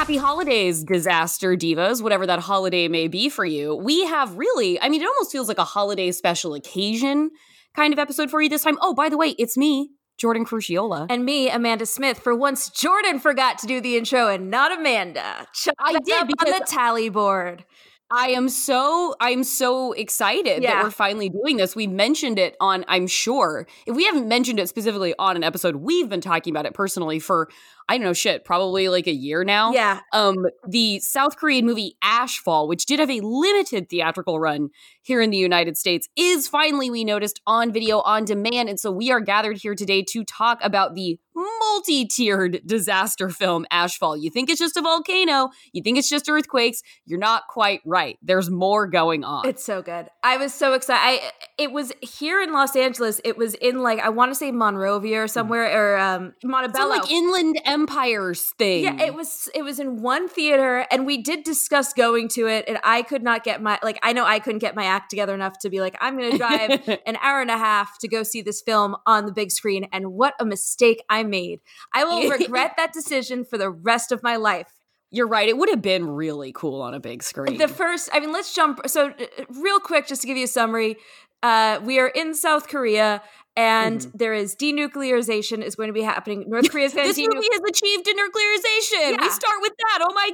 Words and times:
Happy 0.00 0.16
holidays, 0.16 0.82
disaster 0.82 1.54
divas, 1.54 2.00
whatever 2.00 2.26
that 2.26 2.38
holiday 2.38 2.88
may 2.88 3.06
be 3.06 3.28
for 3.28 3.44
you. 3.44 3.74
We 3.74 4.06
have 4.06 4.34
really, 4.34 4.80
I 4.80 4.88
mean, 4.88 5.02
it 5.02 5.04
almost 5.06 5.30
feels 5.30 5.46
like 5.46 5.58
a 5.58 5.64
holiday 5.64 6.10
special 6.10 6.54
occasion 6.54 7.30
kind 7.76 7.92
of 7.92 7.98
episode 7.98 8.30
for 8.30 8.40
you 8.40 8.48
this 8.48 8.62
time. 8.62 8.78
Oh, 8.80 8.94
by 8.94 9.10
the 9.10 9.18
way, 9.18 9.34
it's 9.38 9.58
me, 9.58 9.90
Jordan 10.16 10.46
Crucchiola. 10.46 11.06
And 11.10 11.26
me, 11.26 11.50
Amanda 11.50 11.84
Smith. 11.84 12.18
For 12.18 12.34
once, 12.34 12.70
Jordan 12.70 13.18
forgot 13.18 13.58
to 13.58 13.66
do 13.66 13.82
the 13.82 13.98
intro 13.98 14.28
and 14.28 14.50
not 14.50 14.72
Amanda. 14.72 15.46
Chuck 15.52 15.74
I 15.78 15.92
did 15.98 16.14
on 16.14 16.26
the 16.46 16.64
tally 16.66 17.10
board. 17.10 17.66
I 18.10 18.30
am 18.30 18.48
so 18.48 19.14
I'm 19.20 19.44
so 19.44 19.92
excited 19.92 20.64
that 20.64 20.82
we're 20.82 20.90
finally 20.90 21.28
doing 21.28 21.58
this. 21.58 21.76
We 21.76 21.86
mentioned 21.86 22.40
it 22.40 22.56
on 22.58 22.84
I'm 22.88 23.06
sure. 23.06 23.68
If 23.86 23.94
we 23.94 24.04
haven't 24.04 24.26
mentioned 24.26 24.58
it 24.58 24.68
specifically 24.68 25.14
on 25.18 25.36
an 25.36 25.44
episode, 25.44 25.76
we've 25.76 26.08
been 26.08 26.20
talking 26.20 26.52
about 26.52 26.66
it 26.66 26.74
personally 26.74 27.20
for 27.20 27.48
I 27.90 27.98
don't 27.98 28.04
know 28.04 28.12
shit, 28.12 28.44
probably 28.44 28.88
like 28.88 29.08
a 29.08 29.12
year 29.12 29.42
now. 29.42 29.72
Yeah. 29.72 29.98
Um 30.12 30.46
the 30.66 31.00
South 31.00 31.36
Korean 31.36 31.66
movie 31.66 31.96
Ashfall, 32.04 32.68
which 32.68 32.86
did 32.86 33.00
have 33.00 33.10
a 33.10 33.20
limited 33.20 33.90
theatrical 33.90 34.38
run 34.38 34.68
here 35.02 35.20
in 35.20 35.30
the 35.30 35.36
United 35.36 35.76
States, 35.76 36.08
is 36.16 36.46
finally 36.46 36.88
we 36.88 37.02
noticed 37.02 37.40
on 37.48 37.72
video 37.72 38.00
on 38.02 38.24
demand 38.24 38.68
and 38.68 38.78
so 38.78 38.92
we 38.92 39.10
are 39.10 39.18
gathered 39.20 39.56
here 39.56 39.74
today 39.74 40.04
to 40.10 40.24
talk 40.24 40.60
about 40.62 40.94
the 40.94 41.18
multi-tiered 41.34 42.60
disaster 42.66 43.28
film 43.28 43.66
Ashfall. 43.72 44.20
You 44.20 44.30
think 44.30 44.50
it's 44.50 44.60
just 44.60 44.76
a 44.76 44.82
volcano, 44.82 45.48
you 45.72 45.82
think 45.82 45.98
it's 45.98 46.08
just 46.08 46.28
earthquakes, 46.28 46.82
you're 47.06 47.18
not 47.18 47.44
quite 47.48 47.80
right. 47.84 48.18
There's 48.22 48.50
more 48.50 48.86
going 48.86 49.24
on. 49.24 49.48
It's 49.48 49.64
so 49.64 49.82
good. 49.82 50.08
I 50.22 50.36
was 50.36 50.52
so 50.52 50.74
excited. 50.74 51.00
I 51.02 51.32
it 51.58 51.72
was 51.72 51.92
here 52.02 52.40
in 52.40 52.52
Los 52.52 52.76
Angeles. 52.76 53.20
It 53.24 53.36
was 53.36 53.54
in 53.54 53.82
like 53.82 53.98
I 53.98 54.10
want 54.10 54.30
to 54.30 54.34
say 54.34 54.52
Monrovia 54.52 55.22
or 55.22 55.28
somewhere 55.28 55.66
or 55.76 55.98
um 55.98 56.34
Montebello. 56.44 56.88
Like 56.88 57.10
Inland 57.10 57.60
Empires 57.80 58.42
thing. 58.58 58.84
yeah, 58.84 59.02
it 59.02 59.14
was 59.14 59.48
it 59.54 59.62
was 59.62 59.78
in 59.78 60.02
one 60.02 60.28
theater 60.28 60.86
and 60.90 61.06
we 61.06 61.22
did 61.22 61.44
discuss 61.44 61.92
going 61.92 62.28
to 62.28 62.46
it 62.46 62.64
and 62.68 62.78
I 62.84 63.02
could 63.02 63.22
not 63.22 63.44
get 63.44 63.62
my 63.62 63.78
like 63.82 63.98
I 64.02 64.12
know 64.12 64.24
I 64.24 64.38
couldn't 64.38 64.60
get 64.60 64.74
my 64.74 64.84
act 64.84 65.10
together 65.10 65.34
enough 65.34 65.58
to 65.60 65.70
be 65.70 65.80
like 65.80 65.96
I'm 66.00 66.18
going 66.18 66.32
to 66.32 66.38
drive 66.38 67.00
an 67.06 67.16
hour 67.22 67.40
and 67.40 67.50
a 67.50 67.58
half 67.58 67.98
to 67.98 68.08
go 68.08 68.22
see 68.22 68.42
this 68.42 68.60
film 68.60 68.96
on 69.06 69.26
the 69.26 69.32
big 69.32 69.50
screen 69.50 69.88
and 69.92 70.12
what 70.12 70.34
a 70.40 70.44
mistake 70.44 71.02
I 71.08 71.22
made. 71.22 71.60
I 71.94 72.04
will 72.04 72.28
regret 72.38 72.74
that 72.76 72.92
decision 72.92 73.44
for 73.44 73.58
the 73.58 73.70
rest 73.70 74.12
of 74.12 74.22
my 74.22 74.36
life. 74.36 74.68
You're 75.12 75.26
right. 75.26 75.48
It 75.48 75.56
would 75.56 75.68
have 75.68 75.82
been 75.82 76.08
really 76.08 76.52
cool 76.52 76.82
on 76.82 76.94
a 76.94 77.00
big 77.00 77.22
screen. 77.22 77.58
The 77.58 77.66
first, 77.66 78.10
I 78.12 78.20
mean, 78.20 78.32
let's 78.32 78.54
jump. 78.54 78.80
So, 78.86 79.08
uh, 79.08 79.44
real 79.60 79.80
quick, 79.80 80.06
just 80.06 80.20
to 80.20 80.28
give 80.28 80.36
you 80.36 80.44
a 80.44 80.48
summary, 80.48 80.98
uh, 81.42 81.80
we 81.82 81.98
are 81.98 82.06
in 82.06 82.34
South 82.34 82.68
Korea, 82.68 83.22
and 83.56 84.00
there 84.14 84.32
is 84.32 84.54
denuclearization 84.56 85.62
is 85.62 85.74
going 85.74 85.88
to 85.88 85.92
be 85.92 86.02
happening. 86.02 86.44
North 86.48 86.70
Korea 86.70 86.86
is 86.86 86.94
going 86.94 87.08
this 87.08 87.16
to 87.16 87.28
movie 87.34 87.48
has 87.52 87.60
achieved 87.68 88.06
denuclearization. 88.06 89.20
We 89.20 89.30
start 89.30 89.56
with 89.60 89.72
that. 89.78 89.98
Oh 90.08 90.14
my 90.14 90.30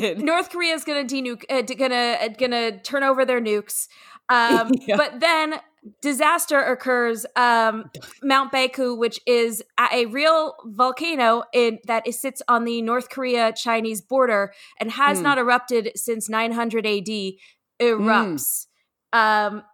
god. 0.00 0.18
North 0.24 0.50
Korea 0.50 0.74
is 0.74 0.84
going 0.84 1.06
to 1.06 1.14
denuke, 1.14 1.44
uh, 1.50 1.62
gonna 1.62 2.16
uh, 2.20 2.28
gonna 2.38 2.78
turn 2.80 3.02
over 3.02 3.24
their 3.24 3.40
nukes. 3.40 3.88
Um, 4.28 4.70
Yeah. 4.86 4.96
But 4.96 5.20
then 5.20 5.54
disaster 6.02 6.58
occurs. 6.60 7.24
Um, 7.36 7.90
Mount 8.22 8.52
Baekdu, 8.52 8.96
which 8.96 9.20
is 9.26 9.62
a, 9.92 10.06
real 10.06 10.54
volcano 10.64 11.42
in 11.54 11.78
that 11.86 12.06
is, 12.06 12.20
sits 12.20 12.42
on 12.46 12.64
the 12.64 12.82
North 12.82 13.08
Korea 13.08 13.52
Chinese 13.52 14.00
border 14.02 14.52
and 14.78 14.90
has 14.92 15.18
Hmm. 15.18 15.24
not 15.24 15.38
erupted 15.38 15.92
since 15.96 16.28
900 16.28 16.86
AD, 16.86 17.32
erupts, 17.80 18.66
um, 19.12 19.56
set, 19.56 19.64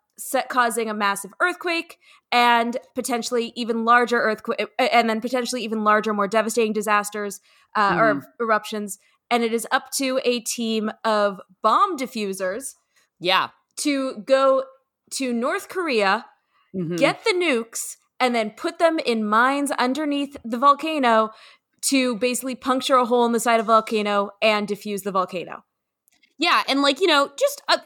causing 0.49 0.89
a 0.89 0.95
massive 0.95 1.33
earthquake 1.41 1.99
and 2.33 2.77
potentially 2.95 3.53
even 3.55 3.85
larger 3.85 4.21
earthquake, 4.21 4.67
and 4.79 5.09
then 5.09 5.21
potentially 5.21 5.63
even 5.63 5.85
larger, 5.85 6.13
more 6.13 6.29
devastating 6.29 6.73
disasters 6.73 7.41
uh, 7.75 7.93
Hmm. 7.93 7.99
or 8.01 8.23
eruptions. 8.41 8.99
And 9.31 9.43
it 9.43 9.53
is 9.53 9.67
up 9.71 9.91
to 9.99 10.21
a 10.25 10.41
team 10.41 10.91
of 11.05 11.41
bomb 11.63 11.97
diffusers 11.99 12.75
yeah. 13.21 13.49
to 13.79 14.23
go 14.27 14.65
to 15.13 15.33
North 15.33 15.69
Korea, 15.69 16.27
Mhm. 16.75 16.97
get 16.99 17.25
the 17.25 17.33
nukes, 17.33 17.97
and 18.19 18.35
then 18.35 18.51
put 18.51 18.79
them 18.79 18.99
in 18.99 19.29
mines 19.29 19.71
underneath 19.73 20.37
the 20.45 20.59
volcano 20.59 21.31
to 21.83 22.17
basically 22.17 22.55
puncture 22.55 22.97
a 22.97 23.05
hole 23.05 23.27
in 23.27 23.33
the 23.33 23.41
side 23.41 23.61
of 23.61 23.67
the 23.67 23.73
volcano 23.73 24.31
and 24.41 24.67
diffuse 24.67 25.03
the 25.03 25.13
volcano. 25.13 25.65
Yeah, 26.39 26.63
and 26.69 26.83
like, 26.83 27.01
you 27.01 27.07
know, 27.07 27.31
just 27.39 27.63
uh, 27.69 27.79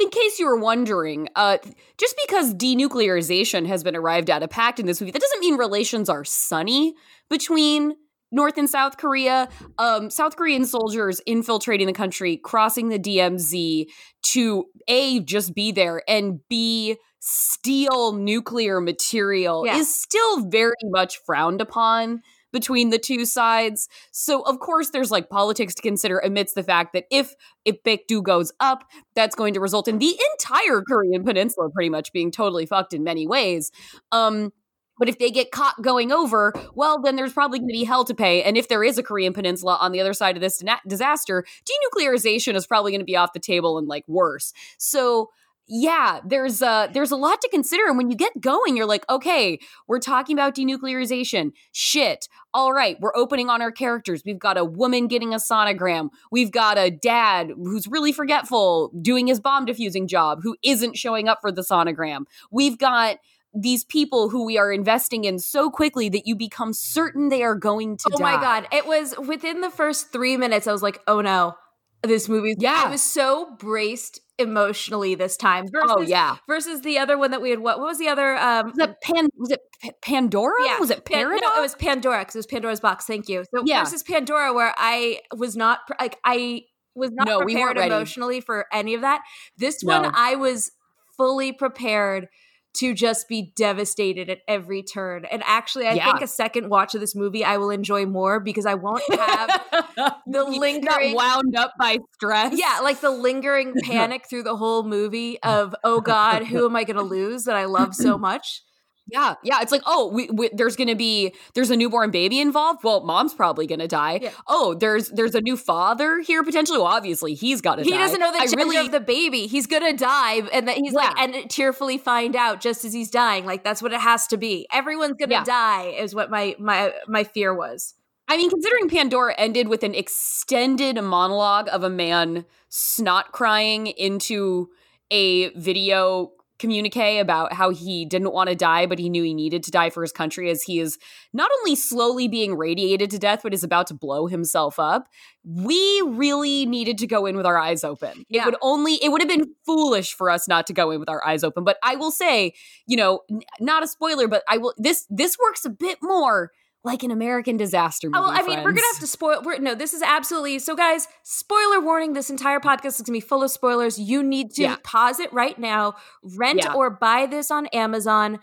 in 0.00 0.10
case 0.10 0.38
you 0.38 0.46
were 0.46 0.56
wondering, 0.58 1.28
uh 1.36 1.58
just 1.98 2.14
because 2.26 2.54
denuclearization 2.54 3.66
has 3.66 3.82
been 3.82 3.96
arrived 3.96 4.30
at 4.30 4.42
a 4.42 4.48
pact 4.48 4.78
in 4.78 4.86
this 4.86 5.00
movie, 5.00 5.10
that 5.10 5.22
doesn't 5.22 5.40
mean 5.40 5.56
relations 5.56 6.08
are 6.08 6.24
sunny 6.24 6.94
between 7.30 7.94
North 8.30 8.58
and 8.58 8.68
South 8.68 8.98
Korea. 8.98 9.48
Um, 9.78 10.10
South 10.10 10.36
Korean 10.36 10.66
soldiers 10.66 11.20
infiltrating 11.26 11.86
the 11.86 11.94
country, 11.94 12.36
crossing 12.36 12.90
the 12.90 12.98
DMZ 12.98 13.86
to 14.34 14.64
A, 14.86 15.20
just 15.20 15.54
be 15.54 15.72
there, 15.72 16.02
and 16.06 16.40
B, 16.48 16.96
steal 17.20 18.12
nuclear 18.12 18.80
material 18.82 19.64
Yeah. 19.66 19.78
is 19.78 19.92
still 19.94 20.46
very 20.48 20.74
much 20.84 21.18
frowned 21.24 21.60
upon 21.62 22.20
between 22.52 22.90
the 22.90 22.98
two 22.98 23.24
sides. 23.24 23.88
So 24.12 24.42
of 24.42 24.58
course 24.60 24.90
there's 24.90 25.10
like 25.10 25.28
politics 25.28 25.74
to 25.74 25.82
consider 25.82 26.18
amidst 26.18 26.54
the 26.54 26.62
fact 26.62 26.92
that 26.92 27.04
if 27.10 27.34
if 27.64 27.82
Baekdu 27.82 28.22
goes 28.22 28.52
up, 28.60 28.84
that's 29.14 29.34
going 29.34 29.54
to 29.54 29.60
result 29.60 29.88
in 29.88 29.98
the 29.98 30.18
entire 30.32 30.82
Korean 30.82 31.24
peninsula 31.24 31.70
pretty 31.70 31.90
much 31.90 32.12
being 32.12 32.30
totally 32.30 32.66
fucked 32.66 32.94
in 32.94 33.04
many 33.04 33.26
ways. 33.26 33.70
Um 34.12 34.52
but 34.98 35.08
if 35.08 35.18
they 35.18 35.30
get 35.30 35.52
caught 35.52 35.80
going 35.80 36.10
over, 36.10 36.52
well, 36.74 37.00
then 37.00 37.16
there's 37.16 37.32
probably 37.32 37.60
going 37.60 37.68
to 37.68 37.72
be 37.72 37.84
hell 37.84 38.04
to 38.04 38.14
pay. 38.14 38.42
And 38.42 38.56
if 38.56 38.68
there 38.68 38.82
is 38.82 38.98
a 38.98 39.02
Korean 39.02 39.32
peninsula 39.32 39.78
on 39.80 39.92
the 39.92 40.00
other 40.00 40.12
side 40.12 40.36
of 40.36 40.42
this 40.42 40.62
disaster, 40.86 41.44
denuclearization 41.64 42.54
is 42.54 42.66
probably 42.66 42.92
going 42.92 43.00
to 43.00 43.04
be 43.04 43.16
off 43.16 43.32
the 43.32 43.38
table 43.38 43.78
and 43.78 43.86
like 43.86 44.04
worse. 44.08 44.52
So 44.76 45.30
yeah, 45.68 46.20
there's 46.24 46.62
a, 46.62 46.88
there's 46.92 47.10
a 47.10 47.16
lot 47.16 47.40
to 47.42 47.48
consider. 47.50 47.84
And 47.86 47.96
when 47.98 48.10
you 48.10 48.16
get 48.16 48.40
going, 48.40 48.76
you're 48.76 48.86
like, 48.86 49.04
okay, 49.10 49.58
we're 49.86 49.98
talking 50.00 50.34
about 50.34 50.54
denuclearization. 50.54 51.52
Shit. 51.72 52.28
All 52.54 52.72
right, 52.72 52.96
we're 53.00 53.14
opening 53.14 53.50
on 53.50 53.60
our 53.60 53.70
characters. 53.70 54.22
We've 54.24 54.38
got 54.38 54.56
a 54.56 54.64
woman 54.64 55.06
getting 55.06 55.34
a 55.34 55.36
sonogram. 55.36 56.08
We've 56.32 56.50
got 56.50 56.78
a 56.78 56.90
dad 56.90 57.52
who's 57.56 57.86
really 57.86 58.12
forgetful 58.12 58.90
doing 59.00 59.26
his 59.26 59.38
bomb 59.40 59.66
diffusing 59.66 60.08
job 60.08 60.40
who 60.42 60.56
isn't 60.64 60.96
showing 60.96 61.28
up 61.28 61.38
for 61.40 61.52
the 61.52 61.62
sonogram. 61.62 62.24
We've 62.50 62.78
got 62.78 63.18
these 63.54 63.84
people 63.84 64.28
who 64.28 64.44
we 64.44 64.58
are 64.58 64.70
investing 64.72 65.24
in 65.24 65.38
so 65.38 65.70
quickly 65.70 66.08
that 66.10 66.26
you 66.26 66.36
become 66.36 66.72
certain 66.72 67.28
they 67.28 67.42
are 67.42 67.54
going 67.54 67.96
to 67.96 68.10
Oh 68.14 68.18
die. 68.18 68.36
my 68.36 68.40
god! 68.40 68.68
It 68.72 68.86
was 68.86 69.14
within 69.26 69.62
the 69.62 69.70
first 69.70 70.12
three 70.12 70.36
minutes. 70.36 70.66
I 70.66 70.72
was 70.72 70.82
like, 70.82 71.00
"Oh 71.06 71.20
no, 71.22 71.56
this 72.02 72.28
movie." 72.28 72.54
Yeah. 72.58 72.84
I 72.86 72.90
was 72.90 73.02
so 73.02 73.54
braced 73.58 74.20
emotionally 74.38 75.14
this 75.16 75.36
time. 75.36 75.66
Versus, 75.70 75.90
Oh 75.96 76.00
yeah. 76.00 76.36
versus 76.46 76.82
the 76.82 76.98
other 76.98 77.18
one 77.18 77.32
that 77.32 77.42
we 77.42 77.50
had. 77.50 77.58
What, 77.58 77.78
what 77.78 77.86
was 77.88 77.98
the 77.98 78.08
other? 78.08 78.36
Um, 78.36 78.66
Was 78.68 78.78
it 78.78 79.00
Pan 79.02 79.28
was 79.36 79.50
it 79.50 79.60
P- 79.82 79.90
Pandora? 80.02 80.64
yeah, 80.64 80.78
Was 80.78 80.90
it 80.90 81.04
Paradox? 81.04 81.42
no, 81.44 81.58
it 81.58 81.60
was 81.60 81.74
Pandora 81.74 82.20
because 82.20 82.36
it 82.36 82.38
was 82.38 82.46
Pandora's 82.46 82.80
box. 82.80 83.04
Thank 83.06 83.28
you. 83.28 83.44
So 83.54 83.62
Yeah. 83.64 83.82
versus 83.82 84.02
Pandora, 84.04 84.52
where 84.52 84.72
I 84.78 85.20
was 85.36 85.56
not 85.56 85.80
like 86.00 86.18
I 86.24 86.62
was 86.94 87.10
not 87.12 87.26
No, 87.26 87.38
we 87.40 87.54
prepared 87.54 87.76
ready. 87.78 87.88
emotionally 87.92 88.40
for 88.40 88.66
any 88.72 88.94
of 88.94 89.00
that. 89.00 89.22
This 89.56 89.82
No. 89.82 90.00
one, 90.02 90.12
I 90.14 90.36
was 90.36 90.70
fully 91.16 91.52
prepared 91.52 92.28
to 92.74 92.94
just 92.94 93.28
be 93.28 93.52
devastated 93.56 94.28
at 94.30 94.38
every 94.46 94.82
turn. 94.82 95.24
And 95.24 95.42
actually, 95.44 95.88
I 95.88 95.94
Yeah. 95.94 96.04
think 96.04 96.22
a 96.22 96.26
second 96.26 96.68
watch 96.68 96.94
of 96.94 97.00
this 97.00 97.14
movie 97.16 97.44
I 97.44 97.56
will 97.56 97.70
enjoy 97.70 98.06
more 98.06 98.38
because 98.40 98.66
I 98.66 98.74
won't 98.74 99.02
have 99.10 99.48
the 99.96 100.14
Not 100.26 100.48
lingering 100.50 101.14
wound 101.14 101.56
up 101.56 101.72
by 101.78 101.98
stress. 102.14 102.52
yeah, 102.56 102.80
like 102.82 103.00
the 103.00 103.10
lingering 103.10 103.74
panic 103.82 104.28
through 104.28 104.42
the 104.44 104.56
whole 104.56 104.82
movie 104.84 105.42
of 105.42 105.74
oh 105.82 106.00
god, 106.00 106.44
who 106.46 106.66
am 106.66 106.76
I 106.76 106.84
going 106.84 106.96
to 106.96 107.02
lose 107.02 107.44
that 107.44 107.56
I 107.56 107.64
love 107.64 107.94
so 107.94 108.18
much? 108.18 108.62
Yeah, 109.10 109.34
yeah. 109.42 109.60
It's 109.62 109.72
like, 109.72 109.82
oh, 109.86 110.10
we, 110.12 110.28
we, 110.30 110.50
there's 110.52 110.76
gonna 110.76 110.94
be 110.94 111.34
there's 111.54 111.70
a 111.70 111.76
newborn 111.76 112.10
baby 112.10 112.40
involved. 112.40 112.84
Well, 112.84 113.02
mom's 113.04 113.32
probably 113.34 113.66
gonna 113.66 113.88
die. 113.88 114.18
Yeah. 114.22 114.30
Oh, 114.46 114.74
there's 114.74 115.08
there's 115.08 115.34
a 115.34 115.40
new 115.40 115.56
father 115.56 116.20
here 116.20 116.42
potentially. 116.44 116.78
Well, 116.78 116.86
obviously 116.88 117.34
he's 117.34 117.60
got 117.60 117.76
to 117.76 117.84
He 117.84 117.90
die. 117.90 117.98
doesn't 117.98 118.20
know 118.20 118.30
the 118.32 118.38
I 118.38 118.46
gender 118.46 118.64
really, 118.64 118.76
of 118.86 118.92
the 118.92 119.00
baby. 119.00 119.46
He's 119.46 119.66
gonna 119.66 119.96
die, 119.96 120.42
and 120.52 120.68
that 120.68 120.76
he's 120.76 120.92
like, 120.92 121.18
and 121.18 121.48
tearfully 121.50 121.96
find 121.98 122.36
out 122.36 122.60
just 122.60 122.84
as 122.84 122.92
he's 122.92 123.10
dying. 123.10 123.46
Like 123.46 123.64
that's 123.64 123.80
what 123.82 123.92
it 123.92 124.00
has 124.00 124.26
to 124.28 124.36
be. 124.36 124.66
Everyone's 124.72 125.16
gonna 125.18 125.32
Yeah. 125.32 125.44
die, 125.44 125.84
is 125.98 126.14
what 126.14 126.30
my 126.30 126.54
my 126.58 126.92
my 127.06 127.24
fear 127.24 127.54
was. 127.54 127.94
I 128.30 128.36
mean, 128.36 128.50
considering 128.50 128.90
Pandora 128.90 129.34
ended 129.38 129.68
with 129.68 129.82
an 129.82 129.94
extended 129.94 131.02
monologue 131.02 131.68
of 131.72 131.82
a 131.82 131.88
man 131.88 132.44
snot 132.68 133.32
crying 133.32 133.86
into 133.86 134.68
a 135.10 135.48
video 135.54 136.32
communique 136.58 137.18
about 137.18 137.52
how 137.52 137.70
he 137.70 138.04
didn't 138.04 138.32
want 138.32 138.48
to 138.48 138.54
die, 138.54 138.86
but 138.86 138.98
he 138.98 139.08
knew 139.08 139.22
he 139.22 139.34
needed 139.34 139.62
to 139.64 139.70
die 139.70 139.90
for 139.90 140.02
his 140.02 140.12
country 140.12 140.50
as 140.50 140.62
he 140.62 140.80
is 140.80 140.98
not 141.32 141.50
only 141.60 141.74
slowly 141.74 142.28
being 142.28 142.56
radiated 142.56 143.10
to 143.10 143.18
death, 143.18 143.40
but 143.42 143.54
is 143.54 143.64
about 143.64 143.86
to 143.88 143.94
blow 143.94 144.26
himself 144.26 144.78
up. 144.78 145.08
We 145.44 146.02
really 146.04 146.66
needed 146.66 146.98
to 146.98 147.06
go 147.06 147.26
in 147.26 147.36
with 147.36 147.46
our 147.46 147.58
eyes 147.58 147.84
open. 147.84 148.24
Yeah. 148.28 148.42
It 148.42 148.46
would 148.46 148.56
only, 148.60 148.94
it 148.94 149.10
would 149.10 149.20
have 149.20 149.28
been 149.28 149.54
foolish 149.64 150.14
for 150.14 150.30
us 150.30 150.48
not 150.48 150.66
to 150.66 150.72
go 150.72 150.90
in 150.90 151.00
with 151.00 151.08
our 151.08 151.24
eyes 151.26 151.44
open. 151.44 151.64
But 151.64 151.78
I 151.82 151.96
will 151.96 152.10
say, 152.10 152.54
you 152.86 152.96
know, 152.96 153.20
n- 153.30 153.42
not 153.60 153.82
a 153.82 153.88
spoiler, 153.88 154.28
but 154.28 154.42
I 154.48 154.58
will, 154.58 154.74
this, 154.76 155.06
this 155.08 155.36
works 155.38 155.64
a 155.64 155.70
bit 155.70 155.98
more 156.02 156.50
like 156.84 157.02
an 157.02 157.10
American 157.10 157.56
disaster 157.56 158.08
oh, 158.08 158.10
movie. 158.10 158.24
Oh, 158.24 158.32
well, 158.32 158.42
I 158.42 158.46
mean, 158.46 158.64
we're 158.64 158.72
gonna 158.72 158.86
have 158.92 159.00
to 159.00 159.06
spoil. 159.06 159.42
We're, 159.44 159.58
no, 159.58 159.74
this 159.74 159.92
is 159.94 160.02
absolutely 160.02 160.58
so, 160.58 160.76
guys. 160.76 161.08
Spoiler 161.24 161.80
warning: 161.80 162.12
This 162.12 162.30
entire 162.30 162.60
podcast 162.60 162.86
is 162.86 163.02
gonna 163.02 163.16
be 163.16 163.20
full 163.20 163.42
of 163.42 163.50
spoilers. 163.50 163.98
You 163.98 164.22
need 164.22 164.52
to 164.52 164.62
Yeah. 164.62 164.76
pause 164.84 165.20
it 165.20 165.32
right 165.32 165.58
now, 165.58 165.94
rent 166.22 166.60
Yeah. 166.64 166.74
or 166.74 166.90
buy 166.90 167.26
this 167.26 167.50
on 167.50 167.66
Amazon, 167.68 168.38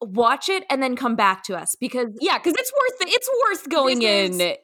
watch 0.00 0.48
it, 0.48 0.64
and 0.68 0.82
then 0.82 0.96
come 0.96 1.14
back 1.16 1.44
to 1.44 1.56
us 1.56 1.76
because 1.80 2.08
Yeah, 2.20 2.38
because 2.38 2.54
it's 2.58 2.72
worth 2.72 3.08
it. 3.08 3.14
It's 3.14 3.28
worth 3.46 3.68
going 3.68 4.02
in 4.02 4.40
is- 4.40 4.56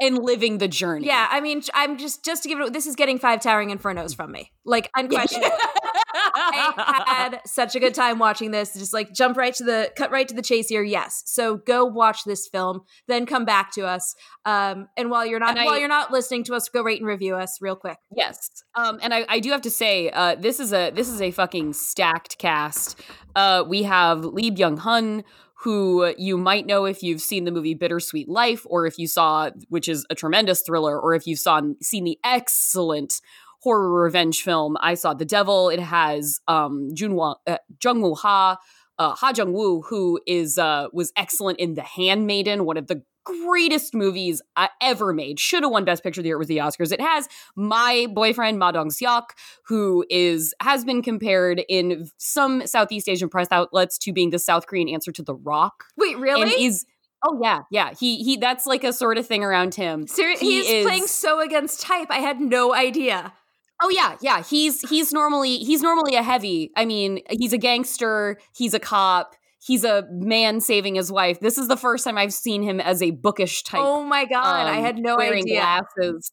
and 0.00 0.18
living 0.18 0.58
the 0.58 0.68
journey. 0.68 1.06
yeah, 1.06 1.28
I 1.30 1.40
mean, 1.40 1.62
I'm 1.74 1.98
just 1.98 2.24
just 2.24 2.42
to 2.44 2.48
give 2.48 2.60
it. 2.60 2.72
This 2.72 2.86
is 2.86 2.96
getting 2.96 3.18
five 3.18 3.40
towering 3.40 3.70
infernos 3.70 4.14
from 4.16 4.32
me, 4.32 4.50
like 4.64 4.90
unquestionably. 4.96 5.50
I 6.14 7.04
had 7.06 7.40
such 7.46 7.74
a 7.74 7.80
good 7.80 7.94
time 7.94 8.18
watching 8.18 8.50
this. 8.50 8.74
Just 8.74 8.92
like 8.92 9.12
jump 9.12 9.36
right 9.36 9.54
to 9.54 9.64
the 9.64 9.90
cut 9.96 10.10
right 10.10 10.26
to 10.28 10.34
the 10.34 10.42
chase 10.42 10.68
here. 10.68 10.82
Yes. 10.82 11.22
So 11.26 11.56
go 11.56 11.84
watch 11.84 12.24
this 12.24 12.48
film, 12.48 12.80
then 13.08 13.26
come 13.26 13.44
back 13.44 13.72
to 13.72 13.86
us. 13.86 14.14
Um, 14.44 14.88
and 14.96 15.10
while 15.10 15.24
you're 15.26 15.40
not 15.40 15.58
I- 15.58 15.64
while 15.64 15.78
you're 15.78 15.88
not 15.88 16.10
listening 16.10 16.44
to 16.44 16.54
us, 16.54 16.68
go 16.68 16.82
rate 16.82 17.00
and 17.00 17.06
review 17.08 17.34
us 17.36 17.58
real 17.60 17.76
quick. 17.76 17.98
Yes. 18.14 18.64
Um, 18.74 18.98
and 19.02 19.12
I, 19.14 19.24
I 19.28 19.40
do 19.40 19.50
have 19.50 19.62
to 19.62 19.70
say, 19.70 20.10
uh, 20.10 20.34
this 20.34 20.60
is 20.60 20.72
a 20.72 20.90
this 20.90 21.08
is 21.08 21.20
a 21.20 21.30
fucking 21.30 21.72
stacked 21.74 22.38
cast. 22.38 23.00
Uh, 23.34 23.64
we 23.66 23.82
have 23.84 24.24
Lee 24.24 24.50
Byung 24.50 24.78
Hun, 24.78 25.24
who 25.62 26.12
you 26.18 26.36
might 26.36 26.66
know 26.66 26.84
if 26.84 27.02
you've 27.02 27.20
seen 27.20 27.44
the 27.44 27.52
movie 27.52 27.74
Bittersweet 27.74 28.28
Life, 28.28 28.66
or 28.66 28.86
if 28.86 28.98
you 28.98 29.06
saw, 29.06 29.50
which 29.68 29.88
is 29.88 30.04
a 30.10 30.14
tremendous 30.14 30.62
thriller, 30.62 30.98
or 30.98 31.14
if 31.14 31.26
you've 31.26 31.38
saw 31.38 31.60
seen 31.80 32.04
the 32.04 32.18
excellent 32.24 33.20
horror 33.62 34.02
revenge 34.02 34.42
film 34.42 34.76
I 34.80 34.94
Saw 34.94 35.14
the 35.14 35.24
Devil. 35.24 35.68
It 35.68 35.78
has 35.78 36.40
um, 36.48 36.88
Junwa, 36.94 37.36
uh, 37.46 37.58
Jung 37.82 38.02
Woo 38.02 38.14
Ha, 38.16 38.58
uh, 38.98 39.14
Ha 39.14 39.32
Jung 39.36 39.52
Woo, 39.52 39.82
who 39.82 40.20
is 40.26 40.58
uh, 40.58 40.88
was 40.92 41.12
excellent 41.16 41.60
in 41.60 41.74
The 41.74 41.82
Handmaiden, 41.82 42.64
one 42.64 42.76
of 42.76 42.88
the 42.88 43.02
greatest 43.24 43.94
movies 43.94 44.42
uh, 44.56 44.68
ever 44.80 45.12
made. 45.12 45.38
Should 45.38 45.62
have 45.62 45.72
won 45.72 45.84
Best 45.84 46.02
Picture 46.02 46.20
of 46.20 46.24
the 46.24 46.28
year 46.28 46.38
with 46.38 46.48
the 46.48 46.58
Oscars. 46.58 46.92
It 46.92 47.00
has 47.00 47.28
my 47.56 48.06
boyfriend 48.12 48.58
Ma 48.58 48.72
Dong 48.72 48.88
Seok, 48.88 49.30
who 49.66 50.04
is 50.10 50.54
has 50.60 50.84
been 50.84 51.02
compared 51.02 51.62
in 51.68 52.08
some 52.18 52.66
Southeast 52.66 53.08
Asian 53.08 53.28
press 53.28 53.48
outlets 53.50 53.98
to 53.98 54.12
being 54.12 54.30
the 54.30 54.38
South 54.38 54.66
Korean 54.66 54.88
answer 54.88 55.12
to 55.12 55.22
The 55.22 55.34
Rock, 55.34 55.84
Wait, 55.96 56.18
really? 56.18 56.42
and 56.42 56.52
is 56.52 56.84
oh 57.24 57.38
yeah 57.42 57.60
yeah 57.70 57.90
he 57.98 58.16
he 58.24 58.36
that's 58.36 58.66
like 58.66 58.82
a 58.82 58.92
sort 58.92 59.16
of 59.18 59.26
thing 59.26 59.44
around 59.44 59.74
him. 59.74 60.06
Seri- 60.06 60.36
he 60.36 60.62
he's 60.62 60.68
is- 60.68 60.84
playing 60.84 61.06
so 61.06 61.40
against 61.40 61.80
type. 61.80 62.08
I 62.10 62.18
had 62.18 62.40
no 62.40 62.74
idea. 62.74 63.32
Oh 63.84 63.88
yeah, 63.88 64.16
yeah. 64.20 64.42
He's 64.44 64.88
he's 64.88 65.12
normally 65.12 65.58
he's 65.58 65.82
normally 65.82 66.14
a 66.14 66.22
heavy. 66.22 66.70
I 66.76 66.84
mean, 66.84 67.20
he's 67.30 67.52
a 67.52 67.58
gangster. 67.58 68.38
He's 68.54 68.74
a 68.74 68.78
cop. 68.78 69.34
He's 69.64 69.84
a 69.84 70.04
man 70.10 70.60
saving 70.60 70.96
his 70.96 71.12
wife. 71.12 71.38
This 71.38 71.56
is 71.56 71.68
the 71.68 71.76
first 71.76 72.04
time 72.04 72.18
I've 72.18 72.32
seen 72.32 72.62
him 72.62 72.80
as 72.80 73.00
a 73.00 73.12
bookish 73.12 73.62
type. 73.62 73.80
Oh 73.82 74.02
my 74.02 74.24
god, 74.24 74.66
I 74.66 74.78
um, 74.78 74.84
had 74.84 74.98
no 74.98 75.16
wearing 75.16 75.44
idea. 75.44 75.60
glasses. 75.60 76.32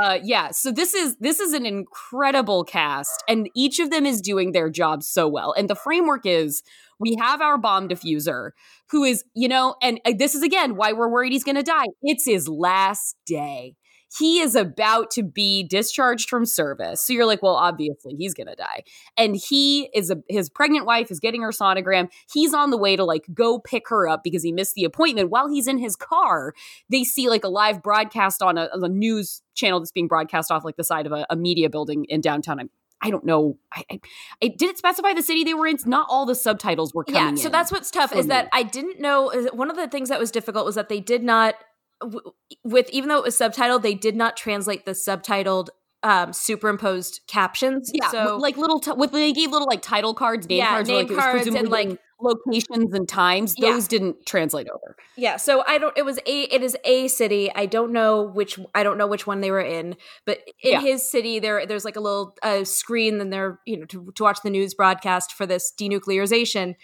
Uh, 0.00 0.18
yeah, 0.22 0.50
so 0.50 0.72
this 0.72 0.94
is 0.94 1.16
this 1.16 1.40
is 1.40 1.52
an 1.52 1.66
incredible 1.66 2.64
cast, 2.64 3.22
and 3.28 3.50
each 3.54 3.80
of 3.80 3.90
them 3.90 4.06
is 4.06 4.22
doing 4.22 4.52
their 4.52 4.70
job 4.70 5.02
so 5.02 5.28
well. 5.28 5.52
And 5.52 5.68
the 5.68 5.74
framework 5.74 6.24
is 6.24 6.62
we 6.98 7.16
have 7.20 7.42
our 7.42 7.58
bomb 7.58 7.86
diffuser, 7.86 8.52
who 8.90 9.04
is 9.04 9.24
you 9.34 9.48
know, 9.48 9.74
and 9.82 10.00
uh, 10.06 10.12
this 10.16 10.34
is 10.34 10.42
again 10.42 10.76
why 10.76 10.92
we're 10.92 11.10
worried 11.10 11.32
he's 11.32 11.44
going 11.44 11.56
to 11.56 11.62
die. 11.62 11.86
It's 12.02 12.24
his 12.24 12.48
last 12.48 13.16
day. 13.26 13.74
He 14.18 14.40
is 14.40 14.54
about 14.54 15.10
to 15.12 15.22
be 15.22 15.62
discharged 15.62 16.28
from 16.28 16.44
service. 16.44 17.00
So 17.06 17.12
you're 17.12 17.26
like, 17.26 17.42
well, 17.42 17.54
obviously 17.54 18.14
he's 18.18 18.34
going 18.34 18.48
to 18.48 18.56
die. 18.56 18.82
And 19.16 19.36
he 19.36 19.90
is 19.94 20.10
a 20.10 20.16
his 20.28 20.48
pregnant 20.50 20.84
wife 20.86 21.10
is 21.10 21.20
getting 21.20 21.42
her 21.42 21.50
sonogram. 21.50 22.08
He's 22.32 22.52
on 22.52 22.70
the 22.70 22.76
way 22.76 22.96
to 22.96 23.04
like 23.04 23.26
go 23.32 23.58
pick 23.58 23.88
her 23.88 24.08
up 24.08 24.24
because 24.24 24.42
he 24.42 24.52
missed 24.52 24.74
the 24.74 24.84
appointment. 24.84 25.30
While 25.30 25.48
he's 25.48 25.68
in 25.68 25.78
his 25.78 25.94
car, 25.96 26.54
they 26.88 27.04
see 27.04 27.28
like 27.28 27.44
a 27.44 27.48
live 27.48 27.82
broadcast 27.82 28.42
on 28.42 28.58
a, 28.58 28.68
a 28.72 28.88
news 28.88 29.42
channel 29.54 29.78
that's 29.80 29.92
being 29.92 30.08
broadcast 30.08 30.50
off 30.50 30.64
like 30.64 30.76
the 30.76 30.84
side 30.84 31.06
of 31.06 31.12
a, 31.12 31.26
a 31.30 31.36
media 31.36 31.70
building 31.70 32.04
in 32.08 32.20
downtown. 32.20 32.58
I'm, 32.58 32.70
I 33.02 33.10
don't 33.10 33.24
know. 33.24 33.58
I, 33.72 33.84
I, 33.90 34.00
I 34.42 34.48
did 34.48 34.70
it 34.70 34.78
specify 34.78 35.14
the 35.14 35.22
city 35.22 35.44
they 35.44 35.54
were 35.54 35.66
in. 35.66 35.78
Not 35.86 36.06
all 36.10 36.26
the 36.26 36.34
subtitles 36.34 36.92
were 36.92 37.04
coming 37.04 37.36
Yeah, 37.36 37.42
so 37.42 37.46
in. 37.46 37.52
that's 37.52 37.72
what's 37.72 37.90
tough 37.90 38.14
is 38.14 38.26
that. 38.26 38.48
I 38.52 38.62
didn't 38.62 39.00
know. 39.00 39.32
Uh, 39.32 39.46
one 39.54 39.70
of 39.70 39.76
the 39.76 39.88
things 39.88 40.08
that 40.10 40.18
was 40.18 40.30
difficult 40.30 40.66
was 40.66 40.74
that 40.74 40.88
they 40.90 41.00
did 41.00 41.22
not, 41.22 41.54
w- 42.00 42.20
with 42.64 42.88
even 42.90 43.08
though 43.08 43.18
it 43.18 43.24
was 43.24 43.36
subtitled, 43.38 43.82
they 43.82 43.94
did 43.94 44.16
not 44.16 44.36
translate 44.36 44.84
the 44.84 44.92
subtitled 44.92 45.68
um, 46.02 46.32
superimposed 46.32 47.20
captions. 47.26 47.90
yeah, 47.92 48.10
so 48.10 48.36
like 48.38 48.56
little 48.56 48.80
t- 48.80 48.92
with 48.92 49.12
they 49.12 49.32
gave 49.32 49.50
little 49.50 49.68
like 49.68 49.82
title 49.82 50.14
cards, 50.14 50.48
name 50.48 50.58
Yeah, 50.58 50.68
cards, 50.70 50.88
name 50.88 51.06
like, 51.08 51.16
cards 51.18 51.46
and, 51.46 51.68
like- 51.68 51.98
locations 52.22 52.92
and 52.94 53.08
times. 53.08 53.54
Yeah. 53.58 53.72
Those 53.72 53.88
didn't 53.88 54.26
translate 54.26 54.66
over. 54.68 54.94
yeah, 55.16 55.36
so 55.36 55.62
I 55.66 55.78
don't. 55.78 55.96
It 55.96 56.04
was 56.04 56.18
a. 56.26 56.54
It 56.54 56.62
is 56.62 56.76
a 56.84 57.08
city. 57.08 57.50
I 57.54 57.64
don't 57.66 57.92
know 57.92 58.22
which. 58.34 58.58
I 58.74 58.82
don't 58.82 58.96
know 58.98 59.06
which 59.06 59.26
one 59.26 59.40
they 59.40 59.50
were 59.50 59.60
in, 59.60 59.96
but 60.26 60.38
in 60.62 60.72
Yeah. 60.72 60.80
his 60.80 61.10
city, 61.10 61.38
there 61.38 61.64
there's 61.66 61.84
like 61.84 61.96
a 61.96 62.00
little 62.00 62.34
uh, 62.42 62.64
screen, 62.64 63.20
and 63.20 63.32
they're 63.32 63.58
you 63.66 63.78
know 63.78 63.86
to, 63.86 64.10
to 64.14 64.22
watch 64.22 64.38
the 64.42 64.50
news 64.50 64.74
broadcast 64.74 65.32
for 65.32 65.44
this 65.46 65.72
denuclearization, 65.80 66.74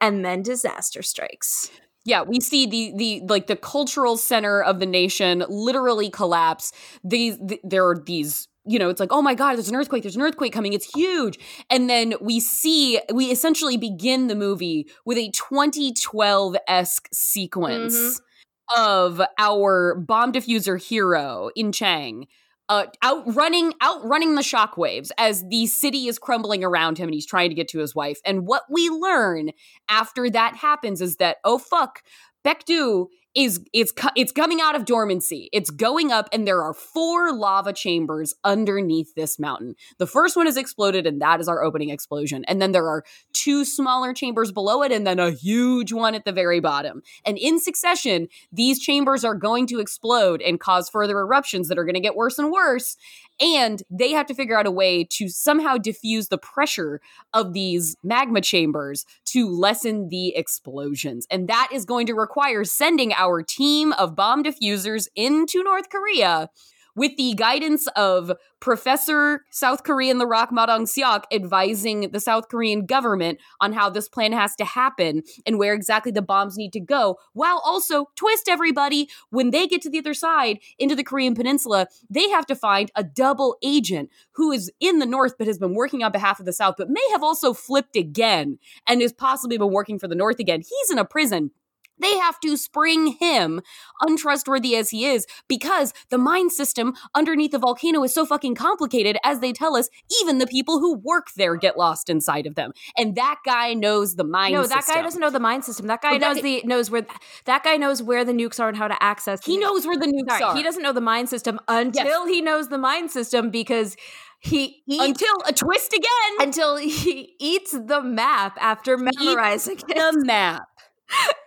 and 0.00 0.24
then 0.24 0.42
disaster 0.42 1.02
strikes. 1.02 1.70
Yeah, 2.04 2.22
we 2.22 2.40
see 2.40 2.66
the 2.66 2.92
the 2.96 3.22
like 3.28 3.46
the 3.46 3.56
cultural 3.56 4.16
center 4.16 4.62
of 4.62 4.80
the 4.80 4.86
nation 4.86 5.44
literally 5.48 6.10
collapse. 6.10 6.72
These 7.04 7.38
th- 7.46 7.60
there 7.62 7.86
are 7.88 7.96
these 7.96 8.48
you 8.64 8.78
know, 8.78 8.88
it's 8.88 9.00
like, 9.00 9.12
oh 9.12 9.22
my 9.22 9.34
God, 9.34 9.56
there's 9.56 9.68
an 9.68 9.74
earthquake, 9.74 10.02
there's 10.02 10.16
an 10.16 10.22
earthquake 10.22 10.52
coming, 10.52 10.72
it's 10.72 10.94
huge. 10.94 11.38
And 11.68 11.90
then 11.90 12.14
we 12.20 12.38
see, 12.38 13.00
we 13.12 13.30
essentially 13.30 13.76
begin 13.76 14.28
the 14.28 14.36
movie 14.36 14.88
with 15.04 15.18
a 15.18 15.30
2012 15.30 16.56
esque 16.68 17.08
sequence 17.12 17.96
mm-hmm. 17.96 18.80
of 18.80 19.20
our 19.38 19.96
bomb 19.96 20.32
diffuser 20.32 20.80
hero 20.80 21.50
in 21.56 21.72
Chang. 21.72 22.28
Uh, 22.72 22.86
outrunning, 23.04 23.74
outrunning 23.82 24.34
the 24.34 24.40
shockwaves 24.40 25.10
as 25.18 25.44
the 25.50 25.66
city 25.66 26.08
is 26.08 26.18
crumbling 26.18 26.64
around 26.64 26.96
him, 26.96 27.06
and 27.06 27.14
he's 27.14 27.26
trying 27.26 27.50
to 27.50 27.54
get 27.54 27.68
to 27.68 27.78
his 27.78 27.94
wife. 27.94 28.18
And 28.24 28.46
what 28.46 28.62
we 28.70 28.88
learn 28.88 29.50
after 29.90 30.30
that 30.30 30.56
happens 30.56 31.02
is 31.02 31.16
that 31.16 31.36
oh 31.44 31.58
fuck, 31.58 32.02
Baekdu 32.46 33.08
is 33.34 33.60
it's 33.72 33.92
it's 34.16 34.32
coming 34.32 34.60
out 34.60 34.74
of 34.74 34.84
dormancy. 34.84 35.48
It's 35.52 35.70
going 35.70 36.12
up, 36.12 36.28
and 36.32 36.46
there 36.46 36.62
are 36.62 36.74
four 36.74 37.32
lava 37.32 37.72
chambers 37.72 38.34
underneath 38.44 39.14
this 39.14 39.38
mountain. 39.38 39.74
The 39.98 40.06
first 40.06 40.36
one 40.36 40.46
is 40.46 40.56
exploded, 40.56 41.06
and 41.06 41.20
that 41.22 41.40
is 41.40 41.48
our 41.48 41.62
opening 41.62 41.90
explosion. 41.90 42.44
And 42.46 42.60
then 42.60 42.72
there 42.72 42.88
are 42.88 43.04
two 43.32 43.64
smaller 43.64 44.12
chambers 44.12 44.52
below 44.52 44.82
it, 44.82 44.92
and 44.92 45.06
then 45.06 45.18
a 45.18 45.30
huge 45.30 45.92
one 45.92 46.14
at 46.14 46.24
the 46.24 46.32
very 46.32 46.60
bottom. 46.60 47.02
And 47.24 47.38
in 47.38 47.58
succession, 47.58 48.28
these 48.52 48.78
chambers 48.78 49.24
are 49.24 49.34
going 49.34 49.66
to 49.68 49.80
explode 49.80 50.42
and 50.42 50.60
cause 50.60 50.88
further 50.88 51.18
eruptions 51.18 51.68
that 51.68 51.78
are 51.78 51.84
going 51.84 51.94
to 51.94 52.00
get 52.00 52.16
worse 52.16 52.38
and 52.38 52.50
worse. 52.50 52.96
And 53.42 53.82
they 53.90 54.12
have 54.12 54.26
to 54.26 54.34
figure 54.34 54.56
out 54.56 54.66
a 54.66 54.70
way 54.70 55.02
to 55.10 55.28
somehow 55.28 55.76
diffuse 55.76 56.28
the 56.28 56.38
pressure 56.38 57.00
of 57.34 57.52
these 57.52 57.96
magma 58.04 58.40
chambers 58.40 59.04
to 59.26 59.48
lessen 59.48 60.08
the 60.10 60.36
explosions. 60.36 61.26
And 61.28 61.48
that 61.48 61.68
is 61.72 61.84
going 61.84 62.06
to 62.06 62.14
require 62.14 62.62
sending 62.62 63.12
our 63.12 63.42
team 63.42 63.92
of 63.94 64.14
bomb 64.14 64.44
diffusers 64.44 65.08
into 65.16 65.64
North 65.64 65.90
Korea 65.90 66.50
with 66.94 67.16
the 67.16 67.34
guidance 67.34 67.86
of 67.96 68.32
Professor 68.60 69.44
South 69.50 69.82
Korean 69.82 70.18
The 70.18 70.26
Rock 70.26 70.50
Ma 70.52 70.66
Dong 70.66 70.84
Seok 70.84 71.24
advising 71.32 72.10
the 72.12 72.20
South 72.20 72.48
Korean 72.48 72.86
government 72.86 73.40
on 73.60 73.72
how 73.72 73.90
this 73.90 74.08
plan 74.08 74.32
has 74.32 74.54
to 74.56 74.64
happen 74.64 75.22
and 75.46 75.58
where 75.58 75.74
exactly 75.74 76.12
the 76.12 76.22
bombs 76.22 76.56
need 76.56 76.72
to 76.74 76.80
go, 76.80 77.18
while 77.32 77.60
also 77.64 78.10
twist 78.14 78.48
everybody 78.48 79.08
when 79.30 79.50
they 79.50 79.66
get 79.66 79.82
to 79.82 79.90
the 79.90 79.98
other 79.98 80.14
side 80.14 80.58
into 80.78 80.94
the 80.94 81.04
Korean 81.04 81.34
peninsula, 81.34 81.88
they 82.08 82.28
have 82.30 82.46
to 82.46 82.54
find 82.54 82.90
a 82.94 83.02
double 83.02 83.56
agent 83.62 84.10
who 84.32 84.52
is 84.52 84.70
in 84.78 84.98
the 84.98 85.06
North 85.06 85.34
but 85.38 85.46
has 85.46 85.58
been 85.58 85.74
working 85.74 86.02
on 86.02 86.12
behalf 86.12 86.38
of 86.38 86.46
the 86.46 86.52
South, 86.52 86.76
but 86.78 86.88
may 86.88 87.06
have 87.10 87.22
also 87.22 87.52
flipped 87.52 87.96
again 87.96 88.58
and 88.86 89.00
has 89.00 89.12
possibly 89.12 89.58
been 89.58 89.72
working 89.72 89.98
for 89.98 90.08
the 90.08 90.14
North 90.14 90.38
again. 90.38 90.60
He's 90.60 90.90
in 90.90 90.98
a 90.98 91.04
prison 91.04 91.50
They 91.98 92.16
have 92.18 92.40
to 92.40 92.56
spring 92.56 93.08
him, 93.20 93.60
untrustworthy 94.00 94.74
as 94.76 94.90
he 94.90 95.06
is, 95.06 95.26
because 95.48 95.92
the 96.10 96.18
mine 96.18 96.50
system 96.50 96.94
underneath 97.14 97.52
the 97.52 97.58
volcano 97.58 98.02
is 98.02 98.12
so 98.12 98.26
fucking 98.26 98.54
complicated, 98.54 99.16
as 99.24 99.40
they 99.40 99.52
tell 99.52 99.76
us, 99.76 99.88
even 100.20 100.38
the 100.38 100.46
people 100.46 100.80
who 100.80 100.94
work 100.94 101.28
there 101.36 101.56
get 101.56 101.76
lost 101.78 102.10
inside 102.10 102.46
of 102.46 102.54
them. 102.54 102.72
And 102.96 103.14
that 103.16 103.36
guy 103.44 103.74
knows 103.74 104.16
the 104.16 104.24
mine 104.24 104.52
no, 104.52 104.62
system. 104.62 104.80
that 104.86 104.94
guy 104.94 105.02
doesn't 105.02 105.20
know 105.20 105.30
the 105.30 105.40
mine 105.40 105.62
system. 105.62 105.86
That 105.86 106.02
guy 106.02 106.14
Oh, 106.14 106.18
knows 106.18 106.36
guy- 106.36 106.42
the 106.42 106.62
knows 106.64 106.90
where 106.90 107.06
that 107.44 107.62
guy 107.62 107.76
knows 107.76 108.02
where 108.02 108.24
the 108.24 108.32
nukes 108.32 108.58
are 108.58 108.68
and 108.68 108.76
how 108.76 108.88
to 108.88 109.00
access. 109.02 109.44
He 109.44 109.56
knows 109.56 109.86
where 109.86 109.96
the 109.98 110.06
nukes 110.06 110.30
Sorry, 110.30 110.42
are. 110.42 110.56
he 110.56 110.62
doesn't 110.62 110.82
know 110.82 110.92
the 110.92 111.00
mine 111.00 111.26
system 111.26 111.60
until 111.68 112.26
he 112.26 112.40
knows 112.40 112.68
the 112.68 112.78
mine 112.78 113.08
system 113.08 113.50
because 113.50 113.96
he 114.40 114.82
eats 114.88 115.04
Until 115.04 115.36
a 115.46 115.52
twist 115.52 115.92
again. 115.92 116.36
until 116.40 116.76
he 116.76 117.34
eats 117.38 117.70
the 117.70 118.02
map 118.02 118.56
after 118.60 118.98
memorizing 118.98 119.78
it. 119.78 119.86
the 119.96 120.24
map. 120.26 120.62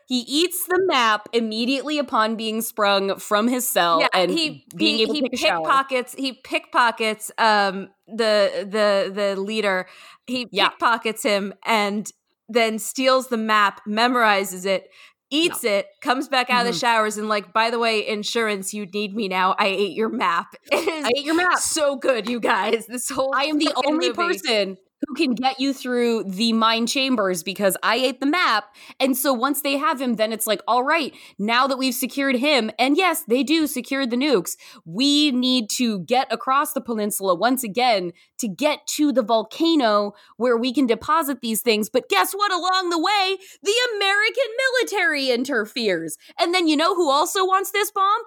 He 0.07 0.19
eats 0.19 0.65
the 0.67 0.81
map 0.85 1.27
immediately 1.33 1.97
upon 1.97 2.35
being 2.35 2.61
sprung 2.61 3.17
from 3.17 3.47
his 3.47 3.67
cell 3.67 3.99
yeah, 4.01 4.07
and 4.13 4.31
he 4.31 4.65
being 4.75 4.97
he, 4.97 5.03
able 5.03 5.15
to 5.15 5.29
pickpockets 5.35 6.13
he 6.17 6.33
pickpockets 6.33 7.31
um 7.37 7.89
the 8.07 8.67
the 8.69 9.11
the 9.13 9.39
leader. 9.41 9.87
He 10.27 10.47
Yeah. 10.51 10.69
pickpockets 10.69 11.23
him 11.23 11.53
and 11.65 12.11
then 12.47 12.77
steals 12.79 13.27
the 13.29 13.37
map, 13.37 13.81
memorizes 13.87 14.65
it, 14.65 14.89
eats 15.31 15.63
it, 15.63 15.87
comes 16.01 16.27
back 16.27 16.49
out 16.49 16.61
of 16.61 16.65
Mm-hmm. 16.65 16.73
the 16.73 16.77
showers 16.79 17.17
and 17.17 17.27
like, 17.27 17.51
by 17.53 17.69
the 17.71 17.79
way, 17.79 18.05
insurance, 18.07 18.73
you 18.73 18.85
need 18.85 19.15
me 19.15 19.27
now. 19.27 19.55
I 19.57 19.67
ate 19.67 19.93
your 19.95 20.09
map. 20.09 20.55
I 20.71 21.11
ate 21.15 21.25
your 21.25 21.35
map. 21.35 21.57
so 21.59 21.95
good, 21.95 22.27
you 22.29 22.39
guys. 22.39 22.85
This 22.87 23.09
whole 23.09 23.33
I 23.33 23.45
am 23.45 23.57
the 23.59 23.73
only 23.75 24.09
movie. 24.09 24.13
person 24.13 24.77
who 25.05 25.15
can 25.15 25.33
get 25.33 25.59
you 25.59 25.73
through 25.73 26.23
the 26.23 26.53
mine 26.53 26.87
chambers 26.87 27.43
because 27.43 27.77
I 27.83 27.95
ate 27.97 28.19
the 28.19 28.25
map. 28.25 28.65
And 28.99 29.17
so 29.17 29.33
once 29.33 29.61
they 29.61 29.77
have 29.77 29.99
him, 29.99 30.15
then 30.15 30.31
it's 30.31 30.47
like, 30.47 30.61
all 30.67 30.83
right, 30.83 31.13
now 31.37 31.67
that 31.67 31.77
we've 31.77 31.93
secured 31.93 32.35
him, 32.35 32.71
and 32.79 32.97
yes, 32.97 33.23
they 33.27 33.43
do 33.43 33.67
secure 33.67 34.05
the 34.05 34.15
nukes, 34.15 34.55
we 34.85 35.31
need 35.31 35.69
to 35.71 35.99
get 35.99 36.31
across 36.31 36.73
the 36.73 36.81
peninsula 36.81 37.35
once 37.35 37.63
again 37.63 38.11
to 38.39 38.47
get 38.47 38.79
to 38.87 39.11
the 39.11 39.23
volcano 39.23 40.13
where 40.37 40.57
we 40.57 40.73
can 40.73 40.85
deposit 40.85 41.41
these 41.41 41.61
things. 41.61 41.89
But 41.89 42.09
guess 42.09 42.33
what? 42.33 42.51
Along 42.51 42.89
the 42.89 42.99
way, 42.99 43.37
the 43.63 43.73
American 43.95 44.43
military 44.57 45.29
interferes. 45.31 46.17
And 46.39 46.53
then 46.53 46.67
you 46.67 46.77
know 46.77 46.95
who 46.95 47.09
also 47.09 47.45
wants 47.45 47.71
this 47.71 47.91
bomb? 47.91 48.21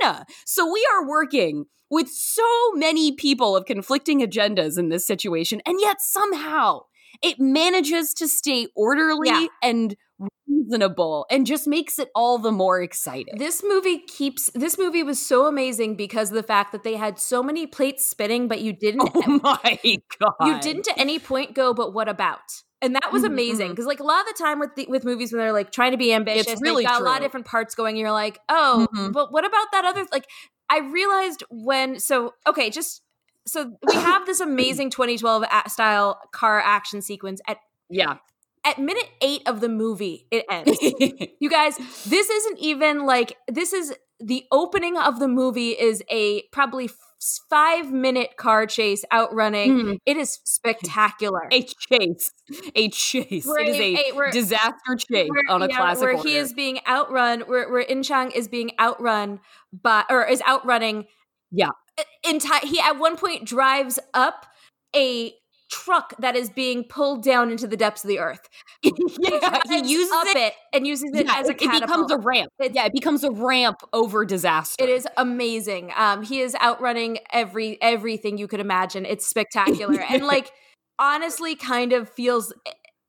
China. 0.00 0.24
So 0.44 0.70
we 0.70 0.86
are 0.94 1.08
working 1.08 1.66
with 1.90 2.08
so 2.08 2.46
many 2.74 3.12
people 3.12 3.56
of 3.56 3.64
conflicting 3.66 4.20
agendas 4.20 4.78
in 4.78 4.88
this 4.88 5.06
situation, 5.06 5.60
and 5.66 5.78
yet 5.80 6.00
somehow 6.00 6.80
it 7.22 7.36
manages 7.38 8.14
to 8.14 8.28
stay 8.28 8.68
orderly 8.76 9.28
Yeah. 9.28 9.46
and 9.62 9.96
reasonable 10.46 11.26
and 11.30 11.46
just 11.46 11.66
makes 11.66 11.98
it 11.98 12.08
all 12.14 12.38
the 12.38 12.52
more 12.52 12.80
exciting. 12.82 13.34
This 13.38 13.62
movie 13.66 13.98
keeps 13.98 14.50
this 14.54 14.78
movie 14.78 15.02
was 15.02 15.24
so 15.24 15.46
amazing 15.46 15.96
because 15.96 16.30
of 16.30 16.34
the 16.36 16.42
fact 16.42 16.72
that 16.72 16.82
they 16.84 16.96
had 16.96 17.18
so 17.18 17.42
many 17.42 17.66
plates 17.66 18.06
spinning, 18.06 18.46
but 18.48 18.60
you 18.60 18.72
didn't 18.72 19.02
oh 19.14 19.40
my 19.42 19.78
god. 20.18 20.34
you 20.46 20.60
didn't 20.60 20.88
at 20.88 20.98
any 20.98 21.18
point 21.18 21.54
go, 21.54 21.72
but 21.74 21.92
what 21.94 22.08
about? 22.08 22.40
And 22.82 22.94
that 22.94 23.12
was 23.12 23.24
amazing 23.24 23.66
mhm. 23.66 23.70
because, 23.70 23.84
like, 23.84 24.00
a 24.00 24.04
lot 24.04 24.22
of 24.22 24.26
the 24.28 24.42
time 24.42 24.58
with 24.58 24.74
the, 24.74 24.86
with 24.88 25.04
movies 25.04 25.32
when 25.32 25.38
they're 25.40 25.52
like 25.52 25.70
trying 25.70 25.90
to 25.90 25.98
be 25.98 26.14
ambitious, 26.14 26.46
It's 26.46 26.62
really 26.62 26.82
got 26.84 27.02
a 27.02 27.04
lot 27.04 27.18
of 27.18 27.22
different 27.22 27.44
parts 27.44 27.74
going. 27.74 27.90
And 27.92 27.98
you're 27.98 28.10
like, 28.10 28.38
oh, 28.48 28.88
Mhm. 28.94 29.12
but 29.12 29.30
what 29.30 29.44
about 29.44 29.66
that 29.72 29.84
other? 29.84 30.06
Like, 30.10 30.24
I 30.70 30.78
realized 30.78 31.42
when 31.50 31.98
so 31.98 32.34
okay, 32.46 32.70
just 32.70 33.02
so 33.46 33.72
we 33.86 33.94
have 33.94 34.26
this 34.26 34.40
amazing 34.40 34.90
2012 34.90 35.44
style 35.68 36.20
car 36.32 36.60
action 36.60 37.02
sequence 37.02 37.40
at 37.48 37.58
Yeah. 37.88 38.16
At 38.64 38.78
minute 38.78 39.08
eight 39.22 39.42
of 39.46 39.60
the 39.60 39.68
movie. 39.68 40.26
It 40.30 40.44
ends. 40.50 40.78
You 41.40 41.50
guys, 41.50 41.76
this 42.06 42.28
isn't 42.30 42.58
even 42.58 43.06
like 43.06 43.36
this 43.48 43.72
is 43.72 43.94
the 44.20 44.44
opening 44.52 44.96
of 44.98 45.18
the 45.18 45.28
movie 45.28 45.70
is 45.70 46.02
a 46.10 46.42
probably 46.52 46.90
five 47.50 47.92
minute 47.92 48.36
car 48.36 48.66
chase 48.66 49.04
outrunning. 49.12 49.72
Mhm. 49.72 49.96
It 50.06 50.16
is 50.16 50.38
spectacular. 50.44 51.48
a 51.52 51.62
chase. 51.62 52.30
A 52.74 52.88
chase. 52.90 53.46
We're 53.46 53.60
it 53.60 53.68
is 53.68 53.76
a- 53.80 54.18
a, 54.18 54.30
disaster 54.30 54.96
chase 54.96 55.28
on 55.48 55.62
a 55.62 55.68
yeah, 55.68 55.76
classic 55.76 56.02
where 56.02 56.16
order. 56.16 56.28
he 56.28 56.36
is 56.36 56.52
being 56.54 56.80
outrun, 56.86 57.40
where 57.42 57.70
where 57.70 57.84
Inchang 57.84 58.34
is 58.34 58.48
being 58.48 58.72
outrun 58.78 59.40
by 59.72 60.04
or 60.08 60.24
is 60.26 60.42
outrunning. 60.48 61.06
Yeah. 61.50 61.70
Entire 62.26 62.64
he 62.66 62.80
at 62.80 62.98
one 62.98 63.16
point 63.16 63.44
drives 63.44 63.98
up 64.14 64.46
a 64.96 65.34
truck 65.70 66.14
that 66.18 66.36
is 66.36 66.50
being 66.50 66.84
pulled 66.84 67.22
down 67.22 67.50
into 67.50 67.66
the 67.66 67.76
depths 67.76 68.04
of 68.04 68.08
the 68.08 68.18
earth. 68.18 68.48
yeah, 68.82 69.60
he 69.68 69.78
uses 69.78 70.12
it. 70.26 70.36
it, 70.36 70.54
and 70.72 70.86
uses 70.86 71.10
it 71.14 71.26
yeah, 71.26 71.36
as 71.38 71.48
a 71.48 71.52
it, 71.52 71.62
it 71.62 71.80
becomes 71.82 72.10
a 72.10 72.18
ramp. 72.18 72.50
It's- 72.58 72.74
yeah, 72.74 72.86
it 72.86 72.92
becomes 72.92 73.24
a 73.24 73.30
ramp 73.30 73.80
over 73.92 74.24
disaster. 74.24 74.82
It 74.82 74.90
is 74.90 75.06
amazing. 75.16 75.92
Um, 75.96 76.22
he 76.22 76.40
is 76.40 76.54
outrunning 76.60 77.18
every 77.32 77.80
everything 77.80 78.38
you 78.38 78.48
could 78.48 78.60
imagine. 78.60 79.06
It's 79.06 79.26
spectacular, 79.26 80.00
and 80.00 80.24
like 80.26 80.50
honestly, 80.98 81.54
kind 81.54 81.92
of 81.92 82.08
feels. 82.08 82.52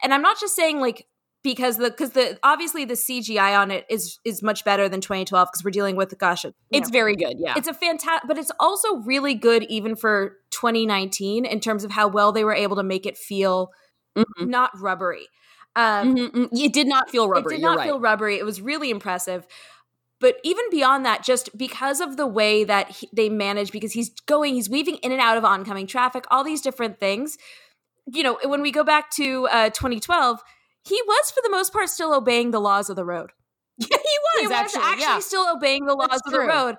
And 0.03 0.13
I'm 0.13 0.21
not 0.21 0.39
just 0.39 0.55
saying 0.55 0.79
like 0.79 1.05
because 1.43 1.77
the 1.77 1.89
because 1.89 2.11
the 2.11 2.37
obviously 2.43 2.85
the 2.85 2.93
CGI 2.93 3.57
on 3.59 3.71
it 3.71 3.85
is 3.89 4.19
is 4.25 4.43
much 4.43 4.63
better 4.63 4.87
than 4.87 5.01
2012 5.01 5.47
because 5.51 5.63
we're 5.63 5.71
dealing 5.71 5.95
with 5.95 6.17
gosh, 6.17 6.45
It's 6.45 6.89
know, 6.89 6.91
very 6.91 7.15
good. 7.15 7.35
Yeah. 7.39 7.53
it's 7.57 7.67
a 7.67 7.73
fantastic, 7.73 8.27
but 8.27 8.37
it's 8.37 8.51
also 8.59 8.97
really 8.97 9.33
good 9.33 9.63
even 9.63 9.95
for 9.95 10.37
2019 10.51 11.45
in 11.45 11.59
terms 11.59 11.83
of 11.83 11.91
how 11.91 12.07
well 12.07 12.31
they 12.31 12.43
were 12.43 12.53
able 12.53 12.75
to 12.75 12.83
make 12.83 13.05
it 13.05 13.17
feel 13.17 13.71
Mhm. 14.17 14.47
not 14.47 14.71
rubbery. 14.79 15.27
Um, 15.75 16.15
Mhm, 16.15 16.31
mhm. 16.31 16.49
It 16.51 16.73
did 16.73 16.87
not 16.87 17.09
feel 17.09 17.29
rubbery. 17.29 17.55
it 17.55 17.57
did 17.57 17.63
not 17.63 17.77
right. 17.77 17.85
feel 17.87 17.99
rubbery. 17.99 18.37
It 18.37 18.45
was 18.45 18.61
really 18.61 18.89
impressive. 18.89 19.47
But 20.19 20.37
even 20.43 20.65
beyond 20.69 21.05
that, 21.05 21.23
just 21.23 21.57
because 21.57 21.99
of 22.01 22.15
the 22.17 22.27
way 22.27 22.63
that 22.63 22.91
he, 22.91 23.09
they 23.11 23.27
manage, 23.29 23.71
because 23.71 23.93
he's 23.93 24.09
going, 24.27 24.53
he's 24.53 24.69
weaving 24.69 24.97
in 24.97 25.11
and 25.11 25.19
out 25.21 25.37
of 25.37 25.43
oncoming 25.45 25.87
traffic, 25.87 26.25
all 26.29 26.43
these 26.43 26.61
different 26.61 26.99
things. 26.99 27.37
You 28.05 28.21
know, 28.23 28.37
when 28.45 28.61
we 28.61 28.71
go 28.71 28.83
back 28.83 29.09
to 29.11 29.47
uh, 29.47 29.69
2012, 29.71 30.43
he 30.83 31.01
was 31.07 31.31
for 31.31 31.41
the 31.43 31.49
most 31.51 31.71
part 31.73 31.89
still 31.89 32.13
obeying 32.13 32.51
the 32.51 32.59
laws 32.61 32.89
of 32.89 32.95
the 32.95 33.05
road. 33.05 33.31
Yeah, 33.77 33.87
he 33.89 33.95
was 33.97 34.41
He 34.41 34.47
was 34.47 34.51
actually. 34.55 34.81
actually 34.83 35.01
yeah. 35.03 35.19
still 35.19 35.47
obeying 35.55 35.85
the 35.85 35.95
laws 35.95 36.09
That's 36.11 36.21
of 36.27 36.31
the 36.33 36.39
road. 36.39 36.75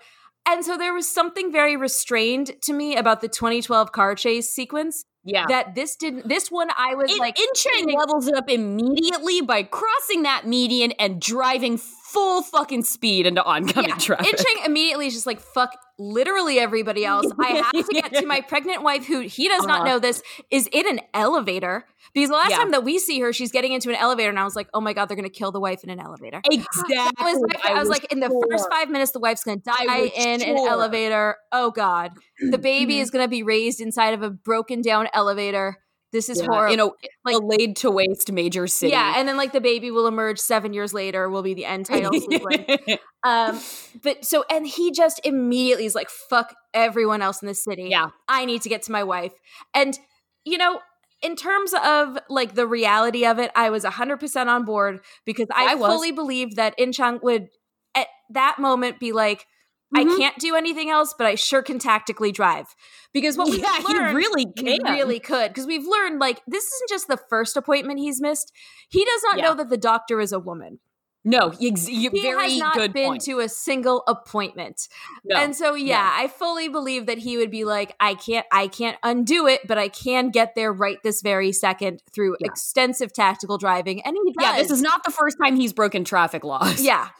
And 0.46 0.64
so 0.64 0.76
there 0.76 0.92
was 0.94 1.08
something 1.12 1.50
very 1.52 1.76
restrained 1.76 2.52
to 2.62 2.72
me 2.72 2.96
about 2.96 3.20
the 3.20 3.28
2012 3.28 3.92
car 3.92 4.14
chase 4.14 4.52
sequence 4.52 5.04
yeah. 5.24 5.46
that 5.48 5.74
this 5.74 5.96
didn't. 5.96 6.28
This 6.28 6.48
one 6.50 6.68
I 6.76 6.94
was 6.94 7.10
In, 7.12 7.18
like, 7.18 7.36
Inchang 7.36 7.70
feeling- 7.80 7.98
levels 7.98 8.26
it 8.28 8.34
up 8.36 8.48
immediately 8.50 9.40
by 9.40 9.62
crossing 9.64 10.22
that 10.24 10.46
median 10.46 10.92
and 10.92 11.20
driving 11.20 11.76
full 12.12 12.42
fucking 12.42 12.84
speed 12.84 13.26
into 13.26 13.42
oncoming 13.44 13.90
yeah, 13.90 13.96
traffic. 13.96 14.26
Inchang 14.36 14.66
immediately 14.66 15.06
is 15.06 15.14
just 15.14 15.26
like 15.26 15.40
fuck 15.40 15.76
literally 15.98 16.58
everybody 16.58 17.04
else. 17.04 17.26
I 17.40 17.48
have 17.72 17.86
to 17.86 17.92
get 17.92 18.12
to 18.14 18.26
my 18.26 18.40
pregnant 18.40 18.82
wife 18.82 19.06
who 19.06 19.20
he 19.20 19.48
does 19.48 19.64
not 19.64 19.80
Uh-huh. 19.82 19.88
know 19.88 19.98
this 19.98 20.22
is 20.50 20.68
in 20.72 20.88
an 20.88 21.00
elevator 21.14 21.86
because 22.14 22.28
the 22.30 22.36
last 22.36 22.50
Yeah. 22.50 22.56
time 22.58 22.70
that 22.72 22.84
we 22.84 22.98
see 22.98 23.20
her, 23.20 23.32
she's 23.32 23.52
getting 23.52 23.72
into 23.72 23.88
an 23.88 23.96
elevator, 23.96 24.28
and 24.28 24.38
I 24.38 24.44
was 24.44 24.56
like, 24.56 24.68
oh 24.74 24.80
my 24.80 24.92
god, 24.92 25.06
they're 25.08 25.16
gonna 25.16 25.28
kill 25.30 25.52
the 25.52 25.60
wife 25.60 25.82
in 25.84 25.90
an 25.90 26.00
elevator. 26.00 26.40
exactly. 26.50 27.24
Was 27.24 27.40
my- 27.64 27.70
I, 27.72 27.78
was 27.78 27.88
like, 27.88 28.10
in 28.12 28.20
the 28.20 28.28
first 28.50 28.68
five 28.70 28.90
minutes, 28.90 29.12
the 29.12 29.20
wife's 29.20 29.44
gonna 29.44 29.58
die 29.58 29.86
was 30.02 30.10
in 30.16 30.42
an 30.42 30.56
elevator. 30.58 31.36
Oh 31.52 31.70
god, 31.70 32.12
the 32.50 32.58
baby 32.72 32.96
Mhm. 32.96 33.02
is 33.02 33.10
gonna 33.10 33.28
be 33.28 33.42
raised 33.42 33.80
inside 33.80 34.14
of 34.14 34.22
a 34.22 34.30
broken 34.30 34.82
down 34.82 35.08
elevator. 35.14 35.78
This 36.12 36.28
is 36.28 36.38
Yeah, 36.40 36.46
horrible. 36.46 36.70
You 36.70 36.76
know, 36.76 36.94
Like- 37.24 37.36
a 37.36 37.38
laid 37.38 37.76
to 37.76 37.90
waste 37.90 38.30
major 38.30 38.66
city. 38.66 38.92
yeah, 38.92 39.14
and 39.16 39.26
then 39.26 39.36
like 39.36 39.52
the 39.52 39.60
baby 39.60 39.90
will 39.90 40.06
emerge 40.06 40.38
seven 40.38 40.72
years 40.74 40.92
later. 40.92 41.28
Will 41.30 41.42
be 41.42 41.54
the 41.54 41.64
end 41.64 41.86
title. 41.86 42.10
Um, 43.24 43.60
but 44.02 44.24
so 44.24 44.44
and 44.50 44.66
he 44.66 44.90
just 44.90 45.20
immediately 45.24 45.84
is 45.86 45.94
like, 45.94 46.10
"Fuck 46.10 46.56
everyone 46.74 47.22
else 47.22 47.40
in 47.40 47.46
the 47.46 47.54
city. 47.54 47.84
yeah. 47.88 48.08
I 48.26 48.44
need 48.44 48.62
to 48.62 48.68
get 48.68 48.82
to 48.82 48.92
my 48.92 49.04
wife." 49.04 49.32
And 49.74 49.96
you 50.44 50.58
know, 50.58 50.80
in 51.22 51.36
terms 51.36 51.72
of 51.84 52.18
like 52.28 52.54
the 52.56 52.66
reality 52.66 53.24
of 53.24 53.38
it, 53.38 53.52
I 53.54 53.70
was 53.70 53.84
hundred 53.84 54.18
percent 54.18 54.50
on 54.50 54.64
board 54.64 55.00
because 55.24 55.46
I, 55.54 55.74
I 55.74 55.76
fully 55.76 56.10
believed 56.10 56.56
that 56.56 56.76
Inchang 56.78 57.22
would 57.22 57.46
at 57.94 58.08
that 58.30 58.58
moment 58.58 58.98
be 58.98 59.12
like, 59.12 59.46
"I 59.94 60.04
Mhm. 60.04 60.16
can't 60.18 60.38
do 60.38 60.54
anything 60.54 60.90
else, 60.90 61.14
but 61.16 61.26
I 61.26 61.34
sure 61.34 61.62
can 61.62 61.78
tactically 61.78 62.32
drive." 62.32 62.74
Because 63.12 63.36
what 63.36 63.48
yeah, 63.48 63.78
we 63.78 63.84
he 63.84 63.94
learned, 63.94 64.14
really 64.16 64.46
he 64.56 64.78
can. 64.78 64.92
really 64.92 65.20
could 65.20 65.48
because 65.48 65.66
we've 65.66 65.86
learned 65.86 66.18
like 66.18 66.40
this 66.46 66.64
isn't 66.72 66.88
just 66.88 67.08
the 67.08 67.18
first 67.28 67.56
appointment 67.56 67.98
he's 67.98 68.20
missed. 68.20 68.52
He 68.88 69.04
does 69.04 69.22
not 69.24 69.38
Yeah. 69.38 69.44
know 69.48 69.54
that 69.54 69.68
the 69.68 69.76
doctor 69.76 70.20
is 70.20 70.32
a 70.32 70.38
woman. 70.38 70.80
No, 71.24 71.52
ex- 71.62 71.86
He 71.86 72.06
has 72.06 72.58
not 72.58 72.92
been 72.92 73.10
point. 73.10 73.22
to 73.26 73.38
a 73.38 73.48
single 73.48 74.02
appointment. 74.08 74.88
No. 75.24 75.36
And 75.36 75.54
so 75.54 75.74
yeah, 75.74 76.10
I 76.16 76.26
fully 76.26 76.66
believe 76.68 77.06
that 77.06 77.18
he 77.18 77.36
would 77.36 77.50
be 77.50 77.64
like 77.64 77.94
I 78.00 78.14
can't 78.14 78.44
I 78.50 78.66
can't 78.66 78.96
undo 79.04 79.46
it, 79.46 79.60
but 79.68 79.78
I 79.78 79.86
can 79.88 80.30
get 80.30 80.56
there 80.56 80.72
right 80.72 80.98
this 81.04 81.22
very 81.22 81.52
second 81.52 82.02
through 82.12 82.36
Yeah. 82.40 82.46
extensive 82.48 83.12
tactical 83.12 83.56
driving. 83.56 84.00
And 84.02 84.16
he 84.24 84.32
does. 84.32 84.42
yeah, 84.44 84.56
this 84.56 84.72
is 84.72 84.82
not 84.82 85.04
the 85.04 85.12
first 85.12 85.36
time 85.40 85.54
he's 85.54 85.72
broken 85.72 86.02
traffic 86.04 86.42
laws. 86.42 86.80
Yeah. 86.82 87.10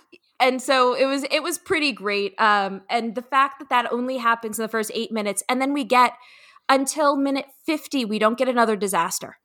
And 0.42 0.60
so 0.60 0.94
it 0.94 1.06
was 1.06 1.24
it 1.30 1.42
was 1.42 1.56
pretty 1.58 1.92
great. 1.92 2.34
Um 2.38 2.82
and 2.90 3.14
the 3.14 3.22
fact 3.22 3.60
that 3.60 3.68
that 3.70 3.92
only 3.92 4.18
happens 4.18 4.58
in 4.58 4.62
the 4.62 4.68
first 4.68 4.90
8 4.94 5.10
minutes 5.12 5.42
and 5.48 5.60
then 5.62 5.72
we 5.72 5.84
get 5.84 6.12
until 6.68 7.16
minute 7.16 7.46
50 7.66 8.04
we 8.04 8.18
don't 8.18 8.38
get 8.38 8.48
another 8.48 8.76
disaster. 8.76 9.38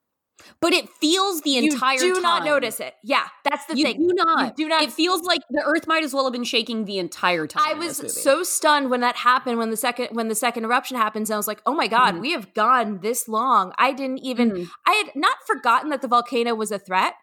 but 0.62 0.72
it 0.72 0.88
feels 1.02 1.42
the 1.42 1.50
you 1.50 1.74
entire 1.74 1.96
You 1.96 2.14
do 2.14 2.22
time. 2.22 2.24
not 2.24 2.46
notice 2.46 2.80
it. 2.80 2.94
Yeah, 3.04 3.26
that's 3.44 3.66
the 3.66 3.76
You 3.76 3.84
thing. 3.86 3.98
do 4.08 4.14
not. 4.24 4.46
You 4.60 4.66
do 4.66 4.70
not. 4.70 4.84
It 4.84 4.94
feels 4.94 5.24
like 5.24 5.42
the 5.50 5.64
Earth 5.66 5.88
might 5.88 6.04
as 6.04 6.14
well 6.14 6.26
have 6.26 6.32
been 6.32 6.44
shaking 6.44 6.86
the 6.86 7.00
entire 7.00 7.48
time. 7.48 7.64
I 7.68 7.74
was 7.74 7.98
so 8.24 8.44
stunned 8.44 8.92
when 8.92 9.02
that 9.02 9.16
happened 9.16 9.58
when 9.58 9.72
the 9.72 9.78
second 9.88 10.10
when 10.18 10.28
the 10.28 10.36
second 10.36 10.64
eruption 10.66 10.96
happens. 10.96 11.32
I 11.32 11.38
was 11.38 11.48
like, 11.48 11.62
"Oh 11.66 11.74
my 11.74 11.88
god, 11.88 12.12
Mhm. 12.16 12.22
we 12.22 12.32
have 12.38 12.54
gone 12.54 13.00
this 13.08 13.28
long." 13.28 13.74
I 13.80 13.92
didn't 13.94 14.20
even 14.20 14.52
Mhm. 14.52 14.70
I 14.86 14.94
had 15.02 15.10
not 15.16 15.38
forgotten 15.48 15.90
that 15.90 16.02
the 16.04 16.08
volcano 16.08 16.54
was 16.54 16.72
a 16.72 16.78
threat, 16.80 17.16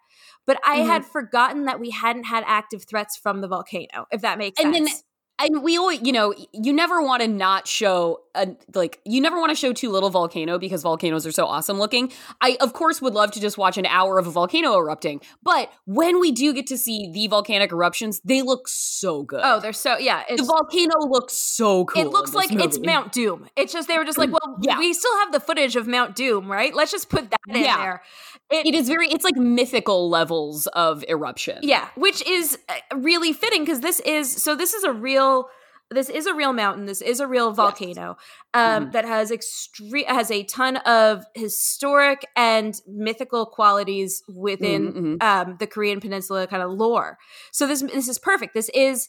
but 0.46 0.58
I 0.64 0.78
Mhm. 0.80 0.86
had 0.86 1.06
forgotten 1.06 1.64
that 1.66 1.80
we 1.80 1.90
hadn't 1.90 2.24
had 2.24 2.44
active 2.46 2.84
threats 2.84 3.16
from 3.16 3.40
the 3.40 3.48
volcano, 3.48 4.06
if 4.10 4.20
that 4.22 4.38
makes 4.38 4.60
sense. 4.60 4.76
And 4.76 4.88
sense. 4.88 5.02
then- 5.38 5.56
and 5.56 5.62
we 5.64 5.76
always, 5.76 6.00
you 6.02 6.12
know, 6.12 6.34
you 6.52 6.72
never 6.72 7.02
want 7.02 7.22
to 7.22 7.28
not 7.28 7.66
show 7.66 8.23
a 8.34 8.56
like 8.74 9.00
you 9.04 9.20
never 9.20 9.38
want 9.38 9.50
to 9.50 9.54
show 9.56 9.72
too 9.72 9.90
little 9.90 10.10
volcano 10.10 10.58
because 10.58 10.82
volcanoes 10.82 11.26
are 11.26 11.32
so 11.32 11.46
awesome 11.46 11.78
looking. 11.78 12.12
I 12.40 12.56
of 12.60 12.72
course 12.72 13.00
would 13.02 13.14
love 13.14 13.30
to 13.32 13.40
just 13.40 13.56
watch 13.58 13.78
an 13.78 13.86
hour 13.86 14.18
of 14.18 14.26
a 14.26 14.30
volcano 14.30 14.76
erupting, 14.76 15.20
but 15.42 15.70
when 15.84 16.20
we 16.20 16.32
do 16.32 16.52
get 16.52 16.66
to 16.68 16.78
see 16.78 17.10
the 17.12 17.26
volcanic 17.28 17.72
eruptions, 17.72 18.20
they 18.24 18.42
look 18.42 18.68
so 18.68 19.22
good. 19.22 19.40
oh, 19.42 19.60
they're 19.60 19.72
so 19.72 19.96
yeah, 19.98 20.22
the 20.28 20.42
volcano 20.44 20.94
looks 21.08 21.34
so 21.34 21.84
cool. 21.84 22.02
it 22.02 22.08
looks 22.10 22.34
like 22.34 22.50
this 22.50 22.76
it's. 22.76 22.78
Mount 22.80 23.12
Doom. 23.12 23.48
It's 23.56 23.72
just 23.72 23.88
they 23.88 23.98
were 23.98 24.04
just 24.04 24.18
like, 24.18 24.30
well, 24.30 24.58
Yeah. 24.62 24.78
we 24.78 24.92
still 24.92 25.16
have 25.20 25.32
the 25.32 25.40
footage 25.40 25.76
of 25.76 25.86
Mount 25.86 26.14
Doom, 26.16 26.50
right? 26.50 26.74
Let's 26.74 26.90
just 26.90 27.08
put 27.08 27.30
that 27.30 27.40
in 27.48 27.62
Yeah. 27.62 27.76
there. 27.78 28.02
It, 28.50 28.66
It 28.66 28.74
is 28.74 28.88
very. 28.88 29.08
It's 29.08 29.24
like 29.24 29.36
mythical 29.36 30.10
levels 30.10 30.66
of 30.68 31.04
eruption. 31.08 31.58
Yeah, 31.62 31.88
which 31.96 32.26
is 32.26 32.58
uh, 32.68 32.74
really 32.96 33.32
fitting 33.32 33.62
because 33.64 33.80
this 33.80 34.00
is 34.00 34.30
so 34.42 34.54
this 34.54 34.74
is 34.74 34.84
a 34.84 34.92
real 34.92 35.48
this 35.90 36.08
is 36.08 36.26
a 36.26 36.34
real 36.34 36.52
mountain. 36.52 36.86
This 36.86 37.00
is 37.02 37.20
a 37.20 37.26
real 37.26 37.52
volcano 37.52 38.16
um, 38.54 38.86
Mhm. 38.86 38.92
that 38.92 39.04
has 39.04 39.30
extreme 39.30 40.06
has 40.06 40.30
a 40.30 40.42
ton 40.44 40.76
of 40.78 41.24
historic 41.34 42.26
and 42.36 42.80
mythical 42.86 43.46
qualities 43.46 44.22
within 44.28 44.92
Mhm, 45.20 45.22
um, 45.22 45.56
the 45.58 45.66
Korean 45.66 46.00
Peninsula 46.00 46.46
kind 46.46 46.62
of 46.62 46.70
lore. 46.70 47.18
So 47.52 47.66
this 47.66 47.82
this 47.82 48.08
is 48.08 48.18
perfect. 48.18 48.54
This 48.54 48.70
is 48.74 49.08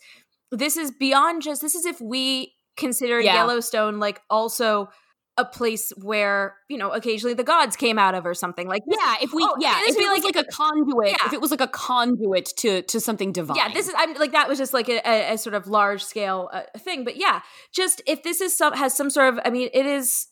this 0.51 0.77
is 0.77 0.91
beyond 0.91 1.41
just 1.41 1.62
this 1.62 1.75
is 1.75 1.86
if 1.86 2.00
we 2.01 2.53
consider 2.77 3.20
Yeah. 3.20 3.36
Yellowstone 3.36 4.00
like 4.00 4.22
also 4.29 4.89
a 5.38 5.44
place 5.44 5.92
where 6.01 6.56
you 6.70 6.77
know 6.77 6.92
occasionally 6.92 7.34
the 7.34 7.44
gods 7.44 7.75
came 7.75 8.00
out 8.00 8.15
of 8.15 8.25
or 8.25 8.34
something 8.34 8.68
like 8.70 8.82
this 8.88 8.98
Yeah, 9.04 9.15
if 9.22 9.34
we 9.34 9.44
Oh, 9.44 9.56
yeah, 9.60 9.82
if 9.84 9.89
it 9.96 10.00
be 10.00 10.06
was 10.08 10.24
like- 10.24 10.36
like, 10.36 10.46
a 10.46 10.50
conduit, 10.51 11.10
Yeah. 11.10 11.25
if 11.27 11.34
it 11.34 11.42
was 11.42 11.51
like 11.51 11.62
a 11.62 11.68
conduit 11.68 12.46
to 12.58 12.82
to 12.84 13.00
something 13.01 13.32
divine. 13.34 13.58
Yeah, 13.58 13.70
this 13.74 13.88
is 13.89 13.94
I'm 13.98 14.13
like 14.13 14.32
that 14.32 14.48
was 14.48 14.58
just 14.58 14.74
like 14.74 14.88
a, 14.88 15.01
a, 15.06 15.34
a 15.34 15.38
sort 15.38 15.54
of 15.54 15.68
large 15.68 16.04
scale 16.04 16.50
uh, 16.54 16.62
thing, 16.77 17.04
but 17.04 17.18
yeah, 17.18 17.42
just 17.74 18.01
if 18.08 18.24
this 18.24 18.39
is 18.39 18.58
some 18.58 18.74
has 18.74 18.96
some 18.96 19.10
sort 19.10 19.34
of 19.34 19.39
I 19.44 19.50
mean 19.50 19.70
it 19.74 19.86
is 19.86 20.27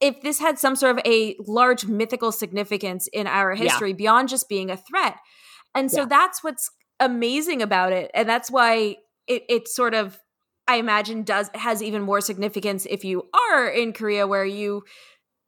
if 0.00 0.20
this 0.22 0.38
had 0.40 0.58
some 0.58 0.74
sort 0.76 0.96
of 0.98 1.04
a 1.06 1.36
large 1.46 1.86
mythical 1.86 2.32
significance 2.32 3.06
in 3.12 3.26
our 3.26 3.52
Yeah. 3.54 3.64
history 3.64 3.92
beyond 3.92 4.28
just 4.28 4.48
being 4.48 4.70
a 4.70 4.76
threat, 4.76 5.16
and 5.74 5.90
so 5.90 6.00
Yeah. 6.00 6.06
that's 6.06 6.42
what's 6.42 6.70
amazing 7.00 7.62
about 7.62 7.92
it, 7.92 8.10
and 8.12 8.28
that's 8.28 8.50
why 8.50 8.96
it 9.28 9.44
it 9.48 9.68
sort 9.68 9.94
of 9.94 10.18
I 10.68 10.76
imagine 10.76 11.22
does 11.24 11.50
has 11.54 11.82
even 11.82 12.02
more 12.02 12.20
significance 12.20 12.86
if 12.88 13.04
you 13.04 13.24
are 13.52 13.66
in 13.68 13.92
Korea 13.92 14.26
where 14.26 14.44
you 14.44 14.82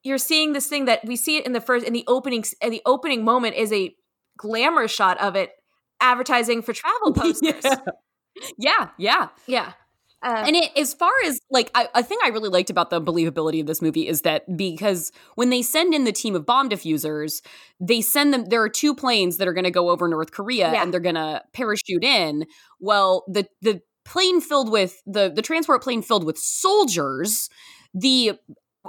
you're 0.03 0.19
seeing 0.19 0.55
this 0.55 0.67
thing 0.67 0.87
that 0.87 1.05
we 1.05 1.15
see 1.15 1.37
it 1.37 1.47
in 1.47 1.53
the 1.53 1.61
first 1.61 1.87
in 1.87 1.93
the 1.93 2.05
opening 2.09 2.43
in 2.62 2.71
the 2.71 2.83
opening 2.87 3.23
moment 3.25 3.55
is 3.57 3.73
a 3.73 3.95
glamour 4.39 4.89
shot 4.89 5.21
of 5.21 5.37
it 5.37 5.50
advertising 6.00 6.62
for 6.62 6.73
travel 6.73 7.12
posters. 7.15 7.62
yeah. 7.65 7.77
yeah, 8.59 8.89
yeah. 8.99 9.29
Yeah. 9.47 9.73
Um, 10.23 10.37
And 10.49 10.57
it, 10.57 10.71
as 10.77 10.93
far 10.93 11.11
as 11.25 11.41
like, 11.50 11.71
I, 11.75 11.89
a 11.95 12.03
thing 12.03 12.19
I 12.23 12.29
really 12.29 12.50
liked 12.50 12.69
about 12.69 12.91
the 12.91 13.00
believability 13.00 13.61
of 13.61 13.67
this 13.67 13.81
movie 13.81 14.07
is 14.07 14.21
that 14.23 14.45
because 14.55 15.12
when 15.35 15.49
they 15.49 15.62
send 15.62 15.95
in 15.95 16.05
the 16.05 16.12
team 16.12 16.35
of 16.37 16.45
bomb 16.45 16.69
diffusers, 16.69 17.41
they 17.81 18.03
send 18.03 18.35
them. 18.35 18.45
There 18.47 18.62
are 18.62 18.69
two 18.69 18.95
planes 18.95 19.39
that 19.39 19.49
are 19.49 19.55
going 19.55 19.65
to 19.65 19.71
go 19.71 19.89
over 19.89 20.09
North 20.09 20.31
Korea, 20.33 20.73
Yeah. 20.73 20.83
and 20.83 20.93
they're 20.93 21.00
going 21.00 21.15
to 21.15 21.43
parachute 21.55 22.05
in. 22.05 22.45
Well, 22.81 23.25
the 23.29 23.47
the 23.62 23.81
plane 24.04 24.40
filled 24.40 24.71
with 24.71 25.02
the 25.07 25.30
the 25.35 25.42
transport 25.42 25.83
plane 25.83 26.02
filled 26.02 26.25
with 26.25 26.38
soldiers, 26.38 27.49
the 27.95 28.38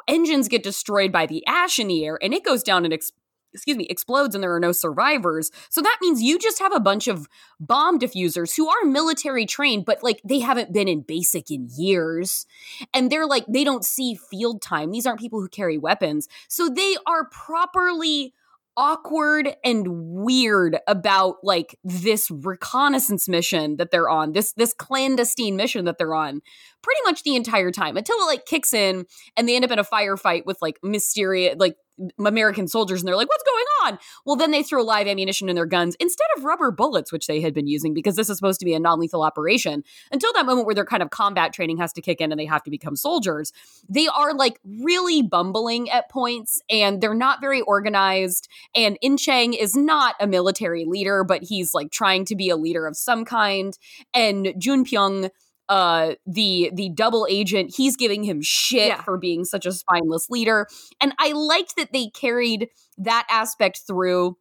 engines 0.07 0.47
get 0.47 0.63
destroyed 0.63 1.11
by 1.11 1.25
the 1.25 1.45
ash 1.45 1.79
in 1.79 1.87
the 1.87 2.05
air, 2.05 2.17
and 2.21 2.33
it 2.33 2.43
goes 2.43 2.63
down 2.63 2.85
and. 2.85 2.93
Ex- 2.93 3.11
Excuse 3.53 3.75
me, 3.75 3.85
explodes 3.89 4.33
and 4.33 4.41
there 4.41 4.55
are 4.55 4.61
no 4.61 4.71
survivors. 4.71 5.51
So 5.69 5.81
that 5.81 5.97
means 6.01 6.21
you 6.21 6.39
just 6.39 6.59
have 6.59 6.73
a 6.73 6.79
bunch 6.79 7.09
of 7.09 7.27
bomb 7.59 7.99
diffusers 7.99 8.55
who 8.55 8.69
are 8.69 8.85
military 8.85 9.45
trained, 9.45 9.83
but 9.83 10.01
like 10.01 10.21
they 10.23 10.39
haven't 10.39 10.71
been 10.71 10.87
in 10.87 11.01
basic 11.01 11.51
in 11.51 11.67
years. 11.77 12.45
And 12.93 13.11
they're 13.11 13.27
like, 13.27 13.45
they 13.49 13.65
don't 13.65 13.83
see 13.83 14.15
field 14.15 14.61
time. 14.61 14.91
These 14.91 15.05
aren't 15.05 15.19
people 15.19 15.41
who 15.41 15.49
carry 15.49 15.77
weapons. 15.77 16.29
So 16.47 16.69
they 16.69 16.95
are 17.05 17.25
properly 17.25 18.33
awkward 18.77 19.49
and 19.63 19.85
weird 19.89 20.77
about 20.87 21.35
like 21.43 21.77
this 21.83 22.31
reconnaissance 22.31 23.27
mission 23.27 23.77
that 23.77 23.91
they're 23.91 24.09
on 24.09 24.31
this 24.31 24.53
this 24.53 24.73
clandestine 24.73 25.55
mission 25.55 25.85
that 25.85 25.97
they're 25.97 26.15
on 26.15 26.41
pretty 26.81 27.01
much 27.05 27.23
the 27.23 27.35
entire 27.35 27.71
time 27.71 27.97
until 27.97 28.15
it 28.17 28.25
like 28.25 28.45
kicks 28.45 28.73
in 28.73 29.05
and 29.35 29.47
they 29.47 29.55
end 29.55 29.65
up 29.65 29.71
in 29.71 29.79
a 29.79 29.83
firefight 29.83 30.45
with 30.45 30.57
like 30.61 30.77
mysterious 30.81 31.55
like 31.59 31.75
American 32.19 32.67
soldiers 32.67 33.01
and 33.01 33.07
they're 33.07 33.15
like, 33.15 33.29
what's 33.29 33.43
going 33.43 33.65
on? 33.83 33.99
Well, 34.25 34.35
then 34.35 34.51
they 34.51 34.63
throw 34.63 34.81
live 34.83 35.07
ammunition 35.07 35.49
in 35.49 35.55
their 35.55 35.65
guns 35.65 35.95
instead 35.99 36.27
of 36.37 36.43
rubber 36.43 36.71
bullets, 36.71 37.11
which 37.11 37.27
they 37.27 37.41
had 37.41 37.53
been 37.53 37.67
using 37.67 37.93
because 37.93 38.15
this 38.15 38.29
is 38.29 38.37
supposed 38.37 38.59
to 38.59 38.65
be 38.65 38.73
a 38.73 38.79
non 38.79 38.99
lethal 38.99 39.23
operation. 39.23 39.83
Until 40.11 40.33
that 40.33 40.45
moment 40.45 40.65
where 40.65 40.75
their 40.75 40.85
kind 40.85 41.03
of 41.03 41.09
combat 41.09 41.53
training 41.53 41.77
has 41.77 41.93
to 41.93 42.01
kick 42.01 42.21
in 42.21 42.31
and 42.31 42.39
they 42.39 42.45
have 42.45 42.63
to 42.63 42.71
become 42.71 42.95
soldiers, 42.95 43.51
they 43.89 44.07
are 44.07 44.33
like 44.33 44.59
really 44.63 45.21
bumbling 45.21 45.89
at 45.89 46.09
points 46.09 46.61
and 46.69 47.01
they're 47.01 47.13
not 47.13 47.41
very 47.41 47.61
organized. 47.61 48.47
And 48.75 48.97
In 49.01 49.17
Chang 49.17 49.53
is 49.53 49.75
not 49.75 50.15
a 50.19 50.27
military 50.27 50.85
leader, 50.85 51.23
but 51.23 51.43
he's 51.43 51.73
like 51.73 51.91
trying 51.91 52.25
to 52.25 52.35
be 52.35 52.49
a 52.49 52.55
leader 52.55 52.87
of 52.87 52.97
some 52.97 53.25
kind. 53.25 53.77
And 54.13 54.53
Jun 54.57 54.85
Pyong 54.85 55.29
uh 55.71 56.13
the 56.27 56.69
the 56.75 56.89
double 56.89 57.25
agent 57.29 57.73
he's 57.75 57.95
giving 57.95 58.23
him 58.23 58.41
shit 58.43 58.89
Yeah. 58.89 59.01
for 59.01 59.17
being 59.17 59.45
such 59.45 59.65
a 59.65 59.71
spineless 59.71 60.29
leader 60.29 60.67
and 61.01 61.13
i 61.17 61.31
liked 61.31 61.75
that 61.77 61.93
they 61.93 62.09
carried 62.13 62.67
that 62.99 63.25
aspect 63.29 63.81
through 63.87 64.37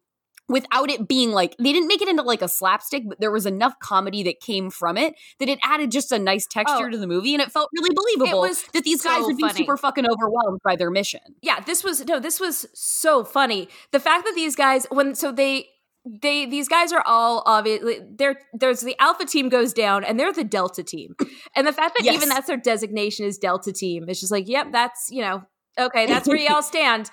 without 0.49 0.89
it 0.89 1.07
being 1.07 1.31
like 1.31 1.55
they 1.59 1.71
didn't 1.71 1.87
make 1.87 2.01
it 2.01 2.09
into 2.09 2.23
like 2.23 2.41
a 2.41 2.47
slapstick 2.49 3.03
but 3.07 3.17
there 3.21 3.31
was 3.31 3.45
enough 3.45 3.73
comedy 3.81 4.21
that 4.23 4.41
came 4.41 4.69
from 4.69 4.97
it 4.97 5.13
that 5.39 5.47
it 5.47 5.57
added 5.63 5.89
just 5.89 6.11
a 6.11 6.19
nice 6.19 6.45
texture 6.45 6.87
Oh. 6.87 6.89
to 6.89 6.97
the 6.97 7.07
movie 7.07 7.33
and 7.33 7.41
it 7.41 7.49
felt 7.53 7.69
really 7.73 7.95
believable 7.95 8.41
that 8.73 8.83
these 8.83 9.01
guys 9.01 9.19
so 9.21 9.27
would 9.27 9.37
be 9.37 9.43
funny. 9.43 9.59
super 9.59 9.77
fucking 9.77 10.05
overwhelmed 10.05 10.59
by 10.65 10.75
their 10.75 10.91
mission 10.91 11.21
yeah, 11.41 11.61
this 11.61 11.83
was 11.85 12.05
no, 12.05 12.19
this 12.19 12.39
was 12.41 12.65
so 12.73 13.23
funny. 13.23 13.69
The 13.91 13.99
fact 14.01 14.25
that 14.25 14.35
these 14.35 14.55
guys 14.57 14.85
when 14.91 15.15
so 15.15 15.31
they 15.31 15.67
they 16.05 16.45
these 16.45 16.67
guys 16.67 16.91
are 16.91 17.03
all 17.05 17.43
obviously 17.45 17.99
they're 18.17 18.39
there's 18.53 18.81
the 18.81 18.95
alpha 18.99 19.25
team 19.25 19.49
goes 19.49 19.71
down 19.73 20.03
and 20.03 20.19
they're 20.19 20.33
the 20.33 20.43
delta 20.43 20.83
team. 20.83 21.15
And 21.55 21.67
the 21.67 21.73
fact 21.73 21.95
that 21.97 22.05
Yes. 22.05 22.15
even 22.15 22.29
that's 22.29 22.47
their 22.47 22.57
designation 22.57 23.25
is 23.25 23.37
delta 23.37 23.71
team, 23.71 24.05
it's 24.07 24.19
just 24.19 24.31
like, 24.31 24.47
yep, 24.47 24.71
that's, 24.71 25.09
you 25.11 25.21
know, 25.21 25.43
okay, 25.79 26.07
that's 26.07 26.27
where 26.27 26.37
y'all 26.37 26.61
stand. 26.63 27.09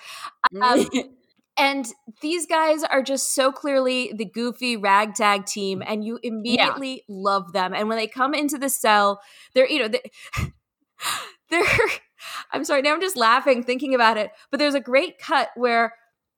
Um, 0.61 0.87
and 1.57 1.87
these 2.21 2.45
guys 2.47 2.83
are 2.83 3.03
just 3.03 3.35
so 3.35 3.51
clearly 3.51 4.13
the 4.15 4.25
goofy 4.25 4.77
ragtag 4.77 5.45
team 5.45 5.83
and 5.85 6.03
you 6.03 6.17
immediately 6.23 7.03
love 7.09 7.51
them 7.51 7.73
and 7.73 7.89
when 7.89 7.97
they 7.97 8.07
come 8.07 8.33
into 8.33 8.57
the 8.57 8.69
cell 8.69 9.21
they're 9.53 9.67
you 9.69 9.79
know 9.79 9.87
they, 9.89 10.01
they're 11.49 11.65
i'm 12.53 12.63
sorry 12.63 12.81
now 12.81 12.93
i'm 12.93 13.01
just 13.01 13.17
laughing 13.17 13.61
thinking 13.61 13.93
about 13.93 14.17
it 14.17 14.31
but 14.51 14.57
there's 14.57 14.73
a 14.75 14.79
great 14.79 15.19
cut 15.19 15.49
where 15.55 15.93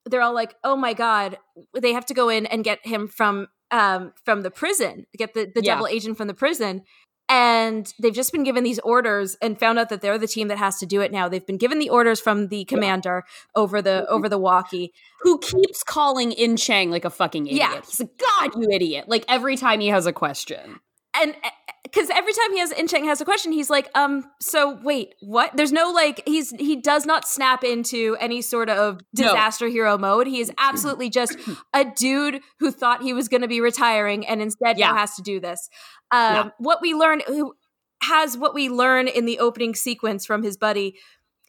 they're 0.06 0.22
all 0.22 0.34
like 0.34 0.54
oh 0.64 0.76
my 0.76 0.92
god 0.94 1.38
they 1.80 1.92
have 1.92 2.06
to 2.06 2.14
go 2.14 2.28
in 2.28 2.46
and 2.46 2.64
get 2.64 2.78
him 2.84 3.06
from 3.08 3.46
um 3.70 4.12
from 4.24 4.42
the 4.42 4.50
prison 4.50 5.06
get 5.16 5.34
the, 5.34 5.50
the 5.54 5.62
Yeah. 5.62 5.74
double 5.74 5.86
agent 5.86 6.16
from 6.16 6.26
the 6.28 6.34
prison. 6.34 6.82
And 7.28 7.90
they've 7.98 8.12
just 8.12 8.30
been 8.32 8.42
given 8.42 8.62
these 8.62 8.78
orders 8.80 9.36
and 9.40 9.58
found 9.58 9.78
out 9.78 9.88
that 9.88 10.02
they're 10.02 10.18
the 10.18 10.26
team 10.26 10.48
that 10.48 10.58
has 10.58 10.78
to 10.80 10.86
do 10.86 11.00
it 11.00 11.10
now. 11.12 11.28
They've 11.30 11.46
been 11.46 11.56
given 11.56 11.78
the 11.78 11.88
orders 11.88 12.20
from 12.20 12.48
the 12.48 12.64
commander 12.66 13.22
over 13.54 13.80
the 13.80 14.06
over 14.08 14.28
the 14.28 14.38
walkie. 14.38 14.92
Who 15.20 15.38
keeps 15.38 15.82
calling 15.82 16.32
in 16.32 16.58
chang 16.58 16.90
like 16.90 17.06
a 17.06 17.10
fucking 17.10 17.46
idiot. 17.46 17.60
Yeah. 17.60 17.80
he's 17.86 18.00
like 18.00 18.18
god 18.18 18.50
you 18.60 18.68
idiot. 18.70 19.04
Like 19.08 19.24
every 19.28 19.56
time 19.56 19.80
he 19.80 19.88
has 19.88 20.04
a 20.04 20.12
question 20.12 20.80
and 21.14 21.34
because 21.82 22.08
every 22.10 22.32
time 22.32 22.52
he 22.52 22.58
has 22.60 22.72
Inchang 22.72 23.04
has 23.04 23.20
a 23.20 23.24
question, 23.24 23.52
he's 23.52 23.68
like, 23.68 23.90
um, 23.94 24.24
so 24.40 24.78
wait, 24.82 25.14
what? 25.20 25.54
There's 25.56 25.72
no 25.72 25.90
like 25.90 26.22
he's 26.26 26.50
he 26.50 26.76
does 26.76 27.04
not 27.04 27.28
snap 27.28 27.64
into 27.64 28.16
any 28.20 28.40
sort 28.40 28.70
of 28.70 29.00
No. 29.18 29.24
disaster 29.26 29.68
hero 29.68 29.98
mode. 29.98 30.26
He 30.26 30.40
is 30.40 30.50
absolutely 30.58 31.10
just 31.10 31.36
a 31.74 31.84
dude 31.84 32.40
who 32.60 32.70
thought 32.70 33.02
he 33.02 33.12
was 33.12 33.28
going 33.28 33.42
to 33.42 33.48
be 33.48 33.60
retiring 33.60 34.26
and 34.26 34.40
instead 34.40 34.78
now 34.78 34.94
has 34.96 35.16
to 35.16 35.22
do 35.22 35.38
this. 35.40 35.68
Um, 36.10 36.34
Yeah. 36.34 36.50
What 36.58 36.80
we 36.80 36.94
learn, 36.94 37.20
who 37.26 37.54
has 38.02 38.38
what 38.38 38.54
we 38.54 38.68
learn 38.68 39.06
in 39.06 39.26
the 39.26 39.38
opening 39.38 39.74
sequence 39.74 40.24
from 40.24 40.42
his 40.42 40.56
buddy, 40.56 40.96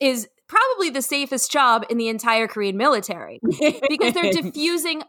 is 0.02 0.28
probably 0.47 0.89
the 0.89 1.02
safest 1.02 1.52
job 1.52 1.86
in 1.89 1.97
the 1.97 2.10
entire 2.10 2.47
Korean 2.47 2.76
military 2.78 3.39
because 3.89 4.13
they're 4.13 4.32
diffusing 4.32 5.04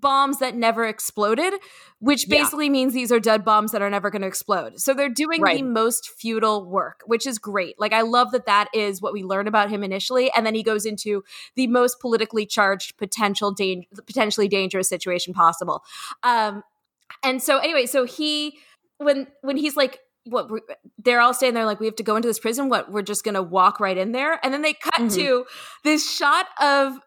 bombs 0.00 0.38
that 0.40 0.54
never 0.56 0.84
exploded, 0.84 1.54
which 2.00 2.26
Yeah. 2.28 2.38
basically 2.40 2.68
means 2.68 2.92
these 2.92 3.12
are 3.12 3.20
dead 3.20 3.44
bombs 3.44 3.72
that 3.72 3.82
are 3.82 3.90
never 3.90 4.10
going 4.10 4.22
to 4.22 4.28
explode. 4.28 4.80
So 4.80 4.94
they're 4.94 5.08
doing 5.08 5.40
Right. 5.40 5.56
the 5.58 5.62
most 5.62 6.08
futile 6.10 6.64
work, 6.64 7.02
which 7.06 7.26
is 7.26 7.38
great. 7.38 7.78
Like 7.78 7.92
I 7.92 8.02
love 8.02 8.32
that 8.32 8.46
that 8.46 8.68
is 8.74 9.00
what 9.00 9.12
we 9.12 9.22
learn 9.22 9.46
about 9.48 9.70
him 9.70 9.82
initially, 9.84 10.30
and 10.32 10.44
then 10.44 10.54
he 10.54 10.62
goes 10.62 10.84
into 10.84 11.24
the 11.54 11.66
most 11.66 12.00
politically 12.00 12.46
charged, 12.46 12.96
potential 12.96 13.52
danger, 13.52 13.86
potentially 14.06 14.48
dangerous 14.48 14.88
situation 14.88 15.32
possible. 15.34 15.82
Um, 16.22 16.62
and 17.22 17.42
so 17.42 17.58
anyway, 17.58 17.86
so 17.86 18.04
he 18.04 18.58
when 18.98 19.28
when 19.42 19.56
he's 19.56 19.76
like. 19.76 20.00
What 20.26 20.48
they're 20.96 21.20
all 21.20 21.34
saying 21.34 21.52
they're 21.52 21.66
like 21.66 21.80
we 21.80 21.84
have 21.84 21.96
to 21.96 22.02
go 22.02 22.16
into 22.16 22.26
this 22.28 22.38
prison. 22.38 22.70
What 22.70 22.90
we're 22.90 23.02
just 23.02 23.24
gonna 23.24 23.42
walk 23.42 23.78
right 23.78 23.98
in 23.98 24.12
there, 24.12 24.40
and 24.42 24.54
then 24.54 24.62
they 24.62 24.72
cut 24.72 24.94
Mhm. 25.02 25.14
to 25.16 25.44
this 25.82 26.10
shot 26.10 26.46
of 26.58 26.98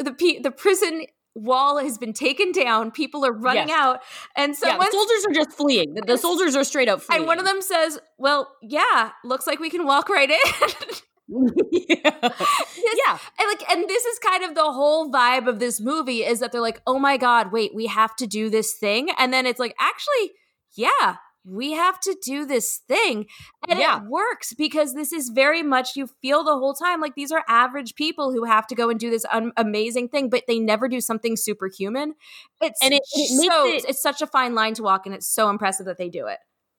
the 0.00 0.10
the 0.42 0.50
prison 0.50 1.06
wall 1.34 1.78
has 1.78 1.98
been 1.98 2.12
taken 2.12 2.52
down. 2.52 2.90
People 2.90 3.24
are 3.24 3.32
running 3.32 3.68
Yes. 3.68 3.78
out, 3.78 4.00
and 4.36 4.54
yeah, 4.62 4.78
the 4.78 4.90
soldiers 4.90 5.26
are 5.28 5.32
just 5.34 5.56
fleeing. 5.56 5.94
The, 5.94 6.02
the 6.02 6.18
soldiers 6.18 6.54
are 6.56 6.64
straight 6.64 6.88
up 6.88 7.02
fleeing. 7.02 7.22
and 7.22 7.26
one 7.26 7.38
of 7.38 7.44
them 7.44 7.60
says, 7.60 7.98
"Well, 8.18 8.50
yeah, 8.62 9.10
looks 9.24 9.46
like 9.46 9.58
we 9.60 9.70
can 9.70 9.84
walk 9.84 10.08
right 10.08 10.30
in." 10.30 10.38
yeah. 11.70 11.98
yeah. 12.12 13.18
and 13.38 13.48
like, 13.48 13.70
and 13.70 13.88
this 13.88 14.04
is 14.04 14.18
kind 14.18 14.44
of 14.44 14.54
the 14.54 14.62
whole 14.64 15.10
vibe 15.10 15.48
of 15.48 15.58
this 15.58 15.80
movie 15.80 16.22
is 16.24 16.40
that 16.40 16.52
they're 16.52 16.60
like, 16.60 16.80
"Oh 16.86 16.98
my 16.98 17.16
god, 17.16 17.52
wait, 17.52 17.74
we 17.74 17.86
have 17.86 18.14
to 18.16 18.26
do 18.26 18.50
this 18.50 18.72
thing," 18.74 19.08
and 19.18 19.32
then 19.32 19.46
it's 19.46 19.58
like, 19.60 19.74
actually, 19.80 20.32
yeah. 20.76 21.16
We 21.46 21.72
have 21.72 22.00
to 22.00 22.16
do 22.24 22.46
this 22.46 22.80
thing. 22.88 23.26
And 23.68 23.78
Yeah. 23.78 23.98
it 23.98 24.04
works 24.08 24.54
because 24.54 24.94
this 24.94 25.12
is 25.12 25.28
very 25.28 25.62
much, 25.62 25.94
you 25.96 26.08
feel 26.22 26.42
the 26.42 26.54
whole 26.54 26.74
time 26.74 27.00
like 27.00 27.14
these 27.14 27.30
are 27.32 27.44
average 27.48 27.94
people 27.94 28.32
who 28.32 28.44
have 28.44 28.66
to 28.68 28.74
go 28.74 28.88
and 28.90 28.98
do 28.98 29.10
this 29.10 29.26
un- 29.30 29.52
amazing 29.56 30.08
thing, 30.08 30.30
but 30.30 30.44
they 30.48 30.58
never 30.58 30.88
do 30.88 31.00
something 31.00 31.36
superhuman. 31.36 32.14
It's 32.60 32.80
And 32.82 32.94
it- 32.94 33.02
it 33.12 33.36
makes 33.36 33.54
so, 33.54 33.66
it- 33.68 33.84
it's 33.88 34.02
such 34.02 34.22
a 34.22 34.26
fine 34.26 34.54
line 34.54 34.74
to 34.74 34.82
walk, 34.82 35.06
and 35.06 35.14
it's 35.14 35.26
so 35.26 35.50
impressive 35.50 35.86
that 35.86 35.98
they 35.98 36.08
do 36.08 36.26
it. 36.26 36.38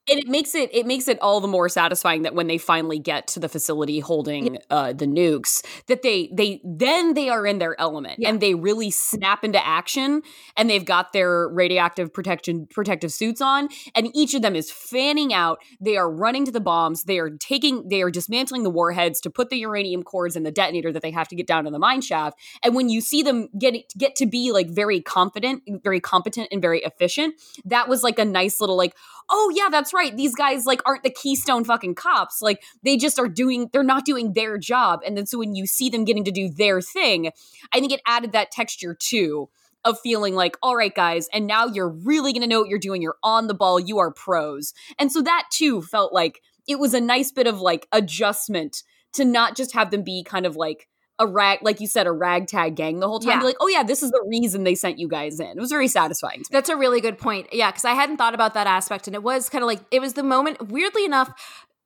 And 0.09 0.19
it 0.19 0.27
makes 0.27 0.53
it 0.55 0.69
it 0.73 0.85
makes 0.85 1.07
it 1.07 1.19
all 1.21 1.39
the 1.41 1.47
more 1.47 1.67
satisfying 1.69 2.21
that 2.23 2.35
when 2.35 2.47
they 2.47 2.57
finally 2.57 2.99
get 2.99 3.27
to 3.27 3.39
the 3.39 3.49
facility 3.49 3.99
holding 3.99 4.57
uh, 4.69 4.93
the 4.93 5.05
nukes 5.05 5.65
that 5.87 6.01
they 6.01 6.29
they 6.33 6.61
then 6.63 7.13
they 7.13 7.29
are 7.29 7.45
in 7.45 7.59
their 7.59 7.79
element 7.79 8.19
Yeah. 8.19 8.29
and 8.29 8.41
they 8.41 8.53
really 8.53 8.91
snap 8.91 9.43
into 9.43 9.65
action 9.65 10.21
and 10.55 10.69
they've 10.69 10.85
got 10.85 11.13
their 11.13 11.47
radioactive 11.49 12.13
protection 12.13 12.67
protective 12.69 13.11
suits 13.11 13.41
on 13.41 13.69
and 13.95 14.09
each 14.15 14.33
of 14.33 14.41
them 14.41 14.55
is 14.55 14.71
fanning 14.71 15.33
out. 15.33 15.59
They 15.81 15.97
are 15.97 16.09
running 16.09 16.45
to 16.45 16.51
the 16.51 16.61
bombs. 16.61 17.03
They 17.03 17.19
are 17.19 17.29
taking 17.29 17.89
they 17.89 18.01
are 18.01 18.11
dismantling 18.11 18.63
the 18.63 18.69
warheads 18.69 19.19
to 19.21 19.29
put 19.29 19.49
the 19.49 19.57
uranium 19.57 20.03
cores 20.03 20.35
in 20.35 20.43
the 20.43 20.51
detonator 20.51 20.91
that 20.91 21.01
they 21.01 21.11
have 21.11 21.27
to 21.29 21.35
get 21.35 21.47
down 21.47 21.63
to 21.65 21.71
the 21.71 21.79
mine 21.79 22.01
shaft. 22.01 22.39
And 22.63 22.75
when 22.75 22.89
you 22.89 23.01
see 23.01 23.23
them 23.23 23.49
get 23.57 23.75
get 23.97 24.15
to 24.17 24.25
be 24.25 24.51
like 24.51 24.69
very 24.69 25.01
confident 25.01 25.63
very 25.83 25.99
competent 25.99 26.47
and 26.51 26.61
very 26.61 26.81
efficient 26.81 27.35
that 27.65 27.87
was 27.87 28.03
like 28.03 28.19
a 28.19 28.25
nice 28.25 28.59
little 28.61 28.77
like 28.77 28.95
oh 29.29 29.51
yeah 29.55 29.69
that's 29.69 29.93
right 29.95 30.15
these 30.15 30.35
guys 30.35 30.65
like 30.65 30.81
aren't 30.85 31.03
the 31.03 31.09
keystone 31.09 31.63
fucking 31.63 31.95
cops. 31.95 32.41
Like 32.41 32.61
they 32.83 32.97
just 32.97 33.17
are 33.19 33.27
doing 33.27 33.69
they're 33.71 33.83
not 33.83 34.05
doing 34.05 34.33
their 34.33 34.57
job. 34.57 34.99
And 35.05 35.17
then 35.17 35.25
so 35.25 35.39
when 35.39 35.55
you 35.55 35.65
see 35.65 35.89
them 35.89 36.05
getting 36.05 36.23
to 36.25 36.31
do 36.31 36.49
their 36.49 36.81
thing 36.81 37.31
i 37.73 37.79
think 37.79 37.91
it 37.91 38.01
added 38.05 38.31
that 38.31 38.51
texture 38.51 38.95
too 38.95 39.49
of 39.83 39.99
feeling 39.99 40.33
like 40.33 40.57
all 40.63 40.75
right 40.75 40.95
guys 40.95 41.27
and 41.31 41.45
now 41.45 41.67
you're 41.67 41.89
really 41.89 42.33
to 42.33 42.47
know 42.47 42.59
what 42.59 42.69
you're 42.69 42.79
doing. 42.79 43.01
You're 43.01 43.17
on 43.23 43.47
the 43.47 43.53
ball. 43.53 43.79
You 43.79 43.99
are 43.99 44.11
pros. 44.11 44.73
And 44.97 45.11
so 45.11 45.21
that 45.21 45.45
too 45.51 45.81
felt 45.81 46.11
like 46.13 46.41
it 46.67 46.79
was 46.79 46.93
a 46.93 47.01
nice 47.01 47.31
bit 47.31 47.47
of 47.47 47.61
like 47.61 47.87
adjustment 47.91 48.83
to 49.13 49.23
not 49.23 49.55
just 49.55 49.73
have 49.73 49.91
them 49.91 50.03
be 50.03 50.23
kind 50.23 50.45
of 50.45 50.55
like 50.55 50.87
a 51.17 51.25
rag 51.25 51.59
like 51.61 51.79
you 51.79 51.87
said 51.87 52.07
a 52.07 52.11
ragtag 52.11 52.75
gang 52.75 52.99
the 52.99 53.07
whole 53.07 53.19
time 53.19 53.31
Yeah. 53.31 53.39
Be 53.39 53.45
like 53.45 53.57
oh 53.59 53.67
yeah 53.67 53.83
this 53.83 54.03
is 54.03 54.11
the 54.11 54.23
reason 54.27 54.63
they 54.63 54.75
sent 54.75 54.99
you 54.99 55.07
guys 55.07 55.39
in 55.39 55.47
it 55.47 55.57
was 55.57 55.71
very 55.71 55.87
satisfying. 55.87 56.43
That's 56.51 56.69
a 56.69 56.75
really 56.75 57.01
good 57.01 57.17
point. 57.17 57.47
Yeah, 57.51 57.71
because 57.71 57.85
I 57.85 57.93
hadn't 57.93 58.17
thought 58.17 58.33
about 58.33 58.53
that 58.53 58.67
aspect. 58.67 59.07
And 59.07 59.15
it 59.15 59.23
was 59.23 59.49
kind 59.49 59.63
of 59.63 59.67
like, 59.67 59.81
it 59.91 59.99
was 60.01 60.13
the 60.13 60.23
moment, 60.23 60.69
weirdly 60.69 61.05
enough, 61.05 61.31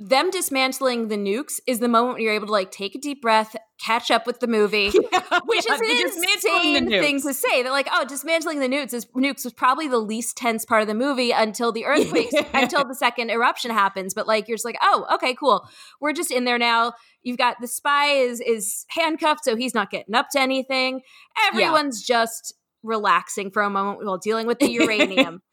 them 0.01 0.31
dismantling 0.31 1.09
the 1.09 1.17
nukes 1.17 1.59
is 1.67 1.79
the 1.79 1.89
moment 1.89 2.21
you're 2.21 2.33
able 2.33 2.45
to 2.47 2.53
like 2.53 2.71
take 2.71 2.95
a 2.95 2.97
deep 2.97 3.21
breath, 3.21 3.53
catch 3.83 4.09
up 4.09 4.25
with 4.25 4.39
the 4.39 4.47
movie. 4.47 4.89
Which 5.45 5.65
Yeah, 5.67 5.73
is 5.73 5.81
an 5.81 6.23
insane 6.23 6.89
thing 6.89 7.21
to 7.21 7.33
say. 7.33 7.63
They're 7.63 7.71
like, 7.71 7.89
oh, 7.91 8.05
dismantling 8.05 8.59
the 8.61 8.69
nukes 8.69 8.93
is 8.93 9.05
nukes 9.07 9.43
was 9.43 9.51
probably 9.51 9.89
the 9.89 9.97
least 9.97 10.37
tense 10.37 10.63
part 10.63 10.81
of 10.81 10.87
the 10.87 10.93
movie 10.93 11.31
until 11.31 11.73
the 11.73 11.85
earthquakes, 11.85 12.33
until 12.53 12.87
the 12.87 12.95
second 12.95 13.29
eruption 13.29 13.71
happens. 13.71 14.13
But 14.13 14.25
like, 14.25 14.47
you're 14.47 14.55
just 14.55 14.65
like, 14.65 14.77
oh, 14.81 15.05
okay, 15.15 15.33
cool. 15.33 15.67
We're 15.99 16.13
just 16.13 16.31
in 16.31 16.45
there 16.45 16.57
now. 16.57 16.93
You've 17.21 17.37
got 17.37 17.57
the 17.59 17.67
spy 17.67 18.11
is 18.11 18.39
is 18.39 18.85
handcuffed, 18.89 19.43
so 19.43 19.57
he's 19.57 19.73
not 19.73 19.91
getting 19.91 20.15
up 20.15 20.27
to 20.31 20.39
anything. 20.39 21.01
Everyone's 21.47 22.01
just 22.01 22.53
relaxing 22.83 23.51
for 23.51 23.61
a 23.63 23.69
moment 23.69 24.05
while 24.05 24.17
dealing 24.17 24.47
with 24.47 24.59
the 24.59 24.71
uranium. 24.71 25.41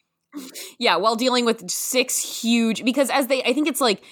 Yeah, 0.78 0.96
while 0.96 1.16
dealing 1.16 1.46
with 1.46 1.70
six 1.70 2.42
huge 2.42 2.85
because 2.85 3.09
as 3.09 3.26
they 3.28 3.42
I 3.42 3.54
think 3.54 3.66
it's 3.68 3.80
like 3.80 4.02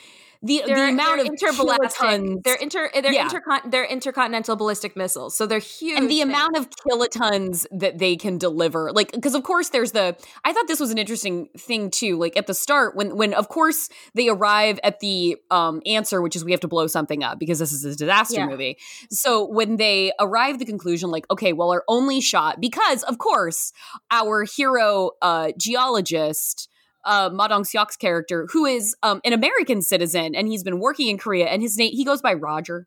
the 0.42 0.62
the 0.66 0.88
amount 0.88 1.20
of 1.20 1.26
kilotons 1.28 2.42
They're 2.44 2.54
inter. 2.56 2.90
They're 2.92 3.12
Yeah. 3.12 3.28
intercon- 3.28 3.70
They're 3.70 3.84
intercontinental 3.84 4.56
ballistic 4.56 4.96
missiles, 4.96 5.34
so 5.36 5.46
they're 5.46 5.58
huge. 5.58 5.96
and 5.98 6.10
the 6.10 6.16
things. 6.20 6.24
amount 6.30 6.56
of 6.56 6.68
kilotons 6.70 7.66
that 7.72 7.98
they 7.98 8.16
can 8.16 8.38
deliver 8.38 8.92
like 8.92 9.12
because 9.12 9.34
of 9.34 9.42
course 9.42 9.68
there's 9.70 9.92
the 9.92 10.16
i 10.44 10.52
thought 10.52 10.66
this 10.68 10.80
was 10.80 10.90
an 10.90 10.98
interesting 10.98 11.48
thing 11.56 11.90
too 11.90 12.16
like 12.18 12.36
at 12.36 12.46
the 12.46 12.54
start 12.54 12.94
when 12.96 13.16
when 13.16 13.32
of 13.34 13.48
course 13.48 13.88
they 14.14 14.28
arrive 14.28 14.78
at 14.82 15.00
the 15.00 15.36
um 15.50 15.80
answer 15.86 16.20
which 16.22 16.36
is 16.36 16.44
we 16.44 16.50
have 16.50 16.60
to 16.60 16.68
blow 16.68 16.86
something 16.86 17.22
up 17.22 17.38
because 17.38 17.58
this 17.58 17.72
is 17.72 17.84
a 17.84 17.94
disaster 17.96 18.34
Yeah. 18.40 18.46
movie 18.46 18.78
so 19.10 19.44
when 19.46 19.76
they 19.76 20.12
arrive 20.20 20.54
at 20.54 20.58
the 20.58 20.64
conclusion 20.64 21.10
like 21.10 21.24
okay 21.30 21.52
well 21.52 21.70
our 21.70 21.84
only 21.88 22.20
shot 22.20 22.60
because 22.60 23.02
of 23.04 23.18
course 23.18 23.72
our 24.10 24.44
hero 24.44 25.10
uh 25.22 25.52
geologist 25.58 26.68
uh, 27.04 27.30
Ma 27.32 27.48
Dong 27.48 27.64
Seok's 27.64 27.96
character, 27.96 28.48
who 28.52 28.66
is 28.66 28.96
um, 29.02 29.20
an 29.24 29.32
American 29.32 29.82
citizen, 29.82 30.34
and 30.34 30.48
he's 30.48 30.62
been 30.62 30.78
working 30.78 31.08
in 31.08 31.18
Korea, 31.18 31.46
and 31.46 31.62
his 31.62 31.76
name 31.76 31.92
he 31.92 32.04
goes 32.04 32.22
by 32.22 32.34
Roger. 32.34 32.86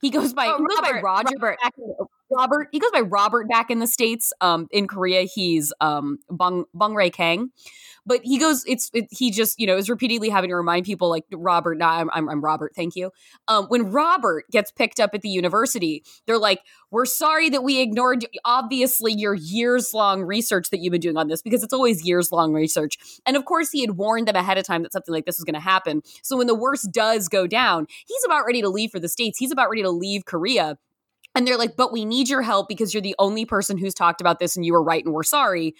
He 0.00 0.10
goes 0.10 0.32
by 0.32 0.46
Oh, 0.46 0.58
he 0.58 0.66
goes 0.66 0.80
by 0.80 1.00
Roger. 1.00 1.30
Robert. 1.36 1.58
Back 1.60 1.74
in, 1.78 1.94
Robert. 2.30 2.68
He 2.72 2.80
goes 2.80 2.90
by 2.90 3.00
Robert 3.00 3.48
back 3.48 3.70
in 3.70 3.78
the 3.78 3.86
states. 3.86 4.32
Um, 4.40 4.66
in 4.70 4.88
Korea, 4.88 5.22
he's 5.22 5.72
um 5.80 6.18
Bong 6.28 6.64
Bong 6.74 6.94
Ray 6.94 7.10
Kang, 7.10 7.50
but 8.06 8.20
he 8.22 8.38
goes. 8.38 8.64
It's 8.66 8.90
it, 8.92 9.06
he 9.10 9.30
just 9.30 9.58
you 9.58 9.66
know 9.66 9.76
is 9.76 9.88
repeatedly 9.88 10.28
having 10.28 10.50
to 10.50 10.56
remind 10.56 10.86
people 10.86 11.08
like 11.08 11.24
Robert. 11.32 11.80
I'm 11.82 12.10
I'm, 12.12 12.28
I'm 12.28 12.40
Robert. 12.40 12.72
Thank 12.74 12.96
you. 12.96 13.10
Um, 13.48 13.66
when 13.66 13.90
Robert 13.90 14.44
gets 14.50 14.70
picked 14.70 15.00
up 15.00 15.10
at 15.14 15.22
the 15.22 15.28
university, 15.28 16.04
they're 16.26 16.38
like, 16.38 16.60
"We're 16.90 17.04
sorry 17.04 17.50
that 17.50 17.62
we 17.62 17.80
ignored 17.80 18.26
obviously 18.44 19.12
your 19.12 19.34
years 19.34 19.94
long 19.94 20.22
research 20.22 20.70
that 20.70 20.80
you've 20.80 20.92
been 20.92 21.00
doing 21.00 21.16
on 21.16 21.28
this 21.28 21.42
because 21.42 21.62
it's 21.62 21.72
always 21.72 22.04
years 22.04 22.32
long 22.32 22.52
research." 22.52 22.96
And 23.26 23.36
of 23.36 23.44
course, 23.44 23.70
he 23.70 23.80
had 23.80 23.92
warned 23.92 24.28
them 24.28 24.36
ahead 24.36 24.58
of 24.58 24.64
time 24.64 24.82
that 24.82 24.92
something 24.92 25.14
like 25.14 25.26
this 25.26 25.38
was 25.38 25.44
going 25.44 25.54
to 25.54 25.60
happen. 25.60 26.02
So 26.22 26.36
when 26.36 26.46
the 26.46 26.54
worst 26.54 26.92
does 26.92 27.28
go 27.28 27.46
down, 27.46 27.86
he's 28.06 28.24
about 28.24 28.46
ready 28.46 28.62
to 28.62 28.68
leave 28.68 28.90
for 28.90 29.00
the 29.00 29.08
states. 29.08 29.38
He's 29.38 29.52
about 29.52 29.70
ready 29.70 29.82
to 29.82 29.90
leave 29.90 30.24
Korea. 30.24 30.78
And 31.34 31.46
they're 31.46 31.56
like, 31.56 31.76
but 31.76 31.92
we 31.92 32.04
need 32.04 32.28
your 32.28 32.42
help 32.42 32.68
because 32.68 32.92
you're 32.92 33.00
the 33.00 33.14
only 33.18 33.44
person 33.46 33.78
who's 33.78 33.94
talked 33.94 34.20
about 34.20 34.38
this 34.38 34.54
and 34.56 34.66
you 34.66 34.72
were 34.72 34.82
right 34.82 35.04
and 35.04 35.14
we're 35.14 35.22
sorry. 35.22 35.74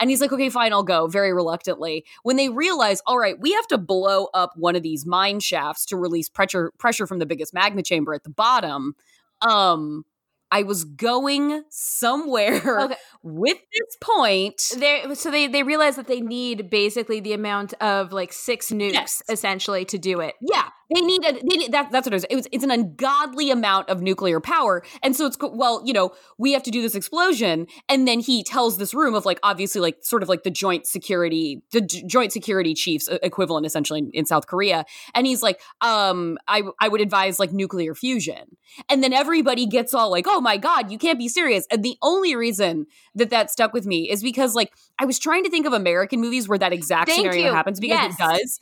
And 0.00 0.10
he's 0.10 0.20
like, 0.20 0.32
okay, 0.32 0.48
fine, 0.50 0.72
I'll 0.72 0.82
go 0.82 1.06
very 1.08 1.32
reluctantly. 1.32 2.04
When 2.22 2.36
they 2.36 2.50
realize, 2.50 3.00
all 3.06 3.18
right, 3.18 3.34
we 3.40 3.52
have 3.54 3.66
to 3.68 3.78
blow 3.78 4.28
up 4.34 4.52
one 4.54 4.76
of 4.76 4.82
these 4.82 5.06
mine 5.06 5.40
shafts 5.40 5.86
to 5.86 5.96
release 5.96 6.28
pressure 6.28 6.72
pressure 6.78 7.06
from 7.06 7.18
the 7.18 7.26
biggest 7.26 7.52
magma 7.54 7.82
chamber 7.82 8.14
at 8.14 8.22
the 8.22 8.30
bottom. 8.30 8.94
Um, 9.40 10.04
I 10.50 10.62
was 10.62 10.84
going 10.84 11.62
somewhere 11.68 12.80
Okay. 12.84 12.96
with 13.22 13.58
this 13.58 13.96
point. 14.00 14.62
They 14.76 15.04
so 15.14 15.30
they 15.30 15.46
they 15.46 15.62
realize 15.62 15.96
that 15.96 16.06
they 16.06 16.20
need 16.20 16.70
basically 16.70 17.20
the 17.20 17.32
amount 17.32 17.74
of 17.82 18.12
like 18.12 18.32
six 18.32 18.70
nukes 18.70 18.92
Yes. 18.92 19.22
essentially 19.28 19.84
to 19.86 19.98
do 19.98 20.20
it. 20.20 20.34
Yeah, 20.40 20.68
they 20.94 21.00
need 21.00 21.24
a 21.24 21.32
they 21.32 21.56
need, 21.56 21.72
that. 21.72 21.90
That's 21.90 22.06
what 22.06 22.12
it 22.12 22.16
was. 22.16 22.24
It 22.30 22.36
was. 22.36 22.48
It's 22.50 22.64
an 22.64 22.70
ungodly 22.70 23.50
amount 23.50 23.88
of 23.90 24.00
nuclear 24.00 24.40
power, 24.40 24.82
and 25.02 25.14
so 25.14 25.26
it's 25.26 25.36
well, 25.40 25.82
you 25.84 25.92
know, 25.92 26.12
we 26.38 26.52
have 26.52 26.62
to 26.62 26.70
do 26.70 26.80
this 26.80 26.94
explosion, 26.94 27.66
and 27.88 28.08
then 28.08 28.20
he 28.20 28.42
tells 28.42 28.78
this 28.78 28.94
room 28.94 29.14
of 29.14 29.26
like 29.26 29.38
obviously 29.42 29.80
like 29.80 29.98
sort 30.02 30.22
of 30.22 30.28
like 30.28 30.44
the 30.44 30.50
joint 30.50 30.86
security, 30.86 31.62
the 31.72 31.80
J- 31.82 32.04
joint 32.06 32.32
security 32.32 32.74
chiefs 32.74 33.08
equivalent 33.22 33.66
essentially 33.66 33.98
in, 33.98 34.10
in 34.14 34.24
South 34.24 34.46
Korea, 34.46 34.84
and 35.14 35.26
he's 35.26 35.42
like, 35.42 35.60
um, 35.80 36.38
I 36.48 36.62
I 36.80 36.88
would 36.88 37.00
advise 37.00 37.38
like 37.38 37.52
nuclear 37.52 37.94
fusion, 37.94 38.56
and 38.88 39.02
then 39.04 39.12
everybody 39.12 39.66
gets 39.66 39.92
all 39.92 40.10
like, 40.10 40.24
oh 40.26 40.40
my 40.40 40.56
god, 40.56 40.90
you 40.90 40.96
can't 40.98 41.18
be 41.18 41.28
serious, 41.28 41.66
and 41.70 41.82
the 41.84 41.96
only 42.02 42.34
reason 42.34 42.86
that 43.14 43.30
that 43.30 43.50
stuck 43.50 43.74
with 43.74 43.84
me 43.86 44.10
is 44.10 44.22
because 44.22 44.54
like 44.54 44.72
I 44.98 45.04
was 45.04 45.18
trying 45.18 45.44
to 45.44 45.50
think 45.50 45.66
of 45.66 45.72
American 45.72 46.20
movies 46.20 46.48
where 46.48 46.58
that 46.58 46.72
exact 46.72 47.08
Thank 47.10 47.20
scenario 47.20 47.48
you. 47.48 47.52
happens 47.52 47.78
because 47.78 47.98
Yes. 47.98 48.14
it 48.14 48.18
does. 48.22 48.60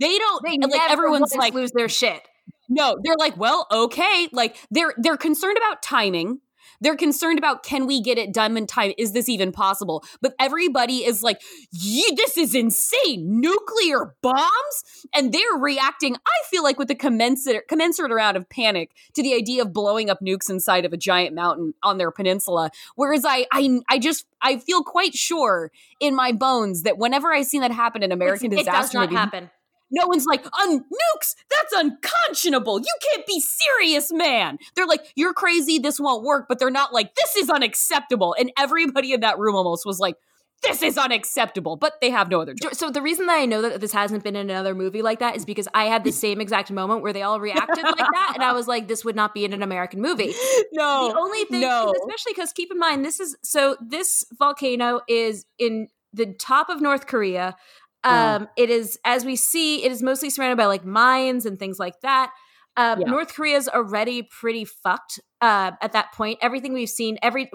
They 0.00 0.18
don't 0.18 0.42
They 0.44 0.56
like 0.58 0.90
everyone's 0.90 1.34
like 1.34 1.54
lose 1.54 1.72
their 1.72 1.88
shit. 1.88 2.22
no, 2.68 2.96
they're 3.02 3.16
like, 3.18 3.36
well, 3.36 3.66
okay. 3.72 4.28
Like 4.32 4.56
they're 4.70 4.94
they're 4.98 5.16
concerned 5.16 5.56
about 5.58 5.82
timing. 5.82 6.40
They're 6.80 6.96
concerned 6.96 7.38
about 7.40 7.64
can 7.64 7.88
we 7.88 8.00
get 8.00 8.18
it 8.18 8.32
done 8.32 8.56
in 8.56 8.64
time? 8.68 8.92
Is 8.98 9.10
this 9.12 9.28
even 9.28 9.50
possible? 9.50 10.04
But 10.22 10.34
everybody 10.38 10.98
is 11.04 11.24
like, 11.24 11.40
this 11.72 12.36
is 12.36 12.54
insane. 12.54 13.40
Nuclear 13.40 14.14
bombs? 14.22 14.84
And 15.12 15.32
they're 15.32 15.56
reacting, 15.58 16.14
I 16.14 16.46
feel 16.48 16.62
like, 16.62 16.78
with 16.78 16.88
a 16.92 16.94
commensurate, 16.94 17.66
commensurate 17.66 18.12
amount 18.12 18.36
of 18.36 18.48
panic 18.48 18.92
to 19.14 19.24
the 19.24 19.34
idea 19.34 19.62
of 19.62 19.72
blowing 19.72 20.08
up 20.08 20.20
nukes 20.20 20.48
inside 20.48 20.84
of 20.84 20.92
a 20.92 20.96
giant 20.96 21.34
mountain 21.34 21.74
on 21.82 21.98
their 21.98 22.12
peninsula. 22.12 22.70
Whereas 22.94 23.24
I 23.26 23.46
I 23.52 23.80
I 23.88 23.98
just 23.98 24.26
I 24.40 24.58
feel 24.58 24.84
quite 24.84 25.14
sure 25.14 25.72
in 25.98 26.14
my 26.14 26.30
bones 26.30 26.84
that 26.84 26.96
whenever 26.96 27.32
I 27.32 27.42
see 27.42 27.58
that 27.58 27.72
happen 27.72 28.04
in 28.04 28.12
American 28.12 28.52
It's- 28.52 28.66
disaster 28.66 28.78
it 28.78 28.82
does 28.82 28.94
not 28.94 29.00
movies, 29.10 29.18
happen. 29.18 29.50
No 29.90 30.06
one's 30.06 30.26
like, 30.26 30.44
un- 30.60 30.80
nukes, 30.80 31.34
that's 31.50 31.72
unconscionable. 31.72 32.78
You 32.78 32.94
can't 33.10 33.26
be 33.26 33.40
serious, 33.40 34.12
man. 34.12 34.58
They're 34.74 34.86
like, 34.86 35.12
you're 35.14 35.34
crazy, 35.34 35.78
this 35.78 35.98
won't 35.98 36.24
work, 36.24 36.46
but 36.48 36.58
they're 36.58 36.70
not 36.70 36.92
like, 36.92 37.14
this 37.14 37.36
is 37.36 37.50
unacceptable. 37.50 38.34
And 38.38 38.52
everybody 38.58 39.12
in 39.12 39.20
that 39.20 39.38
room 39.38 39.54
almost 39.54 39.86
was 39.86 39.98
like, 39.98 40.16
this 40.62 40.82
is 40.82 40.98
unacceptable, 40.98 41.76
but 41.76 42.00
they 42.00 42.10
have 42.10 42.28
no 42.28 42.40
other 42.40 42.54
choice. 42.54 42.78
So 42.78 42.90
the 42.90 43.02
reason 43.02 43.26
that 43.26 43.38
I 43.38 43.46
know 43.46 43.62
that 43.62 43.80
this 43.80 43.92
hasn't 43.92 44.24
been 44.24 44.34
in 44.34 44.50
another 44.50 44.74
movie 44.74 45.02
like 45.02 45.20
that 45.20 45.36
is 45.36 45.44
because 45.44 45.68
I 45.72 45.84
had 45.84 46.04
the 46.04 46.10
same 46.24 46.40
exact 46.40 46.70
moment 46.70 47.02
where 47.02 47.12
they 47.12 47.22
all 47.22 47.40
reacted 47.40 47.84
like 47.84 47.96
that, 47.96 48.32
and 48.34 48.42
I 48.42 48.52
was 48.52 48.66
like, 48.66 48.88
"This 48.88 49.04
would 49.04 49.16
not 49.16 49.34
be 49.34 49.44
in 49.44 49.52
an 49.52 49.62
American 49.62 50.00
movie." 50.00 50.34
No, 50.72 51.08
the 51.08 51.18
only 51.18 51.44
thing, 51.44 51.60
no. 51.60 51.92
especially 51.92 52.32
because 52.34 52.52
keep 52.52 52.70
in 52.70 52.78
mind, 52.78 53.04
this 53.04 53.20
is 53.20 53.36
so 53.42 53.76
this 53.80 54.24
volcano 54.38 55.00
is 55.08 55.44
in 55.58 55.88
the 56.12 56.34
top 56.34 56.68
of 56.68 56.80
North 56.80 57.06
Korea. 57.06 57.56
Uh-huh. 58.04 58.36
Um, 58.36 58.48
It 58.56 58.70
is, 58.70 58.98
as 59.04 59.24
we 59.24 59.36
see, 59.36 59.84
it 59.84 59.92
is 59.92 60.02
mostly 60.02 60.30
surrounded 60.30 60.56
by 60.56 60.66
like 60.66 60.84
mines 60.84 61.46
and 61.46 61.58
things 61.58 61.78
like 61.78 62.00
that. 62.02 62.30
Um, 62.76 63.00
Yeah. 63.00 63.08
North 63.08 63.34
Korea's 63.34 63.68
already 63.68 64.22
pretty 64.22 64.64
fucked 64.64 65.18
uh, 65.40 65.72
at 65.82 65.92
that 65.92 66.12
point. 66.12 66.38
Everything 66.40 66.72
we've 66.72 66.88
seen, 66.88 67.18
every 67.22 67.50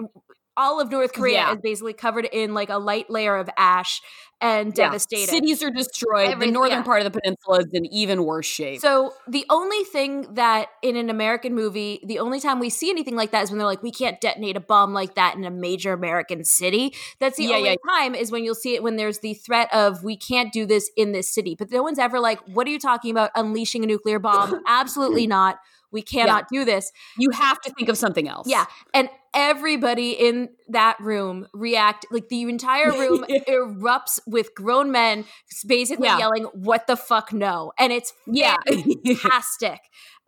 all 0.56 0.80
of 0.80 0.90
North 0.90 1.12
Korea 1.12 1.34
Yeah. 1.34 1.52
is 1.54 1.58
basically 1.62 1.92
covered 1.92 2.26
in 2.26 2.54
like 2.54 2.70
a 2.70 2.78
light 2.78 3.10
layer 3.10 3.36
of 3.36 3.48
ash 3.56 4.00
and 4.40 4.76
Yeah. 4.76 4.86
devastated. 4.86 5.30
Cities 5.30 5.62
are 5.62 5.70
destroyed. 5.70 6.28
Every- 6.30 6.46
the 6.46 6.52
northern 6.52 6.78
yeah. 6.78 6.82
part 6.82 7.00
of 7.04 7.10
the 7.10 7.18
peninsula 7.18 7.60
is 7.60 7.72
in 7.72 7.86
even 7.86 8.24
worse 8.24 8.46
shape. 8.46 8.80
So 8.80 9.14
the 9.26 9.46
only 9.48 9.84
thing 9.84 10.34
that 10.34 10.68
in 10.82 10.96
an 10.96 11.08
American 11.08 11.54
movie, 11.54 12.00
the 12.04 12.18
only 12.18 12.40
time 12.40 12.58
we 12.58 12.68
see 12.68 12.90
anything 12.90 13.16
like 13.16 13.30
that 13.30 13.44
is 13.44 13.50
when 13.50 13.58
they're 13.58 13.66
like, 13.66 13.82
we 13.82 13.92
can't 13.92 14.20
detonate 14.20 14.56
a 14.56 14.60
bomb 14.60 14.92
like 14.92 15.14
that 15.14 15.34
in 15.36 15.44
a 15.44 15.50
major 15.50 15.92
American 15.92 16.44
city. 16.44 16.94
That's 17.20 17.36
the 17.36 17.54
only 17.54 17.78
time 17.88 18.14
is 18.14 18.30
when 18.30 18.44
you'll 18.44 18.54
see 18.54 18.74
it 18.74 18.82
when 18.82 18.96
there's 18.96 19.20
the 19.20 19.34
threat 19.34 19.72
of 19.72 20.04
we 20.04 20.16
can't 20.16 20.52
do 20.52 20.66
this 20.66 20.90
in 20.96 21.12
this 21.12 21.30
city. 21.32 21.54
But 21.58 21.70
no 21.70 21.82
one's 21.82 21.98
ever 21.98 22.20
like, 22.20 22.40
what 22.46 22.66
are 22.66 22.70
you 22.70 22.78
talking 22.78 23.10
about? 23.10 23.30
Unleashing 23.34 23.82
a 23.82 23.86
nuclear 23.86 24.18
bomb? 24.18 24.60
Absolutely 24.66 25.26
not. 25.26 25.58
We 25.94 26.02
cannot 26.02 26.48
do 26.52 26.66
this. 26.66 26.92
you 27.16 27.30
have 27.30 27.58
to 27.62 27.72
think 27.72 27.88
of 27.88 27.96
something 27.96 28.28
else. 28.28 28.46
Yeah. 28.48 28.66
And 28.92 29.08
everybody 29.32 30.10
in 30.12 30.50
that 30.68 30.98
room 31.00 31.46
react 31.54 32.04
like 32.10 32.28
the 32.28 32.42
entire 32.42 32.90
room 32.98 33.24
erupts 33.48 34.20
with 34.26 34.54
grown 34.54 34.92
men 34.92 35.24
basically 35.66 36.06
Yeah. 36.06 36.18
yelling, 36.18 36.44
What 36.52 36.86
the 36.86 36.96
fuck 36.96 37.32
no? 37.32 37.72
And 37.78 37.92
it's 37.92 38.12
Yeah. 38.26 38.56
fantastic. 38.68 39.80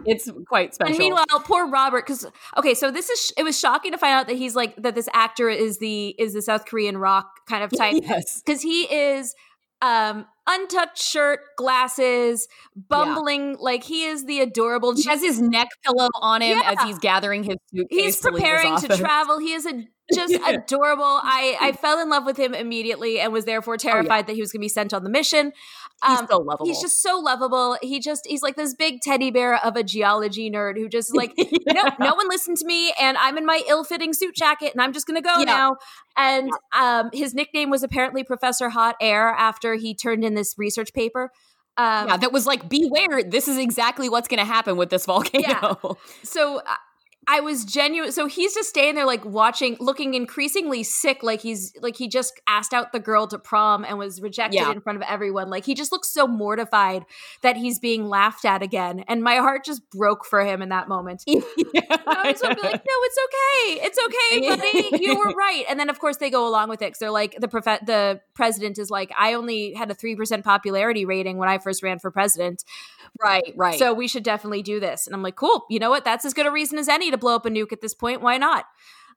it's 0.05 0.31
quite 0.47 0.75
special. 0.75 0.91
And 0.91 0.99
meanwhile, 0.99 1.25
poor 1.45 1.67
Robert, 1.69 2.07
because 2.07 2.27
okay, 2.57 2.75
so 2.75 2.91
this 2.91 3.09
is 3.11 3.33
it 3.37 3.43
was 3.43 3.59
shocking 3.59 3.93
to 3.93 3.99
find 3.99 4.13
out 4.13 4.27
that 4.29 4.37
he's 4.37 4.55
like 4.55 4.75
that 4.77 4.95
this 4.95 5.09
actor 5.13 5.49
is 5.49 5.79
the 5.79 6.09
is 6.19 6.35
the 6.35 6.43
South 6.43 6.65
Korean 6.67 6.99
rock 6.99 7.27
kind 7.49 7.63
of 7.65 7.71
type 7.77 7.97
yes. 8.03 8.43
because 8.45 8.63
he 8.63 8.83
is 8.85 9.35
um 9.83 10.27
untucked 10.47 10.99
shirt, 11.01 11.41
glasses, 11.57 12.49
bumbling 12.89 13.57
like 13.59 13.83
he 13.83 14.05
is 14.05 14.25
the 14.25 14.41
adorable. 14.41 14.95
He 14.95 15.03
has 15.09 15.21
his 15.21 15.41
neck 15.41 15.69
pillow 15.85 16.09
on 16.21 16.43
him 16.43 16.61
as 16.65 16.81
he's 16.83 16.99
gathering 16.99 17.43
his 17.43 17.57
suitcase. 17.75 17.87
He's 17.91 18.21
to 18.21 18.31
preparing 18.31 18.77
to 18.79 18.87
office. 18.87 18.99
travel. 18.99 19.39
He 19.39 19.53
is 19.53 19.67
a 19.67 19.85
just 20.15 20.33
adorable. 20.47 21.05
I 21.05 21.57
I 21.61 21.73
fell 21.73 22.01
in 22.01 22.09
love 22.09 22.25
with 22.25 22.37
him 22.37 22.55
immediately 22.55 23.19
and 23.21 23.33
was 23.33 23.45
therefore 23.45 23.77
terrified 23.77 24.27
that 24.27 24.35
he 24.35 24.41
was 24.41 24.53
going 24.53 24.61
to 24.61 24.65
be 24.65 24.69
sent 24.69 24.93
on 24.95 25.05
the 25.05 25.11
mission. 25.11 25.53
He's 26.07 26.21
Um, 26.21 26.27
so 26.31 26.39
lovable. 26.39 26.67
He's 26.67 26.81
just 26.81 27.01
so 27.03 27.19
lovable. 27.19 27.79
He 27.83 28.01
just 28.01 28.27
he's 28.27 28.43
like 28.43 28.55
this 28.57 28.75
big 28.75 29.01
teddy 29.01 29.31
bear 29.31 29.57
of 29.65 29.77
a 29.77 29.83
geology 29.83 30.51
nerd 30.51 30.77
who 30.77 30.89
just 30.89 31.15
like 31.17 31.33
no 31.67 31.83
no 31.99 32.15
one 32.15 32.29
listened 32.29 32.59
to 32.59 32.67
me 32.67 32.93
and 33.01 33.17
I'm 33.17 33.39
in 33.39 33.47
my 33.47 33.63
ill-fitting 33.69 34.13
suit 34.13 34.35
jacket 34.37 34.73
and 34.75 34.83
I'm 34.83 34.93
just 34.93 35.07
going 35.07 35.17
to 35.17 35.23
go 35.23 35.39
Yeah. 35.39 35.45
now. 35.45 35.77
And 36.17 36.51
um 36.79 37.11
his 37.13 37.35
nickname 37.35 37.71
was 37.71 37.83
apparently 37.83 38.25
Professor 38.25 38.69
Hot 38.69 38.97
Air 39.01 39.29
after 39.31 39.75
he 39.75 39.95
turned 39.95 40.25
in 40.25 40.35
this 40.35 40.55
research 40.59 40.93
paper. 40.93 41.31
Um 41.79 42.09
yeah, 42.09 42.17
that 42.19 42.33
was 42.33 42.47
like, 42.47 42.69
beware, 42.69 43.23
this 43.23 43.49
is 43.49 43.59
exactly 43.59 44.09
what's 44.09 44.29
going 44.29 44.39
to 44.39 44.45
happen 44.47 44.77
with 44.77 44.91
this 44.91 45.05
volcano. 45.07 45.97
so 46.23 46.59
uh, 46.59 46.63
I 47.29 47.41
was 47.41 47.65
genuine. 47.65 48.13
So 48.13 48.27
he's 48.27 48.55
just 48.55 48.69
staying 48.69 48.95
there, 48.95 49.05
like 49.05 49.25
watching, 49.25 49.77
looking 49.81 50.15
increasingly 50.15 50.85
sick. 50.85 51.23
Like 51.25 51.41
he's 51.41 51.73
like 51.83 51.97
he 51.97 52.07
just 52.09 52.41
asked 52.47 52.73
out 52.73 52.93
the 52.93 53.01
girl 53.01 53.27
to 53.27 53.39
prom 53.39 53.85
and 53.85 53.99
was 53.99 54.21
rejected 54.21 54.57
Yeah. 54.59 54.71
in 54.71 54.81
front 54.81 54.97
of 54.97 55.03
everyone. 55.09 55.51
Like 55.51 55.65
he 55.65 55.75
just 55.75 55.91
looks 55.91 56.09
so 56.09 56.29
mortified 56.29 57.05
that 57.43 57.57
he's 57.57 57.81
being 57.81 58.09
laughed 58.09 58.45
at 58.45 58.63
again. 58.63 59.05
And 59.09 59.23
my 59.25 59.37
heart 59.37 59.65
just 59.65 59.83
broke 59.91 60.25
for 60.25 60.45
him 60.45 60.63
in 60.63 60.69
that 60.69 60.89
moment. 60.89 61.25
I 61.29 62.33
was 62.33 62.43
like, 62.43 62.63
no, 62.63 62.71
it's 62.73 63.19
okay. 63.25 63.87
It's 63.87 63.99
okay, 63.99 64.49
buddy. 64.93 65.05
You 65.05 65.19
were 65.19 65.33
right. 65.33 65.65
And 65.69 65.81
then, 65.81 65.91
of 65.91 65.99
course, 65.99 66.19
they 66.19 66.31
go 66.31 66.49
along 66.49 66.69
with 66.69 66.81
it 66.83 66.87
because 66.87 66.99
they're 67.01 67.11
like, 67.11 67.37
the 67.41 67.49
prof- 67.49 67.85
the 67.87 68.21
president 68.35 68.79
is 68.79 68.91
like, 68.91 69.11
I 69.19 69.35
only 69.35 69.75
had 69.75 69.91
a 69.91 69.95
3% 69.95 70.45
popularity 70.45 71.05
rating 71.05 71.39
when 71.39 71.49
I 71.49 71.59
first 71.59 71.83
ran 71.83 71.99
for 71.99 72.11
president. 72.11 72.65
right, 73.21 73.53
right. 73.57 73.79
So 73.79 73.93
we 73.95 74.09
should 74.09 74.23
definitely 74.23 74.63
do 74.63 74.79
this. 74.81 75.07
And 75.07 75.15
I'm 75.15 75.23
like, 75.23 75.37
cool. 75.37 75.65
You 75.71 75.79
know 75.79 75.91
what? 75.91 76.05
That's 76.05 76.25
as 76.25 76.35
good 76.35 76.47
a 76.47 76.51
reason 76.51 76.79
as 76.79 76.89
any 76.89 77.11
to 77.17 77.21
blow 77.21 77.35
up 77.35 77.47
a 77.47 77.51
nuke 77.51 77.73
at 77.73 77.81
this 77.81 77.95
point. 77.95 78.23
Why 78.23 78.39
not? 78.39 78.65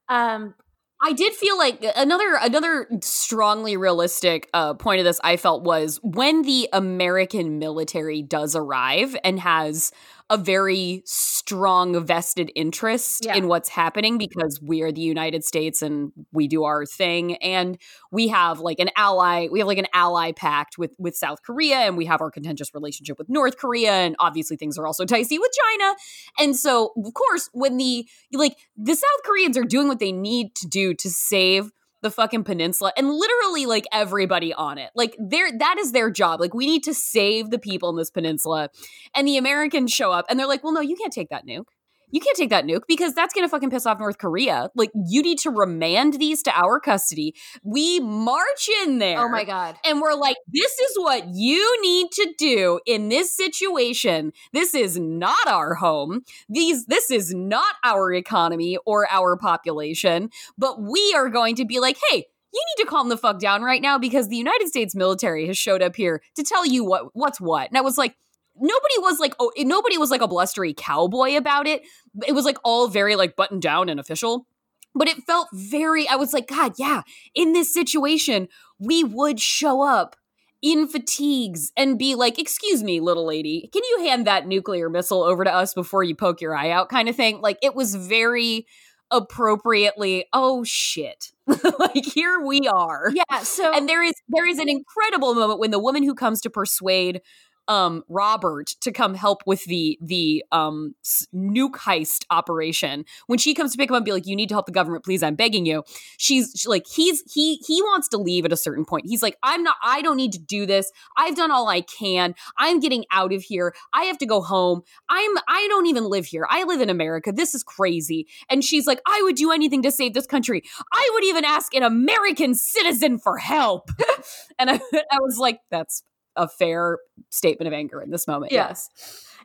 Um, 0.08 0.56
I 1.02 1.14
did 1.14 1.34
feel 1.34 1.58
like 1.58 1.86
another 1.96 2.38
another 2.42 2.88
strongly 3.02 3.78
realistic 3.78 4.50
uh, 4.54 4.74
point 4.74 5.00
of 5.00 5.06
this 5.06 5.20
I 5.24 5.38
felt 5.38 5.64
was 5.64 6.00
when 6.04 6.42
the 6.42 6.68
American 6.74 7.58
military 7.58 8.22
does 8.22 8.54
arrive 8.56 9.16
and 9.24 9.40
has 9.40 9.94
a 10.30 10.38
very 10.38 11.02
strong 11.06 12.06
vested 12.06 12.52
interest 12.56 13.26
Yeah. 13.26 13.36
in 13.36 13.48
what's 13.48 13.70
happening 13.70 14.18
because 14.18 14.60
we 14.62 14.82
are 14.84 14.92
the 14.92 15.02
United 15.02 15.44
States 15.44 15.82
and 15.82 16.12
we 16.32 16.48
do 16.48 16.64
our 16.66 16.86
thing 16.86 17.36
and 17.38 17.78
we 18.12 18.28
have 18.28 18.60
like 18.60 18.80
an 18.80 18.90
ally 18.96 19.48
we 19.52 19.60
have 19.60 19.68
like 19.68 19.80
an 19.80 19.88
ally 19.94 20.32
pact 20.32 20.78
with 20.78 20.94
with 21.00 21.16
South 21.16 21.40
Korea 21.44 21.78
and 21.78 21.98
we 21.98 22.06
have 22.06 22.22
our 22.22 22.30
contentious 22.30 22.74
relationship 22.74 23.18
with 23.18 23.30
North 23.30 23.58
Korea 23.58 23.92
and 23.92 24.16
obviously 24.20 24.58
things 24.58 24.78
are 24.78 24.86
also 24.86 25.06
dicey 25.06 25.40
with 25.40 25.52
China 25.80 25.96
and 26.40 26.56
so 26.56 26.92
of 27.04 27.14
course 27.14 27.50
when 27.54 27.78
the 27.78 28.08
like 28.34 28.56
the 28.78 28.94
South 28.96 29.24
Koreans 29.26 29.58
are 29.58 29.64
doing 29.64 29.88
what 29.88 30.00
they 30.00 30.12
need 30.12 30.54
to 30.56 30.68
do 30.68 30.94
to 30.94 31.10
save 31.10 31.72
the 32.02 32.12
fucking 32.12 32.44
peninsula 32.44 32.94
and 32.98 33.10
literally 33.12 33.66
like 33.66 33.86
everybody 33.92 34.54
on 34.54 34.78
it. 34.78 34.92
Like 34.96 35.16
they're 35.20 35.52
that 35.58 35.78
is 35.80 35.92
their 35.92 36.10
job. 36.10 36.40
Like 36.40 36.54
we 36.54 36.66
need 36.66 36.84
to 36.84 36.94
save 36.94 37.50
the 37.50 37.60
people 37.60 37.90
in 37.90 37.96
this 37.96 38.10
peninsula. 38.10 38.70
And 39.16 39.28
the 39.28 39.38
Americans 39.38 39.92
show 39.92 40.12
up 40.12 40.26
and 40.30 40.40
they're 40.40 40.48
like, 40.48 40.64
"Well, 40.64 40.74
no, 40.74 40.82
you 40.82 40.96
can't 40.96 41.14
take 41.14 41.30
that 41.30 41.46
nuke. 41.46 41.66
You 42.12 42.20
can't 42.20 42.36
take 42.36 42.50
that 42.50 42.66
nuke 42.66 42.84
because 42.88 43.14
that's 43.14 43.34
going 43.34 43.46
to 43.46 43.50
fucking 43.50 43.70
piss 43.70 43.86
off 43.86 44.00
North 44.00 44.18
Korea. 44.18 44.70
Like 44.76 44.92
you 44.94 45.22
need 45.22 45.40
to 45.40 45.52
remand 45.52 46.16
these 46.20 46.42
to 46.44 46.52
our 46.52 46.80
custody. 46.80 47.36
We 47.64 48.00
march 48.00 48.70
in 48.84 49.00
there. 49.00 49.20
oh 49.20 49.30
my 49.30 49.44
God. 49.44 49.76
And 49.86 50.02
we're 50.02 50.16
like, 50.16 50.38
this 50.52 50.72
is 50.80 50.98
what 50.98 51.26
you 51.34 51.82
need 51.82 52.12
to 52.14 52.34
do 52.38 52.80
in 52.86 53.10
this 53.10 53.32
situation. 53.36 54.32
This 54.54 54.74
is 54.74 54.98
not 55.00 55.48
our 55.48 55.76
home. 55.76 56.22
These 56.48 56.86
this 56.86 57.12
is 57.12 57.34
not 57.34 57.76
our 57.84 58.12
economy 58.14 58.78
or 58.86 59.08
our 59.12 59.38
population, 59.38 60.30
but 60.58 60.82
we 60.82 61.14
are 61.16 61.30
going 61.30 61.56
to 61.56 61.66
be 61.66 61.80
like, 61.80 61.98
hey, 62.10 62.26
you 62.52 62.66
need 62.78 62.84
to 62.84 62.90
calm 62.90 63.10
the 63.10 63.18
fuck 63.18 63.40
down 63.40 63.62
right 63.62 63.82
now 63.82 64.00
because 64.00 64.28
the 64.28 64.36
United 64.36 64.68
States 64.68 64.96
military 64.96 65.46
has 65.48 65.58
showed 65.58 65.84
up 65.84 65.96
here 65.96 66.22
to 66.36 66.44
tell 66.44 66.66
you 66.66 66.84
what 66.84 67.10
what's 67.14 67.40
what. 67.40 67.70
And 67.70 67.78
I 67.78 67.82
was 67.82 67.98
like, 67.98 68.16
nobody 68.62 68.98
was 69.00 69.20
like, 69.20 69.36
oh, 69.40 69.52
nobody 69.58 69.98
was 69.98 70.12
like 70.12 70.22
a 70.22 70.28
blustery 70.28 70.74
cowboy 70.74 71.36
about 71.36 71.68
it. 71.68 71.82
It 72.28 72.34
was 72.34 72.46
like 72.46 72.58
all 72.64 72.88
very 72.88 73.16
like 73.16 73.36
buttoned 73.36 73.62
down 73.62 73.90
and 73.90 74.00
official. 74.00 74.48
But 74.96 75.08
it 75.08 75.24
felt 75.24 75.50
very, 75.54 76.08
I 76.08 76.16
was 76.16 76.34
like, 76.34 76.48
God, 76.48 76.74
yeah, 76.78 77.04
in 77.36 77.54
this 77.54 77.72
situation, 77.72 78.48
we 78.80 79.04
would 79.04 79.40
show 79.40 79.82
up 79.82 80.16
in 80.62 80.88
fatigues 80.88 81.72
and 81.78 81.98
be 81.98 82.16
like, 82.16 82.40
Excuse 82.40 82.84
me, 82.84 83.00
little 83.00 83.26
lady, 83.26 83.70
can 83.72 83.84
you 83.84 84.06
hand 84.06 84.28
that 84.28 84.48
nuclear 84.48 84.90
missile 84.90 85.24
over 85.24 85.44
to 85.44 85.54
us 85.54 85.74
before 85.74 86.04
you 86.04 86.16
poke 86.16 86.42
your 86.42 86.56
eye 86.56 86.72
out? 86.72 86.90
kind 86.90 87.08
of 87.08 87.16
thing. 87.16 87.40
Like, 87.42 87.58
it 87.62 87.76
was 87.76 87.96
very 87.96 88.66
appropriately, 89.12 90.26
oh 90.34 90.64
shit. 90.64 91.32
like, 91.48 92.06
here 92.06 92.40
we 92.40 92.62
are. 92.68 93.12
Yeah. 93.14 93.40
So 93.42 93.74
And 93.74 93.88
there 93.90 94.04
is 94.04 94.14
there 94.28 94.48
is 94.48 94.60
an 94.60 94.70
incredible 94.70 95.34
moment 95.34 95.60
when 95.60 95.72
the 95.72 95.80
woman 95.80 96.04
who 96.04 96.14
comes 96.14 96.42
to 96.42 96.50
persuade 96.50 97.22
um 97.70 98.04
Robert 98.10 98.76
to 98.82 98.92
come 98.92 99.14
help 99.14 99.44
with 99.46 99.64
the 99.66 99.98
the 100.02 100.44
um 100.52 100.96
nuke 101.34 101.76
heist 101.76 102.26
operation. 102.32 103.06
When 103.28 103.40
she 103.40 103.54
comes 103.54 103.72
to 103.72 103.78
pick 103.78 103.90
him 103.90 103.94
up 103.94 104.00
and 104.00 104.06
be 104.06 104.12
like, 104.12 104.26
"You 104.28 104.36
need 104.36 104.50
to 104.50 104.56
help 104.56 104.66
the 104.66 104.74
government, 104.74 105.06
please. 105.06 105.24
I'm 105.24 105.36
begging 105.36 105.66
you." 105.66 105.84
She's 106.18 106.52
she- 106.58 106.68
like, 106.68 106.86
he's 106.88 107.24
he 107.32 107.58
he 107.66 107.82
wants 107.84 108.10
to 108.10 108.18
leave 108.18 108.44
at 108.44 108.52
a 108.52 108.58
certain 108.58 108.84
point. 108.84 109.06
He's 109.08 109.22
like, 109.22 109.38
"I'm 109.44 109.64
not. 109.64 109.76
I 109.84 110.02
don't 110.02 110.18
need 110.18 110.34
to 110.34 110.40
do 110.40 110.66
this. 110.66 110.92
I've 111.16 111.36
done 111.36 111.52
all 111.52 111.68
I 111.70 111.82
can. 111.82 112.36
I'm 112.58 112.80
getting 112.80 113.06
out 113.12 113.32
of 113.32 113.44
here. 113.44 113.74
I 113.94 114.06
have 114.06 114.18
to 114.18 114.26
go 114.26 114.42
home. 114.42 114.82
I'm 115.08 115.32
I 115.48 115.68
don't 115.70 115.86
even 115.86 116.06
live 116.06 116.26
here. 116.26 116.48
I 116.50 116.64
live 116.64 116.82
in 116.82 116.90
America. 116.90 117.32
This 117.32 117.54
is 117.54 117.64
crazy." 117.64 118.28
And 118.50 118.64
she's 118.64 118.88
like, 118.88 119.00
"I 119.08 119.22
would 119.24 119.36
do 119.36 119.52
anything 119.52 119.84
to 119.84 119.92
save 119.92 120.16
this 120.16 120.26
country. 120.26 120.64
I 120.92 121.10
would 121.14 121.24
even 121.24 121.46
ask 121.46 121.74
an 121.76 121.84
American 121.84 122.56
citizen 122.56 123.20
for 123.20 123.38
help." 123.38 123.92
and 124.60 124.72
I, 124.72 124.76
I 125.12 125.20
was 125.22 125.38
like, 125.38 125.60
"That's 125.70 126.04
a 126.40 126.48
fair 126.48 126.98
statement 127.30 127.68
of 127.68 127.74
anger 127.74 128.02
in 128.02 128.10
this 128.12 128.28
moment." 128.28 128.52
Yes. 128.52 128.90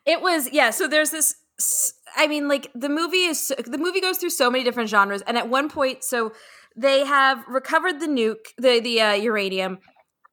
It 0.07 0.23
was 0.23 0.51
yeah. 0.53 0.71
So 0.71 0.89
there's 0.89 1.11
this. 1.11 1.35
I 2.17 2.27
mean, 2.27 2.49
like 2.49 2.71
the 2.75 2.89
movie 2.89 3.25
is 3.25 3.53
the 3.67 3.79
movie 3.79 4.01
goes 4.01 4.19
through 4.19 4.31
so 4.31 4.51
many 4.51 4.65
different 4.65 4.89
genres, 4.91 5.23
and 5.23 5.37
at 5.39 5.49
one 5.49 5.69
point, 5.69 6.05
so 6.05 6.33
they 6.77 7.05
have 7.05 7.45
recovered 7.49 8.01
the 8.01 8.07
nuke, 8.07 8.47
the 8.59 8.81
the 8.81 9.01
uh, 9.01 9.13
uranium 9.15 9.79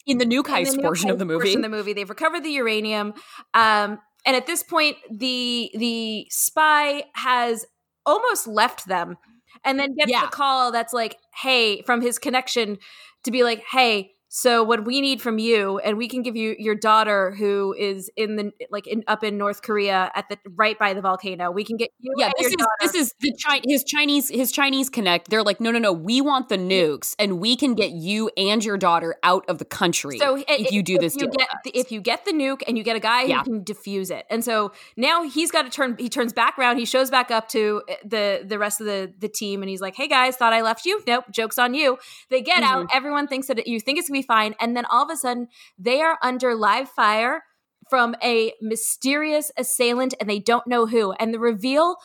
In 0.07 0.17
the 0.17 0.25
nuke 0.25 0.47
in 0.47 0.65
heist 0.65 0.75
the 0.75 0.81
portion 0.81 1.09
of 1.11 1.19
the 1.19 1.25
movie. 1.25 1.53
of 1.53 1.61
the 1.61 1.69
movie, 1.69 1.93
they've 1.93 2.09
recovered 2.09 2.43
the 2.43 2.49
uranium, 2.51 3.13
um, 3.53 3.99
and 4.25 4.35
at 4.35 4.47
this 4.47 4.63
point, 4.63 4.97
the 5.11 5.69
the 5.75 6.27
spy 6.31 7.03
has 7.13 7.65
almost 8.05 8.47
left 8.47 8.87
them, 8.87 9.15
and 9.63 9.79
then 9.79 9.93
gets 9.95 10.11
Yeah. 10.11 10.21
the 10.25 10.27
call 10.31 10.71
that's 10.71 10.93
like, 10.93 11.17
"Hey," 11.35 11.81
from 11.83 12.01
his 12.01 12.17
connection 12.19 12.77
to 13.23 13.31
be 13.31 13.43
like, 13.43 13.63
"Hey." 13.71 14.13
So 14.33 14.63
what 14.63 14.85
we 14.85 15.01
need 15.01 15.21
from 15.21 15.39
you, 15.39 15.79
and 15.79 15.97
we 15.97 16.07
can 16.07 16.21
give 16.21 16.37
you 16.37 16.55
your 16.57 16.73
daughter 16.73 17.31
who 17.37 17.75
is 17.77 18.09
in 18.15 18.37
the 18.37 18.53
like 18.69 18.87
in 18.87 19.03
up 19.05 19.25
in 19.25 19.37
North 19.37 19.61
Korea 19.61 20.09
at 20.15 20.29
the 20.29 20.37
right 20.55 20.79
by 20.79 20.93
the 20.93 21.01
volcano. 21.01 21.51
We 21.51 21.65
can 21.65 21.75
get 21.75 21.89
you. 21.99 22.13
yeah, 22.15 22.31
this 22.37 22.47
is 22.47 22.55
daughter. 22.55 22.69
this 22.79 22.95
is 22.95 23.13
the 23.19 23.33
Chi- 23.45 23.59
his 23.67 23.83
Chinese 23.83 24.29
his 24.29 24.53
Chinese 24.53 24.89
connect. 24.89 25.29
They're 25.29 25.43
like, 25.43 25.59
no, 25.59 25.69
no, 25.69 25.79
no. 25.79 25.91
We 25.91 26.21
want 26.21 26.47
the 26.47 26.55
nukes, 26.57 27.13
and 27.19 27.41
we 27.41 27.57
can 27.57 27.75
get 27.75 27.91
you 27.91 28.31
and 28.37 28.63
your 28.63 28.77
daughter 28.77 29.17
out 29.21 29.43
of 29.49 29.57
the 29.57 29.65
country. 29.65 30.17
So 30.17 30.41
if 30.47 30.71
you 30.71 30.81
do 30.81 30.97
this 30.97 31.15
you 31.15 31.27
get 31.27 31.31
with 31.31 31.37
the, 31.65 31.71
us. 31.71 31.85
if 31.87 31.91
you 31.91 31.99
get 31.99 32.23
the 32.23 32.31
nuke 32.31 32.61
and 32.65 32.77
you 32.77 32.85
get 32.85 32.95
a 32.95 33.01
guy 33.01 33.23
Yeah. 33.23 33.39
who 33.39 33.43
can 33.43 33.65
defuse 33.65 34.11
it, 34.11 34.25
and 34.29 34.45
so 34.45 34.71
now 34.95 35.23
he's 35.23 35.51
got 35.51 35.63
to 35.63 35.69
turn. 35.69 35.97
He 35.99 36.07
turns 36.07 36.31
back 36.31 36.57
around. 36.57 36.77
He 36.77 36.85
shows 36.85 37.09
back 37.09 37.31
up 37.31 37.49
to 37.49 37.81
uh, 37.89 37.95
the 38.05 38.45
the 38.45 38.57
rest 38.57 38.79
of 38.79 38.87
the 38.87 39.13
the 39.19 39.27
team, 39.27 39.61
and 39.61 39.69
he's 39.69 39.81
like, 39.81 39.95
"Hey 39.97 40.07
guys, 40.07 40.37
thought 40.37 40.53
I 40.53 40.61
left 40.61 40.85
you. 40.85 41.03
Nope, 41.05 41.25
jokes 41.31 41.59
on 41.59 41.73
you." 41.73 41.97
They 42.29 42.41
get 42.41 42.63
out. 42.63 42.85
Mm-hmm. 42.87 42.97
Everyone 42.97 43.27
thinks 43.27 43.47
that 43.47 43.67
you 43.67 43.81
think 43.81 43.99
it's 43.99 44.07
gonna 44.07 44.19
be 44.19 44.20
fine, 44.21 44.55
and 44.59 44.75
then 44.75 44.85
all 44.85 45.03
of 45.03 45.09
a 45.09 45.17
sudden 45.17 45.47
they 45.77 46.01
are 46.01 46.17
under 46.21 46.55
live 46.55 46.89
fire 46.89 47.43
from 47.89 48.15
a 48.23 48.53
mysterious 48.61 49.51
assailant, 49.57 50.13
and 50.19 50.29
they 50.29 50.39
don't 50.39 50.67
know 50.67 50.85
who. 50.85 51.11
And 51.13 51.33
the 51.33 51.39
reveal 51.39 51.97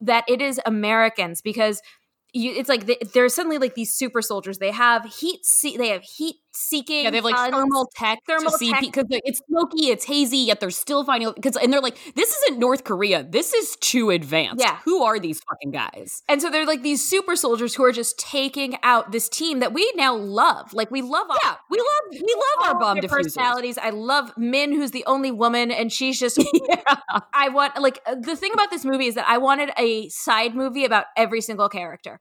that 0.00 0.24
it 0.28 0.40
is 0.40 0.60
Americans 0.66 1.40
because 1.40 1.80
you, 2.32 2.52
it's 2.52 2.68
like 2.68 3.12
they're 3.12 3.28
suddenly 3.28 3.58
like 3.58 3.74
these 3.74 3.94
super 3.94 4.22
soldiers. 4.22 4.58
They 4.58 4.70
have 4.70 5.04
heat. 5.04 5.44
See, 5.44 5.76
they 5.76 5.88
have 5.88 6.02
heat 6.02 6.36
seeking. 6.52 7.04
yeah, 7.04 7.10
they 7.10 7.18
have 7.18 7.24
like 7.24 7.52
thermal 7.52 7.90
tech 7.94 8.18
thermal 8.26 8.52
to 8.52 8.58
see 8.58 8.72
because 8.80 9.06
it's 9.10 9.40
smoky, 9.48 9.88
it's 9.90 10.04
hazy, 10.04 10.38
yet 10.38 10.60
they're 10.60 10.70
still 10.70 11.04
finding 11.04 11.32
because 11.34 11.56
and 11.56 11.72
they're 11.72 11.80
like, 11.80 11.98
this 12.14 12.34
isn't 12.36 12.58
North 12.58 12.84
Korea. 12.84 13.24
This 13.24 13.52
is 13.54 13.76
too 13.80 14.10
advanced. 14.10 14.62
Yeah. 14.62 14.78
who 14.84 15.02
are 15.02 15.18
these 15.18 15.40
fucking 15.48 15.70
guys? 15.70 16.22
And 16.28 16.40
so 16.40 16.50
they're 16.50 16.66
like 16.66 16.82
these 16.82 17.06
super 17.06 17.36
soldiers 17.36 17.74
who 17.74 17.84
are 17.84 17.92
just 17.92 18.18
taking 18.18 18.76
out 18.82 19.12
this 19.12 19.28
team 19.28 19.60
that 19.60 19.72
we 19.72 19.90
now 19.96 20.14
love. 20.14 20.72
Like 20.72 20.90
we 20.90 21.02
love. 21.02 21.26
Yeah, 21.42 21.54
we 21.70 21.78
love 21.78 21.86
we 22.12 22.34
love 22.34 22.68
our 22.68 22.80
bomb 22.80 22.98
diffusers. 22.98 23.10
personalities. 23.10 23.78
I 23.78 23.90
love 23.90 24.32
Min, 24.36 24.72
who's 24.72 24.90
the 24.90 25.04
only 25.06 25.30
woman, 25.30 25.70
and 25.70 25.92
she's 25.92 26.18
just. 26.18 26.38
yeah. 26.68 26.82
I 27.32 27.48
want 27.48 27.80
like 27.80 28.00
uh, 28.06 28.14
the 28.14 28.36
thing 28.36 28.52
about 28.52 28.70
this 28.70 28.84
movie 28.84 29.06
is 29.06 29.14
that 29.14 29.26
I 29.28 29.38
wanted 29.38 29.70
a 29.78 30.08
side 30.08 30.54
movie 30.54 30.84
about 30.84 31.06
every 31.16 31.40
single 31.40 31.68
character. 31.68 32.20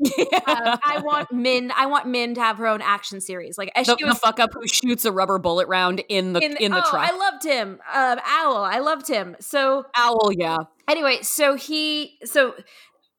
Um, 0.00 0.78
I 0.84 1.00
want 1.04 1.30
Min. 1.32 1.72
I 1.76 1.86
want 1.86 2.06
Min 2.06 2.34
to 2.34 2.40
have 2.40 2.58
her 2.58 2.66
own 2.66 2.80
action 2.80 3.20
series. 3.20 3.58
Like 3.58 3.72
the, 3.74 3.84
she 3.84 4.04
the 4.04 4.14
fuck 4.14 4.40
up 4.40 4.50
who 4.54 4.66
shoots 4.66 5.04
a 5.04 5.12
rubber 5.12 5.38
bullet 5.38 5.68
round 5.68 6.02
in 6.08 6.32
the 6.32 6.40
in, 6.40 6.70
the 6.72 6.78
oh, 6.78 6.90
truck. 6.90 7.08
I 7.08 7.16
loved 7.16 7.44
him. 7.44 7.80
Um, 7.92 8.18
Owl. 8.24 8.64
I 8.64 8.78
loved 8.78 9.08
him. 9.08 9.36
So 9.40 9.84
Owl, 9.94 10.30
yeah. 10.32 10.58
anyway, 10.88 11.18
so 11.22 11.54
he 11.54 12.18
so 12.24 12.54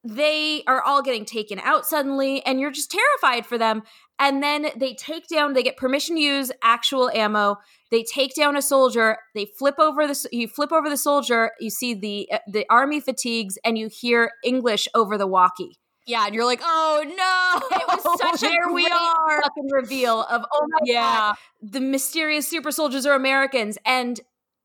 they 0.03 0.63
are 0.67 0.81
all 0.81 1.01
getting 1.01 1.25
taken 1.25 1.59
out 1.59 1.85
suddenly, 1.85 2.43
and 2.45 2.59
you're 2.59 2.71
just 2.71 2.91
terrified 2.91 3.45
for 3.45 3.57
them. 3.57 3.83
And 4.19 4.41
then 4.41 4.67
they 4.75 4.93
take 4.93 5.27
down. 5.27 5.53
They 5.53 5.63
get 5.63 5.77
permission 5.77 6.15
to 6.15 6.21
use 6.21 6.51
actual 6.63 7.09
ammo. 7.09 7.57
They 7.89 8.03
take 8.03 8.35
down 8.35 8.55
a 8.55 8.61
soldier. 8.61 9.17
They 9.35 9.45
flip 9.45 9.75
over 9.79 10.07
the. 10.07 10.29
You 10.31 10.47
flip 10.47 10.71
over 10.71 10.89
the 10.89 10.97
soldier. 10.97 11.51
You 11.59 11.69
see 11.69 11.93
the 11.93 12.29
uh, 12.31 12.39
the 12.47 12.65
army 12.69 12.99
fatigues, 12.99 13.57
and 13.63 13.77
you 13.77 13.89
hear 13.91 14.31
English 14.43 14.87
over 14.93 15.17
the 15.17 15.27
walkie. 15.27 15.77
Yeah, 16.07 16.25
and 16.25 16.33
you're 16.35 16.45
like, 16.45 16.61
oh 16.63 17.03
no! 17.05 17.77
It 17.77 17.87
was 17.87 18.19
such 18.39 18.43
a 18.43 18.51
There 18.51 18.71
we 18.73 18.85
are. 18.87 19.41
fucking 19.41 19.69
reveal 19.71 20.21
of 20.23 20.43
oh 20.51 20.67
my 20.69 20.93
god, 20.93 21.35
the 21.61 21.79
mysterious 21.79 22.47
super 22.47 22.71
soldiers 22.71 23.05
are 23.05 23.13
Americans, 23.15 23.77
and 23.85 24.19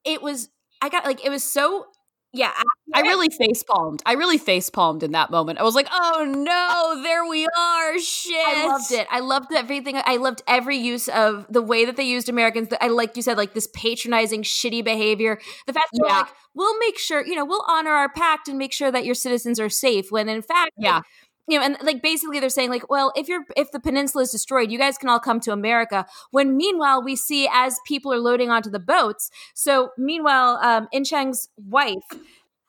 it 0.05 0.23
was. 0.23 0.49
I 0.83 0.89
got 0.89 1.05
like 1.05 1.25
it 1.25 1.31
was 1.31 1.43
so. 1.45 1.87
Yeah, 2.33 2.53
I 2.93 3.01
really 3.01 3.31
face 3.31 3.63
palmed. 3.63 4.03
I 4.05 4.13
really 4.13 4.37
face 4.37 4.69
palmed 4.69 5.03
in 5.03 5.13
that 5.13 5.31
moment. 5.31 5.59
I 5.59 5.63
was 5.63 5.75
like, 5.75 5.89
oh 5.91 6.25
no, 6.27 7.03
there 7.03 7.25
we 7.25 7.47
are. 7.47 7.99
Shit. 7.99 8.35
I 8.37 8.67
loved 8.67 8.93
it. 8.93 9.07
I 9.11 9.21
loved 9.21 9.55
everything. 9.55 9.97
I 10.05 10.17
loved 10.19 10.43
every 10.47 10.77
use 10.77 11.09
of 11.09 11.47
the 11.49 11.63
way 11.63 11.87
that 11.87 11.97
they 11.97 12.03
used 12.03 12.29
Americans. 12.29 12.69
I 12.79 12.89
like 12.89 13.17
you 13.17 13.23
said, 13.23 13.39
like 13.39 13.55
this 13.55 13.69
patronizing, 13.75 14.43
shitty 14.43 14.85
behavior. 14.85 15.41
The 15.67 15.73
fact 15.73 15.89
that 15.95 16.05
Yeah. 16.07 16.19
like, 16.19 16.27
we'll 16.53 16.79
make 16.79 16.99
sure, 16.99 17.25
you 17.25 17.37
know, 17.37 17.45
we'll 17.47 17.65
honor 17.69 17.93
our 17.93 18.11
pact 18.11 18.49
and 18.49 18.59
make 18.59 18.73
sure 18.75 18.91
that 18.91 19.07
your 19.07 19.15
citizens 19.15 19.59
are 19.59 19.71
safe. 19.71 20.13
When 20.13 20.29
in 20.29 20.43
fact, 20.43 20.73
like, 20.77 20.85
Yeah. 20.85 21.01
You 21.49 21.59
know, 21.59 21.65
and 21.65 21.77
like 21.83 22.03
basically 22.03 22.41
they're 22.41 22.49
saying 22.49 22.71
like, 22.71 22.91
well, 22.91 23.13
if 23.15 23.29
you're 23.29 23.45
if 23.57 23.71
the 23.71 23.79
peninsula 23.81 24.23
is 24.23 24.31
destroyed, 24.31 24.71
you 24.73 24.79
guys 24.79 24.99
can 24.99 25.09
all 25.09 25.21
come 25.21 25.39
to 25.41 25.53
America. 25.53 26.05
When 26.33 26.57
meanwhile 26.57 27.03
we 27.03 27.15
see 27.15 27.49
as 27.53 27.79
people 27.87 28.13
are 28.13 28.19
loading 28.19 28.51
onto 28.51 28.71
the 28.71 28.81
boats. 28.81 29.31
So 29.55 29.91
meanwhile, 29.97 30.59
um, 30.63 30.89
In 30.93 31.05
Chang's 31.05 31.49
wife, 31.57 31.95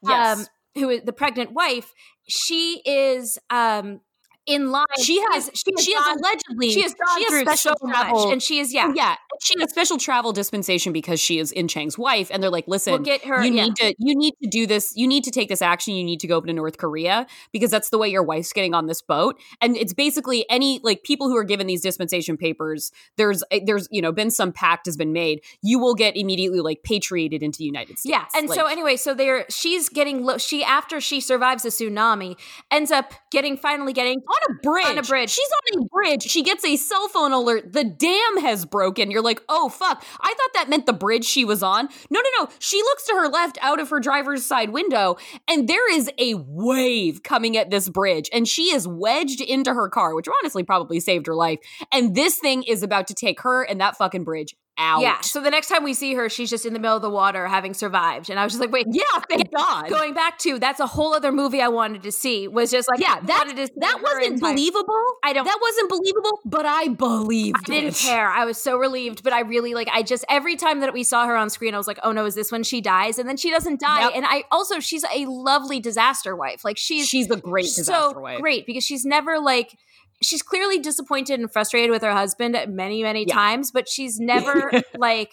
Yes. 0.03 0.39
um, 0.39 0.45
who 0.75 0.89
is 0.89 1.01
the 1.03 1.13
pregnant 1.13 1.53
wife, 1.53 1.93
she 2.27 2.81
is 2.85 3.39
um 3.49 4.01
in 4.47 4.71
line. 4.71 4.85
she 5.01 5.19
has 5.31 5.49
she, 5.53 5.71
has 5.75 5.83
she 5.85 5.93
has 5.93 6.03
gone- 6.05 6.17
allegedly 6.19 6.71
she 6.71 6.81
has 6.81 6.93
gone 6.93 7.19
she 7.19 7.25
through 7.27 7.45
has 7.45 7.59
special 7.59 7.77
so 7.79 7.87
travel 7.87 8.25
much, 8.25 8.33
and 8.33 8.41
she 8.43 8.59
is 8.59 8.73
yeah. 8.73 8.91
yeah 8.95 9.15
she 9.41 9.53
has 9.59 9.69
special 9.69 9.97
travel 9.97 10.33
dispensation 10.33 10.91
because 10.93 11.19
she 11.19 11.37
is 11.37 11.51
in 11.51 11.67
Chang's 11.67 11.97
wife 11.97 12.29
and 12.31 12.41
they're 12.41 12.49
like 12.49 12.67
listen 12.67 12.93
We'll 12.93 13.01
get 13.01 13.23
her. 13.25 13.43
you 13.43 13.53
yeah. 13.53 13.63
need 13.65 13.75
to 13.77 13.95
you 13.99 14.15
need 14.15 14.33
to 14.41 14.49
do 14.49 14.65
this 14.65 14.93
you 14.95 15.07
need 15.07 15.23
to 15.25 15.31
take 15.31 15.49
this 15.49 15.61
action 15.61 15.93
you 15.93 16.03
need 16.03 16.19
to 16.21 16.27
go 16.27 16.37
over 16.37 16.47
to 16.47 16.53
North 16.53 16.77
Korea 16.77 17.27
because 17.51 17.69
that's 17.71 17.89
the 17.89 17.97
way 17.97 18.09
your 18.09 18.23
wife's 18.23 18.53
getting 18.53 18.73
on 18.73 18.87
this 18.87 19.01
boat 19.01 19.39
and 19.61 19.75
it's 19.77 19.93
basically 19.93 20.45
any 20.49 20.79
like 20.83 21.03
people 21.03 21.27
who 21.27 21.37
are 21.37 21.43
given 21.43 21.67
these 21.67 21.81
dispensation 21.81 22.37
papers 22.37 22.91
there's 23.17 23.43
eh, 23.51 23.59
there's 23.65 23.87
you 23.91 24.01
know 24.01 24.11
been 24.11 24.31
some 24.31 24.51
pact 24.51 24.85
has 24.85 24.97
been 24.97 25.13
made 25.13 25.41
you 25.61 25.77
will 25.79 25.95
get 25.95 26.15
immediately 26.15 26.59
like 26.59 26.83
patriated 26.83 27.43
into 27.43 27.57
the 27.57 27.65
United 27.65 27.99
States 27.99 28.05
Yeah, 28.11 28.25
and 28.35 28.49
so 28.49 28.65
anyway, 28.67 28.95
so 28.95 29.13
they're 29.13 29.45
she's 29.49 29.89
getting 29.89 30.23
low. 30.23 30.37
She 30.37 30.63
after 30.63 31.01
she 31.01 31.19
survives 31.19 31.65
a 31.65 31.69
tsunami, 31.69 32.37
ends 32.71 32.91
up 32.91 33.13
getting 33.31 33.57
finally 33.57 33.93
getting 33.93 34.21
on 34.37 34.55
a 34.55 34.59
bridge. 34.61 34.85
On 34.85 34.97
a 34.97 35.03
bridge. 35.03 35.29
She's 35.29 35.49
on 35.75 35.81
a 35.81 35.85
bridge. 35.87 36.23
She 36.23 36.43
gets 36.43 36.63
a 36.65 36.75
cell 36.75 37.07
phone 37.07 37.31
alert. 37.31 37.73
The 37.73 37.83
dam 37.83 38.37
has 38.41 38.65
broken. 38.65 39.11
You're 39.11 39.21
like, 39.21 39.41
oh, 39.49 39.69
fuck. 39.69 40.03
I 40.21 40.27
thought 40.27 40.53
that 40.53 40.69
meant 40.69 40.85
the 40.85 40.93
bridge 40.93 41.25
she 41.25 41.45
was 41.45 41.63
on. 41.63 41.89
No, 42.09 42.19
no, 42.19 42.29
no. 42.43 42.49
She 42.59 42.77
looks 42.77 43.05
to 43.07 43.13
her 43.13 43.27
left 43.27 43.57
out 43.61 43.79
of 43.79 43.89
her 43.89 43.99
driver's 43.99 44.45
side 44.45 44.69
window, 44.71 45.17
and 45.47 45.67
there 45.67 45.91
is 45.91 46.09
a 46.17 46.35
wave 46.35 47.23
coming 47.23 47.57
at 47.57 47.69
this 47.69 47.89
bridge, 47.89 48.29
and 48.33 48.47
she 48.47 48.73
is 48.73 48.87
wedged 48.87 49.41
into 49.41 49.73
her 49.73 49.89
car, 49.89 50.15
which 50.15 50.27
honestly 50.41 50.63
probably 50.63 50.99
saved 50.99 51.27
her 51.27 51.35
life. 51.35 51.59
And 51.91 52.15
this 52.15 52.37
thing 52.37 52.63
is 52.63 52.83
about 52.83 53.07
to 53.07 53.13
take 53.13 53.41
her 53.41 53.63
and 53.63 53.81
that 53.81 53.97
fucking 53.97 54.23
bridge 54.23 54.55
out. 54.77 55.01
yeah. 55.01 55.21
So 55.21 55.41
the 55.41 55.49
next 55.49 55.67
time 55.67 55.83
we 55.83 55.93
see 55.93 56.13
her, 56.13 56.29
she's 56.29 56.49
just 56.49 56.65
in 56.65 56.73
the 56.73 56.79
middle 56.79 56.95
of 56.95 57.01
the 57.01 57.09
water, 57.09 57.47
having 57.47 57.73
survived. 57.73 58.29
And 58.29 58.39
I 58.39 58.43
was 58.43 58.53
just 58.53 58.61
like, 58.61 58.71
wait, 58.71 58.85
Yeah, 58.89 59.03
thank 59.29 59.51
God. 59.53 59.89
going 59.89 60.13
back 60.13 60.37
to 60.39 60.59
that's 60.59 60.79
a 60.79 60.87
whole 60.87 61.13
other 61.13 61.31
movie 61.31 61.61
I 61.61 61.67
wanted 61.67 62.03
to 62.03 62.11
see. 62.11 62.47
Was 62.47 62.71
just 62.71 62.87
like 62.89 62.99
yeah, 62.99 63.19
that, 63.21 63.45
wanted 63.47 63.57
to 63.57 63.67
see 63.67 63.73
that 63.77 63.99
wasn't 64.03 64.39
believable. 64.41 65.03
I 65.23 65.33
don't- 65.33 65.45
That 65.45 65.59
wasn't 65.61 65.89
believable, 65.89 66.39
but 66.45 66.65
I 66.65 66.89
believed 66.89 67.57
I 67.57 67.63
didn't 67.65 67.89
it. 67.89 67.95
care. 67.95 68.27
I 68.29 68.45
was 68.45 68.57
so 68.57 68.77
relieved, 68.77 69.23
but 69.23 69.33
I 69.33 69.41
really 69.41 69.73
like. 69.73 69.87
I 69.91 70.03
just 70.03 70.25
every 70.29 70.55
time 70.55 70.81
that 70.81 70.93
we 70.93 71.03
saw 71.03 71.25
her 71.27 71.35
on 71.35 71.49
screen, 71.49 71.73
I 71.73 71.77
was 71.77 71.87
like, 71.87 71.99
"Oh 72.03 72.11
no, 72.11 72.25
is 72.25 72.35
this 72.35 72.51
when 72.51 72.63
she 72.63 72.81
dies?" 72.81 73.17
And 73.19 73.27
then 73.27 73.37
she 73.37 73.49
doesn't 73.49 73.79
die. 73.79 74.01
Yep. 74.01 74.11
And 74.15 74.25
I 74.25 74.43
also, 74.51 74.79
she's 74.79 75.03
a 75.13 75.25
lovely 75.25 75.79
disaster 75.79 76.35
wife. 76.35 76.63
Like 76.63 76.77
she's 76.77 77.07
She's 77.07 77.29
a 77.29 77.35
great 77.37 77.65
so 77.67 78.11
wife. 78.19 78.39
great 78.39 78.65
because 78.65 78.83
she's 78.83 79.05
never 79.05 79.39
like 79.39 79.75
she's 80.21 80.41
clearly 80.41 80.79
disappointed 80.79 81.39
and 81.39 81.51
frustrated 81.51 81.91
with 81.91 82.01
her 82.01 82.11
husband 82.13 82.57
many 82.69 83.03
many 83.03 83.25
Yeah. 83.27 83.33
times 83.35 83.71
but 83.71 83.87
she's 83.89 84.19
never 84.19 84.71
like 84.97 85.31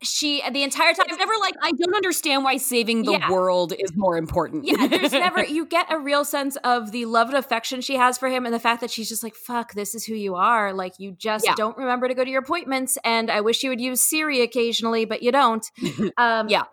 she 0.00 0.40
the 0.52 0.62
entire 0.62 0.94
time 0.94 1.06
It's 1.08 1.18
never 1.18 1.32
like 1.40 1.56
I 1.60 1.72
don't 1.72 1.94
understand 1.94 2.44
why 2.44 2.56
saving 2.58 3.02
the 3.02 3.12
Yeah. 3.12 3.30
world 3.32 3.72
is 3.76 3.96
more 3.96 4.16
important. 4.16 4.64
yeah, 4.64 4.86
there's 4.86 5.10
never 5.10 5.44
you 5.44 5.66
get 5.66 5.86
a 5.90 5.98
real 5.98 6.24
sense 6.24 6.54
of 6.62 6.92
the 6.92 7.04
love 7.06 7.28
and 7.28 7.36
affection 7.36 7.80
she 7.80 7.96
has 7.96 8.16
for 8.16 8.28
him 8.28 8.46
and 8.46 8.54
the 8.54 8.60
fact 8.60 8.80
that 8.82 8.92
she's 8.92 9.08
just 9.08 9.24
like, 9.24 9.34
fuck, 9.34 9.72
this 9.74 9.96
is 9.96 10.04
who 10.04 10.14
you 10.14 10.36
are. 10.36 10.72
Like 10.72 11.00
you 11.00 11.10
just 11.18 11.44
Yeah. 11.44 11.54
don't 11.56 11.76
remember 11.76 12.06
to 12.06 12.14
go 12.14 12.22
to 12.24 12.30
your 12.30 12.42
appointments 12.42 12.96
and 13.04 13.28
I 13.28 13.40
wish 13.40 13.64
you 13.64 13.70
would 13.70 13.80
use 13.80 14.00
Siri 14.00 14.40
occasionally, 14.40 15.04
but 15.04 15.20
you 15.22 15.32
don't. 15.32 15.66
Um 16.16 16.48
Yeah. 16.48 16.64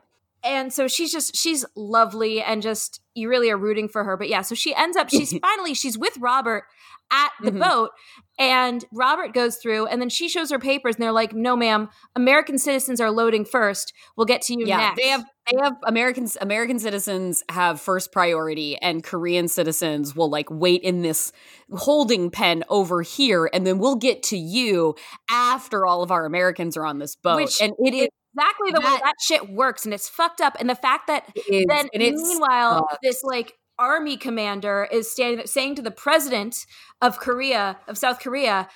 And 0.43 0.71
so 0.71 0.87
she's 0.87 1.11
just 1.11 1.35
she's 1.35 1.65
lovely 1.75 2.43
and 2.43 2.61
just 2.61 3.01
you 3.15 3.27
really 3.27 3.49
are 3.49 3.57
rooting 3.57 3.87
for 3.89 4.03
her. 4.03 4.17
But 4.17 4.29
yeah, 4.29 4.41
so 4.43 4.53
she 4.53 4.75
ends 4.75 4.95
up 4.95 5.09
she's 5.09 5.35
finally 5.41 5.73
she's 5.73 5.97
with 5.97 6.15
Robert 6.19 6.65
at 7.11 7.31
the 7.41 7.51
Mhm. 7.51 7.59
boat 7.59 7.91
and 8.37 8.83
Robert 8.91 9.33
goes 9.33 9.57
through 9.57 9.85
and 9.85 10.01
then 10.01 10.09
she 10.09 10.27
shows 10.27 10.49
her 10.51 10.59
papers 10.59 10.95
and 10.95 11.03
they're 11.03 11.11
like, 11.11 11.33
"No 11.33 11.55
ma'am, 11.55 11.89
American 12.15 12.57
citizens 12.57 12.99
are 12.99 13.11
loading 13.11 13.45
first. 13.45 13.93
We'll 14.17 14.25
get 14.25 14.41
to 14.43 14.53
you 14.53 14.65
yeah, 14.65 14.77
next." 14.77 14.97
they 15.01 15.07
have 15.09 15.23
they 15.51 15.57
have 15.61 15.73
Americans 15.83 16.37
American 16.41 16.79
citizens 16.79 17.43
have 17.49 17.79
first 17.79 18.11
priority 18.11 18.77
and 18.77 19.03
Korean 19.03 19.47
citizens 19.47 20.15
will 20.15 20.29
like 20.29 20.47
wait 20.49 20.81
in 20.81 21.01
this 21.03 21.31
holding 21.73 22.31
pen 22.31 22.63
over 22.69 23.01
here 23.03 23.49
and 23.53 23.65
then 23.65 23.77
we'll 23.77 23.95
get 23.95 24.23
to 24.23 24.37
you 24.37 24.95
after 25.29 25.85
all 25.85 26.01
of 26.01 26.11
our 26.11 26.25
Americans 26.25 26.75
are 26.75 26.85
on 26.85 26.97
this 26.99 27.15
boat. 27.15 27.35
Which 27.37 27.61
and 27.61 27.73
it 27.79 27.93
is 27.93 28.07
exactly 28.35 28.71
the 28.71 28.81
way 28.81 28.87
that- 28.87 29.01
that 29.03 29.15
shit 29.21 29.49
works 29.49 29.85
and 29.85 29.93
it's 29.93 30.09
fucked 30.09 30.41
up 30.41 30.57
and 30.59 30.69
the 30.69 30.75
fact 30.75 31.07
that 31.07 31.25
is- 31.49 31.65
then 31.69 31.87
meanwhile 31.93 32.87
this 33.03 33.23
like 33.23 33.53
army 33.77 34.17
commander 34.17 34.87
is 34.91 35.11
standing 35.11 35.45
saying 35.47 35.75
to 35.75 35.81
the 35.81 35.91
president 35.91 36.65
of 37.01 37.19
korea 37.19 37.77
of 37.87 37.97
south 37.97 38.19
korea 38.19 38.67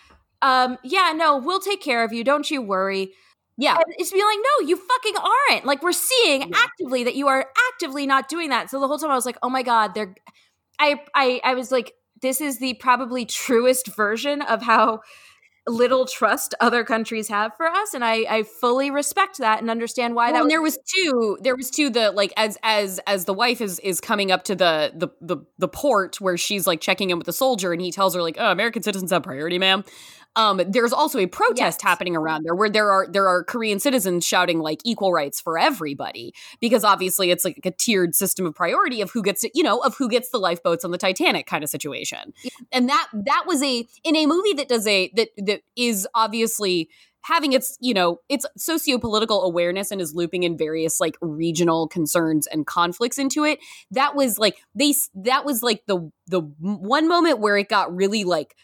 um 0.42 0.78
yeah 0.84 1.14
no 1.16 1.38
we'll 1.38 1.60
take 1.60 1.82
care 1.82 2.04
of 2.04 2.14
you 2.14 2.24
don't 2.24 2.50
you 2.52 2.62
worry 2.62 3.14
yeah. 3.58 3.76
and 3.76 3.84
it's 3.98 4.12
being 4.12 4.24
like 4.24 4.38
no 4.38 4.68
you 4.68 4.78
fucking 4.78 5.16
aren't 5.18 5.66
like 5.66 5.84
we're 5.84 5.92
seeing 5.92 6.42
Yeah. 6.42 6.58
actively 6.58 7.04
that 7.04 7.16
you 7.16 7.28
are 7.28 7.46
actively 7.74 8.08
not 8.08 8.30
doing 8.30 8.50
that 8.50 8.70
so 8.70 8.80
the 8.80 8.88
whole 8.88 8.98
time 8.98 9.12
i 9.12 9.16
was 9.16 9.26
like 9.26 9.38
oh 9.44 9.50
my 9.50 9.64
god 9.64 9.94
they're 9.94 10.16
i 10.80 11.00
i 11.14 11.42
i 11.44 11.54
was 11.54 11.72
like 11.72 11.94
this 12.22 12.42
is 12.42 12.60
the 12.60 12.74
probably 12.76 13.26
truest 13.26 13.88
version 13.88 14.42
of 14.42 14.62
how 14.62 15.02
little 15.68 16.06
trust 16.06 16.56
other 16.60 16.84
countries 16.84 17.28
have 17.28 17.56
for 17.56 17.68
us 17.68 17.94
and 17.94 18.04
i 18.04 18.26
i 18.30 18.44
fully 18.44 18.90
respect 18.90 19.38
that 19.38 19.62
and 19.62 19.70
understand 19.70 20.16
why 20.16 20.32
Well, 20.32 20.34
that 20.34 20.40
and 20.40 20.46
was 20.46 20.52
there 20.52 20.62
was 20.62 20.80
two 20.96 21.38
there 21.42 21.56
was 21.56 21.70
two 21.70 21.90
the 21.90 22.12
like 22.12 22.34
as 22.38 22.58
as 22.64 23.00
as 23.06 23.26
the 23.26 23.34
wife 23.34 23.62
is 23.62 23.80
is 23.80 24.02
coming 24.02 24.32
up 24.32 24.44
to 24.46 24.56
the 24.56 24.92
the 24.96 25.10
the, 25.22 25.38
the 25.58 25.68
port 25.68 26.20
where 26.20 26.38
she's 26.38 26.66
like 26.66 26.82
checking 26.82 27.10
in 27.10 27.18
with 27.18 27.26
the 27.26 27.34
soldier 27.34 27.72
and 27.72 27.82
he 27.82 27.92
tells 27.92 28.16
her 28.16 28.22
like 28.22 28.38
oh 28.40 28.52
american 28.52 28.82
citizens 28.82 29.12
have 29.12 29.24
priority 29.24 29.60
ma'am 29.60 29.84
um 30.36 30.62
there's 30.68 30.94
also 30.94 31.20
a 31.20 31.28
protest 31.28 31.60
Yes. 31.60 31.82
happening 31.82 32.16
around 32.16 32.44
there 32.44 32.56
where 32.56 32.70
there 32.70 32.90
are 32.92 33.08
there 33.08 33.28
are 33.28 33.44
korean 33.44 33.80
citizens 33.80 34.26
shouting 34.26 34.60
like 34.60 34.80
equal 34.86 35.12
rights 35.12 35.42
for 35.42 35.58
everybody 35.58 36.34
because 36.60 36.84
obviously 36.84 37.32
it's 37.32 37.44
like 37.44 37.60
a 37.66 37.72
tiered 37.72 38.16
system 38.16 38.46
of 38.46 38.56
priority 38.56 39.02
of 39.02 39.12
who 39.12 39.22
gets 39.22 39.42
to, 39.42 39.50
you 39.54 39.64
know 39.64 39.80
of 39.80 39.96
who 39.98 40.08
gets 40.10 40.30
the 40.30 40.38
lifeboats 40.38 40.86
on 40.86 40.92
the 40.92 40.98
titanic 40.98 41.46
kind 41.46 41.64
of 41.64 41.70
situation 41.70 42.34
and 42.72 42.90
that 42.90 43.08
that 43.14 43.44
was 43.46 43.62
a 43.64 43.86
in 44.04 44.16
a 44.16 44.26
movie 44.26 44.54
that 44.54 44.68
does 44.68 44.86
a 44.88 45.12
that 45.16 45.30
that 45.38 45.62
is 45.76 46.08
obviously 46.14 46.90
having 47.22 47.52
its 47.54 47.78
you 47.82 47.94
know 47.94 48.20
its 48.30 48.46
socio-political 48.58 49.44
awareness 49.44 49.92
and 49.92 50.00
is 50.00 50.16
looping 50.16 50.44
in 50.44 50.58
various 50.58 51.00
like 51.00 51.18
regional 51.22 51.88
concerns 51.88 52.48
and 52.48 52.66
conflicts 52.66 53.18
into 53.18 53.44
it 53.44 53.60
that 53.92 54.16
was 54.16 54.38
like 54.38 54.58
they 54.74 54.94
that 55.14 55.44
was 55.44 55.62
like 55.62 55.84
the 55.86 56.10
the 56.28 56.40
one 56.40 57.08
moment 57.08 57.40
where 57.40 57.58
it 57.58 57.68
got 57.68 57.94
really 57.94 58.24
like 58.24 58.56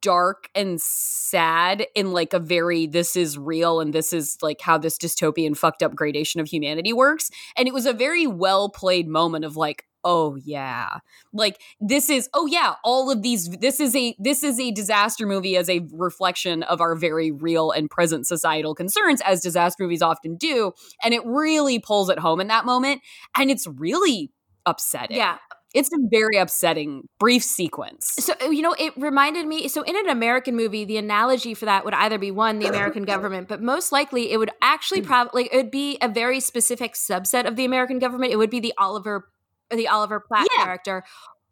dark 0.00 0.48
and 0.54 0.80
sad 0.80 1.86
in 1.94 2.12
like 2.12 2.32
a 2.32 2.38
very 2.38 2.86
this 2.86 3.16
is 3.16 3.36
real 3.36 3.80
and 3.80 3.92
this 3.92 4.12
is 4.12 4.38
like 4.42 4.60
how 4.60 4.78
this 4.78 4.96
dystopian 4.96 5.56
fucked 5.56 5.82
up 5.82 5.94
gradation 5.94 6.40
of 6.40 6.48
humanity 6.48 6.92
works. 6.92 7.30
And 7.56 7.66
it 7.66 7.74
was 7.74 7.86
a 7.86 7.92
very 7.92 8.26
well 8.26 8.68
played 8.68 9.08
moment 9.08 9.44
of 9.44 9.56
like 9.56 9.84
oh 10.06 10.36
yeah. 10.36 10.98
Like 11.32 11.60
this 11.80 12.10
is 12.10 12.28
oh 12.34 12.46
yeah 12.46 12.74
all 12.84 13.10
of 13.10 13.22
these 13.22 13.48
this 13.48 13.80
is 13.80 13.96
a 13.96 14.14
this 14.18 14.44
is 14.44 14.60
a 14.60 14.70
disaster 14.70 15.26
movie 15.26 15.56
as 15.56 15.68
a 15.68 15.86
reflection 15.92 16.62
of 16.64 16.80
our 16.80 16.94
very 16.94 17.30
real 17.32 17.70
and 17.70 17.90
present 17.90 18.26
societal 18.26 18.74
concerns 18.74 19.20
as 19.22 19.40
disaster 19.40 19.82
movies 19.82 20.02
often 20.02 20.36
do. 20.36 20.72
And 21.02 21.14
it 21.14 21.24
really 21.24 21.78
pulls 21.78 22.10
it 22.10 22.18
home 22.18 22.40
in 22.40 22.48
that 22.48 22.64
moment 22.64 23.00
and 23.36 23.50
it's 23.50 23.66
really 23.66 24.30
upsetting. 24.66 25.16
Yeah 25.16 25.38
it's 25.74 25.90
a 25.92 25.98
very 26.10 26.36
upsetting 26.38 27.08
brief 27.18 27.42
sequence 27.42 28.14
So 28.18 28.34
you 28.50 28.62
know, 28.62 28.74
it 28.78 28.92
reminded 28.96 29.46
me. 29.46 29.68
So 29.68 29.82
in 29.82 29.96
an 29.96 30.08
American 30.08 30.56
movie, 30.56 30.84
the 30.84 30.96
analogy 30.96 31.54
for 31.54 31.66
that 31.66 31.84
would 31.84 31.94
either 31.94 32.18
be 32.18 32.30
one, 32.30 32.58
the 32.60 32.66
American 32.68 33.04
government, 33.14 33.48
but 33.48 33.60
most 33.60 33.92
likely 33.92 34.32
it 34.32 34.38
would 34.38 34.50
actually 34.62 35.02
Mm. 35.02 35.06
probably 35.06 35.48
it 35.52 35.56
would 35.56 35.70
be 35.70 35.98
a 36.00 36.08
very 36.08 36.40
specific 36.40 36.94
subset 36.94 37.46
of 37.46 37.56
the 37.56 37.64
American 37.64 37.98
government. 37.98 38.32
It 38.32 38.36
would 38.36 38.50
be 38.50 38.60
the 38.60 38.72
Oliver, 38.78 39.28
the 39.70 39.88
Oliver 39.88 40.20
Platt 40.20 40.46
Yeah. 40.56 40.64
character. 40.64 41.04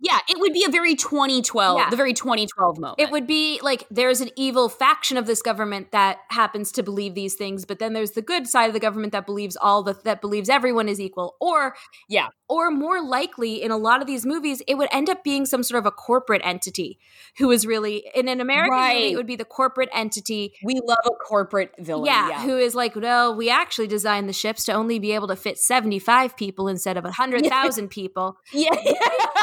Yeah 0.02 0.18
it 0.28 0.38
would 0.40 0.52
be 0.52 0.64
a 0.66 0.70
very 0.70 0.94
2012 0.94 1.78
Yeah. 1.78 1.88
the 1.90 1.96
very 1.96 2.12
2012 2.12 2.78
moment 2.78 3.00
It 3.00 3.10
would 3.10 3.26
be 3.26 3.58
like 3.62 3.86
there's 3.90 4.20
an 4.20 4.28
evil 4.36 4.68
faction 4.68 5.16
of 5.16 5.26
this 5.26 5.40
government 5.40 5.92
that 5.92 6.18
happens 6.28 6.70
to 6.72 6.82
believe 6.82 7.14
these 7.14 7.34
things, 7.34 7.64
but 7.64 7.78
then 7.78 7.92
there's 7.94 8.10
the 8.12 8.22
good 8.22 8.46
side 8.46 8.66
of 8.66 8.74
the 8.74 8.80
government 8.80 9.12
that 9.12 9.24
believes 9.26 9.56
all 9.56 9.82
the 9.82 9.94
that 10.04 10.20
believes 10.20 10.48
everyone 10.48 10.88
is 10.88 11.00
equal. 11.00 11.36
Or 11.40 11.74
Yeah. 12.08 12.28
Or 12.48 12.70
more 12.70 13.00
likely, 13.02 13.62
in 13.62 13.70
a 13.70 13.78
lot 13.78 14.02
of 14.02 14.06
these 14.06 14.26
movies, 14.26 14.60
it 14.66 14.76
would 14.76 14.88
end 14.92 15.08
up 15.08 15.24
being 15.24 15.46
some 15.46 15.62
sort 15.62 15.78
of 15.78 15.86
a 15.86 15.90
corporate 15.90 16.42
entity 16.44 16.98
who 17.38 17.50
is 17.50 17.66
really 17.66 18.04
in 18.14 18.28
an 18.28 18.40
American 18.42 18.76
movie, 18.78 19.12
it 19.12 19.16
would 19.16 19.26
be 19.26 19.36
the 19.36 19.46
corporate 19.46 19.88
entity 19.94 20.52
we 20.62 20.74
love 20.84 20.98
a 21.06 21.10
corporate 21.24 21.72
villain 21.78 22.06
yeah, 22.06 22.28
yeah, 22.28 22.42
who 22.42 22.58
is 22.58 22.74
like, 22.74 22.94
no, 22.94 23.32
we 23.32 23.48
actually 23.48 23.86
designed 23.86 24.28
the 24.28 24.34
ships 24.34 24.64
to 24.66 24.72
only 24.72 24.98
be 24.98 25.12
able 25.12 25.28
to 25.28 25.36
fit 25.36 25.56
75 25.58 26.36
people 26.36 26.68
instead 26.68 26.96
of 26.98 27.04
100,000 27.04 27.88
people. 27.98 28.36
yeah. 28.52 28.70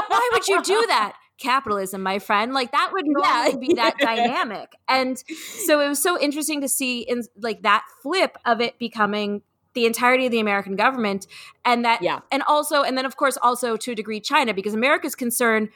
Why 0.08 0.30
would 0.34 0.48
you 0.50 0.62
do 0.64 0.86
that? 0.88 1.14
Capitalism, 1.40 2.02
my 2.04 2.20
friend. 2.20 2.54
Like 2.54 2.72
that 2.74 2.90
would 2.92 3.06
normally 3.08 3.52
Yeah. 3.52 3.68
be 3.68 3.74
that 3.76 3.98
dynamic. 4.00 4.74
And 4.90 5.18
so 5.66 5.80
it 5.80 5.88
was 5.88 6.02
so 6.02 6.20
interesting 6.20 6.60
to 6.62 6.68
see 6.68 7.02
in 7.02 7.24
like 7.38 7.62
that 7.64 7.86
flip 8.04 8.38
of 8.46 8.60
it 8.60 8.78
becoming 8.78 9.42
the 9.74 9.86
entirety 9.86 10.26
of 10.26 10.32
the 10.32 10.40
American 10.40 10.76
government 10.76 11.28
and 11.64 11.86
that 11.86 12.02
Yeah. 12.02 12.20
and 12.32 12.44
also 12.48 12.82
and 12.84 12.98
then 12.98 13.06
of 13.06 13.16
course 13.16 13.38
also 13.42 13.78
to 13.78 13.92
a 13.92 13.96
degree 13.96 14.20
China 14.20 14.54
because 14.54 14.74
America's 14.74 15.16
concern 15.16 15.70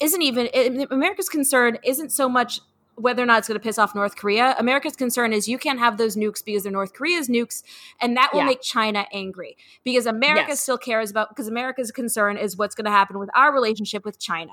isn't 0.00 0.22
even 0.22 0.48
America's 0.90 1.28
concern 1.28 1.78
isn't 1.82 2.10
so 2.12 2.28
much 2.28 2.60
whether 3.00 3.22
or 3.22 3.26
not 3.26 3.38
it's 3.38 3.48
going 3.48 3.58
to 3.58 3.62
piss 3.62 3.78
off 3.78 3.94
North 3.94 4.16
Korea. 4.16 4.54
America's 4.58 4.96
concern 4.96 5.32
is 5.32 5.48
you 5.48 5.58
can't 5.58 5.78
have 5.78 5.96
those 5.98 6.16
nukes 6.16 6.44
because 6.44 6.62
they're 6.64 6.72
North 6.72 6.92
Korea's 6.92 7.28
nukes, 7.28 7.62
and 8.00 8.16
that 8.16 8.30
will 8.32 8.40
Yeah. 8.40 8.46
make 8.46 8.62
China 8.62 9.06
angry 9.12 9.56
because 9.84 10.06
America 10.06 10.46
Yes. 10.50 10.60
still 10.60 10.78
cares 10.78 11.10
about 11.10 11.28
because 11.30 11.48
America's 11.48 11.90
concern 11.90 12.36
is 12.36 12.56
what's 12.56 12.74
going 12.74 12.84
to 12.86 12.90
happen 12.90 13.18
with 13.18 13.30
our 13.34 13.52
relationship 13.52 14.04
with 14.04 14.18
China. 14.18 14.52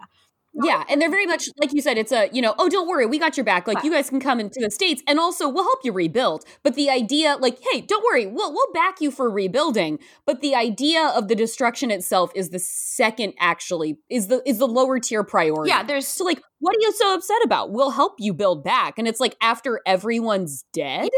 Yeah, 0.63 0.83
and 0.89 1.01
they're 1.01 1.09
very 1.09 1.25
much 1.25 1.49
like 1.57 1.73
you 1.73 1.81
said. 1.81 1.97
It's 1.97 2.11
a 2.11 2.29
you 2.31 2.41
know, 2.41 2.55
oh, 2.57 2.69
don't 2.69 2.87
worry, 2.87 3.05
we 3.05 3.19
got 3.19 3.35
your 3.35 3.43
back. 3.43 3.67
Like 3.67 3.83
you 3.83 3.91
guys 3.91 4.09
can 4.09 4.19
come 4.19 4.39
into 4.39 4.59
the 4.61 4.71
states, 4.71 5.03
and 5.07 5.19
also 5.19 5.49
we'll 5.49 5.63
help 5.65 5.79
you 5.83 5.91
rebuild. 5.91 6.45
But 6.63 6.75
the 6.75 6.89
idea, 6.89 7.35
like, 7.37 7.59
hey, 7.71 7.81
don't 7.81 8.03
worry, 8.03 8.25
we'll 8.25 8.53
we'll 8.53 8.71
back 8.73 9.01
you 9.01 9.11
for 9.11 9.29
rebuilding. 9.29 9.99
But 10.25 10.41
the 10.41 10.55
idea 10.55 11.07
of 11.07 11.27
the 11.27 11.35
destruction 11.35 11.91
itself 11.91 12.31
is 12.35 12.49
the 12.49 12.59
second, 12.59 13.33
actually, 13.39 13.97
is 14.09 14.27
the 14.27 14.41
is 14.47 14.59
the 14.59 14.67
lower 14.67 14.99
tier 14.99 15.23
priority. 15.23 15.69
Yeah, 15.69 15.83
there's 15.83 16.07
So 16.07 16.23
like, 16.23 16.41
what 16.59 16.75
are 16.75 16.79
you 16.79 16.91
so 16.93 17.13
upset 17.13 17.43
about? 17.43 17.71
We'll 17.71 17.91
help 17.91 18.13
you 18.19 18.33
build 18.33 18.63
back, 18.63 18.97
and 18.97 19.07
it's 19.07 19.19
like 19.19 19.35
after 19.41 19.81
everyone's 19.85 20.63
dead, 20.73 21.09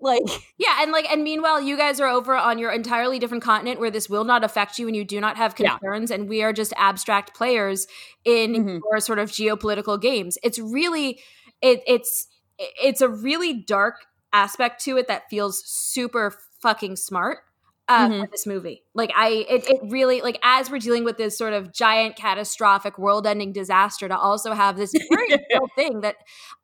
like 0.00 0.22
yeah, 0.58 0.82
and 0.82 0.92
like 0.92 1.10
and 1.10 1.22
meanwhile, 1.24 1.60
you 1.60 1.76
guys 1.76 2.00
are 2.00 2.08
over 2.08 2.34
on 2.36 2.58
your 2.58 2.70
entirely 2.72 3.18
different 3.18 3.42
continent 3.44 3.80
where 3.80 3.90
this 3.90 4.08
will 4.08 4.24
not 4.24 4.44
affect 4.44 4.78
you 4.78 4.86
and 4.86 4.96
you 4.96 5.04
do 5.04 5.20
not 5.20 5.36
have 5.36 5.54
Yeah. 5.58 5.78
concerns, 5.80 6.10
and 6.10 6.28
we 6.28 6.42
are 6.42 6.52
just 6.52 6.72
abstract 6.76 7.34
players 7.34 7.86
in 8.24 8.56
Mhm. 8.56 8.84
your 8.90 9.00
sort 9.00 9.18
of 9.18 9.30
geopolitical 9.30 10.00
games. 10.00 10.38
It's 10.42 10.58
really 10.58 11.20
it 11.62 11.82
it's 11.86 12.28
it's 12.58 13.00
a 13.00 13.08
really 13.08 13.54
dark 13.54 14.06
aspect 14.32 14.82
to 14.84 14.96
it 14.96 15.08
that 15.08 15.28
feels 15.30 15.62
super 15.66 16.34
fucking 16.60 16.96
smart. 16.96 17.38
Uh, 17.88 18.08
Mhm. 18.08 18.20
for 18.20 18.26
this 18.30 18.46
movie, 18.46 18.82
like 18.94 19.10
I, 19.16 19.46
it, 19.48 19.66
it 19.66 19.80
really 19.88 20.20
like 20.20 20.38
as 20.42 20.70
we're 20.70 20.78
dealing 20.78 21.04
with 21.04 21.16
this 21.16 21.38
sort 21.38 21.54
of 21.54 21.72
giant, 21.72 22.16
catastrophic, 22.16 22.98
world-ending 22.98 23.52
disaster, 23.54 24.08
to 24.08 24.18
also 24.18 24.52
have 24.52 24.76
this 24.76 24.92
very 25.10 25.28
real 25.50 25.68
thing 25.74 26.02
that 26.02 26.16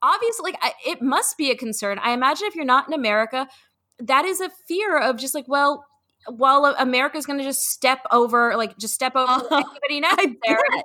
obviously, 0.03 0.53
like, 0.53 0.59
I, 0.63 0.73
it 0.87 1.01
must 1.01 1.39
be 1.39 1.51
a 1.51 1.57
concern. 1.57 1.99
I 2.03 2.13
imagine 2.13 2.47
if 2.47 2.55
you're 2.55 2.67
not 2.67 2.89
in 2.89 2.93
America, 2.93 3.49
that 4.01 4.27
is 4.27 4.41
a 4.43 4.51
fear 4.69 4.99
of 4.99 5.17
just 5.17 5.35
like, 5.35 5.47
well, 5.49 5.87
well, 6.29 6.75
America's 6.79 7.25
going 7.25 7.39
to 7.39 7.45
just 7.45 7.71
step 7.71 8.01
over, 8.13 8.55
like, 8.57 8.77
just 8.77 8.93
step 8.95 9.17
over 9.17 9.31
Uh-huh. 9.33 9.63
anybody 9.89 10.01
necessary 10.01 10.59
bet. 10.75 10.85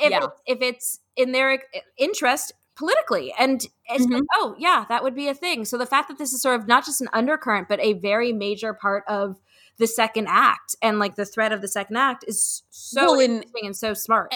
if, 0.00 0.10
Yeah. 0.10 0.24
it's, 0.24 0.42
if 0.46 0.62
it's 0.62 1.00
in 1.16 1.32
their 1.32 1.62
interest 1.98 2.52
politically. 2.76 3.34
And 3.38 3.60
it's 3.86 4.06
Mm-hmm. 4.06 4.20
oh, 4.36 4.54
yeah, 4.58 4.84
that 4.88 5.02
would 5.02 5.14
be 5.14 5.28
a 5.28 5.34
thing. 5.34 5.64
So 5.64 5.76
the 5.76 5.84
fact 5.86 6.08
that 6.08 6.16
this 6.18 6.32
is 6.32 6.40
sort 6.40 6.58
of 6.60 6.68
not 6.68 6.84
just 6.86 7.00
an 7.00 7.08
undercurrent, 7.12 7.68
but 7.68 7.80
a 7.80 7.94
very 7.94 8.32
major 8.32 8.72
part 8.72 9.04
of 9.08 9.36
the 9.78 9.86
second 9.86 10.26
act 10.28 10.76
and 10.82 10.98
like 10.98 11.14
the 11.16 11.24
threat 11.24 11.52
of 11.52 11.60
the 11.60 11.68
second 11.68 11.96
act 11.96 12.24
is 12.26 12.62
so 12.70 13.02
Well, 13.12 13.20
and- 13.20 13.32
interesting 13.36 13.66
and 13.66 13.76
so 13.76 13.94
smart. 13.94 14.34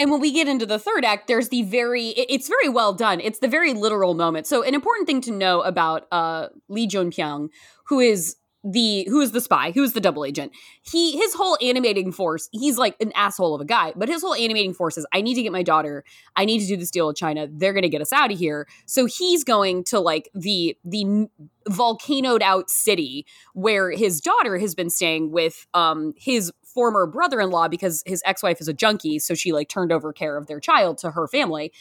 And 0.00 0.12
when 0.12 0.20
we 0.20 0.30
get 0.32 0.46
into 0.46 0.64
the 0.64 0.78
third 0.78 1.04
act, 1.04 1.26
there's 1.26 1.48
the 1.48 1.62
very 1.64 2.08
it- 2.10 2.26
it's 2.30 2.48
very 2.48 2.68
well 2.68 2.92
done. 2.94 3.20
It's 3.20 3.40
the 3.40 3.48
very 3.48 3.74
literal 3.74 4.14
moment. 4.14 4.46
So 4.46 4.62
an 4.62 4.74
important 4.74 5.06
thing 5.08 5.20
to 5.22 5.32
know 5.32 5.60
about 5.62 6.06
uh 6.12 6.48
Lee 6.68 6.86
Jun 6.86 7.10
Pyong, 7.10 7.48
who 7.86 7.98
is 8.00 8.36
the 8.70 9.06
who's 9.08 9.30
the 9.30 9.40
spy, 9.40 9.70
who's 9.70 9.92
the 9.92 10.00
double 10.00 10.24
agent. 10.24 10.52
He 10.82 11.16
his 11.16 11.34
whole 11.34 11.56
animating 11.62 12.12
force, 12.12 12.48
he's 12.52 12.76
like 12.76 12.96
an 13.00 13.12
asshole 13.14 13.54
of 13.54 13.60
a 13.60 13.64
guy, 13.64 13.92
but 13.96 14.08
his 14.08 14.22
whole 14.22 14.34
animating 14.34 14.74
force 14.74 14.98
is 14.98 15.06
I 15.12 15.22
need 15.22 15.34
to 15.34 15.42
get 15.42 15.52
my 15.52 15.62
daughter, 15.62 16.04
I 16.36 16.44
need 16.44 16.60
to 16.60 16.66
do 16.66 16.76
this 16.76 16.90
deal 16.90 17.06
with 17.06 17.16
China. 17.16 17.48
They're 17.50 17.72
to 17.78 17.88
get 17.88 18.02
us 18.02 18.12
out 18.12 18.30
of 18.32 18.38
here. 18.38 18.66
So 18.86 19.06
he's 19.06 19.44
going 19.44 19.84
to 19.84 20.00
like 20.00 20.28
the 20.34 20.76
the 20.84 21.28
volcanoed 21.68 22.42
out 22.42 22.70
city 22.70 23.26
where 23.54 23.90
his 23.90 24.20
daughter 24.20 24.58
has 24.58 24.74
been 24.74 24.90
staying 24.90 25.30
with 25.30 25.66
um 25.74 26.14
his 26.16 26.52
former 26.62 27.06
brother-in-law 27.06 27.68
because 27.68 28.02
his 28.06 28.22
ex-wife 28.26 28.60
is 28.60 28.68
a 28.68 28.74
junkie, 28.74 29.18
so 29.18 29.34
she 29.34 29.52
like 29.52 29.68
turned 29.68 29.92
over 29.92 30.12
care 30.12 30.36
of 30.36 30.46
their 30.46 30.60
child 30.60 30.98
to 30.98 31.10
her 31.10 31.26
family. 31.26 31.72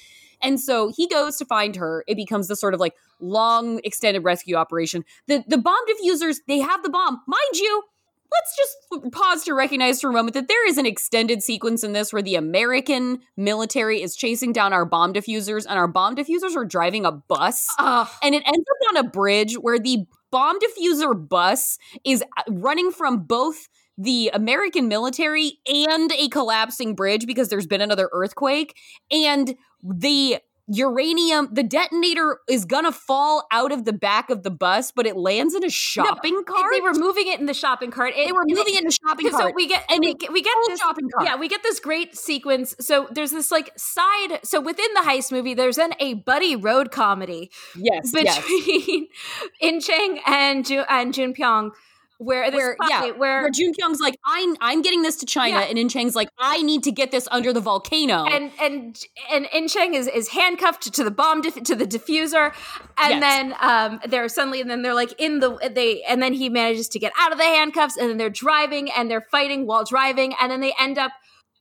And 0.41 0.59
so 0.59 0.91
he 0.95 1.07
goes 1.07 1.37
to 1.37 1.45
find 1.45 1.75
her. 1.75 2.03
It 2.07 2.15
becomes 2.15 2.47
this 2.47 2.59
sort 2.59 2.73
of 2.73 2.79
like 2.79 2.93
long 3.19 3.79
extended 3.83 4.23
rescue 4.23 4.55
operation. 4.55 5.03
The 5.27 5.43
the 5.47 5.57
bomb 5.57 5.83
diffusers, 5.89 6.37
they 6.47 6.59
have 6.59 6.83
the 6.83 6.89
bomb. 6.89 7.21
Mind 7.27 7.55
you, 7.55 7.83
let's 8.31 8.55
just 8.55 9.11
pause 9.13 9.43
to 9.45 9.53
recognize 9.53 10.01
for 10.01 10.09
a 10.09 10.13
moment 10.13 10.33
that 10.33 10.47
there 10.47 10.67
is 10.67 10.77
an 10.77 10.85
extended 10.85 11.41
sequence 11.41 11.83
in 11.83 11.93
this 11.93 12.11
where 12.11 12.21
the 12.21 12.35
American 12.35 13.19
military 13.35 14.01
is 14.01 14.15
chasing 14.15 14.51
down 14.51 14.73
our 14.73 14.85
bomb 14.85 15.13
diffusers 15.13 15.65
and 15.67 15.77
our 15.77 15.87
bomb 15.87 16.15
diffusers 16.15 16.55
are 16.55 16.65
driving 16.65 17.05
a 17.05 17.11
bus. 17.11 17.67
Ugh. 17.79 18.07
And 18.21 18.35
it 18.35 18.43
ends 18.45 18.65
up 18.69 18.95
on 18.95 19.05
a 19.05 19.09
bridge 19.09 19.55
where 19.55 19.79
the 19.79 20.05
bomb 20.31 20.57
diffuser 20.59 21.27
bus 21.27 21.77
is 22.03 22.23
uh, 22.37 22.43
running 22.49 22.91
from 22.91 23.19
both 23.23 23.69
the 23.97 24.29
American 24.33 24.87
military 24.87 25.59
and 25.67 26.11
a 26.11 26.27
collapsing 26.29 26.95
bridge 26.95 27.25
because 27.25 27.49
there's 27.49 27.67
been 27.67 27.81
another 27.81 28.09
earthquake. 28.13 28.75
And 29.11 29.55
the 29.83 30.37
uranium, 30.69 31.47
the 31.53 31.63
detonator 31.63 32.39
is 32.49 32.65
gonna 32.65 32.91
fall 32.91 33.47
out 33.51 33.71
of 33.71 33.85
the 33.85 33.93
back 33.93 34.29
of 34.29 34.43
the 34.43 34.51
bus, 34.51 34.91
but 34.91 35.07
it 35.07 35.15
lands 35.15 35.55
in 35.55 35.63
a 35.63 35.69
shopping 35.69 36.43
cart. 36.45 36.73
They 36.73 36.81
were 36.81 36.93
moving 36.93 37.27
it 37.27 37.39
in 37.39 37.45
the 37.45 37.53
shopping 37.53 37.89
cart. 37.89 38.13
It- 38.17 38.25
They 38.27 38.33
were 38.33 38.43
moving 38.45 38.75
it 38.75 38.81
in 38.81 38.87
a 38.87 38.91
shopping 38.91 39.29
cart 39.31 39.43
so 39.43 39.51
we 39.55 39.65
get 39.67 39.85
And 39.89 40.01
we 40.01 40.09
it- 40.11 40.19
get, 40.19 40.33
we 40.33 40.41
get 40.41 40.53
this 40.67 40.79
shopping 40.79 41.07
cart. 41.09 41.25
yeah 41.25 41.37
we 41.37 41.47
get 41.47 41.63
this 41.63 41.79
great 41.79 42.17
sequence 42.17 42.75
so 42.81 43.07
there's 43.11 43.31
this 43.31 43.49
like 43.49 43.71
side 43.77 44.39
so 44.43 44.59
within 44.59 44.93
the 44.93 45.01
heist 45.01 45.31
movie 45.31 45.53
there's 45.53 45.77
then 45.77 45.93
a 46.01 46.15
buddy 46.15 46.55
road 46.57 46.91
comedy 46.91 47.49
yes, 47.75 48.11
yes. 48.13 48.37
between 48.45 49.07
In 49.61 49.79
Chang 49.79 50.19
and 50.27 50.65
Ju- 50.65 50.83
and 50.89 51.13
Jun 51.13 51.33
Pyong 51.33 51.71
where 52.19 52.49
this 52.49 52.57
Where, 52.57 52.75
yeah, 52.89 53.01
where 53.11 53.41
Where 53.43 53.49
Jun 53.51 53.73
Pyong's 53.79 53.99
like, 53.99 54.15
I'm 54.25 54.55
I'm 54.59 54.81
getting 54.81 55.03
this 55.03 55.17
to 55.17 55.25
China, 55.25 55.59
Yeah. 55.59 55.65
and 55.69 55.77
In 55.77 55.87
Chang's 55.87 56.15
like, 56.15 56.29
I 56.39 56.61
need 56.63 56.83
to 56.83 56.91
get 56.91 57.11
this 57.11 57.27
under 57.31 57.53
the 57.53 57.61
volcano. 57.61 58.25
and 58.25 58.51
and 58.59 58.97
and 59.31 59.47
In 59.53 59.67
Chang 59.67 59.93
is 59.93 60.07
is 60.07 60.29
handcuffed 60.29 60.91
to 60.93 61.03
the 61.03 61.11
bomb 61.11 61.41
dif- 61.41 61.61
to 61.63 61.75
the 61.75 61.85
diffuser, 61.85 62.53
and 62.97 63.19
Yes. 63.19 63.21
then 63.21 63.55
um 63.61 63.99
they're 64.07 64.29
suddenly 64.29 64.61
and 64.61 64.69
then 64.69 64.81
they're 64.81 64.95
like 64.95 65.13
in 65.19 65.39
the 65.39 65.57
they 65.73 66.01
and 66.03 66.21
then 66.23 66.33
he 66.33 66.49
manages 66.49 66.87
to 66.89 66.99
get 66.99 67.13
out 67.19 67.31
of 67.31 67.37
the 67.37 67.43
handcuffs, 67.43 67.97
and 67.97 68.09
then 68.09 68.17
they're 68.17 68.29
driving 68.29 68.89
and 68.91 69.11
they're 69.11 69.25
fighting 69.31 69.67
while 69.67 69.83
driving, 69.83 70.33
and 70.41 70.51
then 70.51 70.59
they 70.61 70.73
end 70.79 70.97
up 70.97 71.11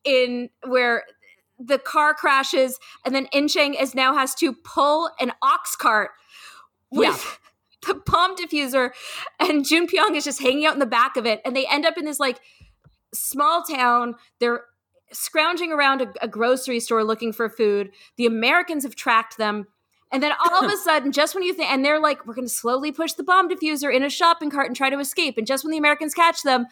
in 0.04 0.48
where 0.66 1.04
the 1.58 1.78
car 1.78 2.14
crashes, 2.14 2.78
and 3.04 3.14
then 3.14 3.26
In 3.32 3.48
Chang 3.48 3.74
is 3.74 3.94
now 3.94 4.14
has 4.14 4.34
to 4.36 4.52
pull 4.52 5.10
an 5.20 5.32
ox 5.42 5.76
cart 5.76 6.10
with. 6.90 7.06
Yeah. 7.08 7.45
The 7.86 7.94
bomb 7.94 8.36
diffuser 8.36 8.90
and 9.38 9.64
Jun 9.64 9.86
Pyong 9.86 10.16
is 10.16 10.24
just 10.24 10.42
hanging 10.42 10.66
out 10.66 10.74
in 10.74 10.80
the 10.80 10.86
back 10.86 11.16
of 11.16 11.26
it, 11.26 11.40
and 11.44 11.54
they 11.54 11.66
end 11.66 11.86
up 11.86 11.96
in 11.96 12.04
this 12.04 12.18
like 12.20 12.40
small 13.14 13.62
town. 13.62 14.14
They're 14.40 14.64
scrounging 15.12 15.72
around 15.72 16.02
a, 16.02 16.12
a 16.22 16.28
grocery 16.28 16.80
store 16.80 17.04
looking 17.04 17.32
for 17.32 17.48
food. 17.48 17.90
The 18.16 18.26
Americans 18.26 18.84
have 18.84 18.96
tracked 18.96 19.38
them. 19.38 19.66
And 20.12 20.22
then 20.22 20.32
all 20.44 20.64
of 20.64 20.70
a 20.70 20.76
sudden, 20.84 21.12
just 21.12 21.34
when 21.34 21.44
you 21.44 21.52
think, 21.52 21.70
and 21.70 21.84
they're 21.84 22.00
like, 22.00 22.26
we're 22.26 22.34
going 22.34 22.46
to 22.46 22.52
slowly 22.52 22.92
push 22.92 23.12
the 23.12 23.24
bomb 23.24 23.48
diffuser 23.48 23.94
in 23.94 24.02
a 24.02 24.10
shopping 24.10 24.50
cart 24.50 24.66
and 24.66 24.76
try 24.76 24.88
to 24.88 24.98
escape. 24.98 25.36
And 25.36 25.46
just 25.46 25.64
when 25.64 25.72
the 25.72 25.78
Americans 25.78 26.14
catch 26.14 26.42
them, 26.42 26.66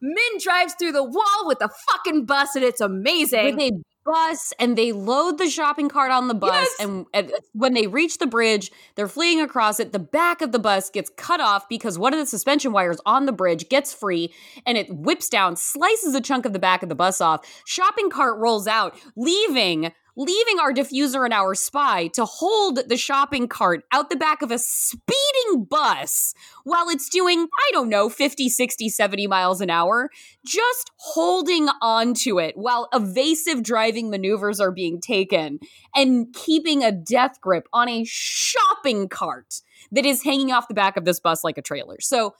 Min 0.00 0.38
drives 0.40 0.74
through 0.78 0.92
the 0.92 1.04
wall 1.04 1.46
with 1.46 1.60
a 1.60 1.68
fucking 1.90 2.24
bus, 2.24 2.54
and 2.54 2.64
it's 2.64 2.80
amazing. 2.80 3.56
with 3.56 3.60
a 3.60 3.82
bus 4.08 4.52
and 4.58 4.76
they 4.78 4.92
load 4.92 5.38
the 5.38 5.48
shopping 5.50 5.88
cart 5.88 6.10
on 6.10 6.28
the 6.28 6.34
bus 6.34 6.52
Yes. 6.52 6.76
and, 6.80 7.06
and 7.12 7.32
when 7.52 7.74
they 7.74 7.86
reach 7.86 8.18
the 8.18 8.26
bridge 8.26 8.70
they're 8.94 9.08
fleeing 9.08 9.40
across 9.40 9.78
it 9.80 9.92
the 9.92 9.98
back 9.98 10.40
of 10.40 10.52
the 10.52 10.58
bus 10.58 10.88
gets 10.88 11.10
cut 11.16 11.40
off 11.40 11.68
because 11.68 11.98
one 11.98 12.14
of 12.14 12.18
the 12.18 12.26
suspension 12.26 12.72
wires 12.72 12.98
on 13.04 13.26
the 13.26 13.32
bridge 13.32 13.68
gets 13.68 13.92
free 13.92 14.32
and 14.66 14.78
it 14.78 14.88
whips 14.90 15.28
down 15.28 15.56
slices 15.56 16.14
a 16.14 16.20
chunk 16.20 16.46
of 16.46 16.52
the 16.54 16.58
back 16.58 16.82
of 16.82 16.88
the 16.88 16.94
bus 16.94 17.20
off 17.20 17.44
shopping 17.66 18.08
cart 18.08 18.38
rolls 18.38 18.66
out 18.66 18.98
leaving 19.14 19.92
leaving 20.20 20.58
our 20.58 20.72
diffuser 20.74 21.24
and 21.24 21.32
our 21.32 21.54
spy 21.54 22.08
to 22.08 22.24
hold 22.24 22.80
the 22.88 22.96
shopping 22.96 23.46
cart 23.46 23.84
out 23.92 24.10
the 24.10 24.16
back 24.16 24.42
of 24.42 24.50
a 24.50 24.58
speeding 24.58 25.64
bus 25.70 26.34
while 26.64 26.88
it's 26.88 27.08
doing 27.08 27.46
i 27.46 27.70
don't 27.72 27.88
know 27.88 28.08
50 28.08 28.48
60 28.48 28.88
70 28.88 29.26
miles 29.28 29.60
an 29.60 29.70
hour 29.70 30.10
just 30.44 30.90
holding 30.96 31.68
onto 31.80 32.40
it 32.40 32.56
while 32.56 32.88
evasive 32.92 33.62
driving 33.62 34.10
maneuvers 34.10 34.58
are 34.60 34.72
being 34.72 35.00
taken 35.00 35.60
and 35.94 36.32
keeping 36.34 36.82
a 36.82 36.90
death 36.90 37.40
grip 37.40 37.68
on 37.72 37.88
a 37.88 38.04
shopping 38.04 39.08
cart 39.08 39.60
that 39.92 40.04
is 40.04 40.24
hanging 40.24 40.50
off 40.50 40.66
the 40.66 40.74
back 40.74 40.96
of 40.96 41.04
this 41.04 41.20
bus 41.20 41.44
like 41.44 41.56
a 41.56 41.62
trailer. 41.62 41.96
So 42.00 42.34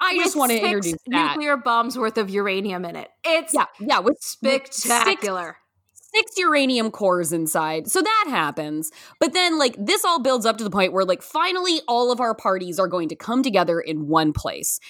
I 0.00 0.14
With 0.14 0.24
just 0.24 0.36
want 0.36 0.52
to 0.52 0.58
introduce 0.58 0.96
that. 1.08 1.32
nuclear 1.32 1.56
bombs 1.56 1.98
worth 1.98 2.16
of 2.16 2.30
uranium 2.30 2.84
in 2.84 2.94
it. 2.96 3.08
It's 3.24 3.52
Yeah, 3.52 3.66
yeah, 3.80 3.98
with 3.98 4.14
with 4.42 4.72
six- 4.72 4.76
spectacular. 4.84 5.56
Six 6.16 6.32
uranium 6.38 6.90
cores 6.90 7.32
inside. 7.32 7.90
So 7.90 8.00
that 8.00 8.26
happens. 8.28 8.90
But 9.20 9.34
then 9.34 9.58
like 9.58 9.76
this 9.78 10.04
all 10.04 10.20
builds 10.20 10.46
up 10.46 10.56
to 10.58 10.64
the 10.64 10.70
point 10.70 10.92
where 10.92 11.04
like 11.04 11.22
finally 11.22 11.80
all 11.86 12.10
of 12.10 12.20
our 12.20 12.34
parties 12.34 12.78
are 12.78 12.88
going 12.88 13.08
to 13.10 13.16
come 13.16 13.42
together 13.42 13.80
in 13.80 14.08
one 14.08 14.32
place. 14.32 14.80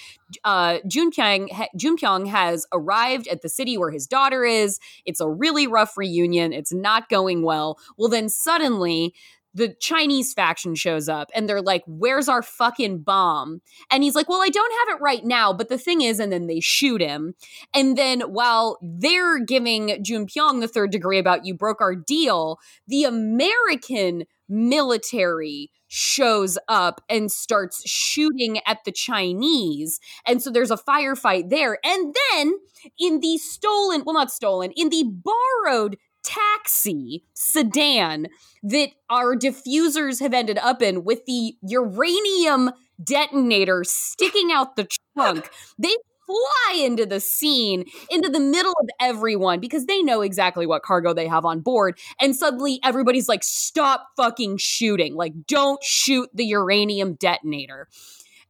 Uh 0.43 0.77
Jun 0.87 1.11
Pyong 1.11 1.51
ha- 1.51 2.29
has 2.29 2.65
arrived 2.73 3.27
at 3.27 3.41
the 3.41 3.49
city 3.49 3.77
where 3.77 3.91
his 3.91 4.07
daughter 4.07 4.45
is. 4.45 4.79
It's 5.05 5.19
a 5.19 5.29
really 5.29 5.67
rough 5.67 5.97
reunion. 5.97 6.53
It's 6.53 6.73
not 6.73 7.09
going 7.09 7.43
well. 7.43 7.77
Well 7.97 8.09
then 8.09 8.29
suddenly 8.29 9.13
the 9.57 9.73
Chinese 9.79 10.33
faction 10.33 10.75
shows 10.75 11.09
up 11.09 11.29
and 11.33 11.49
they're 11.49 11.61
like, 11.61 11.83
Where's 11.87 12.29
our 12.29 12.43
fucking 12.43 12.99
bomb? 12.99 13.61
And 13.89 14.03
he's 14.03 14.15
like, 14.15 14.29
Well, 14.29 14.41
I 14.41 14.49
don't 14.49 14.73
have 14.79 14.95
it 14.95 15.01
right 15.01 15.25
now. 15.25 15.51
But 15.51 15.69
the 15.69 15.77
thing 15.77 16.01
is, 16.01 16.19
and 16.19 16.31
then 16.31 16.47
they 16.47 16.59
shoot 16.59 17.01
him. 17.01 17.33
And 17.73 17.97
then 17.97 18.21
while 18.21 18.77
they're 18.81 19.39
giving 19.43 20.03
Jun 20.03 20.27
Pyong 20.27 20.61
the 20.61 20.67
third 20.67 20.91
degree 20.91 21.17
about 21.17 21.45
you 21.45 21.55
broke 21.55 21.81
our 21.81 21.95
deal, 21.95 22.59
the 22.87 23.03
American 23.03 24.25
military 24.47 25.71
shows 25.87 26.57
up 26.67 27.01
and 27.09 27.31
starts 27.31 27.87
shooting 27.89 28.59
at 28.65 28.79
the 28.85 28.91
Chinese. 28.91 29.99
And 30.25 30.41
so 30.41 30.51
there's 30.51 30.71
a 30.71 30.77
firefight 30.77 31.49
there. 31.49 31.79
And 31.83 32.15
then 32.31 32.53
in 32.99 33.21
the 33.21 33.37
stolen, 33.37 34.03
well, 34.05 34.13
not 34.13 34.31
stolen, 34.31 34.71
in 34.75 34.89
the 34.89 35.03
borrowed 35.03 35.97
taxi 36.27 37.23
sedan 37.33 38.27
that 38.63 38.89
our 39.09 39.35
diffusers 39.35 40.19
have 40.19 40.33
ended 40.33 40.57
up 40.57 40.81
in 40.81 41.03
with 41.03 41.25
the 41.25 41.55
uranium 41.61 42.71
detonator 43.01 43.83
sticking 43.85 44.51
out 44.51 44.75
the 44.75 44.87
trunk. 45.15 45.49
They 45.79 45.95
fly 46.25 46.81
into 46.83 47.05
the 47.05 47.21
scene, 47.21 47.85
into 48.09 48.29
the 48.29 48.39
middle 48.39 48.73
of 48.81 48.89
everyone 48.99 49.61
because 49.61 49.85
they 49.85 50.01
know 50.01 50.21
exactly 50.21 50.67
what 50.67 50.83
cargo 50.83 51.13
they 51.13 51.27
have 51.27 51.45
on 51.45 51.61
board. 51.61 51.97
And 52.19 52.35
suddenly 52.35 52.79
everybody's 52.83 53.29
like, 53.29 53.43
stop 53.43 54.09
fucking 54.17 54.57
shooting. 54.57 55.15
Like, 55.15 55.33
don't 55.47 55.81
shoot 55.81 56.29
the 56.33 56.45
uranium 56.45 57.13
detonator. 57.13 57.87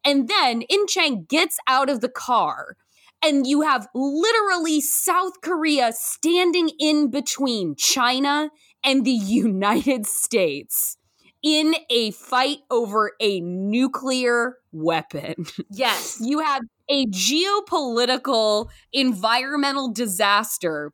And 0.03 0.27
then 0.27 0.63
In 0.63 0.87
Chang 0.87 1.25
gets 1.29 1.59
out 1.67 1.89
of 1.89 2.01
the 2.01 2.09
car 2.09 2.77
and 3.23 3.47
you 3.47 3.61
have 3.61 3.87
literally 3.93 4.81
South 4.81 5.41
Korea 5.41 5.91
standing 5.93 6.69
in 6.79 7.09
between 7.09 7.75
China 7.75 8.49
and 8.83 9.05
the 9.05 9.11
United 9.11 10.05
States 10.05 10.97
in 11.43 11.75
a 11.89 12.11
fight 12.11 12.59
over 12.69 13.13
a 13.19 13.39
nuclear 13.41 14.57
weapon. 14.71 15.45
Yes. 15.69 16.17
You 16.21 16.39
have 16.39 16.63
a 16.89 17.05
geopolitical 17.07 18.69
environmental 18.91 19.91
disaster 19.91 20.91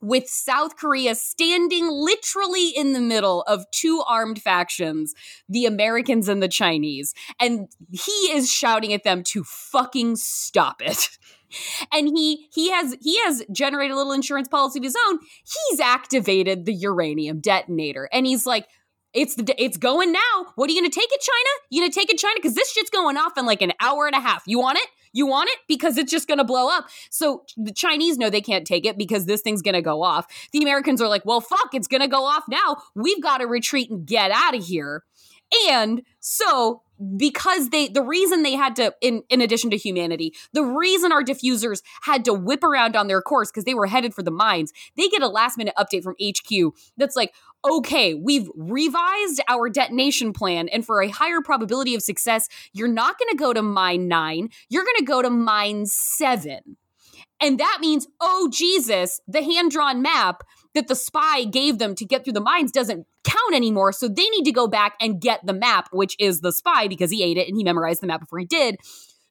with 0.00 0.28
South 0.28 0.76
Korea 0.76 1.14
standing 1.14 1.88
literally 1.90 2.68
in 2.68 2.92
the 2.92 3.00
middle 3.00 3.42
of 3.42 3.64
two 3.72 4.02
armed 4.08 4.40
factions, 4.40 5.12
the 5.48 5.66
Americans 5.66 6.28
and 6.28 6.42
the 6.42 6.48
Chinese. 6.48 7.12
And 7.38 7.68
he 7.90 8.12
is 8.32 8.50
shouting 8.50 8.92
at 8.92 9.04
them 9.04 9.22
to 9.24 9.44
fucking 9.44 10.16
stop 10.16 10.80
it. 10.80 11.08
And 11.92 12.08
he 12.08 12.48
he 12.52 12.70
has 12.70 12.96
he 13.00 13.20
has 13.22 13.42
generated 13.52 13.92
a 13.92 13.96
little 13.96 14.12
insurance 14.12 14.48
policy 14.48 14.78
of 14.78 14.84
his 14.84 14.96
own. 15.08 15.18
He's 15.68 15.80
activated 15.80 16.66
the 16.66 16.74
uranium 16.74 17.40
detonator. 17.40 18.08
And 18.12 18.26
he's 18.26 18.46
like, 18.46 18.66
it's 19.12 19.34
the 19.34 19.54
it's 19.62 19.76
going 19.76 20.12
now. 20.12 20.46
What 20.54 20.70
are 20.70 20.72
you 20.72 20.80
gonna 20.80 20.90
take 20.90 21.10
it, 21.10 21.20
China? 21.20 21.66
You 21.70 21.82
gonna 21.82 21.92
take 21.92 22.10
it, 22.10 22.18
China? 22.18 22.34
Because 22.36 22.54
this 22.54 22.72
shit's 22.72 22.90
going 22.90 23.16
off 23.16 23.36
in 23.36 23.46
like 23.46 23.62
an 23.62 23.72
hour 23.80 24.06
and 24.06 24.14
a 24.14 24.20
half. 24.20 24.44
You 24.46 24.58
want 24.58 24.78
it? 24.78 24.86
You 25.12 25.26
want 25.26 25.50
it? 25.50 25.58
Because 25.66 25.98
it's 25.98 26.12
just 26.12 26.28
gonna 26.28 26.44
blow 26.44 26.68
up. 26.68 26.86
So 27.10 27.44
the 27.56 27.72
Chinese 27.72 28.18
know 28.18 28.30
they 28.30 28.40
can't 28.40 28.66
take 28.66 28.86
it 28.86 28.96
because 28.96 29.26
this 29.26 29.40
thing's 29.40 29.62
gonna 29.62 29.82
go 29.82 30.02
off. 30.02 30.26
The 30.52 30.62
Americans 30.62 31.02
are 31.02 31.08
like, 31.08 31.24
well, 31.24 31.40
fuck, 31.40 31.74
it's 31.74 31.88
gonna 31.88 32.08
go 32.08 32.24
off 32.24 32.44
now. 32.48 32.76
We've 32.94 33.22
got 33.22 33.38
to 33.38 33.46
retreat 33.46 33.90
and 33.90 34.06
get 34.06 34.30
out 34.30 34.56
of 34.56 34.64
here. 34.64 35.02
And 35.68 36.02
so 36.20 36.82
because 37.16 37.70
they 37.70 37.88
the 37.88 38.02
reason 38.02 38.42
they 38.42 38.54
had 38.54 38.76
to 38.76 38.94
in 39.00 39.22
in 39.30 39.40
addition 39.40 39.70
to 39.70 39.76
humanity 39.76 40.34
the 40.52 40.62
reason 40.62 41.12
our 41.12 41.22
diffusers 41.22 41.80
had 42.02 42.24
to 42.24 42.34
whip 42.34 42.62
around 42.62 42.94
on 42.94 43.06
their 43.06 43.22
course 43.22 43.50
because 43.50 43.64
they 43.64 43.74
were 43.74 43.86
headed 43.86 44.14
for 44.14 44.22
the 44.22 44.30
mines 44.30 44.72
they 44.96 45.08
get 45.08 45.22
a 45.22 45.28
last 45.28 45.56
minute 45.56 45.74
update 45.78 46.02
from 46.02 46.14
hq 46.20 46.74
that's 46.98 47.16
like 47.16 47.32
okay 47.64 48.12
we've 48.12 48.50
revised 48.54 49.40
our 49.48 49.70
detonation 49.70 50.32
plan 50.32 50.68
and 50.68 50.84
for 50.84 51.00
a 51.00 51.08
higher 51.08 51.40
probability 51.40 51.94
of 51.94 52.02
success 52.02 52.48
you're 52.74 52.86
not 52.86 53.18
going 53.18 53.30
to 53.30 53.36
go 53.36 53.54
to 53.54 53.62
mine 53.62 54.06
9 54.06 54.50
you're 54.68 54.84
going 54.84 54.96
to 54.98 55.04
go 55.04 55.22
to 55.22 55.30
mine 55.30 55.86
7 55.86 56.76
and 57.40 57.58
that 57.58 57.78
means 57.80 58.08
oh 58.20 58.50
jesus 58.52 59.22
the 59.26 59.42
hand 59.42 59.70
drawn 59.70 60.02
map 60.02 60.42
that 60.74 60.88
the 60.88 60.94
spy 60.94 61.44
gave 61.44 61.78
them 61.78 61.94
to 61.96 62.04
get 62.04 62.24
through 62.24 62.32
the 62.32 62.40
mines 62.40 62.72
doesn't 62.72 63.06
count 63.24 63.54
anymore. 63.54 63.92
So 63.92 64.08
they 64.08 64.28
need 64.28 64.44
to 64.44 64.52
go 64.52 64.68
back 64.68 64.94
and 65.00 65.20
get 65.20 65.44
the 65.44 65.52
map, 65.52 65.88
which 65.92 66.16
is 66.18 66.40
the 66.40 66.52
spy 66.52 66.88
because 66.88 67.10
he 67.10 67.22
ate 67.22 67.36
it 67.36 67.48
and 67.48 67.56
he 67.56 67.64
memorized 67.64 68.02
the 68.02 68.06
map 68.06 68.20
before 68.20 68.38
he 68.38 68.44
did. 68.44 68.76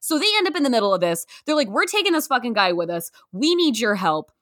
So 0.00 0.18
they 0.18 0.30
end 0.36 0.48
up 0.48 0.56
in 0.56 0.62
the 0.62 0.70
middle 0.70 0.94
of 0.94 1.00
this. 1.00 1.26
They're 1.44 1.54
like, 1.54 1.68
we're 1.68 1.86
taking 1.86 2.12
this 2.12 2.26
fucking 2.26 2.54
guy 2.54 2.72
with 2.72 2.90
us. 2.90 3.10
We 3.32 3.54
need 3.54 3.78
your 3.78 3.94
help. 3.94 4.32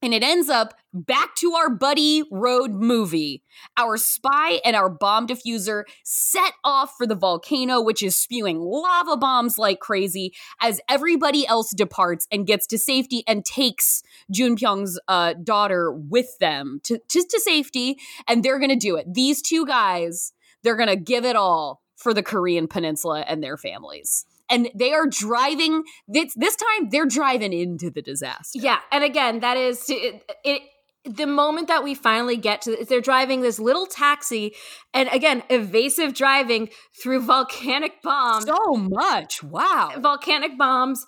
And 0.00 0.14
it 0.14 0.22
ends 0.22 0.48
up 0.48 0.74
back 0.94 1.34
to 1.36 1.54
our 1.54 1.68
buddy 1.68 2.22
road 2.30 2.72
movie. 2.72 3.42
Our 3.76 3.96
spy 3.96 4.60
and 4.64 4.76
our 4.76 4.88
bomb 4.88 5.26
diffuser 5.26 5.84
set 6.04 6.52
off 6.64 6.94
for 6.96 7.06
the 7.06 7.16
volcano, 7.16 7.80
which 7.80 8.02
is 8.02 8.16
spewing 8.16 8.60
lava 8.60 9.16
bombs 9.16 9.58
like 9.58 9.80
crazy 9.80 10.32
as 10.60 10.80
everybody 10.88 11.46
else 11.46 11.72
departs 11.74 12.26
and 12.30 12.46
gets 12.46 12.66
to 12.68 12.78
safety 12.78 13.24
and 13.26 13.44
takes 13.44 14.02
Junpyoung's 14.32 15.00
uh, 15.08 15.34
daughter 15.42 15.92
with 15.92 16.38
them 16.38 16.80
to, 16.84 16.98
to, 17.08 17.24
to 17.28 17.40
safety. 17.40 17.98
And 18.28 18.44
they're 18.44 18.58
going 18.58 18.70
to 18.70 18.76
do 18.76 18.96
it. 18.96 19.12
These 19.12 19.42
two 19.42 19.66
guys, 19.66 20.32
they're 20.62 20.76
going 20.76 20.88
to 20.88 20.96
give 20.96 21.24
it 21.24 21.36
all 21.36 21.82
for 21.96 22.14
the 22.14 22.22
Korean 22.22 22.68
peninsula 22.68 23.24
and 23.26 23.42
their 23.42 23.56
families 23.56 24.24
and 24.50 24.70
they 24.74 24.92
are 24.92 25.06
driving 25.06 25.84
this 26.06 26.32
this 26.36 26.56
time 26.56 26.88
they're 26.90 27.06
driving 27.06 27.52
into 27.52 27.90
the 27.90 28.02
disaster. 28.02 28.58
Yeah 28.58 28.80
and 28.90 29.04
again 29.04 29.40
that 29.40 29.56
is 29.56 29.84
it, 29.88 30.22
it 30.44 30.62
the 31.04 31.26
moment 31.26 31.68
that 31.68 31.82
we 31.82 31.94
finally 31.94 32.36
get 32.36 32.62
to 32.62 32.84
they're 32.88 33.00
driving 33.00 33.40
this 33.40 33.58
little 33.58 33.86
taxi 33.86 34.54
and 34.92 35.08
again 35.10 35.42
evasive 35.48 36.14
driving 36.14 36.68
through 37.00 37.20
volcanic 37.26 38.02
bombs. 38.02 38.46
So 38.46 38.74
much 38.74 39.42
wow. 39.42 39.92
Volcanic 39.98 40.58
bombs 40.58 41.06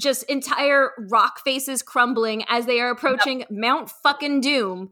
just 0.00 0.24
entire 0.24 0.90
rock 1.10 1.40
faces 1.44 1.82
crumbling 1.82 2.44
as 2.48 2.66
they 2.66 2.80
are 2.80 2.90
approaching 2.90 3.40
yep. 3.40 3.48
mount 3.50 3.90
fucking 4.02 4.40
doom 4.40 4.90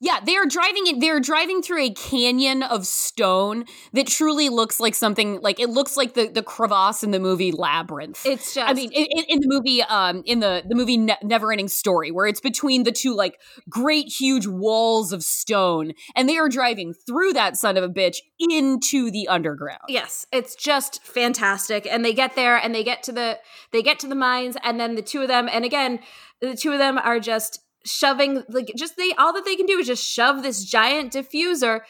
yeah, 0.00 0.20
they 0.24 0.36
are 0.36 0.46
driving 0.46 0.86
it. 0.86 1.00
They're 1.00 1.20
driving 1.20 1.62
through 1.62 1.82
a 1.84 1.90
canyon 1.90 2.62
of 2.62 2.86
stone 2.86 3.64
that 3.92 4.06
truly 4.06 4.48
looks 4.48 4.80
like 4.80 4.94
something 4.94 5.40
like 5.40 5.58
it 5.58 5.70
looks 5.70 5.96
like 5.96 6.14
the 6.14 6.28
the 6.28 6.42
crevasse 6.42 7.02
in 7.02 7.10
the 7.10 7.20
movie 7.20 7.52
Labyrinth. 7.52 8.24
It's 8.24 8.54
just, 8.54 8.68
I 8.68 8.74
mean, 8.74 8.90
in, 8.92 9.24
in 9.28 9.40
the 9.40 9.48
movie, 9.48 9.82
um, 9.82 10.22
in 10.24 10.40
the 10.40 10.62
the 10.66 10.74
movie 10.74 10.96
ne- 10.96 11.18
Never 11.22 11.52
Ending 11.52 11.68
Story, 11.68 12.10
where 12.10 12.26
it's 12.26 12.40
between 12.40 12.84
the 12.84 12.92
two 12.92 13.14
like 13.14 13.38
great 13.68 14.06
huge 14.06 14.46
walls 14.46 15.12
of 15.12 15.22
stone, 15.22 15.92
and 16.14 16.28
they 16.28 16.38
are 16.38 16.48
driving 16.48 16.94
through 17.06 17.32
that 17.32 17.56
son 17.56 17.76
of 17.76 17.84
a 17.84 17.88
bitch 17.88 18.16
into 18.38 19.10
the 19.10 19.28
underground. 19.28 19.82
Yes, 19.88 20.26
it's 20.32 20.54
just 20.54 21.02
fantastic, 21.04 21.86
and 21.90 22.04
they 22.04 22.12
get 22.12 22.36
there, 22.36 22.56
and 22.56 22.74
they 22.74 22.84
get 22.84 23.02
to 23.04 23.12
the 23.12 23.38
they 23.72 23.82
get 23.82 23.98
to 24.00 24.06
the 24.06 24.14
mines, 24.14 24.56
and 24.62 24.78
then 24.78 24.94
the 24.94 25.02
two 25.02 25.22
of 25.22 25.28
them, 25.28 25.48
and 25.50 25.64
again, 25.64 26.00
the 26.40 26.56
two 26.56 26.72
of 26.72 26.78
them 26.78 26.98
are 26.98 27.20
just 27.20 27.60
shoving 27.84 28.42
like 28.48 28.70
just 28.76 28.96
they 28.96 29.12
all 29.12 29.32
that 29.32 29.44
they 29.44 29.56
can 29.56 29.66
do 29.66 29.78
is 29.78 29.86
just 29.86 30.04
shove 30.04 30.42
this 30.42 30.64
giant 30.64 31.12
diffuser 31.12 31.80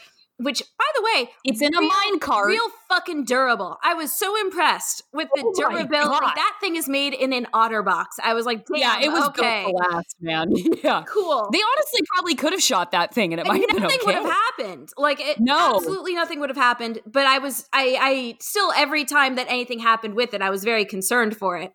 which 0.40 0.62
by 0.78 0.84
the 0.96 1.02
way 1.02 1.30
it's 1.44 1.60
in 1.60 1.70
real, 1.72 1.82
a 1.82 1.92
mine 1.92 2.18
cart. 2.18 2.48
real 2.48 2.68
fucking 2.88 3.24
durable. 3.24 3.76
I 3.84 3.94
was 3.94 4.12
so 4.12 4.40
impressed 4.40 5.02
with 5.12 5.28
the 5.34 5.42
oh 5.44 5.52
durability. 5.54 6.26
That 6.34 6.56
thing 6.60 6.76
is 6.76 6.88
made 6.88 7.12
in 7.12 7.32
an 7.32 7.46
otterbox. 7.52 8.06
I 8.22 8.34
was 8.34 8.46
like 8.46 8.64
yeah 8.74 9.00
it 9.00 9.10
was 9.10 9.28
okay. 9.28 9.70
last 9.72 10.16
man. 10.20 10.52
Yeah. 10.82 11.02
Cool. 11.06 11.48
They 11.52 11.58
honestly 11.58 12.00
probably 12.14 12.34
could 12.34 12.52
have 12.52 12.62
shot 12.62 12.92
that 12.92 13.12
thing 13.12 13.32
and 13.32 13.40
it 13.40 13.46
might 13.46 13.60
have 13.60 13.68
been 13.68 13.82
nothing 13.82 13.98
okay. 14.02 14.06
would 14.06 14.14
have 14.14 14.38
happened. 14.58 14.90
Like 14.96 15.20
it 15.20 15.38
no. 15.38 15.76
absolutely 15.76 16.14
nothing 16.14 16.40
would 16.40 16.48
have 16.48 16.56
happened 16.56 17.00
but 17.06 17.26
i 17.26 17.38
was 17.38 17.68
i 17.72 17.96
i 18.00 18.36
still 18.40 18.72
every 18.76 19.04
time 19.04 19.36
that 19.36 19.46
anything 19.48 19.78
happened 19.78 20.14
with 20.14 20.32
it 20.32 20.40
i 20.42 20.50
was 20.50 20.64
very 20.64 20.84
concerned 20.84 21.36
for 21.36 21.56
it 21.56 21.72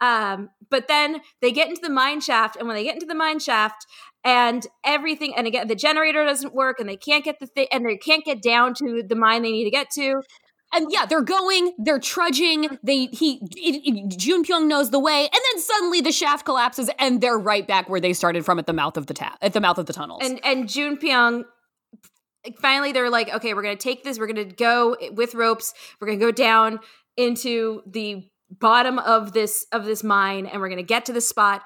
um, 0.00 0.50
but 0.70 0.88
then 0.88 1.20
they 1.40 1.52
get 1.52 1.68
into 1.68 1.80
the 1.80 1.90
mine 1.90 2.20
shaft, 2.20 2.56
and 2.56 2.66
when 2.66 2.76
they 2.76 2.84
get 2.84 2.94
into 2.94 3.06
the 3.06 3.14
mine 3.14 3.38
shaft, 3.38 3.86
and 4.24 4.66
everything, 4.84 5.34
and 5.36 5.46
again, 5.46 5.68
the 5.68 5.74
generator 5.74 6.24
doesn't 6.24 6.54
work, 6.54 6.80
and 6.80 6.88
they 6.88 6.96
can't 6.96 7.24
get 7.24 7.38
the 7.40 7.46
thing, 7.46 7.68
and 7.72 7.86
they 7.86 7.96
can't 7.96 8.24
get 8.24 8.42
down 8.42 8.74
to 8.74 9.02
the 9.06 9.14
mine 9.14 9.42
they 9.42 9.52
need 9.52 9.64
to 9.64 9.70
get 9.70 9.90
to. 9.90 10.22
And 10.74 10.88
yeah, 10.90 11.06
they're 11.06 11.22
going, 11.22 11.74
they're 11.78 12.00
trudging. 12.00 12.78
They 12.82 13.06
he 13.06 13.40
it, 13.54 13.82
it, 13.86 14.18
Junpyoung 14.18 14.66
knows 14.66 14.90
the 14.90 14.98
way, 14.98 15.22
and 15.22 15.32
then 15.32 15.62
suddenly 15.62 16.00
the 16.00 16.12
shaft 16.12 16.44
collapses, 16.44 16.90
and 16.98 17.20
they're 17.20 17.38
right 17.38 17.66
back 17.66 17.88
where 17.88 18.00
they 18.00 18.12
started 18.12 18.44
from 18.44 18.58
at 18.58 18.66
the 18.66 18.72
mouth 18.72 18.96
of 18.96 19.06
the 19.06 19.14
tap, 19.14 19.38
at 19.40 19.52
the 19.52 19.60
mouth 19.60 19.78
of 19.78 19.86
the 19.86 19.92
tunnels. 19.92 20.22
And 20.24 20.44
and 20.44 20.66
Junpyoung 20.66 21.44
finally 22.60 22.92
they're 22.92 23.10
like, 23.10 23.32
okay, 23.32 23.54
we're 23.54 23.62
gonna 23.62 23.76
take 23.76 24.04
this, 24.04 24.18
we're 24.18 24.26
gonna 24.26 24.44
go 24.44 24.96
with 25.12 25.34
ropes, 25.34 25.72
we're 26.00 26.08
gonna 26.08 26.18
go 26.18 26.32
down 26.32 26.80
into 27.16 27.82
the 27.86 28.28
bottom 28.50 28.98
of 28.98 29.32
this 29.32 29.66
of 29.72 29.84
this 29.84 30.04
mine 30.04 30.46
and 30.46 30.60
we're 30.60 30.68
going 30.68 30.78
to 30.78 30.84
get 30.84 31.04
to 31.06 31.12
the 31.12 31.20
spot 31.20 31.62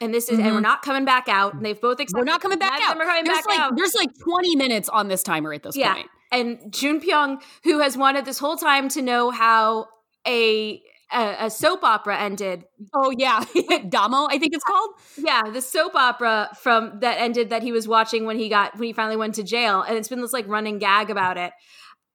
and 0.00 0.14
this 0.14 0.28
is 0.28 0.38
mm-hmm. 0.38 0.40
and 0.40 0.50
we're 0.52 0.58
mm-hmm. 0.58 0.62
not 0.62 0.82
coming 0.82 1.04
back 1.04 1.28
out 1.28 1.54
and 1.54 1.64
they've 1.64 1.80
both 1.80 2.00
accepted 2.00 2.20
we're 2.20 2.24
not 2.24 2.40
coming 2.40 2.58
back 2.58 2.80
out 2.82 2.96
coming 2.96 3.24
there's 3.24 3.38
back 3.38 3.46
like 3.46 3.58
out. 3.58 3.76
there's 3.76 3.94
like 3.94 4.10
20 4.22 4.56
minutes 4.56 4.88
on 4.88 5.08
this 5.08 5.22
timer 5.22 5.52
at 5.52 5.62
this 5.62 5.76
yeah. 5.76 5.94
point 5.94 6.06
and 6.32 6.58
Junpyoung 6.70 7.42
who 7.64 7.80
has 7.80 7.96
wanted 7.96 8.24
this 8.24 8.38
whole 8.38 8.56
time 8.56 8.88
to 8.90 9.02
know 9.02 9.30
how 9.30 9.86
a 10.26 10.80
a, 11.12 11.46
a 11.46 11.50
soap 11.50 11.82
opera 11.82 12.18
ended. 12.18 12.64
Oh 12.94 13.12
yeah, 13.16 13.44
Damo, 13.88 14.26
I 14.28 14.38
think 14.38 14.54
it's 14.54 14.64
called. 14.64 14.90
Yeah, 15.16 15.42
the 15.52 15.60
soap 15.60 15.94
opera 15.94 16.50
from 16.60 17.00
that 17.00 17.18
ended 17.18 17.50
that 17.50 17.62
he 17.62 17.72
was 17.72 17.88
watching 17.88 18.26
when 18.26 18.38
he 18.38 18.48
got 18.48 18.78
when 18.78 18.86
he 18.86 18.92
finally 18.92 19.16
went 19.16 19.34
to 19.36 19.42
jail, 19.42 19.82
and 19.82 19.96
it's 19.96 20.08
been 20.08 20.20
this 20.20 20.32
like 20.32 20.46
running 20.46 20.78
gag 20.78 21.10
about 21.10 21.36
it. 21.36 21.52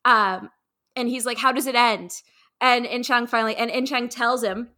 Um, 0.05 0.49
and 0.95 1.09
he's 1.09 1.25
like, 1.25 1.37
"How 1.37 1.51
does 1.51 1.67
it 1.67 1.75
end?" 1.75 2.11
And 2.61 2.85
In 2.85 3.03
Chang 3.03 3.27
finally 3.27 3.55
and 3.55 3.69
In 3.69 3.85
Chang 3.85 4.09
tells 4.09 4.43
him 4.43 4.69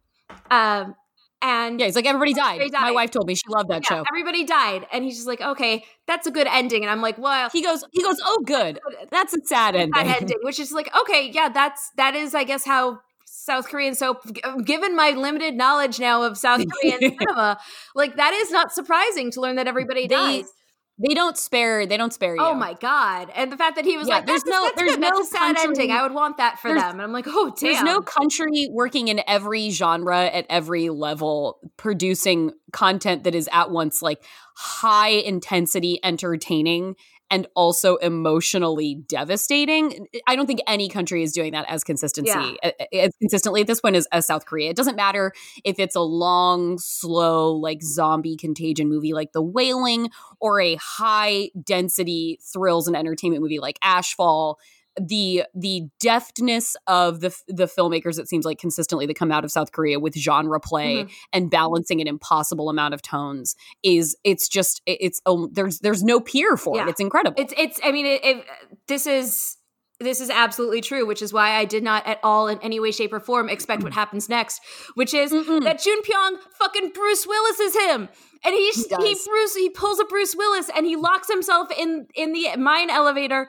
um 0.50 0.94
and 1.40 1.78
yeah, 1.78 1.86
he's 1.86 1.96
like 1.96 2.06
everybody 2.06 2.34
died. 2.34 2.54
everybody 2.54 2.70
died. 2.70 2.80
My 2.80 2.90
wife 2.90 3.10
told 3.10 3.26
me 3.26 3.34
she 3.34 3.48
loved 3.48 3.70
that 3.70 3.84
yeah, 3.84 3.98
show. 3.98 4.04
Everybody 4.10 4.44
died, 4.44 4.86
and 4.92 5.04
he's 5.04 5.16
just 5.16 5.28
like, 5.28 5.40
okay, 5.40 5.84
that's 6.06 6.26
a 6.26 6.30
good 6.30 6.48
ending. 6.48 6.82
And 6.82 6.90
I'm 6.90 7.00
like, 7.00 7.16
well, 7.16 7.48
he 7.50 7.62
goes, 7.62 7.84
he 7.92 8.02
goes, 8.02 8.20
oh, 8.24 8.42
good. 8.44 8.80
That's 9.10 9.34
a 9.34 9.38
sad 9.44 9.76
ending. 9.76 9.94
Sad 9.94 10.16
ending, 10.20 10.38
which 10.42 10.58
is 10.58 10.72
like, 10.72 10.90
okay, 11.02 11.30
yeah, 11.32 11.48
that's 11.48 11.92
that 11.96 12.16
is, 12.16 12.34
I 12.34 12.42
guess, 12.42 12.64
how 12.64 13.00
South 13.24 13.68
Korean 13.68 13.94
soap. 13.94 14.22
Given 14.64 14.96
my 14.96 15.10
limited 15.10 15.54
knowledge 15.54 16.00
now 16.00 16.22
of 16.22 16.36
South 16.36 16.64
Korean 16.68 16.98
cinema, 17.18 17.58
like 17.94 18.16
that 18.16 18.32
is 18.32 18.50
not 18.50 18.72
surprising 18.72 19.30
to 19.32 19.40
learn 19.40 19.56
that 19.56 19.68
everybody 19.68 20.08
they, 20.08 20.14
dies. 20.14 20.52
They 20.98 21.14
don't 21.14 21.38
spare. 21.38 21.86
They 21.86 21.96
don't 21.96 22.12
spare 22.12 22.32
oh 22.32 22.34
you. 22.34 22.50
Oh 22.50 22.54
my 22.54 22.74
god! 22.74 23.30
And 23.34 23.52
the 23.52 23.56
fact 23.56 23.76
that 23.76 23.84
he 23.84 23.96
was 23.96 24.08
yeah, 24.08 24.16
like, 24.16 24.26
"There's 24.26 24.44
no, 24.44 24.68
there's 24.76 24.92
good. 24.92 25.00
no 25.00 25.18
that's 25.18 25.30
sad 25.30 25.56
country, 25.56 25.84
ending. 25.84 25.90
I 25.92 26.02
would 26.02 26.12
want 26.12 26.38
that 26.38 26.58
for 26.58 26.74
them." 26.74 26.94
And 26.94 27.02
I'm 27.02 27.12
like, 27.12 27.26
"Oh 27.28 27.54
damn!" 27.56 27.72
There's 27.72 27.84
no 27.84 28.00
country 28.00 28.68
working 28.70 29.06
in 29.06 29.20
every 29.28 29.70
genre 29.70 30.26
at 30.26 30.44
every 30.50 30.90
level, 30.90 31.60
producing 31.76 32.52
content 32.72 33.24
that 33.24 33.34
is 33.36 33.48
at 33.52 33.70
once 33.70 34.02
like 34.02 34.24
high 34.56 35.10
intensity, 35.10 36.00
entertaining, 36.02 36.96
and 37.30 37.46
also 37.54 37.96
emotionally 37.96 38.94
devastating. 38.94 40.06
I 40.26 40.36
don't 40.36 40.46
think 40.46 40.60
any 40.66 40.88
country 40.88 41.22
is 41.22 41.32
doing 41.32 41.52
that 41.52 41.66
as 41.68 41.84
consistency 41.84 42.58
yeah. 42.62 42.70
as 42.92 43.12
consistently 43.20 43.60
at 43.60 43.66
this 43.66 43.80
point 43.80 43.96
as, 43.96 44.06
as 44.12 44.26
South 44.26 44.46
Korea. 44.46 44.70
It 44.70 44.76
doesn't 44.76 44.96
matter 44.96 45.32
if 45.64 45.78
it's 45.78 45.96
a 45.96 46.00
long, 46.00 46.78
slow, 46.78 47.52
like 47.52 47.82
zombie 47.82 48.36
contagion 48.36 48.88
movie 48.88 49.12
like 49.12 49.32
The 49.32 49.42
Wailing 49.42 50.10
or 50.40 50.60
a 50.60 50.76
high 50.76 51.50
density 51.64 52.38
thrills 52.42 52.86
and 52.86 52.96
entertainment 52.96 53.42
movie 53.42 53.58
like 53.58 53.78
Ashfall 53.80 54.56
the 55.00 55.44
the 55.54 55.82
deftness 56.00 56.76
of 56.86 57.20
the 57.20 57.34
the 57.48 57.64
filmmakers 57.64 58.18
it 58.18 58.28
seems 58.28 58.44
like 58.44 58.58
consistently 58.58 59.06
that 59.06 59.14
come 59.14 59.32
out 59.32 59.44
of 59.44 59.50
South 59.50 59.72
Korea 59.72 59.98
with 59.98 60.14
genre 60.14 60.60
play 60.60 61.04
mm-hmm. 61.04 61.12
and 61.32 61.50
balancing 61.50 62.00
an 62.00 62.06
impossible 62.06 62.68
amount 62.68 62.94
of 62.94 63.02
tones 63.02 63.56
is 63.82 64.16
it's 64.24 64.48
just 64.48 64.82
it's 64.86 65.20
um, 65.26 65.48
there's 65.52 65.78
there's 65.80 66.02
no 66.02 66.20
peer 66.20 66.56
for 66.56 66.76
yeah. 66.76 66.84
it 66.84 66.88
it's 66.88 67.00
incredible 67.00 67.40
it's 67.40 67.54
it's 67.56 67.80
I 67.84 67.92
mean 67.92 68.06
it, 68.06 68.24
it, 68.24 68.44
this 68.86 69.06
is 69.06 69.58
this 70.00 70.20
is 70.20 70.30
absolutely 70.30 70.80
true, 70.80 71.04
which 71.04 71.22
is 71.22 71.32
why 71.32 71.56
I 71.56 71.64
did 71.64 71.82
not 71.82 72.06
at 72.06 72.20
all 72.22 72.46
in 72.46 72.60
any 72.62 72.78
way, 72.78 72.92
shape, 72.92 73.12
or 73.12 73.18
form 73.18 73.48
expect 73.48 73.82
what 73.82 73.92
happens 73.92 74.28
next, 74.28 74.60
which 74.94 75.12
is 75.12 75.32
Mm-mm. 75.32 75.64
that 75.64 75.80
Junpyoung 75.80 76.36
fucking 76.56 76.92
Bruce 76.94 77.26
Willis 77.26 77.58
is 77.58 77.74
him. 77.74 78.08
And 78.44 78.54
he, 78.54 78.70
he, 78.70 78.82
he 78.82 79.16
Bruce 79.26 79.54
he 79.56 79.70
pulls 79.70 79.98
a 79.98 80.04
Bruce 80.04 80.36
Willis 80.36 80.70
and 80.74 80.86
he 80.86 80.94
locks 80.94 81.28
himself 81.28 81.68
in 81.76 82.06
in 82.14 82.32
the 82.32 82.56
mine 82.56 82.90
elevator 82.90 83.48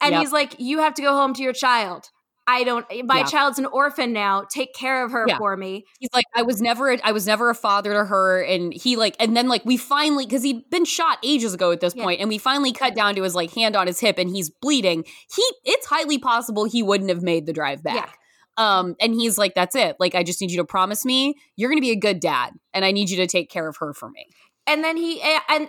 and 0.00 0.12
yep. 0.12 0.20
he's 0.20 0.32
like, 0.32 0.56
"You 0.58 0.78
have 0.80 0.94
to 0.94 1.02
go 1.02 1.12
home 1.12 1.34
to 1.34 1.42
your 1.42 1.52
child." 1.52 2.10
I 2.48 2.62
don't. 2.62 2.86
My 3.06 3.18
Yeah. 3.18 3.24
child's 3.24 3.58
an 3.58 3.66
orphan 3.66 4.12
now. 4.12 4.44
Take 4.48 4.72
care 4.72 5.04
of 5.04 5.10
her 5.10 5.24
Yeah. 5.26 5.36
for 5.38 5.56
me. 5.56 5.84
he's 5.98 6.10
like 6.14 6.26
i 6.34 6.42
was 6.42 6.62
never 6.62 6.90
a, 6.92 6.98
i 7.02 7.10
was 7.10 7.26
never 7.26 7.50
a 7.50 7.54
father 7.54 7.92
to 7.92 8.04
her 8.04 8.40
and 8.42 8.72
he 8.72 8.94
like 8.94 9.16
and 9.18 9.36
then 9.36 9.48
like 9.48 9.64
we 9.64 9.76
finally 9.76 10.24
because 10.26 10.44
he'd 10.44 10.68
been 10.70 10.84
shot 10.84 11.18
ages 11.24 11.54
ago 11.54 11.72
at 11.72 11.80
this 11.80 11.94
Yeah. 11.96 12.04
point, 12.04 12.20
and 12.20 12.28
we 12.28 12.38
finally 12.38 12.72
cut 12.72 12.94
down 12.94 13.16
to 13.16 13.22
his 13.24 13.34
like 13.34 13.52
hand 13.52 13.74
on 13.74 13.88
his 13.88 13.98
hip 13.98 14.16
and 14.18 14.30
he's 14.30 14.48
bleeding 14.48 15.04
he 15.34 15.42
it's 15.64 15.86
highly 15.86 16.18
possible 16.18 16.64
he 16.66 16.82
wouldn't 16.84 17.10
have 17.10 17.22
made 17.22 17.46
the 17.46 17.52
drive 17.52 17.82
back 17.82 18.16
um 18.58 18.94
and 19.00 19.14
he's 19.14 19.36
like 19.38 19.54
that's 19.56 19.74
it 19.74 19.96
like 19.98 20.14
i 20.14 20.22
just 20.22 20.40
need 20.40 20.50
you 20.52 20.58
to 20.58 20.64
promise 20.64 21.04
me 21.04 21.34
you're 21.56 21.68
gonna 21.68 21.80
be 21.80 21.90
a 21.90 21.96
good 21.96 22.20
dad 22.20 22.52
and 22.72 22.84
i 22.84 22.92
need 22.92 23.10
you 23.10 23.16
to 23.16 23.26
take 23.26 23.50
care 23.50 23.68
of 23.68 23.76
her 23.78 23.92
for 23.92 24.08
me 24.10 24.26
and 24.68 24.84
then 24.84 24.96
he 24.96 25.20
and 25.48 25.68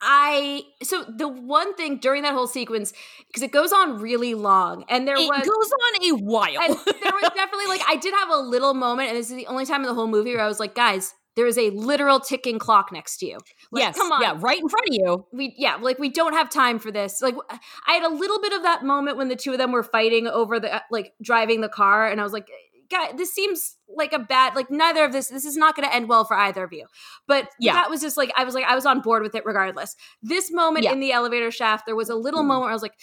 I 0.00 0.62
so 0.82 1.04
the 1.04 1.26
one 1.26 1.74
thing 1.74 1.98
during 1.98 2.22
that 2.22 2.34
whole 2.34 2.46
sequence 2.46 2.92
because 3.26 3.42
it 3.42 3.50
goes 3.50 3.72
on 3.72 3.98
really 3.98 4.34
long 4.34 4.84
and 4.88 5.08
there 5.08 5.16
it 5.16 5.26
was 5.26 5.46
goes 5.46 5.72
on 5.72 6.10
a 6.10 6.22
while. 6.22 6.60
And 6.60 6.74
there 7.02 7.12
was 7.12 7.30
definitely 7.34 7.66
like 7.66 7.82
I 7.88 7.96
did 7.96 8.12
have 8.14 8.28
a 8.30 8.36
little 8.36 8.74
moment 8.74 9.08
and 9.08 9.16
this 9.16 9.30
is 9.30 9.36
the 9.36 9.46
only 9.46 9.64
time 9.64 9.80
in 9.80 9.86
the 9.86 9.94
whole 9.94 10.08
movie 10.08 10.34
where 10.34 10.44
I 10.44 10.48
was 10.48 10.60
like 10.60 10.74
guys 10.74 11.14
there 11.34 11.46
is 11.46 11.58
a 11.58 11.68
literal 11.70 12.18
ticking 12.18 12.58
clock 12.58 12.90
next 12.90 13.18
to 13.18 13.26
you. 13.26 13.38
Like 13.70 13.82
yes 13.82 13.96
come 13.96 14.12
on. 14.12 14.22
yeah 14.22 14.36
right 14.38 14.58
in 14.58 14.68
front 14.68 14.88
of 14.88 14.94
you. 14.94 15.26
We 15.32 15.54
yeah 15.56 15.76
like 15.76 15.98
we 15.98 16.10
don't 16.10 16.34
have 16.34 16.50
time 16.50 16.78
for 16.78 16.90
this. 16.90 17.22
Like 17.22 17.34
i 17.50 17.92
had 17.92 18.02
a 18.02 18.14
little 18.14 18.40
bit 18.40 18.52
of 18.52 18.62
that 18.62 18.84
moment 18.84 19.16
when 19.16 19.28
the 19.28 19.36
two 19.36 19.52
of 19.52 19.58
them 19.58 19.72
were 19.72 19.82
fighting 19.82 20.26
over 20.26 20.60
the 20.60 20.74
uh, 20.74 20.80
like 20.90 21.14
driving 21.22 21.60
the 21.60 21.68
car 21.68 22.08
and 22.08 22.20
i 22.20 22.24
was 22.24 22.32
like 22.32 22.48
guy 22.90 23.12
this 23.12 23.32
seems 23.32 23.76
like 23.88 24.12
a 24.12 24.18
bad 24.18 24.54
like 24.54 24.70
neither 24.70 25.04
of 25.04 25.12
this 25.12 25.28
this 25.28 25.44
is 25.44 25.56
not 25.56 25.76
going 25.76 25.88
to 25.88 25.94
end 25.94 26.08
well 26.08 26.24
for 26.24 26.36
either 26.36 26.64
of 26.64 26.72
you 26.72 26.86
but 27.26 27.48
Yeah. 27.58 27.74
that 27.74 27.90
was 27.90 28.00
just 28.00 28.16
like 28.16 28.32
i 28.36 28.44
was 28.44 28.54
like 28.54 28.64
i 28.64 28.74
was 28.74 28.86
on 28.86 29.00
board 29.00 29.22
with 29.22 29.34
it 29.34 29.44
regardless 29.44 29.96
this 30.22 30.50
moment 30.52 30.84
Yeah. 30.84 30.92
in 30.92 31.00
the 31.00 31.12
elevator 31.12 31.50
shaft 31.50 31.86
there 31.86 31.96
was 31.96 32.08
a 32.08 32.14
little 32.14 32.42
mm. 32.42 32.48
moment 32.48 32.62
where 32.62 32.70
i 32.70 32.74
was 32.74 32.82
like 32.82 32.98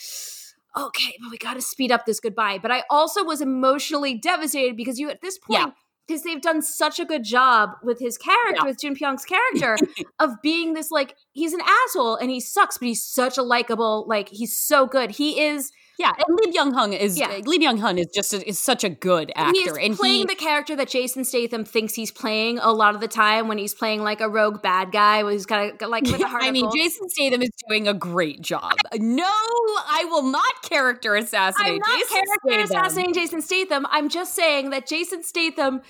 okay 0.78 1.16
but 1.22 1.32
we 1.32 1.38
got 1.38 1.54
to 1.54 1.62
speed 1.62 1.92
up 1.92 2.06
this 2.06 2.20
goodbye 2.20 2.60
but 2.62 2.72
i 2.72 2.84
also 2.90 3.24
was 3.24 3.42
emotionally 3.42 4.16
devastated 4.16 4.76
because 4.76 5.00
you 5.00 5.10
at 5.10 5.22
this 5.22 5.38
point 5.38 5.60
Yeah. 5.60 5.72
because 6.08 6.24
they've 6.24 6.42
done 6.42 6.62
such 6.62 7.00
a 7.00 7.06
good 7.06 7.24
job 7.24 7.72
with 7.84 8.00
his 8.00 8.18
character, 8.18 8.62
Yeah. 8.62 8.66
with 8.66 8.80
Jun 8.82 8.96
Pyong's 8.96 9.24
character, 9.26 9.78
of 10.20 10.32
being 10.42 10.74
this 10.74 10.92
like 10.92 11.16
he's 11.34 11.54
an 11.54 11.62
asshole 11.62 12.16
and 12.16 12.30
he 12.32 12.40
sucks, 12.40 12.78
but 12.78 12.88
he's 12.88 13.04
such 13.04 13.38
a 13.38 13.44
likable, 13.44 14.06
like 14.08 14.30
he's 14.30 14.56
so 14.58 14.86
good. 14.88 15.12
He 15.12 15.42
is 15.42 15.72
yeah 16.00 16.12
and 16.18 16.40
lee 16.44 16.52
byung-hun 16.52 16.92
is 16.92 17.20
Yeah. 17.20 17.40
lee 17.46 17.60
byung-hun 17.60 18.00
is 18.00 18.08
just 18.16 18.34
a, 18.34 18.50
is 18.50 18.58
such 18.58 18.84
a 18.84 18.90
good 18.90 19.32
actor 19.36 19.52
he 19.54 19.60
is 19.70 19.78
and 19.78 19.96
playing 19.96 20.22
he 20.22 20.26
the 20.26 20.34
character 20.36 20.76
that 20.76 20.88
Jason 20.90 21.24
Statham 21.24 21.64
thinks 21.66 21.94
he's 21.94 22.10
playing 22.12 22.58
a 22.58 22.72
lot 22.72 22.96
of 22.96 23.02
the 23.02 23.08
time 23.08 23.48
when 23.48 23.60
he's 23.60 23.76
playing 23.76 24.02
like 24.02 24.20
a 24.20 24.28
rogue 24.28 24.64
bad 24.64 24.92
guy, 24.92 25.22
who's 25.22 25.46
kind 25.46 25.80
of 25.80 25.90
like 25.90 26.04
with 26.06 26.20
a 26.20 26.28
heart 26.34 26.44
I 26.44 26.50
mean. 26.50 26.68
Jason 26.76 27.10
Statham 27.10 27.44
is 27.44 27.52
doing 27.70 27.88
a 27.88 27.94
great 27.94 28.42
job. 28.42 28.74
No, 28.96 29.24
I 29.26 30.06
will 30.10 30.24
not 30.24 30.64
character 30.64 31.16
assassinate 31.16 31.74
I'm 31.74 31.78
not 31.78 32.00
Jason 32.00 32.08
character 32.08 32.40
Statham. 32.50 32.64
assassinating 32.64 33.14
Jason 33.14 33.42
Statham. 33.44 33.86
I'm 33.92 34.10
just 34.10 34.34
saying 34.34 34.72
that 34.72 34.88
Jason 34.88 35.22
Statham 35.24 35.82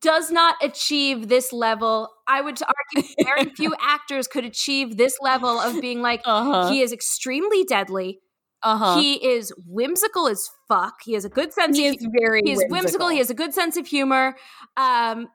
does 0.00 0.30
not 0.30 0.56
achieve 0.62 1.28
this 1.28 1.52
level. 1.52 2.08
I 2.26 2.40
would 2.40 2.58
argue 2.62 3.08
very 3.24 3.50
few 3.54 3.74
actors 3.80 4.26
could 4.28 4.44
achieve 4.44 4.96
this 4.96 5.18
level 5.20 5.58
of 5.60 5.80
being 5.80 6.00
like 6.02 6.22
Uh-huh. 6.24 6.70
he 6.70 6.80
is 6.82 6.92
extremely 6.92 7.64
deadly. 7.64 8.20
uh-huh. 8.62 8.98
He 9.00 9.14
is 9.14 9.52
whimsical 9.66 10.28
as 10.28 10.48
fuck. 10.68 10.94
He 11.04 11.14
has 11.14 11.24
a 11.24 11.28
good 11.28 11.52
sense 11.52 11.76
He 11.76 11.88
of 11.88 11.94
is 11.96 12.06
very 12.20 12.42
he 12.44 12.52
is 12.52 12.64
whimsical. 12.68 13.08
He 13.08 13.18
has 13.18 13.30
a 13.30 13.34
good 13.34 13.52
sense 13.54 13.76
of 13.76 13.86
humor. 13.86 14.36
Um, 14.76 15.28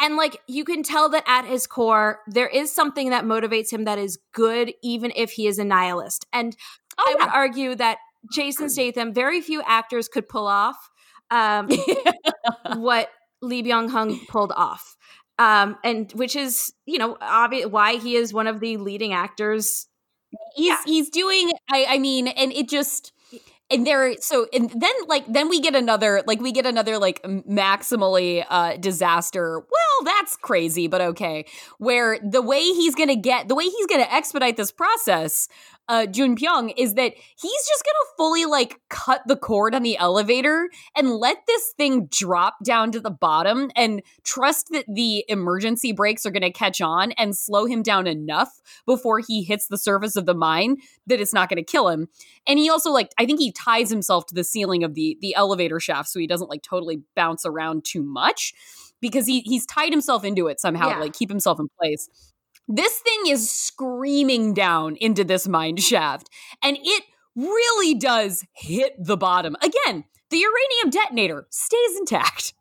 and 0.00 0.16
like 0.16 0.38
you 0.48 0.64
can 0.64 0.82
tell 0.82 1.08
that 1.10 1.24
at 1.26 1.44
his 1.46 1.66
core, 1.66 2.20
there 2.26 2.48
is 2.48 2.74
something 2.74 3.10
that 3.10 3.24
motivates 3.24 3.72
him 3.72 3.84
that 3.84 3.98
is 3.98 4.18
good, 4.32 4.72
even 4.82 5.12
if 5.16 5.30
he 5.32 5.46
is 5.46 5.58
a 5.58 5.64
nihilist. 5.64 6.26
And 6.32 6.56
Oh, 6.98 7.04
I 7.18 7.24
would 7.24 7.32
argue 7.34 7.74
that 7.76 7.98
Jason 8.32 8.68
Statham, 8.70 9.12
very 9.12 9.40
few 9.40 9.62
actors 9.66 10.08
could 10.08 10.28
pull 10.28 10.46
off 10.46 10.76
um, 11.30 11.68
what 12.76 13.08
Lee 13.42 13.62
Byung 13.62 13.90
Hun 13.90 14.18
pulled 14.28 14.52
off. 14.52 14.96
Um, 15.38 15.76
and 15.82 16.12
which 16.12 16.36
is, 16.36 16.72
you 16.86 16.98
know, 16.98 17.16
obvious 17.20 17.66
why 17.66 17.96
he 17.96 18.16
is 18.16 18.32
one 18.32 18.46
of 18.46 18.60
the 18.60 18.76
leading 18.76 19.12
actors. 19.12 19.88
he's 20.54 20.78
he's 20.84 21.10
doing 21.10 21.50
I 21.70 21.86
I 21.88 21.98
mean 21.98 22.28
and 22.28 22.52
it 22.52 22.68
just 22.68 23.12
and 23.70 23.86
there 23.86 24.14
so 24.20 24.46
and 24.52 24.70
then 24.70 24.92
like 25.08 25.24
then 25.32 25.48
we 25.48 25.60
get 25.60 25.74
another 25.74 26.22
like 26.26 26.40
we 26.40 26.52
get 26.52 26.66
another 26.66 26.98
like 26.98 27.22
maximally 27.22 28.44
uh 28.48 28.76
disaster 28.76 29.64
well 30.00 30.04
that's 30.04 30.36
crazy 30.36 30.86
but 30.86 31.00
okay 31.00 31.44
where 31.78 32.18
the 32.22 32.42
way 32.42 32.60
he's 32.60 32.94
gonna 32.94 33.16
get 33.16 33.48
the 33.48 33.54
way 33.54 33.64
he's 33.64 33.86
gonna 33.86 34.06
expedite 34.10 34.56
this 34.56 34.70
process 34.72 35.48
uh 35.88 36.06
Jun 36.06 36.36
Pyong 36.36 36.72
is 36.76 36.94
that 36.94 37.12
he's 37.14 37.68
just 37.68 37.84
gonna 37.84 38.14
fully 38.16 38.46
like 38.46 38.80
cut 38.88 39.22
the 39.26 39.36
cord 39.36 39.74
on 39.74 39.82
the 39.82 39.96
elevator 39.98 40.68
and 40.96 41.10
let 41.10 41.38
this 41.46 41.74
thing 41.76 42.06
drop 42.06 42.56
down 42.64 42.90
to 42.92 43.00
the 43.00 43.10
bottom 43.10 43.70
and 43.76 44.02
trust 44.22 44.68
that 44.70 44.86
the 44.88 45.24
emergency 45.28 45.92
brakes 45.92 46.24
are 46.24 46.30
gonna 46.30 46.52
catch 46.52 46.80
on 46.80 47.12
and 47.12 47.36
slow 47.36 47.66
him 47.66 47.82
down 47.82 48.06
enough 48.06 48.60
before 48.86 49.20
he 49.20 49.42
hits 49.42 49.66
the 49.68 49.78
surface 49.78 50.16
of 50.16 50.26
the 50.26 50.34
mine 50.34 50.76
that 51.06 51.20
it's 51.20 51.34
not 51.34 51.48
going 51.48 51.62
to 51.62 51.70
kill 51.70 51.88
him. 51.88 52.08
And 52.46 52.58
he 52.58 52.70
also 52.70 52.90
like 52.90 53.10
I 53.18 53.26
think 53.26 53.40
he 53.40 53.52
ties 53.52 53.90
himself 53.90 54.26
to 54.26 54.34
the 54.34 54.44
ceiling 54.44 54.84
of 54.84 54.94
the 54.94 55.18
the 55.20 55.34
elevator 55.34 55.80
shaft 55.80 56.08
so 56.08 56.18
he 56.18 56.26
doesn't 56.26 56.50
like 56.50 56.62
totally 56.62 57.02
bounce 57.14 57.46
around 57.46 57.84
too 57.84 58.02
much 58.02 58.54
because 59.08 59.26
he 59.26 59.40
he's 59.40 59.66
tied 59.66 59.92
himself 59.92 60.24
into 60.24 60.46
it 60.48 60.60
somehow 60.60 60.88
Yeah. 60.88 60.94
to 60.94 61.00
like 61.00 61.12
keep 61.12 61.28
himself 61.30 61.60
in 61.60 61.68
place. 61.80 62.08
This 62.66 62.98
thing 63.00 63.26
is 63.28 63.50
screaming 63.50 64.54
down 64.54 64.96
into 64.96 65.22
this 65.24 65.46
mine 65.46 65.76
shaft 65.76 66.28
and 66.62 66.78
it 66.80 67.04
really 67.36 67.94
does 67.94 68.44
hit 68.54 68.94
the 68.98 69.16
bottom. 69.16 69.56
Again, 69.62 70.04
the 70.30 70.38
uranium 70.38 70.90
detonator 70.90 71.46
stays 71.50 71.98
intact. 71.98 72.54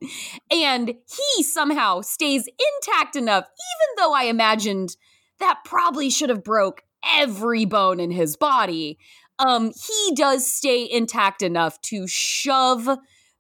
And 0.52 0.90
he 0.90 1.44
somehow 1.44 2.02
stays 2.02 2.48
intact 2.48 3.16
enough, 3.16 3.46
even 3.46 4.04
though 4.04 4.14
I 4.14 4.24
imagined 4.24 4.96
that 5.40 5.60
probably 5.66 6.10
should 6.10 6.30
have 6.30 6.44
broke 6.44 6.84
every 7.06 7.66
bone 7.66 8.00
in 8.00 8.12
his 8.12 8.36
body. 8.36 8.98
Um, 9.40 9.72
he 9.72 10.14
does 10.16 10.46
stay 10.52 10.88
intact 10.90 11.42
enough 11.42 11.82
to 11.82 12.06
shove 12.08 12.88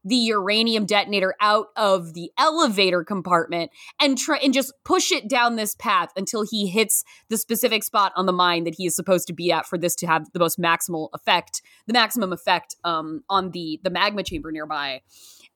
the 0.03 0.15
uranium 0.15 0.85
detonator 0.85 1.35
out 1.39 1.67
of 1.75 2.13
the 2.13 2.31
elevator 2.37 3.03
compartment 3.03 3.71
and 4.01 4.17
try 4.17 4.37
and 4.37 4.53
just 4.53 4.73
push 4.83 5.11
it 5.11 5.27
down 5.27 5.55
this 5.55 5.75
path 5.75 6.09
until 6.15 6.43
he 6.49 6.67
hits 6.67 7.03
the 7.29 7.37
specific 7.37 7.83
spot 7.83 8.11
on 8.15 8.25
the 8.25 8.33
mine 8.33 8.63
that 8.63 8.75
he 8.75 8.85
is 8.85 8.95
supposed 8.95 9.27
to 9.27 9.33
be 9.33 9.51
at 9.51 9.65
for 9.65 9.77
this 9.77 9.95
to 9.95 10.07
have 10.07 10.31
the 10.33 10.39
most 10.39 10.59
maximal 10.59 11.09
effect, 11.13 11.61
the 11.87 11.93
maximum 11.93 12.33
effect 12.33 12.75
um, 12.83 13.23
on 13.29 13.51
the 13.51 13.79
the 13.83 13.89
magma 13.89 14.23
chamber 14.23 14.51
nearby. 14.51 15.01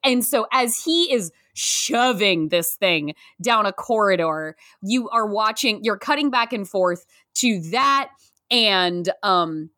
And 0.04 0.24
so 0.24 0.48
as 0.52 0.84
he 0.84 1.12
is 1.12 1.32
shoving 1.54 2.50
this 2.50 2.76
thing 2.76 3.16
down 3.42 3.66
a 3.66 3.74
corridor, 3.74 4.56
you 4.82 5.10
are 5.10 5.26
watching, 5.26 5.84
you're 5.84 5.98
cutting 5.98 6.30
back 6.30 6.54
and 6.54 6.68
forth 6.68 7.06
to 7.36 7.62
that 7.72 8.12
and 8.50 9.10
um 9.24 9.70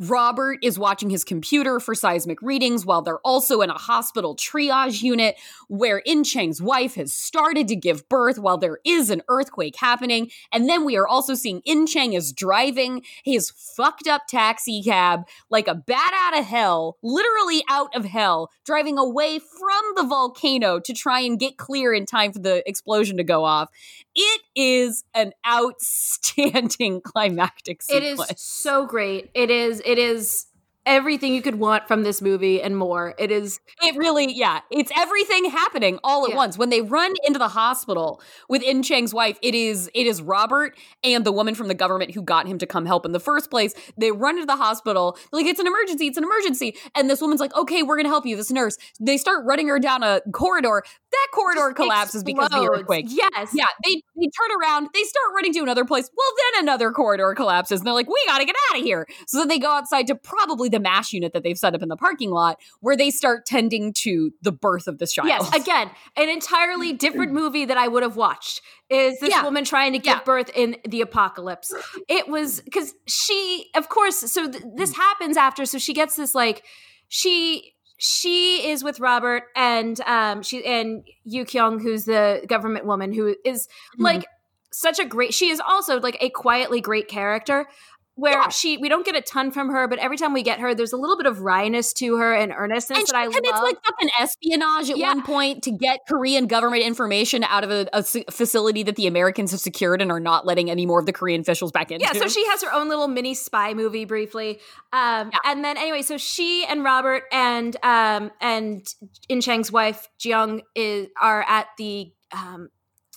Robert 0.00 0.58
is 0.62 0.78
watching 0.78 1.10
his 1.10 1.24
computer 1.24 1.78
for 1.78 1.94
seismic 1.94 2.40
readings 2.40 2.86
while 2.86 3.02
they're 3.02 3.18
also 3.18 3.60
in 3.60 3.68
a 3.68 3.74
hospital 3.74 4.34
triage 4.34 5.02
unit 5.02 5.38
where 5.68 5.98
In 5.98 6.24
Chang's 6.24 6.62
wife 6.62 6.94
has 6.94 7.12
started 7.12 7.68
to 7.68 7.76
give 7.76 8.08
birth 8.08 8.38
while 8.38 8.56
there 8.56 8.78
is 8.82 9.10
an 9.10 9.20
earthquake 9.28 9.76
happening. 9.76 10.30
And 10.52 10.70
then 10.70 10.86
we 10.86 10.96
are 10.96 11.06
also 11.06 11.34
seeing 11.34 11.60
In 11.66 11.86
Chang 11.86 12.14
is 12.14 12.32
driving 12.32 13.02
his 13.24 13.50
fucked 13.50 14.08
up 14.08 14.22
taxi 14.26 14.82
cab 14.82 15.28
like 15.50 15.68
a 15.68 15.74
bat 15.74 16.12
out 16.14 16.38
of 16.38 16.46
hell, 16.46 16.96
literally 17.02 17.62
out 17.68 17.94
of 17.94 18.06
hell, 18.06 18.48
driving 18.64 18.96
away 18.96 19.38
from 19.38 19.82
the 19.96 20.04
volcano 20.04 20.80
to 20.80 20.94
try 20.94 21.20
and 21.20 21.38
get 21.38 21.58
clear 21.58 21.92
in 21.92 22.06
time 22.06 22.32
for 22.32 22.38
the 22.38 22.66
explosion 22.66 23.18
to 23.18 23.24
go 23.24 23.44
off. 23.44 23.68
It 24.14 24.42
is 24.56 25.04
an 25.14 25.32
outstanding 25.46 27.00
climactic 27.04 27.82
sequence. 27.82 28.30
It 28.30 28.34
is 28.34 28.40
so 28.40 28.86
great. 28.86 29.30
It 29.34 29.50
is. 29.50 29.80
It 29.84 29.98
is 29.98 30.46
everything 30.86 31.34
you 31.34 31.42
could 31.42 31.56
want 31.56 31.86
from 31.86 32.02
this 32.02 32.22
movie 32.22 32.60
and 32.62 32.76
more. 32.76 33.14
It 33.18 33.30
is. 33.30 33.60
It 33.82 33.96
really, 33.96 34.32
yeah, 34.32 34.60
it's 34.70 34.90
everything 34.96 35.50
happening 35.50 35.98
all 36.02 36.24
at 36.24 36.30
Yeah. 36.30 36.36
once. 36.36 36.56
When 36.56 36.70
they 36.70 36.80
run 36.80 37.14
into 37.24 37.38
the 37.38 37.48
hospital 37.48 38.20
with 38.48 38.62
In 38.62 38.82
Chang's 38.82 39.12
wife, 39.12 39.38
it 39.42 39.54
is 39.54 39.90
it 39.94 40.06
is 40.06 40.22
Robert 40.22 40.76
and 41.04 41.24
the 41.24 41.32
woman 41.32 41.54
from 41.54 41.68
the 41.68 41.74
government 41.74 42.14
who 42.14 42.22
got 42.22 42.46
him 42.46 42.58
to 42.58 42.66
come 42.66 42.86
help 42.86 43.04
in 43.04 43.12
the 43.12 43.20
first 43.20 43.50
place. 43.50 43.74
They 43.98 44.10
run 44.10 44.36
into 44.36 44.46
the 44.46 44.56
hospital, 44.56 45.18
like 45.32 45.46
it's 45.46 45.60
an 45.60 45.66
emergency, 45.66 46.06
it's 46.06 46.18
an 46.18 46.24
emergency, 46.24 46.76
and 46.94 47.10
this 47.10 47.20
woman's 47.20 47.40
like, 47.40 47.54
okay, 47.54 47.82
we're 47.82 47.96
gonna 47.96 48.08
help 48.08 48.24
you. 48.24 48.36
This 48.36 48.50
nurse. 48.50 48.78
They 48.98 49.18
start 49.18 49.44
running 49.44 49.68
her 49.68 49.78
down 49.78 50.02
a 50.02 50.22
corridor. 50.32 50.82
That 51.12 51.26
corridor 51.34 51.72
collapses 51.74 52.24
because 52.24 52.46
of 52.52 52.62
the 52.62 52.70
earthquake. 52.70 53.06
Yes. 53.08 53.50
Yeah, 53.52 53.66
they, 53.84 53.94
they 54.16 54.26
turn 54.26 54.60
around, 54.62 54.88
they 54.94 55.02
start 55.02 55.26
running 55.34 55.52
to 55.54 55.60
another 55.60 55.84
place. 55.84 56.08
Well, 56.16 56.26
then 56.54 56.64
another 56.64 56.92
corridor 56.92 57.34
collapses, 57.34 57.80
and 57.80 57.86
they're 57.86 57.94
like, 57.94 58.08
we 58.08 58.16
gotta 58.26 58.44
get 58.44 58.56
out 58.70 58.78
of 58.78 58.84
here. 58.84 59.06
So 59.26 59.38
then 59.38 59.48
they 59.48 59.58
go 59.58 59.72
outside 59.72 60.06
to 60.06 60.14
probably 60.14 60.69
the 60.70 60.80
MASH 60.80 61.12
unit 61.12 61.32
that 61.32 61.42
they've 61.42 61.58
set 61.58 61.74
up 61.74 61.82
in 61.82 61.88
the 61.88 61.96
parking 61.96 62.30
lot, 62.30 62.58
where 62.80 62.96
they 62.96 63.10
start 63.10 63.46
tending 63.46 63.92
to 63.94 64.32
the 64.42 64.52
birth 64.52 64.86
of 64.86 64.98
this 64.98 65.12
child. 65.12 65.28
Yes, 65.28 65.54
again, 65.54 65.90
an 66.16 66.28
entirely 66.28 66.92
different 66.92 67.32
movie 67.32 67.64
that 67.64 67.76
I 67.76 67.88
would 67.88 68.02
have 68.02 68.16
watched 68.16 68.60
is 68.88 69.18
this 69.20 69.30
Yeah. 69.30 69.42
woman 69.42 69.64
trying 69.64 69.92
to 69.92 69.98
give 69.98 70.16
Yeah. 70.16 70.22
birth 70.24 70.50
in 70.54 70.76
the 70.88 71.00
apocalypse. 71.00 71.72
It 72.08 72.28
was 72.28 72.60
because 72.60 72.94
she, 73.06 73.70
of 73.74 73.88
course, 73.88 74.18
so 74.32 74.50
th- 74.50 74.64
this 74.76 74.96
happens 74.96 75.36
after, 75.36 75.64
so 75.64 75.78
she 75.78 75.92
gets 75.94 76.16
this 76.16 76.34
like 76.34 76.64
she 77.08 77.74
she 78.02 78.66
is 78.70 78.82
with 78.82 78.98
Robert 78.98 79.44
and 79.54 80.00
um 80.02 80.42
she 80.42 80.64
and 80.64 81.04
Yu 81.24 81.44
Kyung, 81.44 81.78
who's 81.80 82.06
the 82.06 82.42
government 82.48 82.86
woman 82.86 83.12
who 83.12 83.36
is 83.44 83.68
Mhm. 83.98 84.04
like 84.04 84.24
such 84.72 84.98
a 84.98 85.04
great 85.04 85.34
she 85.34 85.50
is 85.50 85.60
also 85.60 86.00
like 86.00 86.16
a 86.20 86.30
quietly 86.30 86.80
great 86.80 87.08
character 87.08 87.66
where 88.20 88.32
Yeah. 88.34 88.48
she 88.48 88.76
we 88.76 88.88
don't 88.88 89.04
get 89.06 89.16
a 89.16 89.20
ton 89.22 89.50
from 89.50 89.70
her, 89.70 89.88
but 89.88 89.98
every 89.98 90.16
time 90.16 90.32
we 90.32 90.42
get 90.42 90.60
her, 90.60 90.74
there's 90.74 90.92
a 90.92 90.96
little 90.96 91.16
bit 91.16 91.26
of 91.26 91.38
wryness 91.38 91.92
to 91.94 92.16
her 92.16 92.34
and 92.34 92.52
earnestness 92.52 92.98
and 92.98 93.08
that 93.08 93.14
I 93.16 93.24
love. 93.26 93.34
commits 93.34 93.60
like 93.60 93.76
fucking 93.84 94.10
espionage 94.20 94.90
at 94.90 94.96
Yeah. 94.98 95.08
one 95.14 95.22
point 95.22 95.62
to 95.64 95.70
get 95.70 96.00
Korean 96.08 96.46
government 96.46 96.82
information 96.82 97.44
out 97.44 97.64
of 97.64 97.70
a 97.92 98.02
facility 98.30 98.82
that 98.82 98.96
the 98.96 99.06
Americans 99.06 99.50
have 99.52 99.60
secured 99.60 100.02
and 100.02 100.12
are 100.12 100.20
not 100.20 100.44
letting 100.46 100.70
any 100.70 100.86
more 100.86 101.00
of 101.00 101.06
the 101.06 101.12
Korean 101.12 101.40
officials 101.40 101.72
back 101.72 101.90
into. 101.90 102.04
yeah, 102.04 102.12
so 102.12 102.28
she 102.28 102.46
has 102.48 102.62
her 102.62 102.72
own 102.72 102.88
little 102.88 103.08
mini 103.08 103.34
spy 103.34 103.74
movie 103.74 104.04
briefly. 104.04 104.60
Um, 104.92 105.30
Yeah. 105.32 105.38
and 105.52 105.64
then 105.64 105.76
anyway, 105.78 106.02
so 106.02 106.16
she 106.18 106.64
and 106.66 106.84
Robert 106.84 107.24
and 107.32 107.76
um, 107.82 108.30
and 108.40 108.86
In 109.28 109.40
Chang's 109.40 109.72
wife 109.72 110.08
Jiyoung 110.18 110.60
is 110.74 111.08
are 111.20 111.42
at 111.48 111.68
the 111.78 112.12
um, 112.32 112.68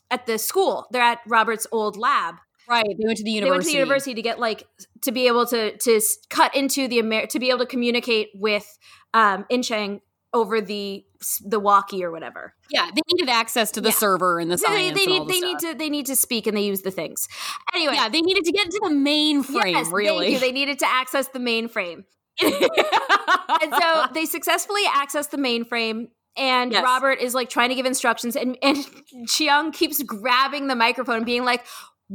at 0.10 0.26
the 0.26 0.38
school. 0.38 0.88
They're 0.92 1.02
at 1.02 1.20
Robert's 1.28 1.68
old 1.72 1.98
lab. 1.98 2.36
Right. 2.70 2.86
They 2.86 3.06
went 3.06 3.18
to 3.18 3.24
the 3.24 3.32
They 3.32 3.36
university. 3.36 3.50
went 3.52 3.64
to 3.64 3.68
the 3.70 3.78
university 3.78 4.14
to 4.16 4.22
get 4.22 4.40
like 4.40 4.68
to 5.02 5.12
be 5.12 5.28
able 5.28 5.46
to 5.48 5.78
to 5.78 6.02
cut 6.30 6.56
into 6.56 6.88
the 6.88 7.00
Amer- 7.00 7.28
to 7.28 7.40
be 7.40 7.50
able 7.50 7.60
to 7.60 7.66
communicate 7.66 8.30
with 8.36 8.78
um, 9.14 9.46
In 9.50 9.62
Chang 9.64 10.02
over 10.34 10.62
the 10.62 11.06
the 11.46 11.60
walkie 11.60 12.04
or 12.04 12.12
whatever. 12.12 12.54
Yeah, 12.70 12.90
they 12.94 13.02
needed 13.14 13.30
access 13.30 13.72
to 13.72 13.82
the 13.82 13.90
Yeah. 13.90 13.96
server 13.96 14.40
and 14.40 14.52
the 14.52 14.58
So 14.58 14.68
they, 14.72 14.90
they 14.92 15.06
need 15.06 15.22
the 15.22 15.26
they 15.28 15.34
stuff. 15.38 15.50
need 15.50 15.60
to 15.60 15.74
they 15.78 15.90
need 15.90 16.06
to 16.08 16.16
speak 16.16 16.48
and 16.48 16.58
they 16.58 16.64
use 16.66 16.82
the 16.82 16.92
things. 16.92 17.28
Anyway, 17.74 17.94
Yeah, 17.96 18.10
they 18.10 18.22
needed 18.22 18.44
to 18.46 18.52
get 18.52 18.66
into 18.66 18.80
the 18.84 18.90
mainframe. 18.94 19.72
yes, 19.74 19.88
really. 19.92 20.38
They 20.38 20.52
needed 20.52 20.80
to 20.80 20.88
access 20.90 21.28
the 21.30 21.40
mainframe. 21.40 22.04
and 22.42 23.74
so 23.80 24.06
they 24.14 24.26
successfully 24.26 24.82
access 24.92 25.28
the 25.28 25.38
mainframe 25.38 26.08
and 26.36 26.72
Yes. 26.72 26.84
robert 26.84 27.20
is 27.20 27.36
like 27.36 27.48
trying 27.48 27.70
to 27.70 27.76
give 27.76 27.86
instructions 27.86 28.36
and 28.36 28.58
and 28.64 28.84
chiang 29.28 29.72
keeps 29.72 30.02
grabbing 30.02 30.66
the 30.68 30.76
microphone 30.76 31.18
and 31.18 31.26
being 31.28 31.46
like 31.46 31.64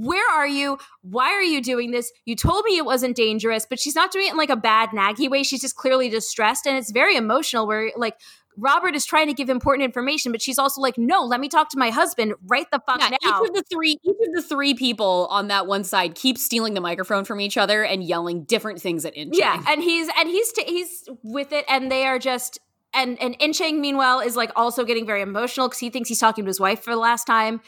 where 0.05 0.28
are 0.30 0.46
you? 0.46 0.78
Why 1.03 1.30
are 1.30 1.42
you 1.42 1.61
doing 1.62 1.90
this? 1.90 2.12
You 2.24 2.36
told 2.36 2.64
me 2.64 2.76
it 2.76 2.84
wasn't 2.84 3.16
dangerous 3.16 3.66
but 3.68 3.78
she's 3.80 3.94
not 3.94 4.12
doing 4.12 4.26
it 4.26 4.32
in 4.32 4.36
like 4.36 4.51
a 4.51 4.57
bad 4.57 4.90
naggy 4.90 5.28
way. 5.30 5.42
She's 5.42 5.61
just 5.61 5.76
clearly 5.76 6.09
distressed 6.09 6.66
and 6.66 6.76
it's 6.76 6.90
very 6.92 7.16
emotional 7.16 7.66
where 7.66 7.90
like 7.96 8.16
robert 8.61 8.96
is 8.96 9.07
trying 9.07 9.28
to 9.28 9.32
give 9.32 9.49
important 9.49 9.84
information 9.84 10.32
but 10.32 10.42
she's 10.42 10.59
also 10.59 10.80
like 10.80 10.99
no 10.99 11.22
let 11.22 11.38
me 11.38 11.49
talk 11.49 11.70
to 11.70 11.78
my 11.78 11.90
husband 11.90 12.34
right 12.49 12.66
the 12.72 12.80
fuck 12.86 12.99
Yeah, 12.99 13.11
now. 13.22 13.40
each 13.42 13.51
of 13.51 13.55
the 13.55 13.62
three, 13.72 13.99
each 14.03 14.16
of 14.26 14.34
the 14.34 14.42
three 14.42 14.74
people 14.74 15.28
on 15.30 15.46
that 15.46 15.68
one 15.68 15.84
side 15.84 16.16
keep 16.16 16.36
stealing 16.36 16.74
the 16.74 16.80
microphone 16.80 17.24
from 17.24 17.40
each 17.40 17.57
other 17.57 17.84
and 17.84 18.03
yelling 18.03 18.42
different 18.42 18.80
things 18.82 19.05
at 19.05 19.14
Inchang. 19.14 19.30
Yeah, 19.34 19.62
and 19.68 19.80
he's 19.80 20.09
and 20.18 20.28
he's 20.28 20.51
t- 20.53 20.64
he's 20.66 21.09
with 21.22 21.53
it, 21.53 21.66
and 21.68 21.88
they 21.88 22.05
are 22.05 22.18
just 22.18 22.59
and 22.92 23.16
and 23.22 23.38
Inchang 23.38 23.78
meanwhile 23.78 24.18
is 24.18 24.34
like 24.34 24.51
also 24.57 24.84
getting 24.84 25.07
very 25.07 25.22
emotional 25.22 25.68
because 25.68 25.78
he 25.78 25.88
thinks 25.90 26.09
he's 26.09 26.18
talking 26.18 26.42
to 26.44 26.49
his 26.49 26.59
wife 26.59 26.82
for 26.82 26.90
the 26.90 26.96
last 27.01 27.26
time, 27.26 27.61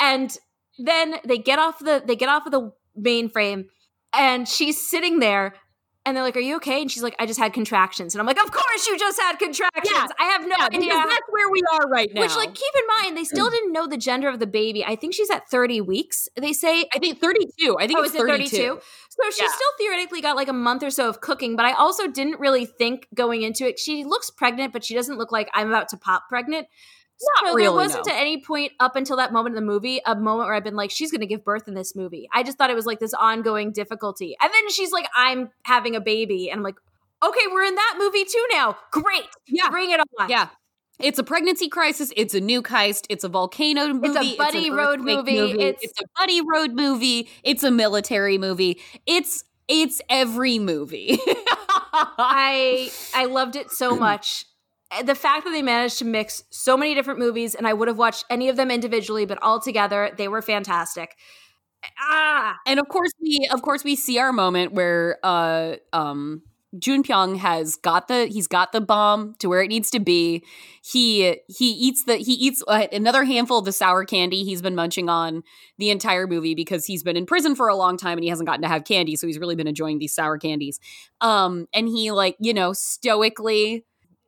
and 0.00 0.36
then 0.78 1.16
they 1.24 1.38
get 1.38 1.58
off 1.58 1.78
the 1.78 2.02
they 2.04 2.16
get 2.16 2.28
off 2.28 2.46
of 2.46 2.52
the 2.52 2.72
mainframe, 2.98 3.66
and 4.12 4.48
she's 4.48 4.84
sitting 4.88 5.18
there. 5.20 5.54
And 6.06 6.14
they're 6.14 6.22
like, 6.22 6.36
"Are 6.36 6.40
you 6.40 6.56
okay?" 6.56 6.82
And 6.82 6.90
she's 6.92 7.02
like, 7.02 7.16
"I 7.18 7.24
just 7.24 7.40
had 7.40 7.54
contractions." 7.54 8.14
And 8.14 8.20
I'm 8.20 8.26
like, 8.26 8.38
"Of 8.38 8.52
course 8.52 8.86
you 8.86 8.98
just 8.98 9.18
had 9.18 9.38
contractions. 9.38 9.90
Yeah. 9.90 10.06
I 10.18 10.24
have 10.32 10.42
no 10.42 10.54
Yeah, 10.60 10.66
idea." 10.66 10.88
that's 10.92 11.28
where 11.30 11.48
we 11.48 11.62
are 11.72 11.88
right 11.88 12.10
now. 12.12 12.20
Which, 12.20 12.36
like, 12.36 12.54
keep 12.54 12.74
in 12.74 12.82
mind, 13.02 13.16
they 13.16 13.24
still 13.24 13.48
mm. 13.48 13.52
didn't 13.52 13.72
know 13.72 13.86
the 13.86 13.96
gender 13.96 14.28
of 14.28 14.38
the 14.38 14.46
baby. 14.46 14.84
I 14.84 14.96
think 14.96 15.14
she's 15.14 15.30
at 15.30 15.48
30 15.48 15.80
weeks. 15.80 16.28
They 16.36 16.52
say 16.52 16.84
I 16.94 16.98
think 16.98 17.20
thirty-two. 17.22 17.78
I 17.80 17.86
think 17.86 18.00
oh, 18.00 18.02
it's 18.02 18.14
it 18.14 18.18
32. 18.18 18.50
32? 18.50 18.80
So 19.08 19.30
she's 19.30 19.38
Yeah. 19.38 19.46
still 19.46 19.70
theoretically 19.78 20.20
got 20.20 20.36
like 20.36 20.48
a 20.48 20.52
month 20.52 20.82
or 20.82 20.90
so 20.90 21.08
of 21.08 21.22
cooking, 21.22 21.56
but 21.56 21.64
I 21.64 21.72
also 21.72 22.06
didn't 22.06 22.38
really 22.38 22.66
think 22.66 23.08
going 23.14 23.40
into 23.40 23.66
it. 23.66 23.78
She 23.78 24.04
looks 24.04 24.28
pregnant, 24.28 24.74
but 24.74 24.84
she 24.84 24.94
doesn't 24.94 25.16
look 25.16 25.32
like 25.32 25.48
I'm 25.54 25.68
about 25.68 25.88
to 25.88 25.96
pop 25.96 26.24
pregnant. 26.28 26.66
Not 27.36 27.48
so 27.50 27.54
really, 27.54 27.62
there 27.62 27.72
wasn't 27.72 28.06
no. 28.06 28.12
at 28.12 28.20
any 28.20 28.42
point 28.42 28.72
up 28.80 28.96
until 28.96 29.16
that 29.16 29.32
moment 29.32 29.56
in 29.56 29.64
the 29.64 29.72
movie 29.72 30.00
a 30.06 30.14
moment 30.14 30.46
where 30.46 30.54
I've 30.54 30.64
been 30.64 30.76
like, 30.76 30.90
she's 30.90 31.10
going 31.10 31.20
to 31.20 31.26
give 31.26 31.44
birth 31.44 31.68
in 31.68 31.74
this 31.74 31.94
movie. 31.96 32.28
I 32.32 32.42
just 32.42 32.58
thought 32.58 32.70
it 32.70 32.76
was 32.76 32.86
like 32.86 33.00
this 33.00 33.14
ongoing 33.14 33.72
difficulty. 33.72 34.36
And 34.42 34.52
then 34.52 34.70
she's 34.70 34.92
like, 34.92 35.06
I'm 35.14 35.50
having 35.64 35.96
a 35.96 36.00
baby. 36.00 36.50
And 36.50 36.58
I'm 36.58 36.64
like, 36.64 36.76
okay, 37.24 37.40
we're 37.52 37.64
in 37.64 37.74
that 37.74 37.96
movie 37.98 38.24
too 38.24 38.44
now. 38.52 38.76
Great. 38.90 39.24
Yeah. 39.48 39.70
Bring 39.70 39.90
it 39.90 40.00
on. 40.18 40.28
Yeah. 40.28 40.48
It's 41.00 41.18
a 41.18 41.24
pregnancy 41.24 41.68
crisis. 41.68 42.12
It's 42.16 42.34
a 42.34 42.40
nuke 42.40 42.66
heist. 42.66 43.06
It's 43.10 43.24
a 43.24 43.28
volcano 43.28 43.88
movie. 43.92 44.08
It's 44.08 44.34
a 44.34 44.36
buddy 44.36 44.68
an 44.68 44.74
road 44.74 45.00
earthquake 45.00 45.16
movie, 45.16 45.38
it's- 45.38 45.82
It's, 45.82 46.00
a 46.00 46.04
buddy 46.18 46.40
road 46.40 46.72
movie. 46.74 47.28
It's 47.42 47.64
a 47.64 47.70
military 47.70 48.38
movie. 48.38 48.80
It's 49.06 49.44
it's 49.66 50.00
every 50.10 50.58
movie. 50.58 51.18
I 51.92 52.90
I 53.14 53.24
loved 53.24 53.56
it 53.56 53.70
so 53.70 53.96
much. 53.96 54.44
The 55.04 55.14
fact 55.14 55.44
that 55.44 55.50
they 55.50 55.62
managed 55.62 55.98
to 55.98 56.04
mix 56.04 56.44
so 56.50 56.76
many 56.76 56.94
different 56.94 57.18
movies, 57.18 57.54
and 57.54 57.66
I 57.66 57.72
would 57.72 57.88
have 57.88 57.98
watched 57.98 58.24
any 58.30 58.48
of 58.48 58.56
them 58.56 58.70
individually, 58.70 59.26
but 59.26 59.42
all 59.42 59.60
together, 59.60 60.10
they 60.16 60.28
were 60.28 60.42
fantastic. 60.42 61.16
Ah, 62.00 62.56
and 62.66 62.80
of 62.80 62.88
course 62.88 63.10
we 63.20 63.48
of 63.52 63.62
course 63.62 63.84
we 63.84 63.94
see 63.96 64.18
our 64.18 64.32
moment 64.32 64.72
where 64.72 65.18
uh 65.22 65.76
um 65.92 66.42
Jun 66.78 67.04
Pyong 67.04 67.36
has 67.38 67.76
got 67.76 68.08
the 68.08 68.26
he's 68.26 68.48
got 68.48 68.72
the 68.72 68.80
bomb 68.80 69.34
to 69.38 69.48
where 69.48 69.62
it 69.62 69.68
needs 69.68 69.90
to 69.90 70.00
be. 70.00 70.42
He 70.82 71.38
he 71.48 71.70
eats 71.72 72.04
the 72.04 72.16
he 72.16 72.32
eats 72.32 72.62
uh, 72.66 72.86
another 72.92 73.24
handful 73.24 73.58
of 73.58 73.64
the 73.66 73.72
sour 73.72 74.04
candy 74.04 74.44
he's 74.44 74.62
been 74.62 74.74
munching 74.74 75.08
on 75.08 75.42
the 75.78 75.90
entire 75.90 76.26
movie 76.26 76.54
because 76.54 76.86
he's 76.86 77.02
been 77.02 77.16
in 77.16 77.26
prison 77.26 77.54
for 77.54 77.68
a 77.68 77.76
long 77.76 77.96
time 77.96 78.18
and 78.18 78.24
he 78.24 78.30
hasn't 78.30 78.46
gotten 78.48 78.62
to 78.62 78.68
have 78.68 78.84
candy, 78.84 79.14
so 79.16 79.26
he's 79.26 79.38
really 79.38 79.54
been 79.56 79.68
enjoying 79.68 79.98
these 79.98 80.14
sour 80.14 80.38
candies. 80.38 80.80
Um, 81.20 81.66
and 81.74 81.86
he 81.88 82.10
like 82.10 82.36
you 82.40 82.54
know 82.54 82.72
stoically 82.72 83.84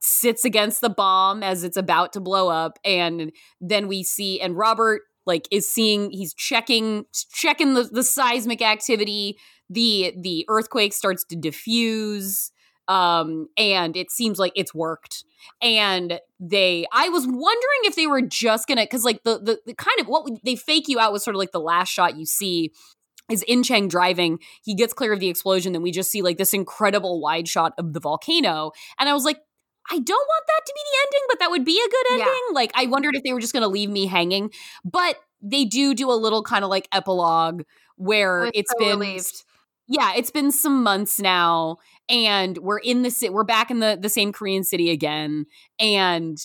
sits 0.07 0.45
against 0.45 0.81
the 0.81 0.91
bomb 0.91 1.43
as 1.43 1.65
it's 1.65 1.77
about 1.77 2.13
to 2.15 2.21
blow 2.21 2.49
up, 2.49 2.79
and 2.85 3.33
then 3.61 3.89
we 3.89 4.03
see 4.03 4.41
and 4.41 4.57
Robert 4.57 5.03
like 5.27 5.49
is 5.51 5.71
seeing 5.71 6.11
he's 6.11 6.33
checking 6.33 7.05
checking 7.33 7.75
the, 7.75 7.83
the 7.83 8.05
seismic 8.05 8.63
activity 8.63 9.37
the 9.69 10.15
the 10.19 10.45
earthquake 10.49 10.93
starts 10.93 11.25
to 11.25 11.37
diffuse 11.37 12.53
um 12.89 13.49
and 13.59 13.97
it 13.97 14.11
seems 14.11 14.39
like 14.39 14.53
it's 14.55 14.73
worked 14.73 15.25
and 15.61 16.21
they 16.39 16.87
i 16.93 17.09
was 17.09 17.27
wondering 17.27 17.81
if 17.83 17.97
they 17.97 18.07
were 18.07 18.23
just 18.23 18.69
gonna 18.69 18.83
because 18.83 19.05
like 19.05 19.23
the, 19.25 19.39
the 19.39 19.59
the 19.67 19.75
kind 19.75 19.99
of 20.01 20.07
what 20.07 20.25
they 20.45 20.55
fake 20.55 20.85
you 20.87 21.01
out 21.01 21.13
was 21.13 21.25
sort 21.25 21.35
of 21.35 21.39
like 21.39 21.53
the 21.53 21.61
last 21.61 21.89
shot 21.89 22.17
you 22.17 22.25
see 22.25 22.71
is 23.31 23.43
in 23.43 23.63
Chang 23.63 23.89
driving. 23.89 24.39
He 24.63 24.75
gets 24.75 24.93
clear 24.93 25.13
of 25.13 25.21
the 25.21 25.29
explosion, 25.29 25.73
then 25.73 25.83
we 25.83 25.91
just 25.91 26.11
see 26.11 26.23
like 26.23 26.39
this 26.39 26.55
incredible 26.55 27.21
wide 27.21 27.49
shot 27.49 27.73
of 27.79 27.93
the 27.93 28.01
volcano. 28.01 28.71
And 28.99 29.09
I 29.09 29.13
was 29.13 29.25
like, 29.25 29.39
I 29.91 29.99
don't 29.99 30.09
want 30.28 30.45
that 30.47 30.66
to 30.66 30.72
be 30.74 30.80
the 30.91 30.99
ending, 31.07 31.26
but 31.28 31.39
that 31.41 31.51
would 31.51 31.64
be 31.64 31.80
a 31.84 31.89
good 31.89 32.07
Yeah. 32.18 32.24
ending. 32.24 32.43
Like, 32.53 32.72
I 32.74 32.87
wondered 32.87 33.14
if 33.16 33.22
they 33.22 33.32
were 33.32 33.41
just 33.41 33.53
going 33.53 33.62
to 33.62 33.68
leave 33.68 33.91
me 33.91 34.07
hanging. 34.07 34.51
But 34.84 35.16
they 35.43 35.64
do 35.64 35.95
do 35.95 36.11
a 36.11 36.14
little 36.14 36.43
kind 36.43 36.64
of 36.64 36.70
like 36.70 36.89
epilogue 36.93 37.62
where 37.97 38.51
it's 38.55 38.70
so 38.72 38.78
been 38.78 38.99
relieved. 39.01 39.45
yeah, 39.87 40.14
it's 40.16 40.30
been 40.30 40.51
some 40.51 40.82
months 40.82 41.20
now, 41.20 41.76
and 42.09 42.59
we're 42.59 42.78
in 42.78 43.03
the 43.03 43.28
we're 43.32 43.45
back 43.45 43.70
in 43.70 43.80
the 43.80 43.99
the 44.01 44.09
same 44.09 44.32
Korean 44.32 44.64
city 44.64 44.91
again, 44.91 45.47
and 45.78 46.39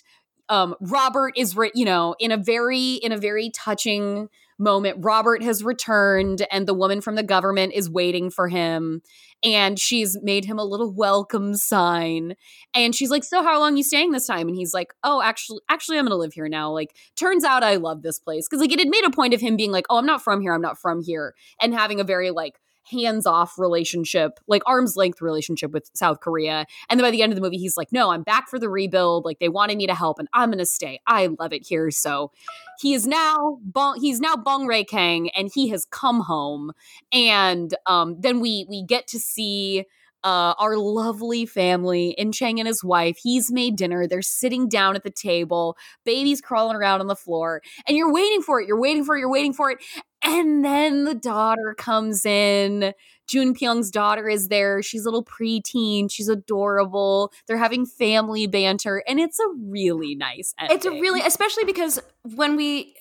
um, 0.49 0.75
Robert 0.81 1.33
is 1.37 1.55
re- 1.55 1.71
you 1.73 1.85
know 1.85 2.15
in 2.19 2.31
a 2.31 2.37
very 2.37 2.95
in 2.95 3.11
a 3.11 3.17
very 3.17 3.49
touching 3.49 4.29
moment. 4.61 4.97
Robert 5.01 5.43
has 5.43 5.63
returned, 5.63 6.45
and 6.51 6.67
the 6.67 6.73
woman 6.73 7.01
from 7.01 7.15
the 7.15 7.23
government 7.23 7.73
is 7.73 7.89
waiting 7.89 8.29
for 8.29 8.47
him, 8.47 9.01
and 9.43 9.79
she's 9.79 10.17
made 10.21 10.45
him 10.45 10.59
a 10.59 10.63
little 10.63 10.93
welcome 10.93 11.55
sign, 11.55 12.35
and 12.73 12.95
she's 12.95 13.09
like, 13.11 13.23
"So 13.23 13.43
how 13.43 13.59
long 13.59 13.75
you 13.75 13.83
staying 13.83 14.11
this 14.11 14.27
time?" 14.27 14.47
And 14.47 14.55
he's 14.55 14.73
like, 14.73 14.93
"Oh, 15.03 15.21
actually, 15.21 15.59
actually, 15.69 15.97
I'm 15.97 16.05
gonna 16.05 16.15
live 16.15 16.33
here 16.33 16.47
now. 16.47 16.71
Like, 16.71 16.95
turns 17.15 17.43
out 17.43 17.63
I 17.63 17.75
love 17.75 18.03
this 18.03 18.19
place 18.19 18.47
because 18.47 18.61
like 18.61 18.71
it 18.71 18.79
had 18.79 18.87
made 18.87 19.03
a 19.03 19.11
point 19.11 19.33
of 19.33 19.41
him 19.41 19.57
being 19.57 19.71
like, 19.71 19.85
"Oh, 19.89 19.97
I'm 19.97 20.05
not 20.05 20.23
from 20.23 20.41
here. 20.41 20.53
I'm 20.53 20.61
not 20.61 20.79
from 20.79 21.01
here," 21.03 21.33
and 21.61 21.73
having 21.73 21.99
a 21.99 22.03
very 22.05 22.31
like 22.31 22.59
hands 22.91 23.25
off 23.25 23.57
relationship, 23.57 24.39
like 24.47 24.61
arm's 24.65 24.95
length 24.95 25.21
relationship 25.21 25.71
with 25.71 25.89
South 25.93 26.19
Korea. 26.19 26.65
And 26.89 26.99
then 26.99 27.05
by 27.05 27.11
the 27.11 27.21
end 27.21 27.31
of 27.31 27.35
the 27.35 27.41
movie, 27.41 27.57
he's 27.57 27.77
like, 27.77 27.91
no, 27.91 28.11
I'm 28.11 28.23
back 28.23 28.49
for 28.49 28.59
the 28.59 28.69
rebuild. 28.69 29.25
Like 29.25 29.39
they 29.39 29.49
wanted 29.49 29.77
me 29.77 29.87
to 29.87 29.95
help 29.95 30.19
and 30.19 30.27
I'm 30.33 30.49
going 30.49 30.59
to 30.59 30.65
stay. 30.65 30.99
I 31.07 31.27
love 31.39 31.53
it 31.53 31.65
here. 31.65 31.91
So 31.91 32.31
he 32.79 32.93
is 32.93 33.07
now, 33.07 33.59
Bong, 33.63 33.99
he's 33.99 34.19
now 34.19 34.35
Bong 34.35 34.67
Rae 34.67 34.83
Kang 34.83 35.29
and 35.29 35.49
he 35.53 35.69
has 35.69 35.85
come 35.85 36.21
home. 36.21 36.71
And 37.11 37.73
um, 37.87 38.19
then 38.19 38.39
we, 38.39 38.65
we 38.69 38.83
get 38.83 39.07
to 39.07 39.19
see 39.19 39.85
uh, 40.23 40.53
our 40.59 40.77
lovely 40.77 41.45
family 41.45 42.11
in 42.11 42.31
Chang 42.31 42.59
and 42.59 42.67
his 42.67 42.83
wife. 42.83 43.17
He's 43.21 43.51
made 43.51 43.75
dinner. 43.75 44.07
They're 44.07 44.21
sitting 44.21 44.69
down 44.69 44.95
at 44.95 45.03
the 45.03 45.11
table. 45.11 45.77
Baby's 46.05 46.41
crawling 46.41 46.77
around 46.77 47.01
on 47.01 47.07
the 47.07 47.15
floor. 47.15 47.61
And 47.87 47.97
you're 47.97 48.13
waiting 48.13 48.41
for 48.41 48.61
it. 48.61 48.67
You're 48.67 48.79
waiting 48.79 49.03
for 49.03 49.15
it. 49.15 49.19
You're 49.19 49.31
waiting 49.31 49.53
for 49.53 49.71
it. 49.71 49.79
And 50.23 50.63
then 50.63 51.05
the 51.05 51.15
daughter 51.15 51.73
comes 51.77 52.25
in. 52.25 52.93
Jun 53.27 53.55
Pyong's 53.55 53.89
daughter 53.89 54.27
is 54.27 54.49
there. 54.49 54.83
She's 54.83 55.05
a 55.05 55.09
little 55.09 55.23
preteen. 55.23 56.11
She's 56.11 56.27
adorable. 56.27 57.31
They're 57.47 57.57
having 57.57 57.85
family 57.85 58.45
banter, 58.45 59.03
and 59.07 59.19
it's 59.19 59.39
a 59.39 59.47
really 59.57 60.15
nice 60.15 60.53
ending. 60.59 60.75
It's 60.75 60.85
a 60.85 60.91
really, 60.91 61.21
especially 61.21 61.63
because 61.63 61.99
when 62.23 62.55
we 62.55 62.93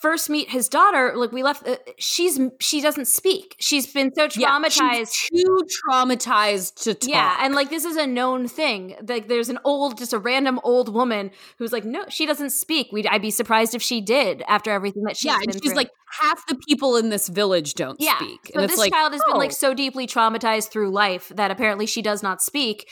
first 0.00 0.30
meet 0.30 0.48
his 0.50 0.68
daughter, 0.68 1.12
like 1.14 1.30
we 1.30 1.42
left, 1.42 1.66
uh, 1.68 1.76
she's 1.98 2.40
she 2.58 2.80
doesn't 2.80 3.06
speak. 3.06 3.54
She's 3.58 3.92
been 3.92 4.12
so 4.14 4.28
Yeah, 4.34 4.50
traumatized. 4.50 5.12
she's 5.14 5.42
too 5.44 5.60
traumatized 5.86 6.82
to 6.84 6.94
talk. 6.94 7.08
Yeah, 7.08 7.36
and 7.40 7.54
like 7.54 7.70
this 7.70 7.84
is 7.84 7.96
a 7.96 8.06
known 8.06 8.48
thing. 8.48 8.96
Like 9.06 9.28
there's 9.28 9.48
an 9.48 9.58
old, 9.64 9.98
just 9.98 10.12
a 10.12 10.18
random 10.18 10.58
old 10.64 10.92
woman 10.92 11.30
who's 11.58 11.72
like, 11.72 11.84
no, 11.84 12.04
she 12.08 12.26
doesn't 12.26 12.50
speak. 12.50 12.88
We'd 12.92 13.06
I'd 13.06 13.22
be 13.22 13.30
surprised 13.30 13.74
if 13.74 13.82
she 13.82 14.00
did 14.00 14.42
after 14.48 14.70
everything 14.70 15.02
that 15.04 15.16
she's 15.16 15.26
yeah, 15.26 15.38
been 15.38 15.50
and 15.50 15.62
she's 15.62 15.72
through. 15.72 15.76
like 15.76 15.90
half 16.20 16.46
the 16.46 16.56
people 16.66 16.96
in 16.96 17.10
this 17.10 17.28
village 17.28 17.74
don't 17.74 18.00
yeah. 18.00 18.16
speak, 18.16 18.40
So 18.46 18.52
and 18.54 18.64
it's 18.64 18.72
this 18.72 18.80
like 18.80 18.92
child 18.92 19.12
has 19.12 19.22
been 19.26 19.36
like 19.36 19.50
oh. 19.50 19.54
so 19.54 19.74
deeply 19.74 20.06
traumatized 20.06 20.70
through 20.70 20.90
life 20.90 21.30
that 21.34 21.50
apparently 21.50 21.86
she 21.86 22.02
does 22.02 22.22
not 22.22 22.42
speak. 22.42 22.88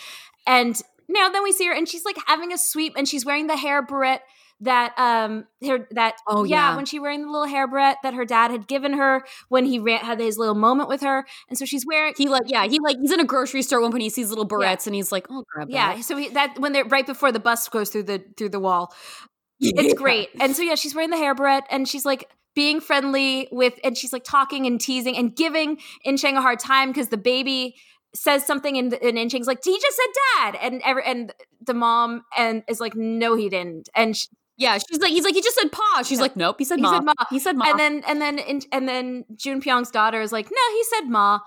And 0.46 0.80
now 1.08 1.28
then 1.30 1.42
we 1.42 1.52
see 1.52 1.66
her, 1.66 1.72
and 1.72 1.88
she's 1.88 2.04
like 2.04 2.16
having 2.26 2.52
a 2.52 2.58
sweep, 2.58 2.94
and 2.96 3.08
she's 3.08 3.24
wearing 3.24 3.46
the 3.46 3.56
hair 3.56 3.82
barrette 3.82 4.22
that 4.60 4.98
um 4.98 5.46
her 5.64 5.86
that 5.92 6.16
Oh, 6.26 6.44
yeah. 6.44 6.74
when 6.74 6.84
she 6.84 6.98
wearing 6.98 7.22
the 7.22 7.30
little 7.30 7.46
hair 7.46 7.66
barrette 7.66 7.98
that 8.02 8.14
her 8.14 8.24
dad 8.24 8.50
had 8.50 8.66
given 8.66 8.94
her 8.94 9.24
when 9.48 9.64
he 9.64 9.78
ran, 9.78 10.00
had 10.00 10.20
his 10.20 10.36
little 10.38 10.54
moment 10.54 10.88
with 10.88 11.02
her, 11.02 11.26
and 11.48 11.56
so 11.56 11.64
she's 11.64 11.86
wearing 11.86 12.14
He 12.16 12.28
like 12.28 12.44
yeah 12.46 12.66
he 12.66 12.78
like 12.80 12.96
he's 13.00 13.12
in 13.12 13.20
a 13.20 13.24
grocery 13.24 13.62
store 13.62 13.80
one 13.80 13.90
point 13.90 14.02
he 14.02 14.10
sees 14.10 14.30
little 14.30 14.48
barrettes 14.48 14.86
and 14.86 14.94
he's 14.96 15.12
like 15.12 15.26
oh 15.30 15.44
grab 15.52 15.68
yeah. 15.70 15.94
that. 15.94 16.04
So 16.04 16.16
he, 16.16 16.28
that 16.30 16.58
when 16.58 16.72
they're 16.72 16.84
right 16.84 17.06
before 17.06 17.32
the 17.32 17.40
bus 17.40 17.68
goes 17.68 17.90
through 17.90 18.04
the 18.04 18.22
through 18.36 18.50
the 18.50 18.60
wall, 18.60 18.92
it's 19.60 19.94
great. 19.94 20.28
And 20.40 20.54
so 20.56 20.62
yeah, 20.62 20.74
she's 20.74 20.94
wearing 20.94 21.10
the 21.10 21.16
hair 21.16 21.34
barrette 21.34 21.66
and 21.70 21.88
she's 21.88 22.04
like 22.04 22.30
being 22.54 22.80
friendly 22.80 23.48
with 23.52 23.74
and 23.84 23.96
she's 23.96 24.12
like 24.12 24.24
talking 24.24 24.66
and 24.66 24.80
teasing 24.80 25.16
and 25.16 25.36
giving 25.36 25.78
In 26.04 26.16
Chang 26.16 26.36
a 26.36 26.42
hard 26.42 26.58
time 26.58 26.88
because 26.90 27.08
the 27.08 27.16
baby 27.16 27.76
says 28.14 28.44
something 28.44 28.76
and, 28.76 28.92
and 28.94 29.16
In 29.18 29.28
Chang's 29.28 29.46
like, 29.46 29.62
he 29.62 29.78
just 29.78 29.96
said 29.96 30.52
dad. 30.52 30.58
And 30.62 30.82
ever 30.84 31.00
and 31.00 31.32
the 31.64 31.74
mom 31.74 32.24
and 32.36 32.64
is 32.66 32.80
like, 32.80 32.96
no, 32.96 33.36
he 33.36 33.48
didn't. 33.48 33.88
And 33.94 34.16
sh 34.16 34.26
Yeah, 34.58 34.76
she's 34.78 34.98
like 35.00 35.10
he's 35.10 35.24
like 35.24 35.34
he 35.34 35.40
just 35.40 35.56
said 35.58 35.70
pa. 35.72 36.02
She's 36.04 36.18
No. 36.18 36.22
like 36.22 36.36
nope 36.36 36.56
he 36.58 36.64
said 36.64 36.80
ma. 36.80 36.90
He 36.90 36.96
said 36.98 37.04
ma. 37.04 37.14
He 37.30 37.38
said 37.38 37.56
ma. 37.56 37.64
and 37.70 37.78
then 37.78 38.02
and 38.06 38.20
then 38.20 38.38
in, 38.38 38.60
and 38.72 38.88
then 38.88 39.24
Jun 39.36 39.62
Pyong's 39.62 39.90
daughter 39.90 40.20
is 40.20 40.32
like, 40.32 40.46
no, 40.50 40.74
he 40.76 40.84
said 40.84 41.08
ma. 41.08 41.38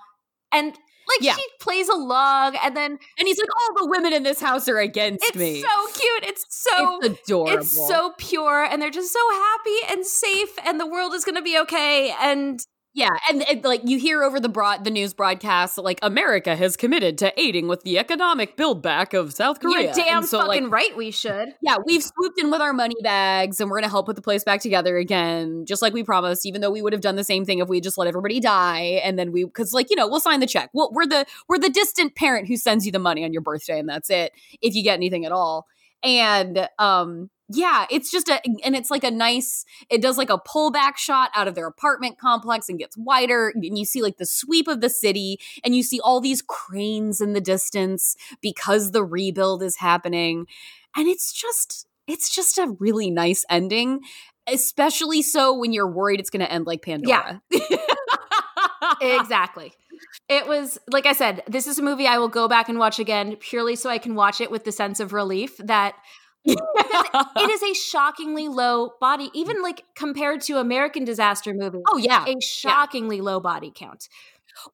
And 0.50 0.66
like 1.08 1.20
Yeah. 1.20 1.34
she 1.34 1.42
plays 1.60 1.88
along 1.88 2.56
and 2.64 2.76
then 2.76 2.92
and 3.18 3.28
he's 3.28 3.38
like 3.38 3.48
all 3.60 3.84
the 3.84 3.90
women 3.90 4.12
in 4.12 4.22
this 4.22 4.40
house 4.40 4.66
are 4.68 4.78
against 4.78 5.24
it's 5.24 5.36
me. 5.36 5.60
It's 5.60 5.68
so 5.68 6.00
cute. 6.00 6.24
It's 6.24 6.46
so 6.48 6.98
it's 7.02 7.20
adorable. 7.28 7.58
It's 7.58 7.70
so 7.88 8.12
pure, 8.18 8.64
and 8.64 8.80
they're 8.80 8.90
just 8.90 9.12
so 9.12 9.30
happy 9.30 9.92
and 9.92 10.06
safe, 10.06 10.50
and 10.64 10.80
the 10.80 10.86
world 10.86 11.12
is 11.12 11.24
going 11.24 11.34
to 11.36 11.42
be 11.42 11.58
okay. 11.58 12.14
And 12.20 12.60
Yeah, 12.94 13.10
and, 13.30 13.42
and, 13.48 13.64
like 13.64 13.80
you 13.84 13.98
hear 13.98 14.22
over 14.22 14.38
the 14.38 14.50
broad 14.50 14.84
the 14.84 14.90
news 14.90 15.14
broadcast, 15.14 15.78
like 15.78 15.98
America 16.02 16.54
has 16.54 16.76
committed 16.76 17.16
to 17.18 17.40
aiding 17.40 17.66
with 17.66 17.84
the 17.84 17.98
economic 17.98 18.54
build 18.54 18.82
back 18.82 19.14
of 19.14 19.32
South 19.32 19.60
Korea. 19.60 19.84
you're 19.84 19.92
damn 19.94 20.24
so, 20.24 20.40
fucking 20.40 20.64
like, 20.64 20.72
right, 20.72 20.96
we 20.96 21.10
should. 21.10 21.54
yeah, 21.62 21.76
we've 21.86 22.02
swooped 22.02 22.38
in 22.38 22.50
with 22.50 22.60
our 22.60 22.74
money 22.74 22.96
bags 23.02 23.62
and 23.62 23.70
we're 23.70 23.78
gonna 23.78 23.88
help 23.88 24.04
put 24.04 24.16
the 24.16 24.22
place 24.22 24.44
back 24.44 24.60
together 24.60 24.98
again, 24.98 25.64
just 25.64 25.80
like 25.80 25.94
we 25.94 26.02
promised. 26.02 26.44
Even 26.44 26.60
though 26.60 26.70
we 26.70 26.82
would 26.82 26.92
have 26.92 27.00
done 27.00 27.16
the 27.16 27.24
same 27.24 27.46
thing 27.46 27.60
if 27.60 27.68
we 27.68 27.80
just 27.80 27.96
let 27.96 28.08
everybody 28.08 28.40
die, 28.40 29.00
and 29.02 29.18
then 29.18 29.32
we, 29.32 29.44
because 29.44 29.72
like 29.72 29.88
you 29.88 29.96
know, 29.96 30.06
we'll 30.06 30.20
sign 30.20 30.40
the 30.40 30.46
check. 30.46 30.68
Well, 30.74 30.90
we're 30.92 31.06
the 31.06 31.24
we're 31.48 31.58
the 31.58 31.70
distant 31.70 32.14
parent 32.14 32.46
who 32.46 32.58
sends 32.58 32.84
you 32.84 32.92
the 32.92 32.98
money 32.98 33.24
on 33.24 33.32
your 33.32 33.42
birthday, 33.42 33.78
and 33.78 33.88
that's 33.88 34.10
it. 34.10 34.32
If 34.60 34.74
you 34.74 34.82
get 34.82 34.94
anything 34.94 35.24
at 35.24 35.32
all, 35.32 35.66
and 36.02 36.68
um, 36.78 37.30
yeah, 37.52 37.86
it's 37.90 38.10
just 38.10 38.28
a, 38.28 38.40
and 38.64 38.74
it's 38.74 38.90
like 38.90 39.04
a 39.04 39.10
nice. 39.10 39.64
It 39.90 40.02
does 40.02 40.18
like 40.18 40.30
a 40.30 40.38
pullback 40.38 40.96
shot 40.96 41.30
out 41.34 41.48
of 41.48 41.54
their 41.54 41.66
apartment 41.66 42.18
complex 42.18 42.68
and 42.68 42.78
gets 42.78 42.96
wider, 42.96 43.52
and 43.54 43.78
you 43.78 43.84
see 43.84 44.02
like 44.02 44.16
the 44.16 44.26
sweep 44.26 44.68
of 44.68 44.80
the 44.80 44.90
city, 44.90 45.38
and 45.64 45.74
you 45.74 45.82
see 45.82 46.00
all 46.00 46.20
these 46.20 46.42
cranes 46.42 47.20
in 47.20 47.32
the 47.32 47.40
distance 47.40 48.16
because 48.40 48.92
the 48.92 49.04
rebuild 49.04 49.62
is 49.62 49.76
happening, 49.76 50.46
and 50.96 51.08
it's 51.08 51.32
just 51.32 51.86
it's 52.06 52.34
just 52.34 52.58
a 52.58 52.74
really 52.78 53.10
nice 53.10 53.44
ending 53.48 54.00
especially 54.48 55.22
so 55.22 55.56
when 55.56 55.72
you're 55.72 55.86
worried 55.86 56.18
it's 56.18 56.28
going 56.28 56.44
to 56.44 56.50
end 56.50 56.66
like 56.66 56.82
pandora 56.82 57.40
Yeah. 57.48 57.78
exactly. 59.00 59.72
It 60.28 60.46
was 60.46 60.78
like 60.90 61.06
I 61.06 61.12
said, 61.12 61.42
this 61.46 61.66
is 61.66 61.78
a 61.78 61.82
movie 61.82 62.06
I 62.06 62.18
will 62.18 62.28
go 62.28 62.48
back 62.48 62.68
and 62.68 62.78
watch 62.78 62.98
again 62.98 63.36
purely 63.36 63.76
so 63.76 63.90
I 63.90 63.98
can 63.98 64.14
watch 64.14 64.40
it 64.40 64.50
with 64.50 64.64
the 64.64 64.72
sense 64.72 65.00
of 65.00 65.12
relief 65.12 65.56
that 65.58 65.94
it 66.44 67.50
is 67.50 67.62
a 67.70 67.74
shockingly 67.74 68.48
low 68.48 68.94
body, 69.00 69.30
even 69.34 69.62
like 69.62 69.84
compared 69.94 70.40
to 70.42 70.58
American 70.58 71.04
disaster 71.04 71.54
movies. 71.54 71.82
oh 71.88 71.96
yeah 71.96 72.24
a 72.26 72.40
shockingly 72.40 73.20
low 73.20 73.40
body 73.40 73.72
count. 73.74 74.08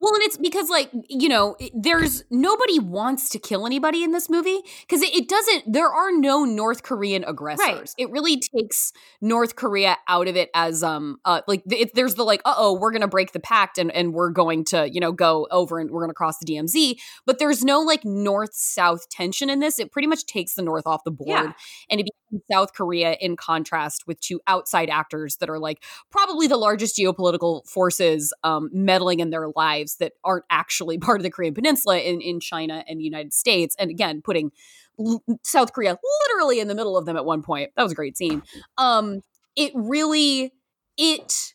Well 0.00 0.14
and 0.14 0.22
it's 0.22 0.36
because 0.36 0.68
like 0.68 0.90
you 1.08 1.28
know 1.28 1.56
there's 1.74 2.24
nobody 2.30 2.78
wants 2.78 3.28
to 3.30 3.38
kill 3.38 3.66
anybody 3.66 4.02
in 4.02 4.12
this 4.12 4.28
movie 4.28 4.58
because 4.82 5.02
it, 5.02 5.14
it 5.14 5.28
doesn't 5.28 5.72
there 5.72 5.88
are 5.88 6.10
no 6.12 6.44
north 6.44 6.82
korean 6.82 7.24
aggressors 7.24 7.58
Right. 7.66 7.94
it 7.98 8.10
really 8.10 8.40
takes 8.40 8.92
north 9.20 9.56
korea 9.56 9.96
out 10.08 10.28
of 10.28 10.36
it 10.36 10.50
as 10.54 10.82
um 10.82 11.18
uh 11.24 11.42
like 11.46 11.62
it, 11.70 11.94
there's 11.94 12.14
the 12.16 12.24
like 12.24 12.40
uh-oh 12.44 12.74
we're 12.78 12.92
gonna 12.92 13.08
break 13.08 13.32
the 13.32 13.40
pact 13.40 13.78
and 13.78 13.90
and 13.92 14.12
we're 14.14 14.30
going 14.30 14.64
to 14.66 14.88
you 14.92 15.00
know 15.00 15.12
go 15.12 15.46
over 15.50 15.78
and 15.78 15.90
we're 15.90 16.02
gonna 16.02 16.14
cross 16.14 16.38
the 16.38 16.46
dmz 16.46 16.96
but 17.26 17.38
there's 17.38 17.64
no 17.64 17.80
like 17.80 18.04
north 18.04 18.54
south 18.54 19.08
tension 19.08 19.48
in 19.50 19.60
this 19.60 19.78
it 19.78 19.92
pretty 19.92 20.08
much 20.08 20.26
takes 20.26 20.54
the 20.54 20.62
north 20.62 20.86
off 20.86 21.04
the 21.04 21.10
board 21.10 21.28
Yeah. 21.28 21.52
and 21.90 22.00
it 22.00 22.04
becomes 22.04 22.14
South 22.50 22.72
Korea 22.74 23.16
in 23.20 23.36
contrast 23.36 24.06
with 24.06 24.20
two 24.20 24.40
outside 24.46 24.90
actors 24.90 25.36
that 25.36 25.50
are 25.50 25.58
like 25.58 25.82
probably 26.10 26.46
the 26.46 26.56
largest 26.56 26.96
geopolitical 26.96 27.66
forces 27.68 28.32
um, 28.44 28.70
meddling 28.72 29.20
in 29.20 29.30
their 29.30 29.48
lives 29.54 29.96
that 29.96 30.12
aren't 30.24 30.44
actually 30.50 30.98
part 30.98 31.20
of 31.20 31.22
the 31.22 31.30
Korean 31.30 31.54
Peninsula 31.54 31.98
in, 31.98 32.20
in 32.20 32.40
China 32.40 32.84
and 32.88 33.00
the 33.00 33.04
United 33.04 33.32
States. 33.32 33.76
And 33.78 33.90
again, 33.90 34.22
putting 34.22 34.50
l- 34.98 35.22
South 35.42 35.72
Korea 35.72 35.98
literally 36.26 36.60
in 36.60 36.68
the 36.68 36.74
middle 36.74 36.96
of 36.96 37.06
them 37.06 37.16
at 37.16 37.24
one 37.24 37.42
point. 37.42 37.70
That 37.76 37.82
was 37.82 37.92
a 37.92 37.96
great 37.96 38.16
scene. 38.16 38.42
Um, 38.76 39.20
it 39.56 39.72
really 39.74 40.52
it 40.96 41.54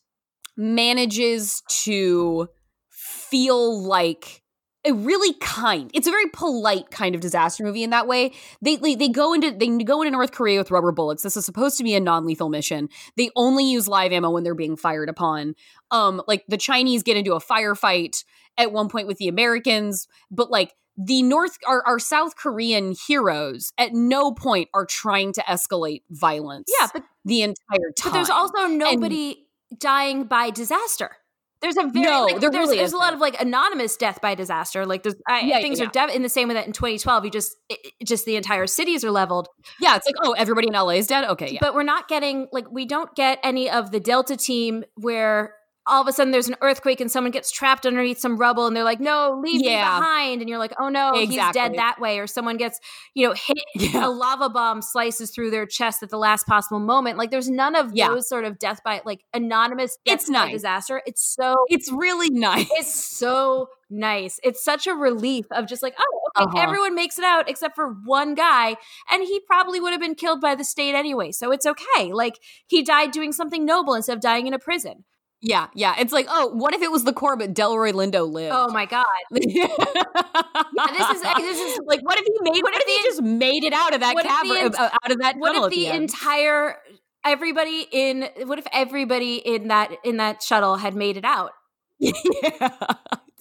manages 0.56 1.62
to 1.68 2.48
feel 2.90 3.82
like 3.84 4.43
a 4.86 4.94
really 4.94 5.34
kind 5.36 5.90
it's 5.94 6.08
a 6.08 6.12
very 6.12 6.28
polite 6.34 6.92
kind 6.92 7.16
of 7.16 7.22
disaster 7.22 7.64
movie 7.64 7.84
in 7.84 7.92
that 7.92 8.08
way. 8.08 8.34
They, 8.62 8.76
they 8.78 9.10
go 9.10 9.34
into 9.34 9.52
they 9.52 9.68
go 9.84 10.02
into 10.02 10.12
north 10.12 10.32
korea 10.32 10.60
with 10.60 10.72
rubber 10.72 10.92
bullets. 10.92 11.24
This 11.24 11.38
is 11.38 11.46
supposed 11.46 11.78
to 11.78 11.84
be 11.84 11.96
a 11.96 12.00
non-lethal 12.00 12.50
mission. 12.50 12.90
They 13.16 13.30
only 13.36 13.70
use 13.70 13.88
live 13.88 14.12
ammo 14.12 14.30
when 14.32 14.44
they're 14.44 14.56
being 14.56 14.76
fired 14.76 15.10
upon. 15.10 15.56
Um 15.92 16.22
like 16.28 16.44
the 16.48 16.58
chinese 16.58 17.04
get 17.04 17.18
into 17.18 17.34
a 17.34 17.40
firefight 17.42 18.24
at 18.58 18.72
one 18.72 18.90
point 18.90 19.08
with 19.08 19.18
the 19.18 19.28
americans 19.28 20.08
but 20.30 20.52
like 20.52 20.74
the 20.96 21.24
north 21.24 21.58
our, 21.66 21.84
our 21.88 21.98
south 21.98 22.36
korean 22.36 22.94
heroes 23.08 23.74
at 23.80 23.94
no 23.94 24.32
point 24.32 24.70
are 24.74 24.86
trying 24.86 25.34
to 25.34 25.42
escalate 25.42 26.04
violence 26.12 26.72
Yeah, 26.80 26.88
but 26.94 27.04
the 27.26 27.42
entire 27.42 27.92
time 27.98 28.12
But 28.12 28.14
there's 28.14 28.30
also 28.30 28.68
nobody 28.68 29.48
dying 29.78 30.26
by 30.26 30.50
disaster. 30.50 31.18
There's 31.64 31.78
a 31.78 31.84
very 31.88 32.06
No, 32.06 32.26
like, 32.26 32.42
there 32.42 32.52
there's, 32.52 32.68
really 32.68 32.78
there's 32.78 32.94
a 32.94 32.98
lot 32.98 33.14
of 33.14 33.20
like 33.20 33.42
anonymous 33.42 33.98
death 33.98 34.20
by 34.22 34.36
disaster. 34.36 34.86
Like 34.86 35.02
there's 35.04 35.16
I, 35.28 35.40
Yeah, 35.42 35.62
things 35.62 35.80
yeah, 35.80 35.90
are 35.96 36.10
in 36.10 36.22
the 36.22 36.30
same 36.30 36.50
way 36.50 36.54
that 36.56 36.68
in 36.68 36.74
2012 36.74 37.26
you 37.26 37.32
just 37.32 37.56
it- 37.70 37.94
just 38.06 38.26
the 38.26 38.36
entire 38.36 38.68
cities 38.68 39.04
are 39.06 39.12
leveled. 39.12 39.48
yeah 39.80 39.96
it's 39.96 40.06
like 40.06 40.16
oh 40.24 40.34
everybody 40.34 40.68
in 40.68 40.74
la 40.74 40.90
is 40.90 41.08
dead 41.08 41.24
okay 41.30 41.52
yeah 41.54 41.60
But 41.62 41.74
we're 41.74 41.84
not 41.84 42.08
getting 42.08 42.48
like 42.52 42.70
we 42.70 42.86
don't 42.86 43.16
get 43.16 43.40
any 43.44 43.70
of 43.70 43.92
the 43.92 44.00
Delta 44.02 44.36
team 44.36 44.84
where 44.96 45.56
all 45.86 46.02
of 46.02 46.08
a 46.08 46.14
sudden 46.14 46.32
there's 46.32 46.48
an 46.48 46.56
earthquake 46.62 47.02
and 47.02 47.12
someone 47.12 47.32
gets 47.32 47.52
trapped 47.52 47.86
underneath 47.86 48.18
some 48.20 48.38
rubble 48.38 48.68
and 48.68 48.76
they're 48.76 48.84
like, 48.86 49.00
no, 49.02 49.40
leave 49.44 49.62
Yeah. 49.62 49.70
me 49.70 50.00
behind. 50.00 50.42
And 50.42 50.50
you're 50.50 50.58
like, 50.60 50.74
oh 50.80 50.88
no, 50.90 51.14
he's 51.14 51.36
dead 51.52 51.74
that 51.76 52.00
way. 52.00 52.20
Or 52.20 52.28
someone 52.28 52.56
gets, 52.58 52.80
you 53.14 53.28
know, 53.28 53.34
hit 53.34 53.58
Yeah. 53.76 54.08
a 54.08 54.10
lava 54.10 54.50
bomb 54.50 54.82
slices 54.82 55.32
through 55.32 55.52
their 55.52 55.66
chest 55.66 56.02
at 56.02 56.10
the 56.10 56.18
last 56.18 56.48
possible 56.48 56.80
moment. 56.80 57.18
Like 57.18 57.32
there's 57.32 57.50
none 57.50 57.76
of 57.76 57.92
Yeah. 57.94 58.10
those 58.10 58.30
sort 58.30 58.46
of 58.46 58.60
death 58.60 58.82
by 58.86 59.02
like 59.06 59.26
anonymous 59.34 59.98
It's 60.06 60.30
nice. 60.30 60.52
disaster. 60.54 61.02
It's 61.06 61.22
so 61.24 61.56
it's 61.68 61.92
really 61.92 62.30
nice 62.30 62.68
it's 62.72 62.94
so 62.94 63.68
nice. 63.90 64.40
It's 64.44 64.64
such 64.64 64.88
a 64.88 64.94
relief 64.94 65.46
of 65.52 65.68
just 65.68 65.84
like, 65.84 65.96
oh, 66.00 66.20
okay, 66.42 66.60
Uh-huh. 66.60 66.64
everyone 66.64 66.96
makes 66.96 67.20
it 67.20 67.26
out 67.26 67.48
except 67.50 67.76
for 67.76 67.90
one 68.06 68.34
guy, 68.34 68.76
and 69.12 69.22
he 69.22 69.40
probably 69.46 69.80
would 69.80 69.92
have 69.92 70.02
been 70.02 70.16
killed 70.16 70.42
by 70.42 70.56
the 70.56 70.64
state 70.64 70.96
anyway. 70.96 71.32
So 71.32 71.52
it's 71.52 71.66
okay. 71.66 72.12
Like 72.14 72.40
he 72.68 72.82
died 72.84 73.12
doing 73.12 73.32
something 73.34 73.66
noble 73.66 73.94
instead 73.94 74.14
of 74.14 74.22
dying 74.22 74.48
in 74.48 74.54
a 74.54 74.60
prison. 74.60 75.04
Yeah, 75.46 75.68
yeah. 75.76 75.96
It's 76.00 76.14
like, 76.14 76.26
oh, 76.30 76.48
what 76.54 76.74
if 76.74 76.82
it 76.82 76.90
was 76.90 77.04
the 77.04 77.12
core, 77.12 77.36
but 77.36 77.54
Delroy 77.54 77.92
Lindo 77.92 78.26
lived? 78.32 78.56
Oh 78.56 78.72
my 78.72 78.86
god. 78.86 79.06
yeah, 79.30 79.68
this 79.68 81.10
is- 81.10 81.22
this 81.22 81.60
is- 81.60 81.80
like, 81.86 82.00
what 82.02 82.18
if 82.18 82.24
he 82.26 82.34
made? 82.50 82.64
What, 82.64 82.74
if 82.76 82.84
he 82.88 82.98
the- 82.98 83.04
just 83.04 83.22
made 83.22 83.64
it 83.66 83.74
out 83.74 83.94
of 83.94 84.00
that 84.00 84.16
the 84.16 84.24
cavern, 84.24 84.58
ent- 84.58 84.80
uh, 84.80 84.90
out 85.04 85.12
of 85.12 85.20
that 85.20 85.36
What 85.38 85.56
if 85.56 85.64
at 85.66 85.70
the 85.72 85.88
entire 85.88 86.78
everybody 87.26 87.86
in 87.92 88.30
what 88.46 88.58
if 88.58 88.66
everybody 88.72 89.36
in 89.36 89.68
that 89.68 89.92
in 90.06 90.18
that 90.18 90.42
shuttle 90.42 90.78
had 90.78 90.96
made 90.96 91.18
it 91.18 91.26
out? 91.26 91.52
yeah. 92.00 92.70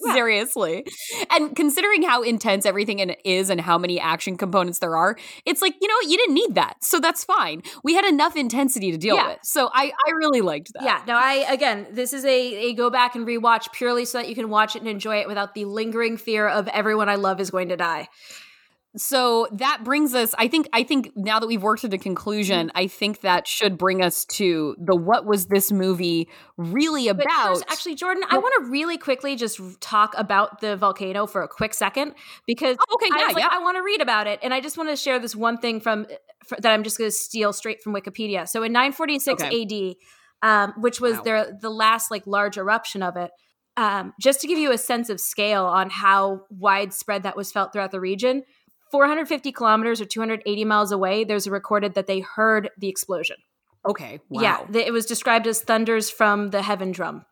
Yeah. 0.05 0.13
Seriously. 0.15 0.85
And 1.31 1.55
considering 1.55 2.03
how 2.03 2.21
intense 2.23 2.65
everything 2.65 2.99
in 2.99 3.11
is 3.23 3.49
and 3.49 3.59
how 3.61 3.77
many 3.77 3.99
action 3.99 4.37
components 4.37 4.79
there 4.79 4.95
are, 4.95 5.17
it's 5.45 5.61
like, 5.61 5.75
you 5.81 5.87
know 5.87 5.95
what? 5.95 6.07
You 6.07 6.17
didn't 6.17 6.35
need 6.35 6.55
that. 6.55 6.83
So 6.83 6.99
that's 6.99 7.23
fine. 7.23 7.61
We 7.83 7.93
had 7.95 8.05
enough 8.05 8.35
intensity 8.35 8.91
to 8.91 8.97
deal 8.97 9.15
Yeah. 9.15 9.27
with. 9.29 9.39
So 9.43 9.69
I, 9.73 9.91
I 10.07 10.11
really 10.11 10.41
liked 10.41 10.73
that. 10.73 10.83
Yeah, 10.83 11.01
no, 11.07 11.15
I 11.15 11.45
again, 11.51 11.87
this 11.91 12.13
is 12.13 12.25
a, 12.25 12.29
a 12.69 12.73
go 12.73 12.89
back 12.89 13.15
and 13.15 13.25
rewatch 13.27 13.71
purely 13.71 14.05
so 14.05 14.17
that 14.19 14.29
you 14.29 14.35
can 14.35 14.49
watch 14.49 14.75
it 14.75 14.79
and 14.79 14.89
enjoy 14.89 15.17
it 15.17 15.27
without 15.27 15.53
the 15.55 15.65
lingering 15.65 16.17
fear 16.17 16.47
of 16.47 16.67
everyone 16.69 17.09
I 17.09 17.15
love 17.15 17.39
is 17.39 17.51
going 17.51 17.69
to 17.69 17.77
die. 17.77 18.07
So 18.95 19.47
that 19.51 19.83
brings 19.83 20.13
us 20.13 20.35
i 20.37 20.47
think 20.47 20.67
i 20.71 20.83
think 20.83 21.11
now 21.15 21.39
that 21.39 21.47
we've 21.47 21.63
worked 21.63 21.81
to 21.81 21.87
the 21.87 21.97
conclusion 21.97 22.71
i 22.75 22.85
think 22.85 23.21
that 23.21 23.47
should 23.47 23.77
bring 23.77 24.03
us 24.03 24.23
to 24.25 24.75
the 24.77 24.95
what 24.95 25.25
was 25.25 25.47
this 25.47 25.71
movie 25.71 26.29
really 26.57 27.07
about 27.07 27.55
first, 27.55 27.65
actually 27.69 27.95
jordan 27.95 28.23
i 28.29 28.37
want 28.37 28.53
to 28.59 28.69
really 28.69 28.97
quickly 28.97 29.35
just 29.35 29.59
talk 29.81 30.13
about 30.17 30.61
the 30.61 30.77
volcano 30.77 31.25
for 31.25 31.41
a 31.41 31.47
quick 31.47 31.73
second 31.73 32.13
because 32.45 32.77
oh, 32.79 32.95
okay 32.95 33.07
yeah, 33.09 33.25
I, 33.25 33.27
like, 33.27 33.37
yeah. 33.37 33.49
I 33.51 33.59
want 33.59 33.77
to 33.77 33.83
read 33.83 34.01
about 34.01 34.27
it 34.27 34.39
and 34.43 34.53
i 34.53 34.61
just 34.61 34.77
want 34.77 34.89
to 34.89 34.95
share 34.95 35.17
this 35.17 35.35
one 35.35 35.57
thing 35.57 35.79
from 35.79 36.05
for, 36.45 36.57
that 36.61 36.71
i'm 36.71 36.83
just 36.83 36.97
going 36.97 37.09
to 37.09 37.15
steal 37.15 37.51
straight 37.51 37.81
from 37.81 37.93
wikipedia 37.93 38.47
so 38.47 38.61
in 38.61 38.71
946 38.71 39.43
okay. 39.43 39.63
ad 39.63 39.95
um, 40.43 40.73
which 40.77 40.99
was 40.99 41.15
wow. 41.15 41.21
their 41.23 41.57
the 41.61 41.69
last 41.69 42.11
like 42.11 42.27
large 42.27 42.57
eruption 42.57 43.01
of 43.01 43.15
it 43.17 43.31
um, 43.75 44.13
just 44.21 44.39
to 44.41 44.47
give 44.47 44.59
you 44.59 44.71
a 44.71 44.77
sense 44.77 45.09
of 45.09 45.19
scale 45.19 45.65
on 45.65 45.89
how 45.89 46.41
widespread 46.51 47.23
that 47.23 47.35
was 47.35 47.51
felt 47.51 47.73
throughout 47.73 47.91
the 47.91 47.99
region 47.99 48.43
450 48.93 49.51
kilometers 49.53 49.99
or 50.01 50.05
280 50.05 50.65
miles 50.65 50.91
away, 50.91 51.23
there's 51.23 51.47
a 51.47 51.51
recorded 51.51 51.95
that 51.95 52.05
they 52.05 52.19
heard 52.19 52.69
the 52.77 52.89
explosion. 52.89 53.37
Okay. 53.83 54.19
Wow. 54.29 54.67
Yeah. 54.69 54.81
it 54.81 54.93
was 54.93 55.07
described 55.07 55.47
as 55.47 55.61
thunders 55.61 56.11
from 56.11 56.51
the 56.51 56.61
heaven 56.61 56.91
drum. 56.91 57.25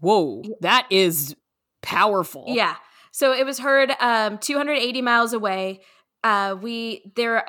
Whoa. 0.00 0.42
That 0.62 0.86
is 0.88 1.36
powerful. 1.82 2.46
Yeah. 2.48 2.76
So 3.10 3.34
it 3.34 3.44
was 3.44 3.58
heard 3.58 3.92
um, 4.00 4.38
280 4.38 5.02
miles 5.02 5.34
away. 5.34 5.82
Uh, 6.24 6.56
we 6.58 7.12
there 7.14 7.44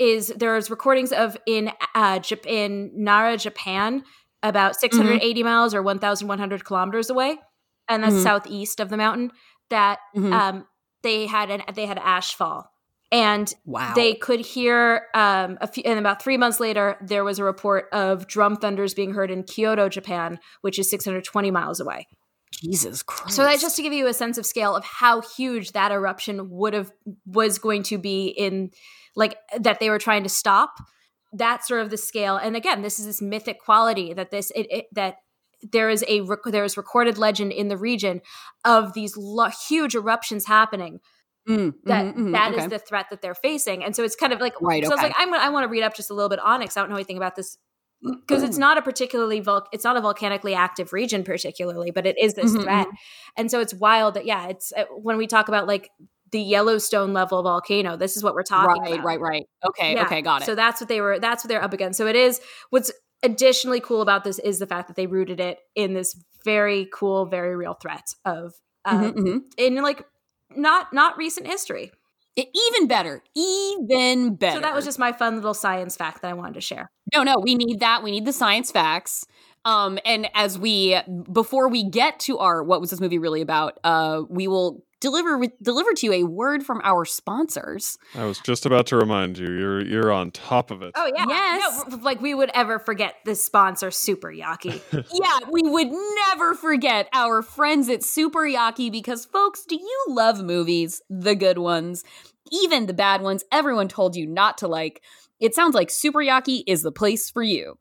is 0.00 0.32
there's 0.36 0.68
recordings 0.68 1.12
of 1.12 1.36
in 1.46 1.70
uh, 1.94 2.18
in 2.44 2.90
Nara, 2.92 3.36
Japan, 3.36 4.02
about 4.42 4.74
680 4.74 5.32
mm-hmm. 5.32 5.48
miles 5.48 5.74
or 5.74 5.82
1,100 5.82 6.64
kilometers 6.64 7.08
away, 7.08 7.38
and 7.88 8.02
that's 8.02 8.14
mm-hmm. 8.14 8.24
southeast 8.24 8.80
of 8.80 8.88
the 8.88 8.96
mountain. 8.96 9.30
That 9.70 10.00
mm-hmm. 10.16 10.32
um, 10.32 10.66
they 11.04 11.26
had 11.26 11.52
an 11.52 11.62
they 11.72 11.86
had 11.86 11.98
ash 11.98 12.34
fall 12.34 12.72
and 13.12 13.52
wow. 13.64 13.92
they 13.94 14.14
could 14.14 14.40
hear 14.40 15.06
um, 15.14 15.58
a 15.60 15.66
few, 15.66 15.82
and 15.86 15.98
about 15.98 16.22
three 16.22 16.36
months 16.36 16.60
later 16.60 16.96
there 17.00 17.24
was 17.24 17.38
a 17.38 17.44
report 17.44 17.86
of 17.92 18.26
drum 18.26 18.56
thunders 18.56 18.94
being 18.94 19.12
heard 19.12 19.30
in 19.30 19.42
kyoto 19.42 19.88
japan 19.88 20.38
which 20.62 20.78
is 20.78 20.90
620 20.90 21.50
miles 21.50 21.80
away. 21.80 22.06
Jesus 22.52 23.02
christ 23.02 23.34
so 23.34 23.42
that's 23.42 23.60
just 23.60 23.76
to 23.76 23.82
give 23.82 23.92
you 23.92 24.06
a 24.06 24.14
sense 24.14 24.38
of 24.38 24.46
scale 24.46 24.74
of 24.74 24.84
how 24.84 25.20
huge 25.20 25.72
that 25.72 25.92
eruption 25.92 26.50
would 26.50 26.74
have 26.74 26.90
was 27.26 27.58
going 27.58 27.82
to 27.84 27.98
be 27.98 28.28
in 28.28 28.70
like 29.14 29.36
that 29.58 29.80
they 29.80 29.90
were 29.90 29.98
trying 29.98 30.22
to 30.22 30.28
stop 30.28 30.74
that 31.32 31.64
sort 31.64 31.82
of 31.82 31.90
the 31.90 31.96
scale. 31.96 32.36
And 32.36 32.56
again 32.56 32.82
this 32.82 32.98
is 32.98 33.06
this 33.06 33.22
mythic 33.22 33.60
quality 33.60 34.14
that 34.14 34.30
this 34.30 34.50
it, 34.52 34.66
it 34.70 34.86
that 34.92 35.16
there 35.62 35.90
is 35.90 36.04
a 36.08 36.22
there 36.46 36.64
is 36.64 36.76
recorded 36.76 37.18
legend 37.18 37.52
in 37.52 37.68
the 37.68 37.76
region 37.76 38.20
of 38.64 38.92
these 38.92 39.16
lo- 39.16 39.50
huge 39.68 39.94
eruptions 39.94 40.46
happening 40.46 41.00
Mm, 41.48 41.74
that, 41.84 42.06
mm-hmm, 42.06 42.32
that 42.32 42.52
okay. 42.52 42.64
is 42.64 42.70
the 42.70 42.78
threat 42.80 43.06
that 43.10 43.22
they're 43.22 43.34
facing. 43.34 43.84
And 43.84 43.94
so 43.94 44.02
it's 44.02 44.16
kind 44.16 44.32
of 44.32 44.40
like, 44.40 44.60
right, 44.60 44.84
so 44.84 44.92
okay. 44.92 44.94
it's 44.94 45.02
like, 45.02 45.14
I'm, 45.16 45.32
I 45.32 45.48
want 45.48 45.62
to 45.62 45.68
read 45.68 45.84
up 45.84 45.94
just 45.94 46.10
a 46.10 46.14
little 46.14 46.28
bit 46.28 46.40
on 46.40 46.60
it 46.60 46.70
I 46.76 46.80
don't 46.80 46.90
know 46.90 46.96
anything 46.96 47.16
about 47.16 47.36
this 47.36 47.56
because 48.02 48.42
it's 48.42 48.58
not 48.58 48.76
a 48.78 48.82
particularly 48.82 49.38
vul- 49.40 49.68
it's 49.72 49.84
not 49.84 49.96
a 49.96 50.00
volcanically 50.00 50.54
active 50.54 50.92
region 50.92 51.22
particularly, 51.22 51.92
but 51.92 52.04
it 52.04 52.18
is 52.18 52.34
this 52.34 52.52
mm-hmm, 52.52 52.62
threat. 52.62 52.86
Mm-hmm. 52.88 52.96
And 53.36 53.50
so 53.50 53.60
it's 53.60 53.72
wild 53.72 54.14
that, 54.14 54.26
yeah, 54.26 54.48
it's 54.48 54.72
uh, 54.76 54.84
when 54.90 55.18
we 55.18 55.28
talk 55.28 55.46
about 55.46 55.68
like 55.68 55.90
the 56.32 56.40
Yellowstone 56.40 57.12
level 57.12 57.42
volcano, 57.44 57.96
this 57.96 58.16
is 58.16 58.24
what 58.24 58.34
we're 58.34 58.42
talking 58.42 58.82
right, 58.82 58.94
about. 58.94 59.04
Right, 59.04 59.20
right, 59.20 59.30
right. 59.30 59.46
Okay, 59.68 59.94
yeah. 59.94 60.02
okay, 60.02 60.22
got 60.22 60.42
it. 60.42 60.46
So 60.46 60.56
that's 60.56 60.80
what 60.80 60.88
they 60.88 61.00
were, 61.00 61.20
that's 61.20 61.44
what 61.44 61.48
they're 61.48 61.62
up 61.62 61.72
against. 61.72 61.96
So 61.96 62.08
it 62.08 62.16
is, 62.16 62.40
what's 62.70 62.90
additionally 63.22 63.78
cool 63.78 64.02
about 64.02 64.24
this 64.24 64.40
is 64.40 64.58
the 64.58 64.66
fact 64.66 64.88
that 64.88 64.96
they 64.96 65.06
rooted 65.06 65.38
it 65.38 65.60
in 65.76 65.94
this 65.94 66.20
very 66.44 66.88
cool, 66.92 67.26
very 67.26 67.54
real 67.54 67.74
threat 67.74 68.06
of, 68.24 68.52
mm-hmm, 68.84 69.04
um, 69.04 69.12
mm-hmm. 69.12 69.38
in 69.56 69.76
like, 69.76 70.04
not 70.54 70.92
not 70.92 71.16
recent 71.16 71.46
history 71.46 71.92
even 72.36 72.86
better. 72.86 73.22
Even 73.34 74.34
better. 74.34 74.56
So 74.56 74.60
that 74.60 74.74
was 74.74 74.84
just 74.84 74.98
my 74.98 75.12
fun 75.12 75.36
little 75.36 75.54
science 75.54 75.96
fact 75.96 76.22
that 76.22 76.28
I 76.28 76.34
wanted 76.34 76.54
to 76.54 76.60
share. 76.60 76.90
No, 77.14 77.22
no, 77.22 77.36
we 77.42 77.54
need 77.54 77.80
that. 77.80 78.02
We 78.02 78.10
need 78.10 78.24
the 78.26 78.32
science 78.32 78.70
facts. 78.70 79.26
Um, 79.64 79.98
and 80.04 80.28
as 80.34 80.58
we 80.58 80.98
before 81.32 81.68
we 81.68 81.88
get 81.88 82.20
to 82.20 82.38
our 82.38 82.62
what 82.62 82.80
was 82.80 82.90
this 82.90 83.00
movie 83.00 83.18
really 83.18 83.40
about, 83.40 83.80
uh, 83.84 84.22
we 84.28 84.46
will 84.48 84.84
deliver 85.00 85.40
deliver 85.62 85.92
to 85.94 86.06
you 86.06 86.12
a 86.12 86.24
word 86.24 86.64
from 86.64 86.80
our 86.84 87.04
sponsors. 87.04 87.98
I 88.14 88.24
was 88.24 88.38
just 88.38 88.66
about 88.66 88.86
to 88.86 88.96
remind 88.96 89.38
you, 89.38 89.50
you're 89.50 89.84
you're 89.84 90.12
on 90.12 90.30
top 90.30 90.70
of 90.70 90.82
it. 90.82 90.92
Oh 90.94 91.10
yeah, 91.14 91.26
yes. 91.28 91.84
No, 91.88 91.96
like 91.98 92.20
we 92.20 92.34
would 92.34 92.50
ever 92.54 92.78
forget 92.78 93.16
this 93.24 93.44
sponsor, 93.44 93.90
Super 93.90 94.28
Yaki. 94.28 94.80
yeah, 95.12 95.38
we 95.50 95.62
would 95.62 95.90
never 95.90 96.54
forget 96.54 97.08
our 97.12 97.42
friends 97.42 97.88
at 97.88 98.02
Super 98.02 98.42
Yaki 98.42 98.90
because, 98.90 99.24
folks, 99.24 99.64
do 99.64 99.76
you 99.76 100.04
love 100.08 100.42
movies, 100.42 101.02
the 101.10 101.34
good 101.34 101.58
ones, 101.58 102.04
even 102.50 102.86
the 102.86 102.94
bad 102.94 103.22
ones? 103.22 103.44
Everyone 103.52 103.88
told 103.88 104.16
you 104.16 104.26
not 104.26 104.58
to 104.58 104.68
like. 104.68 105.02
It 105.38 105.54
sounds 105.54 105.74
like 105.74 105.90
Super 105.90 106.20
Yaki 106.20 106.62
is 106.66 106.82
the 106.82 106.92
place 106.92 107.30
for 107.30 107.42
you. 107.42 107.78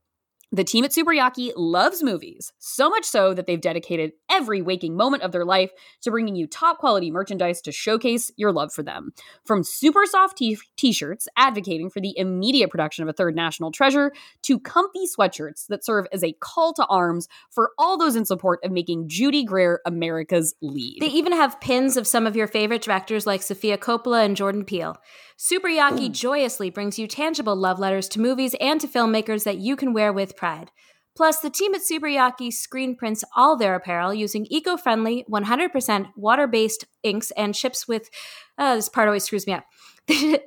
The 0.51 0.63
team 0.63 0.85
at 0.85 0.91
Superyaki 0.91 1.51
loves 1.55 2.03
movies, 2.03 2.53
so 2.59 2.89
much 2.89 3.05
so 3.05 3.33
that 3.33 3.47
they've 3.47 3.59
dedicated 3.59 4.13
every 4.29 4.61
waking 4.61 4.95
moment 4.95 5.23
of 5.23 5.31
their 5.31 5.45
life 5.45 5.71
to 6.01 6.11
bringing 6.11 6.35
you 6.35 6.47
top 6.47 6.77
quality 6.77 7.11
merchandise 7.11 7.61
to 7.63 7.71
showcase 7.71 8.31
your 8.37 8.51
love 8.51 8.71
for 8.71 8.83
them. 8.83 9.11
From 9.45 9.63
super 9.63 10.05
soft 10.05 10.37
t 10.37 10.91
shirts 10.91 11.27
advocating 11.35 11.89
for 11.89 11.99
the 11.99 12.17
immediate 12.17 12.69
production 12.69 13.03
of 13.03 13.09
a 13.09 13.13
third 13.13 13.35
national 13.35 13.71
treasure, 13.71 14.11
to 14.43 14.59
comfy 14.59 15.05
sweatshirts 15.05 15.67
that 15.67 15.83
serve 15.83 16.05
as 16.11 16.23
a 16.23 16.33
call 16.33 16.73
to 16.73 16.85
arms 16.85 17.27
for 17.49 17.71
all 17.77 17.97
those 17.97 18.15
in 18.15 18.25
support 18.25 18.59
of 18.63 18.71
making 18.71 19.09
Judy 19.09 19.43
Greer 19.43 19.81
America's 19.85 20.55
lead. 20.61 20.99
They 21.01 21.07
even 21.07 21.33
have 21.33 21.59
pins 21.59 21.97
of 21.97 22.07
some 22.07 22.27
of 22.27 22.35
your 22.35 22.47
favorite 22.47 22.81
directors 22.81 23.25
like 23.25 23.41
Sofia 23.41 23.77
Coppola 23.77 24.23
and 24.23 24.35
Jordan 24.35 24.63
Peele. 24.63 24.97
Superyaki 25.37 26.11
joyously 26.11 26.69
brings 26.69 26.97
you 26.97 27.07
tangible 27.07 27.55
love 27.55 27.77
letters 27.77 28.07
to 28.09 28.21
movies 28.21 28.55
and 28.61 28.79
to 28.79 28.87
filmmakers 28.87 29.43
that 29.43 29.57
you 29.57 29.75
can 29.75 29.93
wear 29.93 30.13
with 30.13 30.37
pride. 30.37 30.71
Plus, 31.15 31.39
the 31.39 31.49
team 31.49 31.73
at 31.73 31.81
Superyaki 31.81 32.51
screen 32.51 32.95
prints 32.95 33.23
all 33.35 33.55
their 33.55 33.75
apparel 33.75 34.13
using 34.13 34.45
eco 34.49 34.75
friendly, 34.75 35.25
100% 35.29 36.07
water 36.15 36.47
based 36.47 36.85
inks 37.03 37.31
and 37.31 37.55
ships 37.55 37.87
with. 37.87 38.09
Uh, 38.57 38.75
this 38.75 38.89
part 38.89 39.07
always 39.07 39.23
screws 39.23 39.47
me 39.47 39.53
up. 39.53 39.65
it's, 40.07 40.43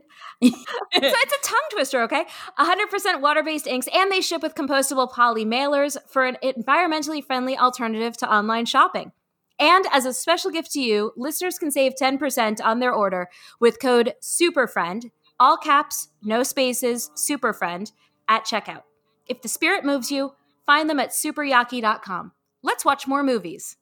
it's, 0.92 1.32
a 1.32 1.46
tongue 1.48 1.68
twister, 1.72 2.02
okay? 2.02 2.26
100% 2.58 3.20
water 3.20 3.42
based 3.42 3.66
inks, 3.66 3.88
and 3.94 4.12
they 4.12 4.20
ship 4.20 4.42
with 4.42 4.54
compostable 4.54 5.10
poly 5.10 5.44
mailers 5.44 5.96
for 6.08 6.26
an 6.26 6.36
environmentally 6.42 7.24
friendly 7.24 7.56
alternative 7.56 8.16
to 8.18 8.32
online 8.32 8.66
shopping. 8.66 9.12
And 9.58 9.86
as 9.92 10.06
a 10.06 10.12
special 10.12 10.50
gift 10.50 10.72
to 10.72 10.80
you, 10.80 11.12
listeners 11.16 11.58
can 11.58 11.70
save 11.70 11.94
10% 12.00 12.60
on 12.62 12.78
their 12.78 12.92
order 12.92 13.28
with 13.58 13.80
code 13.80 14.14
SUPERFRIEND, 14.22 15.10
all 15.40 15.56
caps, 15.56 16.08
no 16.22 16.42
spaces, 16.42 17.10
SUPERFRIEND, 17.16 17.92
at 18.28 18.44
checkout. 18.44 18.82
If 19.26 19.42
the 19.42 19.48
spirit 19.48 19.84
moves 19.84 20.10
you, 20.10 20.32
find 20.66 20.88
them 20.88 21.00
at 21.00 21.10
superyaki.com. 21.10 22.32
Let's 22.62 22.84
watch 22.84 23.06
more 23.06 23.22
movies. 23.22 23.76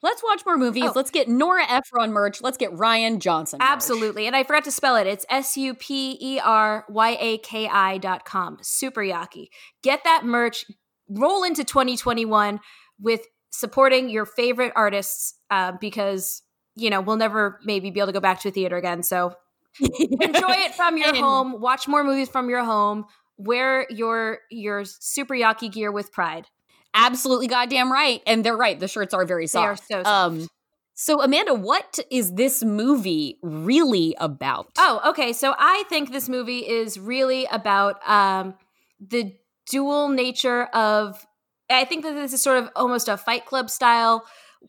Let's 0.00 0.22
watch 0.22 0.42
more 0.46 0.56
movies. 0.56 0.84
Oh. 0.86 0.92
Let's 0.94 1.10
get 1.10 1.28
Nora 1.28 1.64
Ephron 1.68 2.12
merch. 2.12 2.40
Let's 2.40 2.56
get 2.56 2.72
Rian 2.72 3.18
Johnson. 3.18 3.58
Merch. 3.58 3.68
Absolutely. 3.68 4.26
And 4.26 4.36
I 4.36 4.44
forgot 4.44 4.64
to 4.64 4.70
spell 4.70 4.96
it. 4.96 5.06
It's 5.06 5.26
S 5.28 5.56
U 5.56 5.74
P 5.74 6.16
E 6.20 6.38
R 6.38 6.84
Y 6.88 7.16
A 7.18 7.38
K 7.38 7.66
I 7.68 7.98
dot 7.98 8.24
com. 8.24 8.58
Superyaki. 8.58 9.48
Get 9.82 10.04
that 10.04 10.24
merch. 10.24 10.66
Roll 11.08 11.42
into 11.42 11.64
2021 11.64 12.60
with 13.00 13.26
supporting 13.50 14.08
your 14.08 14.26
favorite 14.26 14.72
artists 14.76 15.34
uh, 15.50 15.72
because 15.80 16.42
you 16.76 16.90
know 16.90 17.00
we'll 17.00 17.16
never 17.16 17.58
maybe 17.64 17.90
be 17.90 18.00
able 18.00 18.08
to 18.08 18.12
go 18.12 18.20
back 18.20 18.40
to 18.40 18.48
a 18.48 18.52
theater 18.52 18.76
again. 18.76 19.02
So 19.02 19.34
enjoy 19.80 20.54
it 20.58 20.74
from 20.74 20.96
your 20.96 21.14
home. 21.14 21.60
Watch 21.60 21.88
more 21.88 22.04
movies 22.04 22.28
from 22.28 22.48
your 22.48 22.64
home. 22.64 23.06
Wear 23.36 23.86
your 23.90 24.38
your 24.50 24.84
super 24.84 25.34
yaki 25.34 25.70
gear 25.70 25.92
with 25.92 26.12
pride. 26.12 26.46
Absolutely, 26.94 27.46
goddamn 27.46 27.92
right. 27.92 28.22
And 28.26 28.44
they're 28.44 28.56
right. 28.56 28.78
The 28.78 28.88
shirts 28.88 29.14
are 29.14 29.24
very 29.24 29.46
soft. 29.46 29.88
They 29.88 29.94
are 29.94 30.02
so 30.02 30.02
soft. 30.04 30.08
Um, 30.08 30.48
so, 30.94 31.22
Amanda, 31.22 31.54
what 31.54 32.00
is 32.10 32.34
this 32.34 32.64
movie 32.64 33.38
really 33.40 34.16
about? 34.18 34.72
Oh, 34.78 35.00
okay. 35.10 35.32
So, 35.32 35.54
I 35.56 35.84
think 35.88 36.10
this 36.10 36.28
movie 36.28 36.68
is 36.68 36.98
really 36.98 37.46
about 37.52 38.00
um, 38.08 38.54
the 38.98 39.32
dual 39.70 40.08
nature 40.08 40.64
of 40.64 41.24
I 41.70 41.84
think 41.84 42.04
that 42.04 42.14
this 42.14 42.32
is 42.32 42.42
sort 42.42 42.58
of 42.58 42.70
almost 42.74 43.08
a 43.08 43.16
Fight 43.16 43.46
Club 43.46 43.70
style, 43.70 44.24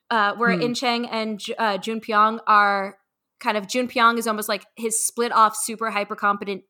uh, 0.09 0.35
where 0.35 0.55
hmm. 0.55 0.61
In 0.61 0.73
Chang 0.73 1.07
and 1.07 1.41
uh, 1.57 1.77
Jun 1.77 2.01
Pyong 2.01 2.39
are 2.47 2.97
kind 3.39 3.57
of 3.57 3.67
Jun 3.67 3.87
Pyong 3.87 4.17
is 4.17 4.27
almost 4.27 4.49
like 4.49 4.65
his 4.75 5.03
split 5.03 5.31
off, 5.31 5.55
super 5.55 5.89
hyper 5.89 6.15
competent. 6.15 6.63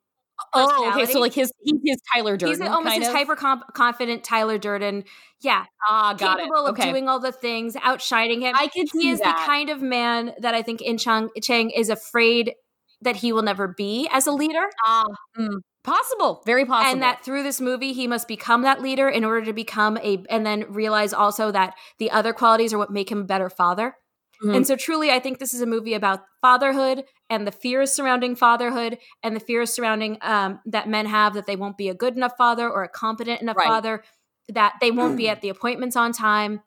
Oh, 0.53 0.91
okay. 0.93 1.11
So 1.11 1.19
like 1.19 1.33
his 1.33 1.51
he's 1.61 1.79
his 1.83 2.01
Tyler 2.13 2.37
Durden. 2.37 2.61
He's 2.61 2.69
almost 2.69 2.95
his 2.95 3.07
hyper 3.09 3.35
confident 3.35 4.23
Tyler 4.23 4.57
Durden. 4.57 5.03
Yeah, 5.41 5.65
ah, 5.87 6.13
got 6.13 6.37
capable 6.37 6.67
it. 6.67 6.69
of 6.69 6.75
doing 6.77 7.09
all 7.09 7.19
the 7.19 7.31
things, 7.31 7.75
outshining 7.81 8.41
him. 8.41 8.55
I 8.57 8.67
could 8.67 8.87
He 8.93 9.09
is 9.09 9.19
that. 9.19 9.37
the 9.37 9.45
kind 9.45 9.69
of 9.69 9.81
man 9.81 10.33
that 10.39 10.53
I 10.53 10.61
think 10.61 10.81
In 10.81 10.97
Chang, 10.97 11.29
Chang 11.41 11.71
is 11.71 11.89
afraid 11.89 12.53
that 13.01 13.17
he 13.17 13.31
will 13.31 13.41
never 13.41 13.67
be 13.67 14.09
as 14.11 14.27
a 14.27 14.31
leader. 14.31 14.69
Ah, 14.85 15.05
mm. 15.37 15.59
Possible, 15.89 16.43
very 16.45 16.65
possible. 16.65 16.91
And 16.91 17.01
that 17.01 17.23
through 17.23 17.43
this 17.43 17.59
movie, 17.59 17.93
he 17.93 18.07
must 18.07 18.27
become 18.27 18.61
that 18.61 18.81
leader 18.81 19.09
in 19.09 19.23
order 19.25 19.43
to 19.45 19.53
become 19.53 19.97
a, 19.97 20.23
and 20.29 20.45
then 20.45 20.65
realize 20.71 21.13
also 21.13 21.51
that 21.51 21.73
the 21.97 22.11
other 22.11 22.33
qualities 22.33 22.73
are 22.73 22.77
what 22.77 22.91
make 22.91 23.11
him 23.11 23.21
a 23.21 23.23
better 23.23 23.49
father. 23.49 23.95
Mhm. 24.43 24.55
And 24.57 24.67
so, 24.67 24.75
truly, 24.75 25.11
I 25.11 25.19
think 25.19 25.39
this 25.39 25.53
is 25.53 25.61
a 25.61 25.65
movie 25.65 25.93
about 25.95 26.21
fatherhood 26.41 27.05
and 27.29 27.45
the 27.47 27.51
fears 27.51 27.91
surrounding 27.91 28.35
fatherhood 28.35 28.97
and 29.23 29.35
the 29.35 29.39
fears 29.39 29.73
surrounding 29.73 30.17
um, 30.21 30.59
that 30.65 30.87
men 30.87 31.05
have 31.07 31.33
that 31.33 31.45
they 31.45 31.55
won't 31.55 31.77
be 31.77 31.89
a 31.89 31.93
good 31.93 32.15
enough 32.15 32.33
father 32.37 32.69
or 32.69 32.83
a 32.83 32.89
competent 32.89 33.41
enough 33.41 33.57
Right. 33.57 33.67
father, 33.67 34.03
that 34.47 34.75
they 34.81 34.91
won't 34.91 35.17
be 35.17 35.27
at 35.29 35.41
the 35.41 35.49
appointments 35.49 35.95
on 35.95 36.11
time, 36.13 36.61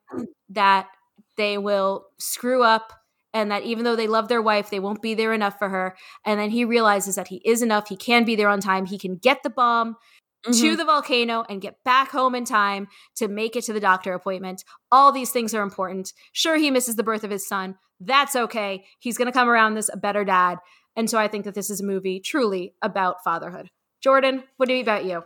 that 0.50 0.88
they 1.36 1.58
will 1.58 2.06
screw 2.18 2.62
up. 2.62 2.92
And 3.34 3.50
that 3.50 3.62
even 3.62 3.84
though 3.84 3.96
they 3.96 4.06
love 4.06 4.28
their 4.28 4.42
wife, 4.42 4.70
they 4.70 4.80
won't 4.80 5.02
be 5.02 5.14
there 5.14 5.32
enough 5.32 5.58
for 5.58 5.68
her. 5.68 5.96
And 6.24 6.38
then 6.38 6.50
he 6.50 6.64
realizes 6.64 7.14
that 7.14 7.28
he 7.28 7.40
is 7.44 7.62
enough. 7.62 7.88
He 7.88 7.96
can 7.96 8.24
be 8.24 8.36
there 8.36 8.48
on 8.48 8.60
time. 8.60 8.86
He 8.86 8.98
can 8.98 9.16
get 9.16 9.42
the 9.42 9.50
bomb 9.50 9.96
to 10.44 10.50
Mhm. 10.50 10.76
the 10.76 10.84
volcano 10.84 11.44
and 11.48 11.60
get 11.60 11.76
back 11.84 12.10
home 12.10 12.34
in 12.34 12.44
time 12.44 12.88
to 13.16 13.28
make 13.28 13.54
it 13.54 13.62
to 13.64 13.72
the 13.72 13.80
doctor 13.80 14.12
appointment. 14.12 14.64
All 14.90 15.12
these 15.12 15.30
things 15.30 15.54
are 15.54 15.62
important. 15.62 16.12
Sure, 16.32 16.56
he 16.56 16.70
misses 16.70 16.96
the 16.96 17.04
birth 17.04 17.22
of 17.22 17.30
his 17.30 17.46
son. 17.46 17.78
That's 18.00 18.34
okay. 18.34 18.84
He's 18.98 19.16
going 19.16 19.26
to 19.26 19.32
come 19.32 19.48
around 19.48 19.74
this 19.74 19.88
a 19.92 19.96
better 19.96 20.24
dad. 20.24 20.58
And 20.96 21.08
so 21.08 21.16
I 21.18 21.28
think 21.28 21.44
that 21.44 21.54
this 21.54 21.70
is 21.70 21.80
a 21.80 21.84
movie 21.84 22.20
truly 22.20 22.74
about 22.82 23.22
fatherhood. 23.24 23.70
Jordan, 24.02 24.42
what 24.56 24.68
do 24.68 24.74
you 24.74 24.82
about 24.82 25.04
you? 25.04 25.22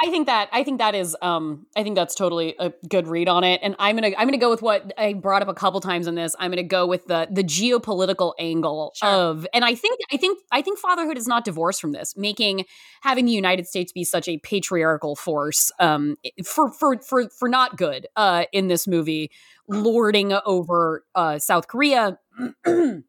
I 0.00 0.10
think 0.10 0.26
that 0.26 0.48
I 0.52 0.62
think 0.62 0.78
that 0.78 0.94
is 0.94 1.16
um 1.22 1.66
I 1.76 1.82
think 1.82 1.96
that's 1.96 2.14
totally 2.14 2.54
a 2.58 2.72
good 2.88 3.08
read 3.08 3.28
on 3.28 3.42
it 3.42 3.60
and 3.62 3.74
I'm 3.78 3.96
going 3.96 4.12
to 4.12 4.18
I'm 4.18 4.26
going 4.26 4.38
to 4.38 4.44
go 4.44 4.50
with 4.50 4.62
what 4.62 4.92
I 4.96 5.12
brought 5.14 5.42
up 5.42 5.48
a 5.48 5.54
couple 5.54 5.80
times 5.80 6.06
in 6.06 6.14
this 6.14 6.36
I'm 6.38 6.50
going 6.50 6.58
to 6.58 6.62
go 6.62 6.86
with 6.86 7.06
the 7.06 7.26
the 7.30 7.42
geopolitical 7.42 8.34
angle 8.38 8.92
Sure. 8.94 9.08
of 9.08 9.46
and 9.52 9.64
I 9.64 9.74
think 9.74 9.98
I 10.12 10.16
think 10.16 10.38
I 10.52 10.62
think 10.62 10.78
fatherhood 10.78 11.18
is 11.18 11.26
not 11.26 11.44
divorced 11.44 11.80
from 11.80 11.92
this 11.92 12.14
making 12.16 12.64
having 13.02 13.24
the 13.24 13.32
United 13.32 13.66
States 13.66 13.90
be 13.90 14.04
such 14.04 14.28
a 14.28 14.38
patriarchal 14.38 15.16
force 15.16 15.72
um 15.80 16.16
for 16.44 16.70
for 16.70 16.98
for 17.00 17.28
for 17.30 17.48
not 17.48 17.76
good 17.76 18.06
uh 18.14 18.44
in 18.52 18.68
this 18.68 18.86
movie 18.86 19.30
lording 19.66 20.32
over 20.46 21.04
uh 21.16 21.38
South 21.40 21.66
Korea 21.66 22.18
and 22.64 23.04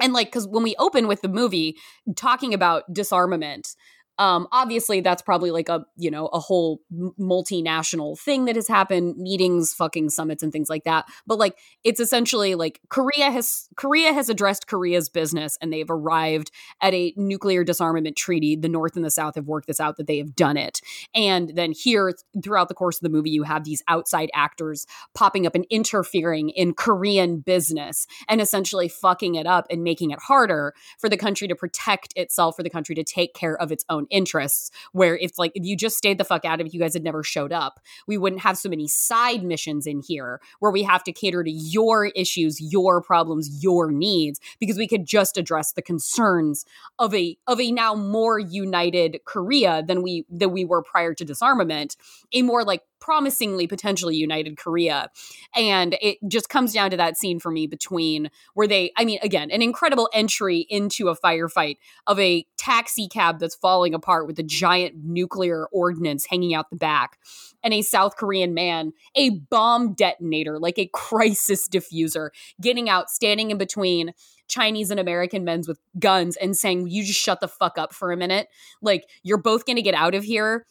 like 0.00 0.32
cuz 0.32 0.48
when 0.48 0.62
we 0.62 0.74
open 0.78 1.06
with 1.06 1.20
the 1.20 1.28
movie 1.28 1.76
talking 2.16 2.54
about 2.54 2.92
disarmament 2.92 3.76
um 4.20 4.46
obviously 4.52 5.00
that's 5.00 5.22
probably 5.22 5.50
like 5.50 5.68
a 5.68 5.84
you 5.96 6.10
know 6.10 6.26
a 6.28 6.38
whole 6.38 6.80
multinational 7.18 8.16
thing 8.16 8.44
that 8.44 8.54
has 8.54 8.68
happened 8.68 9.16
meetings 9.16 9.74
fucking 9.74 10.10
summits 10.10 10.42
and 10.42 10.52
things 10.52 10.70
like 10.70 10.84
that. 10.84 11.06
But 11.26 11.38
like 11.38 11.58
it's 11.82 11.98
essentially 11.98 12.54
like 12.54 12.80
korea 12.88 13.30
has 13.30 13.68
korea 13.76 14.12
has 14.12 14.28
addressed 14.28 14.68
korea's 14.68 15.08
business 15.08 15.58
and 15.60 15.72
they've 15.72 15.90
arrived 15.90 16.52
at 16.80 16.94
a 16.94 17.12
nuclear 17.16 17.64
disarmament 17.64 18.14
treaty. 18.14 18.54
The 18.54 18.68
north 18.68 18.94
and 18.94 19.04
the 19.04 19.10
south 19.10 19.34
have 19.34 19.48
worked 19.48 19.66
this 19.66 19.80
out 19.80 19.96
that 19.96 20.06
they 20.06 20.18
have 20.18 20.36
done 20.36 20.56
it. 20.56 20.80
And 21.14 21.52
then 21.56 21.72
here 21.72 22.12
throughout 22.44 22.68
the 22.68 22.74
course 22.74 22.98
of 22.98 23.02
the 23.02 23.08
movie 23.08 23.30
you 23.30 23.42
have 23.42 23.64
these 23.64 23.82
outside 23.88 24.30
actors 24.34 24.86
popping 25.14 25.46
up 25.46 25.54
and 25.54 25.66
interfering 25.70 26.50
in 26.50 26.74
korean 26.74 27.40
business 27.40 28.06
and 28.28 28.40
essentially 28.40 28.88
fucking 28.88 29.34
it 29.34 29.46
up 29.46 29.66
and 29.70 29.82
making 29.82 30.10
it 30.10 30.18
harder 30.20 30.74
for 30.98 31.08
the 31.08 31.16
country 31.16 31.48
to 31.48 31.54
protect 31.54 32.12
itself, 32.16 32.56
for 32.56 32.62
the 32.62 32.70
country 32.70 32.94
to 32.94 33.04
take 33.04 33.34
care 33.34 33.56
of 33.60 33.72
its 33.72 33.84
own 33.88 34.06
interests. 34.10 34.70
Where 34.92 35.16
if 35.16 35.38
like 35.38 35.52
if 35.54 35.64
you 35.64 35.76
just 35.76 35.96
stayed 35.96 36.18
the 36.18 36.24
fuck 36.24 36.44
out 36.44 36.60
of 36.60 36.66
it, 36.66 36.74
you 36.74 36.80
guys 36.80 36.94
had 36.94 37.04
never 37.04 37.22
showed 37.22 37.52
up, 37.52 37.80
we 38.06 38.18
wouldn't 38.18 38.42
have 38.42 38.58
so 38.58 38.68
many 38.68 38.88
side 38.88 39.42
missions 39.42 39.86
in 39.86 40.00
here 40.00 40.40
where 40.60 40.72
we 40.72 40.82
have 40.82 41.04
to 41.04 41.12
cater 41.12 41.42
to 41.44 41.50
your 41.50 42.06
issues, 42.06 42.60
your 42.60 43.02
problems, 43.02 43.62
your 43.62 43.90
needs, 43.90 44.40
because 44.58 44.76
we 44.76 44.88
could 44.88 45.06
just 45.06 45.36
address 45.36 45.72
the 45.72 45.82
concerns 45.82 46.64
of 46.98 47.14
a 47.14 47.36
of 47.46 47.60
a 47.60 47.72
now 47.72 47.94
more 47.94 48.38
united 48.38 49.20
Korea 49.24 49.82
than 49.86 50.02
we 50.02 50.24
than 50.28 50.52
we 50.52 50.64
were 50.64 50.82
prior 50.82 51.14
to 51.14 51.24
disarmament, 51.24 51.96
a 52.32 52.42
more 52.42 52.64
like 52.64 52.82
promisingly 53.00 53.66
potentially 53.66 54.14
united 54.14 54.56
Korea. 54.56 55.10
And 55.56 55.96
it 56.00 56.18
just 56.28 56.48
comes 56.48 56.72
down 56.72 56.90
to 56.90 56.96
that 56.98 57.16
scene 57.16 57.40
for 57.40 57.50
me 57.50 57.66
between 57.66 58.30
where 58.54 58.68
they, 58.68 58.92
I 58.96 59.04
mean, 59.04 59.18
again, 59.22 59.50
an 59.50 59.62
incredible 59.62 60.08
entry 60.12 60.66
into 60.68 61.08
a 61.08 61.16
firefight 61.16 61.78
of 62.06 62.20
a 62.20 62.46
taxi 62.56 63.08
cab 63.08 63.40
that's 63.40 63.54
falling 63.54 63.89
apart 63.94 64.26
with 64.26 64.38
a 64.38 64.42
giant 64.42 64.96
nuclear 65.04 65.66
ordnance 65.72 66.26
hanging 66.26 66.54
out 66.54 66.70
the 66.70 66.76
back, 66.76 67.18
and 67.62 67.74
a 67.74 67.82
South 67.82 68.16
Korean 68.16 68.54
man, 68.54 68.92
a 69.14 69.30
bomb 69.30 69.94
detonator, 69.94 70.58
like 70.58 70.78
a 70.78 70.90
crisis 70.92 71.68
diffuser, 71.68 72.30
getting 72.60 72.88
out, 72.88 73.10
standing 73.10 73.50
in 73.50 73.58
between. 73.58 74.12
Chinese 74.48 74.90
and 74.90 74.98
American 74.98 75.44
men 75.44 75.62
with 75.68 75.78
guns 75.96 76.36
and 76.36 76.56
saying, 76.56 76.88
You 76.88 77.04
just 77.04 77.20
shut 77.20 77.38
the 77.38 77.46
fuck 77.46 77.78
up 77.78 77.94
for 77.94 78.10
a 78.10 78.16
minute. 78.16 78.48
Like, 78.82 79.04
you're 79.22 79.38
both 79.38 79.64
gonna 79.64 79.80
get 79.80 79.94
out 79.94 80.16
of 80.16 80.24
here 80.24 80.66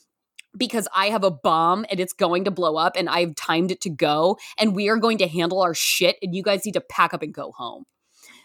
because 0.58 0.88
I 0.94 1.08
have 1.10 1.24
a 1.24 1.32
bomb 1.32 1.86
and 1.90 2.00
it's 2.00 2.14
going 2.14 2.46
to 2.46 2.52
blow 2.52 2.76
up 2.76 2.96
and 2.96 3.10
I've 3.10 3.36
timed 3.36 3.72
it 3.72 3.82
to 3.82 3.90
go 3.90 4.38
and 4.58 4.76
we 4.76 4.90
are 4.90 4.98
going 4.98 5.20
to 5.20 5.28
handle 5.28 5.62
our 5.62 5.74
shit 5.74 6.18
and 6.22 6.36
you 6.36 6.44
guys 6.44 6.66
need 6.66 6.74
to 6.74 6.82
pack 6.82 7.14
up 7.14 7.22
and 7.22 7.34
go 7.34 7.52
home. 7.52 7.86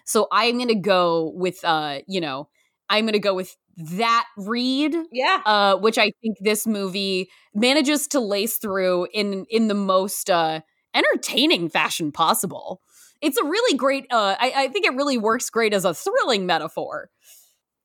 So 0.05 0.29
I'm 0.31 0.57
going 0.57 0.69
to 0.69 0.75
go 0.75 1.33
with 1.35 1.65
uh, 1.65 2.01
you 2.07 2.21
know, 2.21 2.49
I'm 2.91 3.05
going 3.05 3.13
to 3.15 3.19
go 3.19 3.35
with 3.35 3.57
that 3.77 4.27
read 4.37 4.95
Yeah. 5.11 5.41
uh 5.45 5.77
which 5.77 5.99
I 5.99 6.13
think 6.23 6.37
this 6.41 6.67
movie 6.67 7.29
manages 7.55 8.07
to 8.09 8.21
lace 8.21 8.57
through 8.59 9.09
in 9.13 9.47
in 9.51 9.67
the 9.69 9.75
most 9.75 10.31
uh 10.31 10.61
entertaining 10.95 11.69
fashion 11.69 12.13
possible. 12.13 12.81
It's 13.21 13.37
a 13.37 13.45
really 13.45 13.77
great 13.77 14.07
uh 14.13 14.37
I, 14.39 14.53
I 14.57 14.69
think 14.69 14.87
it 14.87 14.95
really 14.95 15.19
works 15.19 15.51
great 15.51 15.75
as 15.75 15.85
a 15.85 15.93
thrilling 15.95 16.47
metaphor. 16.47 17.11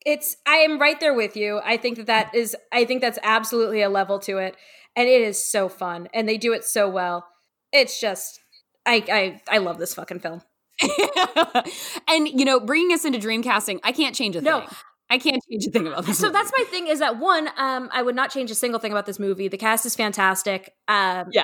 It's 0.06 0.38
I 0.48 0.58
am 0.58 0.80
right 0.80 1.00
there 1.00 1.14
with 1.14 1.36
you. 1.36 1.60
I 1.64 1.78
think 1.78 1.98
that 1.98 2.06
that 2.06 2.36
is 2.36 2.56
I 2.72 2.86
think 2.86 3.02
that's 3.02 3.20
absolutely 3.24 3.82
a 3.82 3.90
level 3.90 4.20
to 4.20 4.38
it 4.38 4.56
and 4.96 5.10
it 5.10 5.22
is 5.22 5.44
so 5.44 5.70
fun 5.70 6.08
and 6.14 6.30
they 6.30 6.38
do 6.38 6.54
it 6.54 6.64
so 6.64 6.88
well. 6.90 7.26
It's 7.74 8.00
just 8.00 8.40
I 8.86 9.04
I 9.50 9.56
I 9.56 9.58
love 9.58 9.80
this 9.80 9.96
fucking 9.96 10.20
film. 10.20 10.42
and 12.08 12.28
you 12.28 12.46
know, 12.46 12.60
bringing 12.60 12.94
us 12.94 13.06
into 13.06 13.20
dreamcasting, 13.20 13.80
I 13.84 13.92
can't 13.92 14.16
change 14.16 14.36
a 14.36 14.42
No. 14.42 14.66
I 15.10 15.18
can't 15.18 15.42
change 15.50 15.66
a 15.68 15.72
thing 15.72 15.88
about 15.88 16.06
this. 16.06 16.18
So 16.20 16.28
movie. 16.28 16.34
that's 16.34 16.52
my 16.58 16.64
thing 16.66 16.88
is 16.88 17.00
that 17.00 17.18
one, 17.20 17.50
um, 17.58 17.90
I 17.92 18.02
would 18.02 18.16
not 18.16 18.32
change 18.32 18.52
a 18.52 18.56
single 18.56 18.80
thing 18.80 18.92
about 18.92 19.06
this 19.06 19.20
movie. 19.20 19.48
The 19.48 19.58
cast 19.58 19.86
is 19.86 19.96
fantastic. 19.96 20.74
Um, 20.88 21.28
Yeah. 21.32 21.44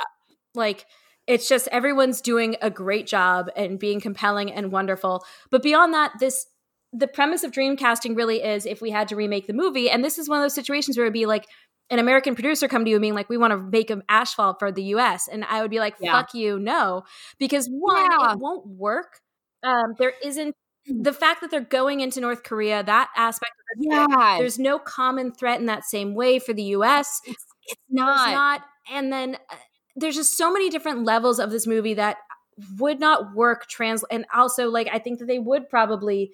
Like 0.54 0.86
it's 1.28 1.48
just 1.50 1.68
everyone's 1.72 2.22
doing 2.22 2.56
a 2.62 2.70
great 2.70 3.08
job 3.08 3.50
and 3.56 3.80
being 3.80 4.00
compelling 4.00 4.52
and 4.52 4.72
wonderful. 4.72 5.26
But 5.50 5.64
beyond 5.64 5.94
that, 5.94 6.14
this 6.20 6.46
the 6.94 7.08
premise 7.08 7.44
of 7.44 7.52
dreamcasting 7.52 8.16
really 8.16 8.42
is 8.42 8.66
if 8.66 8.82
we 8.82 8.90
had 8.92 9.08
to 9.10 9.16
remake 9.18 9.48
the 9.48 9.54
movie, 9.54 9.90
and 9.90 10.04
this 10.04 10.18
is 10.18 10.30
one 10.30 10.38
of 10.40 10.44
those 10.44 10.54
situations 10.56 10.96
where 10.98 11.06
it'd 11.06 11.14
be 11.14 11.26
like 11.26 11.46
an 11.90 12.00
American 12.00 12.36
producer 12.36 12.68
come 12.70 12.86
to 12.86 12.90
you 12.90 12.96
and 12.96 13.02
being 13.02 13.16
like, 13.16 13.28
"We 13.30 13.38
want 13.38 13.52
to 13.52 13.58
make 13.58 13.90
an 13.90 14.04
Ashfall 14.10 14.58
for 14.60 14.72
the 14.72 14.84
U.S.," 14.96 15.28
and 15.28 15.44
I 15.44 15.62
would 15.62 15.72
be 15.72 15.80
like, 15.80 15.96
Yeah. 16.00 16.14
"Fuck 16.14 16.34
you, 16.36 16.58
no," 16.60 17.04
because 17.38 17.68
one, 17.68 17.98
Yeah. 18.12 18.34
it 18.34 18.40
won't 18.40 18.66
work. 18.68 19.20
Um, 19.64 19.96
there 19.98 20.14
isn't 20.24 20.56
the 20.88 21.14
fact 21.14 21.41
that 21.41 21.52
they're 21.52 21.62
going 21.62 21.99
into 22.02 22.20
North 22.22 22.44
Korea. 22.44 22.84
That 22.84 23.10
aspect 23.16 23.52
yeah, 23.78 24.38
there's 24.38 24.60
no 24.60 24.80
common 24.80 25.32
threat 25.34 25.60
in 25.60 25.66
that 25.66 25.84
same 25.84 26.14
way 26.16 26.40
for 26.40 26.53
the 26.53 26.64
US. 26.78 27.22
it's 27.26 27.45
There's 27.68 27.78
not. 27.90 28.32
not. 28.32 28.62
And 28.91 29.12
then 29.12 29.36
uh, 29.49 29.56
there's 29.95 30.16
just 30.16 30.38
so 30.38 30.52
many 30.52 30.70
different 30.70 31.03
levels 31.03 31.40
of 31.40 31.49
this 31.52 31.66
movie 31.68 31.95
that 31.95 32.18
would 32.80 32.99
not 32.99 33.36
work 33.36 33.68
trans 33.68 34.03
and 34.10 34.26
also 34.34 34.70
like 34.70 34.88
I 34.91 34.99
think 34.99 35.20
that 35.20 35.26
they 35.26 35.40
would 35.40 35.68
probably 35.70 36.32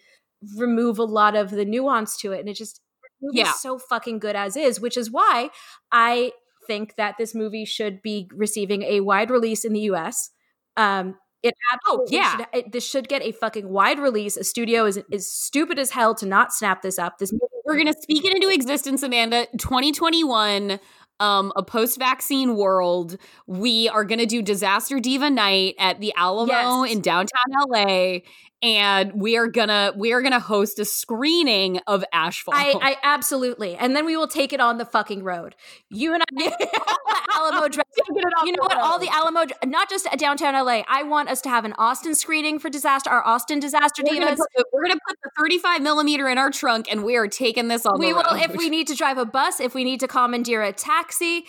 remove 0.56 1.00
a 1.00 1.04
lot 1.04 1.36
of 1.36 1.50
the 1.50 1.66
nuance 1.66 2.18
to 2.18 2.32
it 2.32 2.40
and 2.42 2.50
it 2.50 2.56
just 2.56 2.80
the 3.04 3.28
movie 3.28 3.42
is 3.42 3.48
Yeah. 3.48 3.54
so 3.54 3.80
fucking 3.80 4.20
good 4.20 4.36
as 4.36 4.56
is, 4.56 4.80
which 4.80 4.98
is 4.98 5.10
why 5.10 5.50
I 5.92 6.34
think 6.68 6.96
that 6.98 7.16
this 7.18 7.34
movie 7.34 7.66
should 7.66 8.02
be 8.04 8.30
receiving 8.36 8.84
a 8.84 9.00
wide 9.00 9.32
release 9.32 9.66
in 9.66 9.74
the 9.74 9.82
US. 9.92 10.30
Um 10.78 11.16
it 11.44 11.56
absolutely 11.74 12.16
yeah. 12.16 12.38
should, 12.38 12.48
it, 12.54 12.72
this 12.72 12.86
should 12.88 13.08
get 13.08 13.22
a 13.24 13.32
fucking 13.32 13.68
wide 13.68 14.00
release. 14.00 14.38
A 14.38 14.44
studio 14.44 14.86
is 14.86 15.02
is 15.12 15.32
stupid 15.32 15.80
as 15.80 15.92
hell 15.92 16.14
to 16.16 16.26
not 16.26 16.54
snap 16.54 16.82
this 16.82 17.00
up. 17.00 17.18
This 17.18 17.34
We're 17.66 17.78
gonna 17.78 17.94
speak 18.00 18.26
it 18.26 18.36
into 18.36 18.50
existence, 18.50 19.02
Amanda. 19.04 19.48
2021, 19.58 20.80
um, 21.20 21.52
a 21.56 21.64
post-vaccine 21.64 22.56
world. 22.56 23.18
We 23.48 23.90
are 23.90 24.04
gonna 24.04 24.26
do 24.26 24.42
Disaster 24.42 25.00
Diva 25.00 25.30
Night 25.30 25.76
at 25.80 26.00
the 26.00 26.14
Alamo 26.16 26.84
Yes. 26.84 26.94
in 26.94 27.02
downtown 27.02 27.46
LA, 27.70 28.20
and 28.64 29.14
we 29.20 29.38
are 29.38 29.48
gonna 29.48 29.92
we 29.96 30.14
are 30.14 30.22
gonna 30.22 30.40
host 30.40 30.78
a 30.80 30.86
screening 30.86 31.80
of 31.88 32.04
Ashfall. 32.14 32.54
I, 32.54 32.74
I 32.82 32.98
absolutely, 33.02 33.76
and 33.76 33.96
then 33.96 34.06
we 34.06 34.16
will 34.16 34.28
take 34.28 34.54
it 34.54 34.60
on 34.60 34.78
the 34.78 34.86
fucking 34.86 35.24
road. 35.24 35.56
You 35.90 36.14
and 36.14 36.24
I, 36.24 36.46
all 37.38 37.52
the 37.52 37.58
Alamo, 37.58 37.68
you 38.46 38.52
know 38.52 38.64
what? 38.64 38.78
All 38.78 39.00
the 39.00 39.10
Alamo, 39.10 39.46
not 39.66 39.90
just 39.90 40.08
downtown 40.18 40.54
LA. 40.54 40.84
I 40.88 41.04
want 41.04 41.30
us 41.30 41.42
to 41.42 41.50
have 41.50 41.66
an 41.66 41.74
Austin 41.78 42.14
screening 42.14 42.60
for 42.60 42.70
disaster. 42.70 43.10
Our 43.10 43.26
Austin 43.26 43.60
disaster 43.60 44.04
we're 44.06 44.20
gonna, 44.20 44.34
divas. 44.34 44.38
put 44.38 44.48
the, 44.56 44.66
we're 44.72 44.84
gonna 44.84 45.00
put 45.08 45.18
the 45.24 45.32
35 45.40 45.82
millimeter 45.82 46.30
in 46.30 46.38
our 46.38 46.52
trunk, 46.52 46.88
and 46.92 47.04
we 47.04 47.16
are 47.18 47.28
taking 47.28 47.68
this 47.68 47.86
on 47.86 48.00
We 48.00 48.10
the 48.10 48.18
will, 48.18 48.24
road. 48.24 48.42
if 48.42 48.56
we 48.56 48.70
need 48.70 48.88
to 48.88 48.96
drive 48.96 49.18
a 49.18 49.26
bus, 49.26 49.60
if 49.60 49.74
we 49.74 49.84
need 49.84 50.00
to 50.02 50.08
commandeer 50.08 50.62
a 50.62 50.72
taxi. 50.72 51.46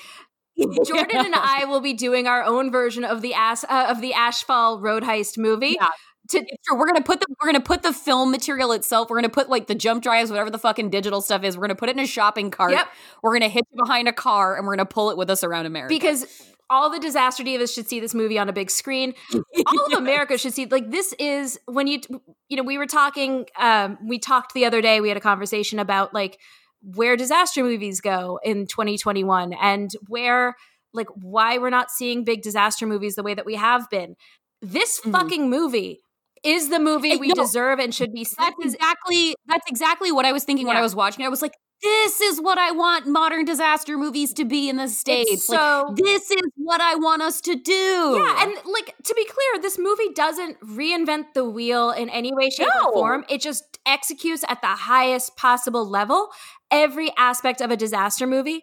Jordan 0.84 1.16
and 1.16 1.34
I 1.34 1.64
will 1.64 1.80
be 1.80 1.94
doing 1.94 2.26
our 2.26 2.44
own 2.44 2.70
version 2.70 3.04
of 3.04 3.22
the 3.22 3.32
ass 3.32 3.64
uh, 3.64 3.86
of 3.88 4.02
the 4.02 4.12
Ashfall 4.12 4.82
road 4.82 5.02
heist 5.02 5.38
movie. 5.38 5.76
Yeah. 5.80 5.88
To, 6.32 6.44
true. 6.66 6.76
We're 6.78 6.86
gonna 6.86 7.02
put 7.02 7.20
the 7.20 7.26
we're 7.40 7.46
gonna 7.48 7.60
put 7.60 7.82
the 7.82 7.92
film 7.92 8.30
material 8.30 8.72
itself. 8.72 9.08
We're 9.10 9.16
gonna 9.18 9.28
put 9.28 9.48
like 9.48 9.66
the 9.68 9.74
jump 9.74 10.02
drives, 10.02 10.30
whatever 10.30 10.50
the 10.50 10.58
fucking 10.58 10.90
digital 10.90 11.20
stuff 11.20 11.44
is. 11.44 11.56
We're 11.56 11.62
gonna 11.62 11.74
put 11.76 11.88
it 11.88 11.96
in 11.96 12.02
a 12.02 12.06
shopping 12.06 12.50
cart. 12.50 12.72
Yep. 12.72 12.88
We're 13.22 13.32
gonna 13.34 13.48
hitch 13.48 13.64
it 13.70 13.76
behind 13.76 14.08
a 14.08 14.12
car, 14.12 14.56
and 14.56 14.66
we're 14.66 14.74
gonna 14.76 14.86
pull 14.86 15.10
it 15.10 15.16
with 15.16 15.30
us 15.30 15.42
around 15.44 15.66
America. 15.66 15.92
because 15.94 16.26
all 16.70 16.88
the 16.88 16.98
disaster 16.98 17.42
divas 17.44 17.74
should 17.74 17.86
see 17.86 18.00
this 18.00 18.14
movie 18.14 18.38
on 18.38 18.48
a 18.48 18.52
big 18.52 18.70
screen. 18.70 19.12
All 19.34 19.86
of 19.92 19.98
America 19.98 20.38
should 20.38 20.54
see 20.54 20.64
like 20.64 20.90
this 20.90 21.12
is 21.18 21.58
when 21.66 21.86
you 21.86 22.00
you 22.48 22.56
know 22.56 22.62
we 22.62 22.78
were 22.78 22.86
talking 22.86 23.44
um 23.58 23.98
we 24.06 24.18
talked 24.18 24.54
the 24.54 24.64
other 24.64 24.80
day 24.80 25.00
we 25.02 25.08
had 25.08 25.18
a 25.18 25.20
conversation 25.20 25.78
about 25.78 26.14
like 26.14 26.38
where 26.82 27.14
disaster 27.16 27.62
movies 27.62 28.00
go 28.00 28.40
in 28.42 28.66
2021 28.66 29.52
and 29.52 29.90
where 30.08 30.56
like 30.94 31.08
why 31.20 31.58
we're 31.58 31.68
not 31.68 31.90
seeing 31.90 32.24
big 32.24 32.40
disaster 32.42 32.86
movies 32.86 33.16
the 33.16 33.22
way 33.22 33.34
that 33.34 33.44
we 33.44 33.54
have 33.56 33.90
been. 33.90 34.16
This 34.62 34.98
Mhm. 35.00 35.12
fucking 35.12 35.50
movie 35.50 36.00
is 36.44 36.68
the 36.68 36.78
movie 36.78 37.16
we 37.16 37.28
no. 37.28 37.34
deserve 37.34 37.78
and 37.78 37.94
should 37.94 38.12
be 38.12 38.24
That's 38.24 38.56
exactly 38.60 39.34
that's 39.46 39.66
exactly 39.68 40.10
what 40.12 40.24
I 40.24 40.32
was 40.32 40.44
thinking 40.44 40.66
when 40.66 40.76
I 40.76 40.82
was 40.82 40.94
watching. 40.94 41.22
it. 41.24 41.26
I 41.26 41.30
was 41.30 41.42
like, 41.42 41.54
this 41.82 42.20
is 42.20 42.40
what 42.40 42.58
I 42.58 42.70
want 42.70 43.06
modern 43.06 43.44
disaster 43.44 43.98
movies 43.98 44.32
to 44.34 44.44
be 44.44 44.68
in 44.68 44.76
the 44.76 44.88
states. 44.88 45.48
Like, 45.48 45.58
so 45.58 45.94
this 45.96 46.30
is 46.30 46.42
what 46.56 46.80
I 46.80 46.94
want 46.94 47.22
us 47.22 47.40
to 47.42 47.56
do. 47.56 47.72
Yeah, 47.72 48.42
and 48.42 48.52
like 48.72 48.94
to 49.04 49.14
be 49.14 49.24
clear, 49.24 49.60
this 49.62 49.78
movie 49.78 50.10
doesn't 50.14 50.60
reinvent 50.60 51.34
the 51.34 51.44
wheel 51.44 51.90
in 51.90 52.08
any 52.08 52.32
way, 52.32 52.50
shape, 52.50 52.68
No. 52.74 52.90
or 52.90 52.92
form. 52.92 53.24
It 53.28 53.40
just 53.40 53.78
executes 53.84 54.44
at 54.48 54.60
the 54.60 54.68
highest 54.68 55.36
possible 55.36 55.88
level 55.88 56.28
every 56.70 57.12
aspect 57.16 57.60
of 57.60 57.70
a 57.70 57.76
disaster 57.76 58.26
movie. 58.26 58.62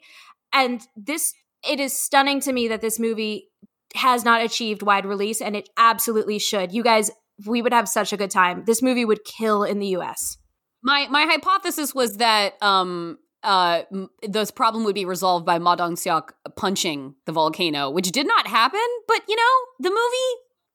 And 0.53 0.81
this, 0.95 1.33
it 1.69 1.79
is 1.79 1.93
stunning 1.93 2.39
to 2.41 2.53
me 2.53 2.67
that 2.69 2.81
this 2.81 2.99
movie 2.99 3.49
has 3.95 4.23
not 4.23 4.41
achieved 4.41 4.81
wide 4.81 5.05
release, 5.05 5.41
and 5.41 5.55
it 5.55 5.69
absolutely 5.77 6.39
should. 6.39 6.71
You 6.71 6.83
guys, 6.83 7.11
we 7.45 7.61
would 7.61 7.73
have 7.73 7.87
such 7.87 8.13
a 8.13 8.17
good 8.17 8.31
time. 8.31 8.63
This 8.65 8.81
movie 8.81 9.05
would 9.05 9.23
kill 9.23 9.63
in 9.63 9.79
the 9.79 9.87
US. 9.97 10.37
my 10.83 11.07
my 11.09 11.23
hypothesis 11.23 11.93
was 11.93 12.17
that 12.17 12.61
um 12.61 13.17
uh 13.43 13.83
this 14.27 14.51
problem 14.51 14.83
would 14.83 14.95
be 14.95 15.05
resolved 15.05 15.45
by 15.45 15.59
Ma 15.59 15.75
Dong-seok 15.75 16.29
punching 16.55 17.15
the 17.25 17.31
volcano, 17.31 17.89
which 17.89 18.11
did 18.11 18.27
not 18.27 18.47
happen. 18.47 18.87
But 19.07 19.21
you 19.27 19.35
know, 19.35 19.53
the 19.79 19.89
movie 19.89 20.31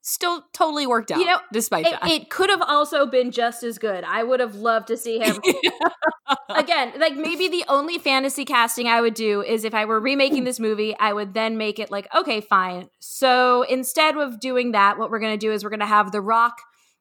still 0.06 0.44
totally 0.52 0.86
worked 0.86 1.10
out. 1.10 1.18
You 1.18 1.24
know, 1.26 1.38
despite 1.52 1.86
It, 1.86 1.92
that. 1.92 2.08
it 2.10 2.28
could 2.30 2.50
have 2.50 2.62
also 2.62 3.06
been 3.06 3.30
just 3.30 3.62
as 3.64 3.78
good. 3.78 4.04
I 4.04 4.22
would 4.22 4.38
have 4.38 4.54
loved 4.54 4.86
to 4.88 4.96
see 4.96 5.18
him 5.18 5.40
again 6.50 6.92
like 6.98 7.14
maybe 7.16 7.48
the 7.48 7.64
only 7.68 7.98
fantasy 7.98 8.44
casting 8.44 8.86
i 8.86 9.00
would 9.00 9.14
do 9.14 9.42
is 9.42 9.64
if 9.64 9.74
i 9.74 9.84
were 9.84 10.00
remaking 10.00 10.44
this 10.44 10.58
movie 10.60 10.96
i 10.98 11.12
would 11.12 11.34
then 11.34 11.56
make 11.58 11.78
it 11.78 11.90
like 11.90 12.06
okay 12.14 12.40
fine 12.40 12.88
so 13.00 13.62
instead 13.62 14.16
of 14.16 14.40
doing 14.40 14.72
that 14.72 14.98
what 14.98 15.10
we're 15.10 15.18
going 15.18 15.32
to 15.38 15.46
do 15.46 15.52
is 15.52 15.62
we're 15.64 15.70
going 15.70 15.80
to 15.80 15.86
have 15.86 16.12
the 16.12 16.20
rock 16.20 16.58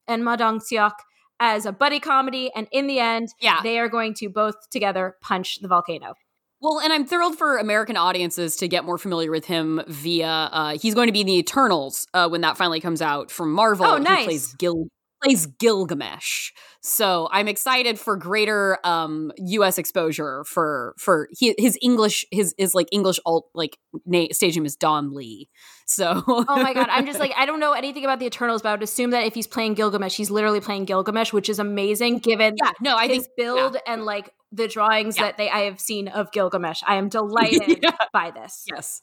and 0.07 0.23
ma 0.25 0.35
dong-seok 0.35 0.93
as 1.39 1.65
a 1.65 1.71
buddy 1.71 1.99
comedy 1.99 2.51
and 2.55 2.67
in 2.71 2.87
the 2.87 2.99
end 2.99 3.29
Yeah. 3.39 3.59
they 3.63 3.79
are 3.79 3.89
going 3.89 4.13
to 4.15 4.29
both 4.29 4.55
together 4.69 5.15
punch 5.21 5.59
the 5.61 5.67
volcano 5.67 6.15
Well, 6.63 6.79
and 6.79 6.93
I'm 6.93 7.05
thrilled 7.05 7.37
for 7.37 7.57
American 7.57 7.97
audiences 7.97 8.55
to 8.55 8.69
get 8.69 8.85
more 8.85 8.97
familiar 8.97 9.29
with 9.29 9.43
him 9.43 9.81
via. 9.85 10.29
Uh, 10.29 10.77
he's 10.81 10.95
going 10.95 11.07
to 11.07 11.11
be 11.11 11.19
in 11.19 11.27
the 11.27 11.37
Eternals 11.37 12.07
uh, 12.13 12.29
when 12.29 12.39
that 12.39 12.55
finally 12.55 12.79
comes 12.79 13.01
out 13.01 13.29
from 13.29 13.51
Marvel. 13.51 13.85
Oh, 13.85 13.97
He 13.97 14.03
nice. 14.03 14.23
plays 14.23 14.53
Gil 14.53 14.87
plays 15.21 15.45
Gilgamesh. 15.45 16.51
So 16.81 17.27
I'm 17.31 17.49
excited 17.49 17.99
for 17.99 18.15
greater 18.15 18.77
um, 18.85 19.33
U.S. 19.37 19.77
exposure 19.77 20.45
for 20.45 20.95
for 20.97 21.27
he, 21.37 21.53
his 21.57 21.77
English 21.81 22.25
his 22.31 22.55
is 22.57 22.73
like 22.73 22.87
English 22.93 23.19
alt 23.25 23.49
like 23.53 23.77
na- 24.05 24.27
stage 24.31 24.55
name 24.55 24.65
is 24.65 24.77
Don 24.77 25.13
Lee. 25.13 25.49
So 25.85 26.23
oh 26.27 26.45
my 26.47 26.73
god 26.73 26.87
i'm 26.89 27.05
just 27.05 27.19
like 27.23 27.33
i 27.37 27.45
don't 27.45 27.59
know 27.59 27.73
anything 27.73 28.03
about 28.05 28.19
the 28.19 28.25
eternals 28.25 28.61
but 28.61 28.69
i 28.69 28.71
would 28.71 28.83
assume 28.83 29.11
that 29.11 29.25
if 29.25 29.33
he's 29.33 29.47
playing 29.47 29.73
gilgamesh 29.73 30.15
he's 30.15 30.31
literally 30.31 30.61
playing 30.61 30.85
gilgamesh 30.85 31.33
which 31.33 31.49
is 31.49 31.59
amazing 31.59 32.19
given 32.19 32.55
yeah 32.63 32.71
no 32.81 32.95
I 32.95 33.07
his 33.07 33.23
think 33.23 33.27
build 33.37 33.77
and 33.85 34.05
like 34.05 34.31
the 34.53 34.67
drawings 34.67 35.17
Yeah. 35.17 35.23
that 35.23 35.37
they 35.37 35.49
I 35.49 35.61
have 35.61 35.79
seen 35.79 36.07
of 36.07 36.31
Gilgamesh. 36.31 36.81
I 36.87 36.95
am 36.95 37.09
delighted 37.17 37.79
Yeah. 37.83 37.91
by 38.13 38.31
this. 38.31 38.63
yes. 38.69 39.01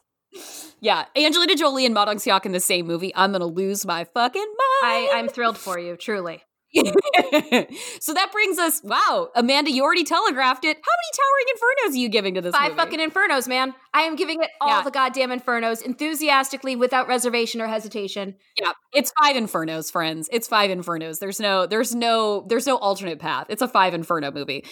Yeah, 0.81 1.07
Angelina 1.17 1.57
Jolie 1.57 1.85
and 1.85 1.93
Ma 1.93 2.05
Dong-seok 2.05 2.47
in 2.47 2.53
the 2.53 2.61
same 2.61 2.87
movie. 2.87 3.13
I'm 3.17 3.33
gonna 3.33 3.47
lose 3.47 3.85
my 3.85 4.05
fucking 4.05 4.41
mind. 4.41 4.57
I, 4.85 5.11
I'm 5.15 5.29
thrilled 5.29 5.59
for 5.59 5.77
you, 5.79 5.97
truly. 5.97 6.43
so 8.01 8.15
that 8.15 8.31
brings 8.33 8.59
us. 8.59 8.81
Wow, 8.85 9.31
Amanda, 9.35 9.71
you 9.71 9.83
already 9.83 10.05
telegraphed 10.05 10.65
it. 10.65 10.77
How 10.77 10.93
many 10.93 11.11
towering 11.17 11.57
infernos 11.57 11.95
are 11.95 11.99
you 12.01 12.09
giving 12.09 12.35
to 12.35 12.41
this? 12.41 12.55
Five 12.55 12.77
movie? 12.77 12.97
fucking 12.97 13.11
infernos, 13.11 13.49
man. 13.49 13.75
I 13.93 14.03
am 14.03 14.15
giving 14.15 14.41
it 14.41 14.51
all 14.61 14.69
Yeah. 14.69 14.83
the 14.83 14.91
goddamn 14.93 15.31
infernos 15.31 15.83
enthusiastically 15.83 16.77
without 16.77 17.09
reservation 17.09 17.61
or 17.61 17.67
hesitation. 17.67 18.37
Yeah, 18.61 18.73
it's 18.93 19.13
five 19.21 19.35
infernos, 19.35 19.91
friends. 19.91 20.29
It's 20.33 20.47
five 20.47 20.71
infernos. 20.71 21.19
There's 21.19 21.41
no, 21.41 21.67
there's 21.67 21.95
no, 21.95 22.47
there's 22.49 22.67
no 22.69 22.77
alternate 22.77 23.19
path. 23.19 23.47
It's 23.49 23.63
a 23.63 23.69
five 23.69 23.93
inferno 23.93 24.31
movie. 24.31 24.65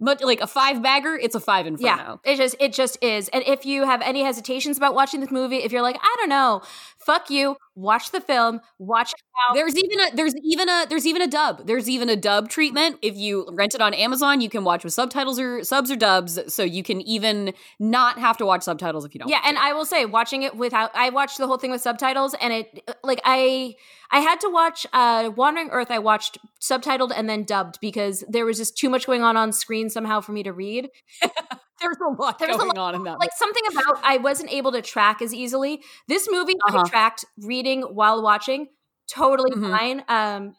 Much 0.00 0.22
like 0.22 0.40
a 0.40 0.46
five 0.48 0.82
bagger, 0.82 1.14
it's 1.14 1.36
a 1.36 1.40
five 1.40 1.66
inferno. 1.68 2.20
Yeah, 2.24 2.32
it 2.32 2.36
just 2.36 2.56
it 2.58 2.72
just 2.72 2.98
is. 3.02 3.28
And 3.28 3.44
if 3.46 3.64
you 3.64 3.84
have 3.84 4.02
any 4.02 4.24
hesitations 4.24 4.76
about 4.76 4.94
watching 4.94 5.20
this 5.20 5.30
movie, 5.30 5.58
if 5.58 5.70
you're 5.70 5.82
like, 5.82 5.96
I 6.02 6.16
don't 6.18 6.28
know, 6.28 6.62
fuck 7.04 7.30
you, 7.30 7.56
watch 7.74 8.10
the 8.10 8.20
film, 8.20 8.60
watch. 8.78 9.12
There's 9.52 9.76
even 9.76 10.00
a 10.00 10.16
there's 10.16 10.34
even 10.42 10.68
a 10.68 10.86
there's 10.88 11.06
even 11.06 11.22
a 11.22 11.26
dub. 11.26 11.66
There's 11.66 11.88
even 11.88 12.08
a 12.08 12.16
dub 12.16 12.48
treatment. 12.48 12.98
If 13.02 13.16
you 13.16 13.46
rent 13.52 13.74
it 13.74 13.80
on 13.80 13.94
Amazon, 13.94 14.40
you 14.40 14.48
can 14.48 14.64
watch 14.64 14.84
with 14.84 14.92
subtitles 14.92 15.38
or 15.38 15.62
subs 15.64 15.90
or 15.90 15.96
dubs. 15.96 16.38
So 16.52 16.62
you 16.62 16.82
can 16.82 17.00
even 17.02 17.52
not 17.78 18.18
have 18.18 18.36
to 18.38 18.46
watch 18.46 18.62
subtitles 18.62 19.04
if 19.04 19.14
you 19.14 19.20
don't. 19.20 19.28
Yeah, 19.28 19.40
and 19.44 19.58
I 19.58 19.72
will 19.72 19.84
say, 19.84 20.04
watching 20.04 20.42
it 20.42 20.56
without, 20.56 20.90
I 20.94 21.10
watched 21.10 21.38
the 21.38 21.46
whole 21.46 21.58
thing 21.58 21.70
with 21.70 21.80
subtitles, 21.80 22.34
and 22.40 22.52
it 22.52 22.90
like 23.02 23.20
I, 23.24 23.74
I 24.10 24.20
had 24.20 24.40
to 24.40 24.48
watch 24.48 24.86
uh 24.92 25.30
Wandering 25.36 25.70
Earth. 25.70 25.90
I 25.90 25.98
watched 25.98 26.38
subtitled 26.60 27.12
and 27.14 27.28
then 27.28 27.44
dubbed 27.44 27.78
because 27.80 28.24
there 28.28 28.44
was 28.44 28.58
just 28.58 28.78
too 28.78 28.88
much 28.88 29.06
going 29.06 29.22
on 29.22 29.36
on 29.36 29.52
screen 29.52 29.90
somehow 29.90 30.20
for 30.20 30.32
me 30.32 30.42
to 30.42 30.52
read. 30.52 30.88
there's 31.84 31.96
a 32.00 32.22
lot 32.22 32.38
There's 32.38 32.54
a 32.54 32.58
going 32.58 32.68
lot- 32.76 32.78
on 32.78 32.94
in 32.96 33.02
that. 33.04 33.18
Like 33.20 33.30
something 33.36 33.62
about 33.72 34.00
I 34.02 34.16
wasn't 34.18 34.50
able 34.52 34.72
to 34.72 34.82
track 34.82 35.22
as 35.22 35.32
easily. 35.34 35.82
This 36.08 36.28
movie 36.30 36.54
I 36.66 36.74
Uh-huh. 36.74 36.84
tracked 36.88 37.24
reading 37.38 37.82
while 37.82 38.22
watching, 38.22 38.68
totally 39.12 39.50
Mhm. 39.52 39.70
fine. 39.78 40.04
Um, 40.08 40.54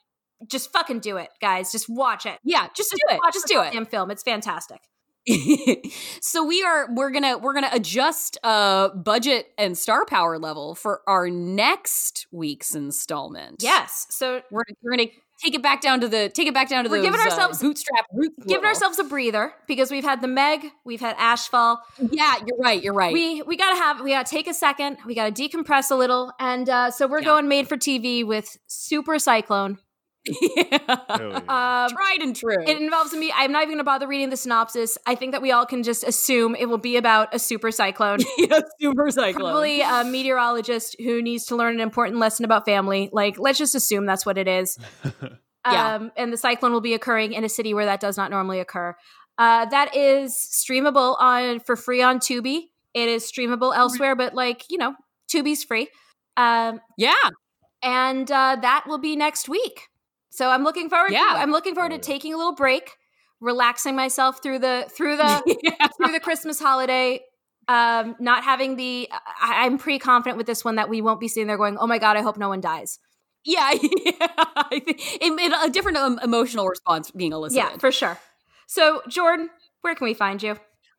just 0.48 0.72
fucking 0.72 1.00
do 1.00 1.18
it, 1.18 1.30
guys. 1.42 1.72
Just 1.72 1.88
watch 1.90 2.26
it. 2.26 2.40
yeah, 2.44 2.68
just 2.76 2.92
do 2.92 2.98
it. 3.16 3.20
watch 3.24 3.34
Just 3.34 3.48
do 3.48 3.60
it. 3.62 3.66
goddamn 3.66 3.86
film. 3.86 4.12
It's 4.12 4.22
fantastic. 4.24 4.82
so 6.22 6.46
we 6.46 6.62
are 6.64 6.88
we're 6.94 7.10
gonna 7.10 7.36
we're 7.38 7.54
gonna 7.56 7.70
adjust 7.72 8.38
uh 8.44 8.90
budget 8.90 9.48
and 9.58 9.76
star 9.76 10.06
power 10.06 10.38
level 10.38 10.76
for 10.76 11.02
our 11.08 11.30
next 11.32 12.28
week's 12.32 12.76
installment. 12.76 13.56
Yes. 13.64 14.06
So 14.12 14.42
we're, 14.52 14.64
we're 14.84 14.92
gonna 14.98 15.10
take 15.46 15.56
it 15.56 15.62
back 15.64 15.82
down 15.82 16.02
to 16.02 16.08
the 16.08 16.30
take 16.30 16.48
it 16.48 16.54
back 16.54 16.70
down 16.70 16.84
to 16.84 16.90
We're 16.90 16.98
those, 16.98 17.06
giving 17.06 17.20
uh, 17.20 17.24
ourselves- 17.24 17.62
bootstrap 17.62 18.06
roots. 18.14 18.36
giving 18.40 18.56
level. 18.56 18.68
ourselves 18.68 19.00
a 19.00 19.04
breather 19.04 19.54
because 19.68 19.92
we've 19.92 20.04
had 20.04 20.22
the 20.22 20.28
Meg, 20.28 20.66
we've 20.84 21.02
had 21.02 21.16
Ashfall. 21.18 21.78
Yeah, 22.00 22.36
you're 22.46 22.58
right. 22.60 22.82
You're 22.84 22.94
right. 22.94 23.14
We 23.14 23.42
we 23.44 23.56
gotta 23.58 23.76
have 23.78 24.02
we 24.02 24.12
gotta 24.12 24.30
take 24.30 24.48
a 24.48 24.54
second. 24.54 24.98
We 25.06 25.16
gotta 25.16 25.32
decompress 25.32 25.92
a 25.92 25.96
little, 25.96 26.32
and 26.40 26.68
uh, 26.70 26.92
so 26.92 27.08
we're 27.08 27.20
Yeah. 27.20 27.26
going 27.26 27.48
made 27.48 27.68
for 27.70 27.78
TV 27.78 28.26
with 28.26 28.58
Super 28.68 29.20
Cyclone. 29.20 29.78
Yeah. 30.28 30.80
Hell 31.10 31.30
yeah. 31.48 31.86
Um, 31.86 31.90
Tried 31.92 32.20
and 32.22 32.36
true. 32.36 32.64
it 32.66 32.82
involves 32.82 33.14
me. 33.14 33.32
I'm 33.36 33.52
not 33.52 33.64
even 33.64 33.76
gonna 33.76 33.84
bother 33.84 34.08
reading 34.08 34.30
the 34.30 34.38
synopsis. 34.38 34.98
I 35.06 35.16
think 35.16 35.32
that 35.34 35.42
we 35.42 35.52
all 35.52 35.66
can 35.66 35.84
just 35.84 36.04
assume 36.04 36.56
it 36.56 36.68
will 36.68 36.78
be 36.78 36.98
about 36.98 37.34
a 37.34 37.40
super 37.40 37.72
cyclone. 37.72 38.20
yeah, 38.38 38.60
super 38.80 39.12
cyclone. 39.12 39.52
Probably 39.52 39.82
a 39.82 40.04
meteorologist 40.04 40.96
who 41.00 41.22
needs 41.22 41.46
to 41.48 41.56
learn 41.56 41.76
an 41.76 41.82
important 41.82 42.20
lesson 42.20 42.46
about 42.46 42.66
family. 42.66 43.10
Like, 43.12 43.38
let's 43.40 43.58
just 43.58 43.76
assume 43.76 44.06
that's 44.06 44.26
what 44.26 44.38
it 44.38 44.48
is. 44.48 44.78
Yeah. 45.68 45.96
Um, 45.96 46.12
and 46.16 46.32
the 46.32 46.38
cyclone 46.38 46.74
will 46.74 46.80
be 46.80 46.94
occurring 46.94 47.34
in 47.34 47.44
a 47.44 47.50
city 47.50 47.74
where 47.74 47.86
that 47.86 48.00
does 48.00 48.18
not 48.18 48.30
normally 48.30 48.60
occur. 48.60 48.96
Uh, 49.40 49.66
that 49.66 49.96
is 49.96 50.34
streamable 50.36 51.20
on 51.20 51.60
for 51.60 51.76
free 51.76 52.04
on 52.04 52.20
Tubi. 52.20 52.66
It 52.94 53.10
is 53.10 53.24
streamable 53.24 53.76
elsewhere, 53.76 54.16
but 54.16 54.36
like 54.36 54.66
you 54.70 54.78
know, 54.78 54.94
Tubi's 55.28 55.64
free. 55.64 55.90
Um, 56.38 56.82
yeah. 57.00 57.16
and 57.82 58.30
uh, 58.30 58.58
that 58.62 58.86
will 58.88 59.00
be 59.00 59.16
next 59.16 59.50
week. 59.50 59.88
So 60.36 60.50
I'm 60.50 60.64
looking 60.64 60.90
forward. 60.90 61.12
Yeah. 61.12 61.20
to, 61.20 61.40
I'm 61.40 61.52
looking 61.52 61.76
forward 61.76 61.92
to 61.92 61.98
taking 61.98 62.34
a 62.34 62.38
little 62.38 62.56
break, 62.56 62.92
relaxing 63.40 63.96
myself 63.96 64.44
through 64.44 64.60
the 64.60 64.86
through 64.90 65.18
the 65.18 65.58
yeah. 65.64 65.88
through 65.98 66.12
the 66.12 66.20
Christmas 66.20 66.60
holiday. 66.60 67.22
Um, 67.68 68.16
not 68.20 68.44
having 68.44 68.76
the, 68.76 69.10
I, 69.12 69.66
I'm 69.66 69.80
pretty 69.80 69.98
confident 69.98 70.38
with 70.38 70.46
this 70.46 70.64
one 70.64 70.76
that 70.76 70.88
we 70.88 71.02
won't 71.02 71.20
be 71.20 71.28
sitting 71.28 71.48
there 71.48 71.58
going, 71.58 71.78
"Oh 71.80 71.88
my 71.88 71.98
god, 71.98 72.16
I 72.16 72.22
hope 72.22 72.38
no 72.38 72.50
one 72.50 72.62
dies." 72.62 73.00
Yeah, 73.44 73.72
yeah. 73.82 74.28
I 74.56 74.82
think 74.84 75.00
it, 75.00 75.32
it, 75.40 75.68
a 75.68 75.72
different 75.72 75.98
um, 75.98 76.20
emotional 76.22 76.68
response 76.68 77.12
being 77.12 77.32
elicited. 77.32 77.72
Yeah, 77.72 77.78
for 77.78 77.92
sure. 77.92 78.20
So, 78.68 79.02
Jordan, 79.08 79.50
where 79.82 79.96
can 79.96 80.06
we 80.06 80.14
find 80.14 80.44
you? 80.44 80.58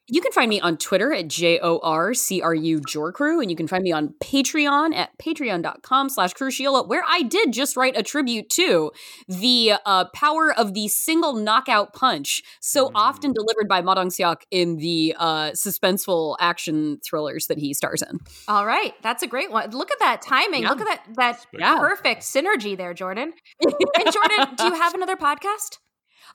You 0.08 0.20
can 0.20 0.30
find 0.30 0.48
me 0.48 0.60
on 0.60 0.76
Twitter 0.76 1.12
at 1.12 1.26
J-O-R-C-R-U 1.26 2.80
JorCru, 2.80 3.40
and 3.42 3.50
you 3.50 3.56
can 3.56 3.66
find 3.66 3.82
me 3.82 3.90
on 3.90 4.14
Patreon 4.22 4.94
at 4.94 5.10
patreon.com 5.18 6.08
slash 6.10 6.32
Crucchiola, 6.32 6.86
where 6.88 7.02
I 7.08 7.22
did 7.22 7.52
just 7.52 7.76
write 7.76 7.96
a 7.98 8.04
tribute 8.04 8.48
to 8.50 8.92
the 9.26 9.74
uh, 9.84 10.04
power 10.14 10.52
of 10.56 10.74
the 10.74 10.86
single 10.86 11.32
knockout 11.34 11.92
punch, 11.92 12.42
so 12.60 12.86
Mm. 12.86 12.92
often 12.94 13.32
delivered 13.32 13.68
by 13.68 13.80
Ma 13.82 13.94
Dong-seok 13.94 14.42
in 14.52 14.76
the 14.76 15.14
uh, 15.18 15.50
suspenseful 15.50 16.36
action 16.38 16.98
thrillers 17.04 17.48
that 17.48 17.58
he 17.58 17.74
stars 17.74 18.00
in. 18.02 18.18
All 18.46 18.64
right, 18.64 18.94
that's 19.02 19.24
a 19.24 19.26
great 19.26 19.50
one. 19.50 19.70
Look 19.70 19.90
at 19.90 19.98
that 19.98 20.22
timing. 20.22 20.62
Yeah. 20.62 20.70
Look 20.70 20.82
at 20.82 20.86
that 20.86 21.02
that 21.16 21.46
Yeah. 21.52 21.78
perfect 21.80 22.22
synergy 22.22 22.76
there, 22.76 22.94
Jordan. 22.94 23.32
and 23.60 24.12
Jordan, 24.12 24.54
do 24.56 24.64
you 24.66 24.74
have 24.74 24.94
another 24.94 25.16
podcast? 25.16 25.78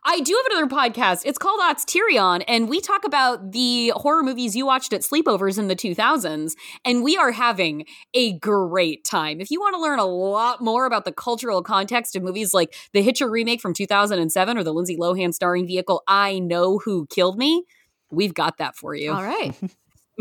I 0.03 0.19
do 0.19 0.35
have 0.35 0.57
another 0.57 0.75
podcast. 0.75 1.23
It's 1.25 1.37
called 1.37 1.59
Otsterion, 1.61 2.43
and 2.47 2.67
we 2.69 2.81
talk 2.81 3.05
about 3.05 3.51
the 3.51 3.93
horror 3.95 4.23
movies 4.23 4.55
you 4.55 4.65
watched 4.65 4.93
at 4.93 5.01
sleepovers 5.01 5.59
in 5.59 5.67
the 5.67 5.75
2000s, 5.75 6.53
and 6.83 7.03
we 7.03 7.17
are 7.17 7.31
having 7.31 7.85
a 8.13 8.33
great 8.39 9.03
time. 9.03 9.39
If 9.39 9.51
you 9.51 9.59
want 9.59 9.75
to 9.75 9.81
learn 9.81 9.99
a 9.99 10.05
lot 10.05 10.61
more 10.61 10.85
about 10.85 11.05
the 11.05 11.11
cultural 11.11 11.61
context 11.61 12.15
of 12.15 12.23
movies 12.23 12.53
like 12.53 12.73
the 12.93 13.01
Hitcher 13.01 13.29
remake 13.29 13.61
from 13.61 13.73
2007 13.73 14.57
or 14.57 14.63
the 14.63 14.73
Lindsay 14.73 14.97
Lohan 14.97 15.33
starring 15.33 15.67
vehicle 15.67 16.03
I 16.07 16.39
Know 16.39 16.79
Who 16.79 17.05
Killed 17.07 17.37
Me, 17.37 17.63
we've 18.09 18.33
got 18.33 18.57
that 18.57 18.75
for 18.75 18.95
you. 18.95 19.11
All 19.11 19.23
right. 19.23 19.53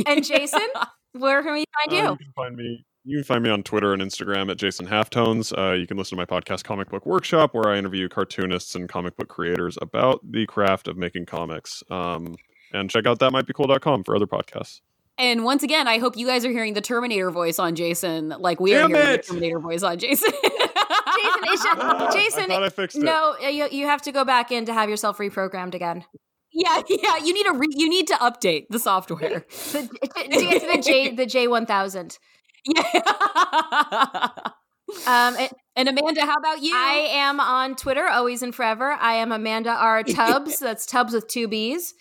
And 0.06 0.24
Jason, 0.24 0.66
where 1.12 1.42
can 1.42 1.52
we 1.52 1.64
find 1.74 1.92
you? 1.92 2.08
Uh, 2.08 2.12
you 2.12 2.16
can 2.16 2.32
find 2.34 2.56
me. 2.56 2.86
You 3.04 3.16
can 3.18 3.24
find 3.24 3.42
me 3.42 3.48
on 3.50 3.62
Twitter 3.62 3.92
and 3.94 4.02
Instagram 4.02 4.50
at 4.50 4.58
Jason 4.58 4.86
Halftones. 4.86 5.56
Uh, 5.56 5.72
you 5.72 5.86
can 5.86 5.96
listen 5.96 6.16
to 6.18 6.20
my 6.20 6.26
podcast, 6.26 6.64
Comic 6.64 6.90
Book 6.90 7.06
Workshop, 7.06 7.54
where 7.54 7.68
I 7.70 7.78
interview 7.78 8.08
cartoonists 8.10 8.74
and 8.74 8.88
comic 8.88 9.16
book 9.16 9.28
creators 9.28 9.78
about 9.80 10.20
the 10.30 10.44
craft 10.46 10.86
of 10.86 10.98
making 10.98 11.24
comics. 11.26 11.82
Um, 11.90 12.36
and 12.72 12.90
check 12.90 13.06
out 13.06 13.18
thatmightbecool.com 13.18 14.04
for 14.04 14.14
other 14.14 14.26
podcasts. 14.26 14.80
And 15.16 15.44
once 15.44 15.62
again, 15.62 15.88
I 15.88 15.98
hope 15.98 16.16
you 16.16 16.26
guys 16.26 16.44
are 16.44 16.50
hearing 16.50 16.74
the 16.74 16.80
Terminator 16.82 17.30
voice 17.30 17.58
on 17.58 17.74
Jason, 17.74 18.28
like 18.38 18.60
we 18.60 18.70
Damn 18.72 18.92
are 18.92 18.96
hearing 18.96 19.14
it! 19.14 19.22
the 19.22 19.28
Terminator 19.28 19.60
voice 19.60 19.82
on 19.82 19.98
Jason. 19.98 20.30
Jason, 20.42 21.40
it's 21.44 21.64
just, 21.64 21.80
Ah, 21.80 22.10
Jason. 22.12 22.50
I 22.52 22.64
I 22.66 22.68
fixed 22.68 22.96
it. 22.96 23.02
no, 23.02 23.34
uh, 23.42 23.48
you, 23.48 23.66
you 23.70 23.86
have 23.86 24.02
to 24.02 24.12
go 24.12 24.24
back 24.24 24.52
in 24.52 24.64
to 24.66 24.72
have 24.72 24.88
yourself 24.88 25.18
reprogrammed 25.18 25.74
again. 25.74 26.04
yeah, 26.52 26.80
yeah. 26.88 27.16
You 27.18 27.34
need 27.34 27.44
to 27.46 27.52
re- 27.54 27.66
you 27.70 27.88
need 27.88 28.06
to 28.08 28.14
update 28.14 28.66
the 28.70 28.78
software. 28.78 29.44
The, 29.72 29.88
it's 30.16 30.64
the 30.64 30.82
J 30.82 31.10
the 31.14 31.26
J 31.26 31.48
one 31.48 31.66
thousand. 31.66 32.18
Yeah. 32.66 34.28
Um, 35.06 35.36
it, 35.36 35.52
and 35.76 35.88
Amanda, 35.88 36.22
how 36.22 36.34
about 36.34 36.62
you? 36.62 36.72
I 36.74 37.08
am 37.12 37.40
on 37.40 37.76
Twitter, 37.76 38.08
always 38.08 38.42
and 38.42 38.54
forever. 38.54 38.92
I 38.92 39.14
am 39.14 39.32
Amanda 39.32 39.70
R 39.70 40.02
Tubbs. 40.02 40.58
That's 40.60 40.86
Tubbs 40.86 41.12
with 41.12 41.28
two 41.28 41.48
B's. 41.48 41.94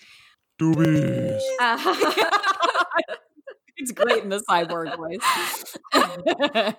Doobies. 0.59 1.39
Uh, 1.59 1.77
it's 3.77 3.91
great 3.91 4.23
in 4.23 4.29
the 4.29 4.43
cyborg 4.49 4.97
voice. 4.97 5.77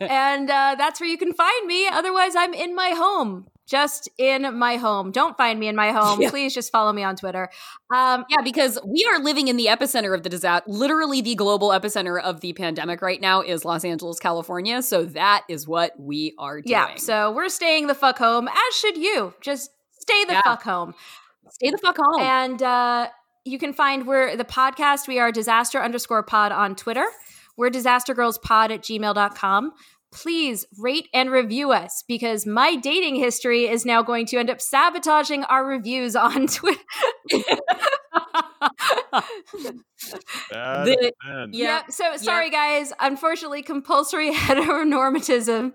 and 0.00 0.50
uh, 0.50 0.74
that's 0.76 1.00
where 1.00 1.08
you 1.08 1.16
can 1.16 1.32
find 1.32 1.66
me. 1.66 1.86
Otherwise, 1.88 2.36
I'm 2.36 2.52
in 2.52 2.74
my 2.74 2.90
home, 2.90 3.46
just 3.70 4.08
in 4.18 4.58
my 4.58 4.76
home. 4.76 5.12
Don't 5.12 5.36
find 5.36 5.60
me 5.60 5.68
in 5.68 5.76
my 5.76 5.92
home. 5.92 6.20
Yeah. 6.20 6.30
Please 6.30 6.52
just 6.52 6.72
follow 6.72 6.92
me 6.92 7.04
on 7.04 7.14
Twitter. 7.16 7.48
Um, 7.94 8.24
yeah, 8.28 8.42
because 8.42 8.78
we 8.84 9.08
are 9.10 9.20
living 9.20 9.46
in 9.48 9.56
the 9.56 9.66
epicenter 9.66 10.12
of 10.14 10.24
the 10.24 10.28
disaster. 10.28 10.64
Literally, 10.68 11.20
the 11.20 11.36
global 11.36 11.68
epicenter 11.68 12.20
of 12.20 12.40
the 12.40 12.52
pandemic 12.52 13.00
right 13.00 13.20
now 13.20 13.40
is 13.42 13.64
Los 13.64 13.84
Angeles, 13.84 14.18
California. 14.18 14.82
So 14.82 15.04
that 15.04 15.44
is 15.48 15.68
what 15.68 15.92
we 15.98 16.34
are 16.38 16.56
doing. 16.60 16.70
yeah, 16.72 16.96
so 16.96 17.30
we're 17.30 17.48
staying 17.48 17.86
the 17.86 17.94
fuck 17.94 18.18
home, 18.18 18.48
as 18.48 18.74
should 18.76 18.96
you. 18.96 19.32
Just 19.40 19.70
stay 20.00 20.24
the 20.24 20.32
Yeah. 20.32 20.42
fuck 20.42 20.62
home. 20.64 20.94
stay 21.50 21.70
the 21.70 21.78
fuck 21.78 21.96
home. 21.96 22.20
And 22.20 22.62
uh, 22.62 23.08
you 23.44 23.58
can 23.58 23.72
find 23.72 24.06
we're 24.06 24.36
the 24.36 24.44
podcast. 24.44 25.06
We 25.08 25.18
are 25.20 25.30
disaster 25.30 25.80
underscore 25.80 26.22
pod 26.24 26.50
on 26.52 26.74
Twitter. 26.74 27.06
We're 27.56 27.70
disastergirlspod 27.70 28.70
at 28.70 28.82
gmail.com. 28.82 29.72
Please 30.12 30.66
rate 30.78 31.08
and 31.14 31.30
review 31.30 31.70
us 31.72 32.02
because 32.08 32.44
my 32.44 32.74
dating 32.76 33.14
history 33.16 33.68
is 33.68 33.86
now 33.86 34.02
going 34.02 34.26
to 34.26 34.38
end 34.38 34.50
up 34.50 34.60
sabotaging 34.60 35.44
our 35.44 35.64
reviews 35.64 36.16
on 36.16 36.46
Twitter. 36.48 36.80
Bad 40.50 40.86
The- 40.86 41.12
man. 41.24 41.50
Yeah. 41.52 41.76
Yep. 41.82 41.92
So 41.92 42.16
sorry, 42.16 42.50
guys. 42.50 42.92
Unfortunately, 43.00 43.62
compulsory 43.62 44.32
heteronormatism. 44.34 45.72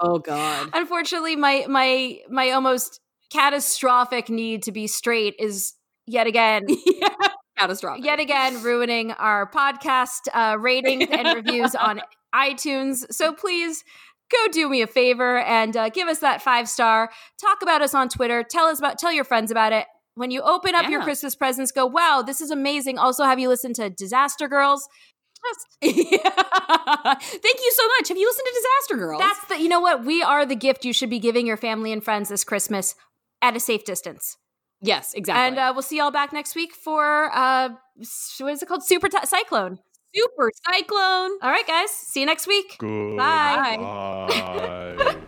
oh 0.00 0.18
God. 0.18 0.70
Unfortunately, 0.74 1.36
my 1.36 1.64
my 1.68 2.18
my 2.30 2.50
almost 2.50 3.00
catastrophic 3.32 4.28
need 4.28 4.62
to 4.64 4.72
be 4.72 4.86
straight 4.86 5.34
is 5.38 5.74
yet 6.06 6.26
again 6.26 6.66
Catastrophic. 7.58 8.04
yet 8.04 8.20
again 8.20 8.62
ruining 8.62 9.12
our 9.12 9.50
podcast 9.50 10.28
uh, 10.32 10.56
ratings 10.58 11.06
and 11.10 11.34
reviews 11.34 11.74
on 11.74 12.00
iTunes. 12.34 13.04
So 13.10 13.32
please 13.32 13.84
go 14.30 14.50
do 14.52 14.68
me 14.68 14.82
a 14.82 14.86
favor 14.86 15.38
and 15.38 15.76
uh, 15.76 15.88
give 15.88 16.08
us 16.08 16.18
that 16.20 16.42
five 16.42 16.68
star. 16.68 17.10
Talk 17.40 17.62
about 17.62 17.82
us 17.82 17.94
on 17.94 18.08
Twitter. 18.08 18.42
Tell 18.42 18.66
us 18.66 18.78
about. 18.78 18.98
Tell 18.98 19.12
your 19.12 19.24
friends 19.24 19.50
about 19.50 19.72
it. 19.72 19.86
When 20.14 20.30
you 20.32 20.42
open 20.42 20.74
up 20.74 20.90
your 20.90 21.02
Christmas 21.04 21.36
presents, 21.36 21.70
go, 21.70 21.86
wow, 21.86 22.24
this 22.26 22.40
is 22.40 22.50
amazing. 22.50 22.98
Also, 22.98 23.22
have 23.22 23.38
you 23.38 23.48
listened 23.48 23.76
to 23.76 23.88
Disaster 23.88 24.48
Girls? 24.48 24.88
Just 25.46 25.68
Thank 25.80 26.00
you 26.02 27.72
so 27.72 27.88
much. 27.98 28.08
Have 28.08 28.18
you 28.18 28.26
listened 28.28 28.46
to 28.46 28.54
Disaster 28.54 28.96
Girls? 28.96 29.20
that's 29.20 29.44
the, 29.46 29.62
you 29.62 29.68
know 29.68 29.80
what? 29.80 30.04
We 30.04 30.20
are 30.22 30.44
the 30.44 30.56
gift 30.56 30.84
you 30.84 30.92
should 30.92 31.08
be 31.08 31.20
giving 31.20 31.46
your 31.46 31.56
family 31.56 31.92
and 31.92 32.02
friends 32.02 32.30
this 32.30 32.42
Christmas 32.42 32.96
at 33.40 33.54
a 33.54 33.60
safe 33.60 33.84
distance. 33.84 34.36
Yes, 34.80 35.14
exactly. 35.14 35.46
And 35.46 35.58
uh, 35.58 35.72
we'll 35.74 35.82
see 35.82 35.98
y'all 35.98 36.10
back 36.10 36.32
next 36.32 36.54
week 36.54 36.74
for, 36.74 37.30
uh, 37.34 37.70
what 38.40 38.52
is 38.52 38.62
it 38.62 38.66
called? 38.66 38.84
Super 38.84 39.08
Ty- 39.08 39.24
Cyclone. 39.24 39.78
Super 40.14 40.50
Cyclone. 40.66 41.38
All 41.42 41.50
right, 41.50 41.66
guys. 41.66 41.90
See 41.90 42.20
you 42.20 42.26
next 42.26 42.46
week. 42.46 42.76
Good. 42.78 43.16
Bye. 43.16 43.76
Bye. 43.78 45.18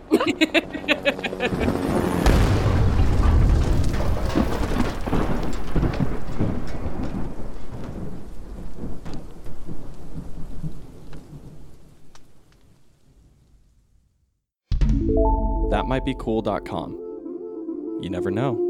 That 15.71 15.85
might 15.87 16.05
be 16.05 16.15
cool.com. 16.19 17.99
You 18.03 18.11
never 18.11 18.31
know. 18.31 18.70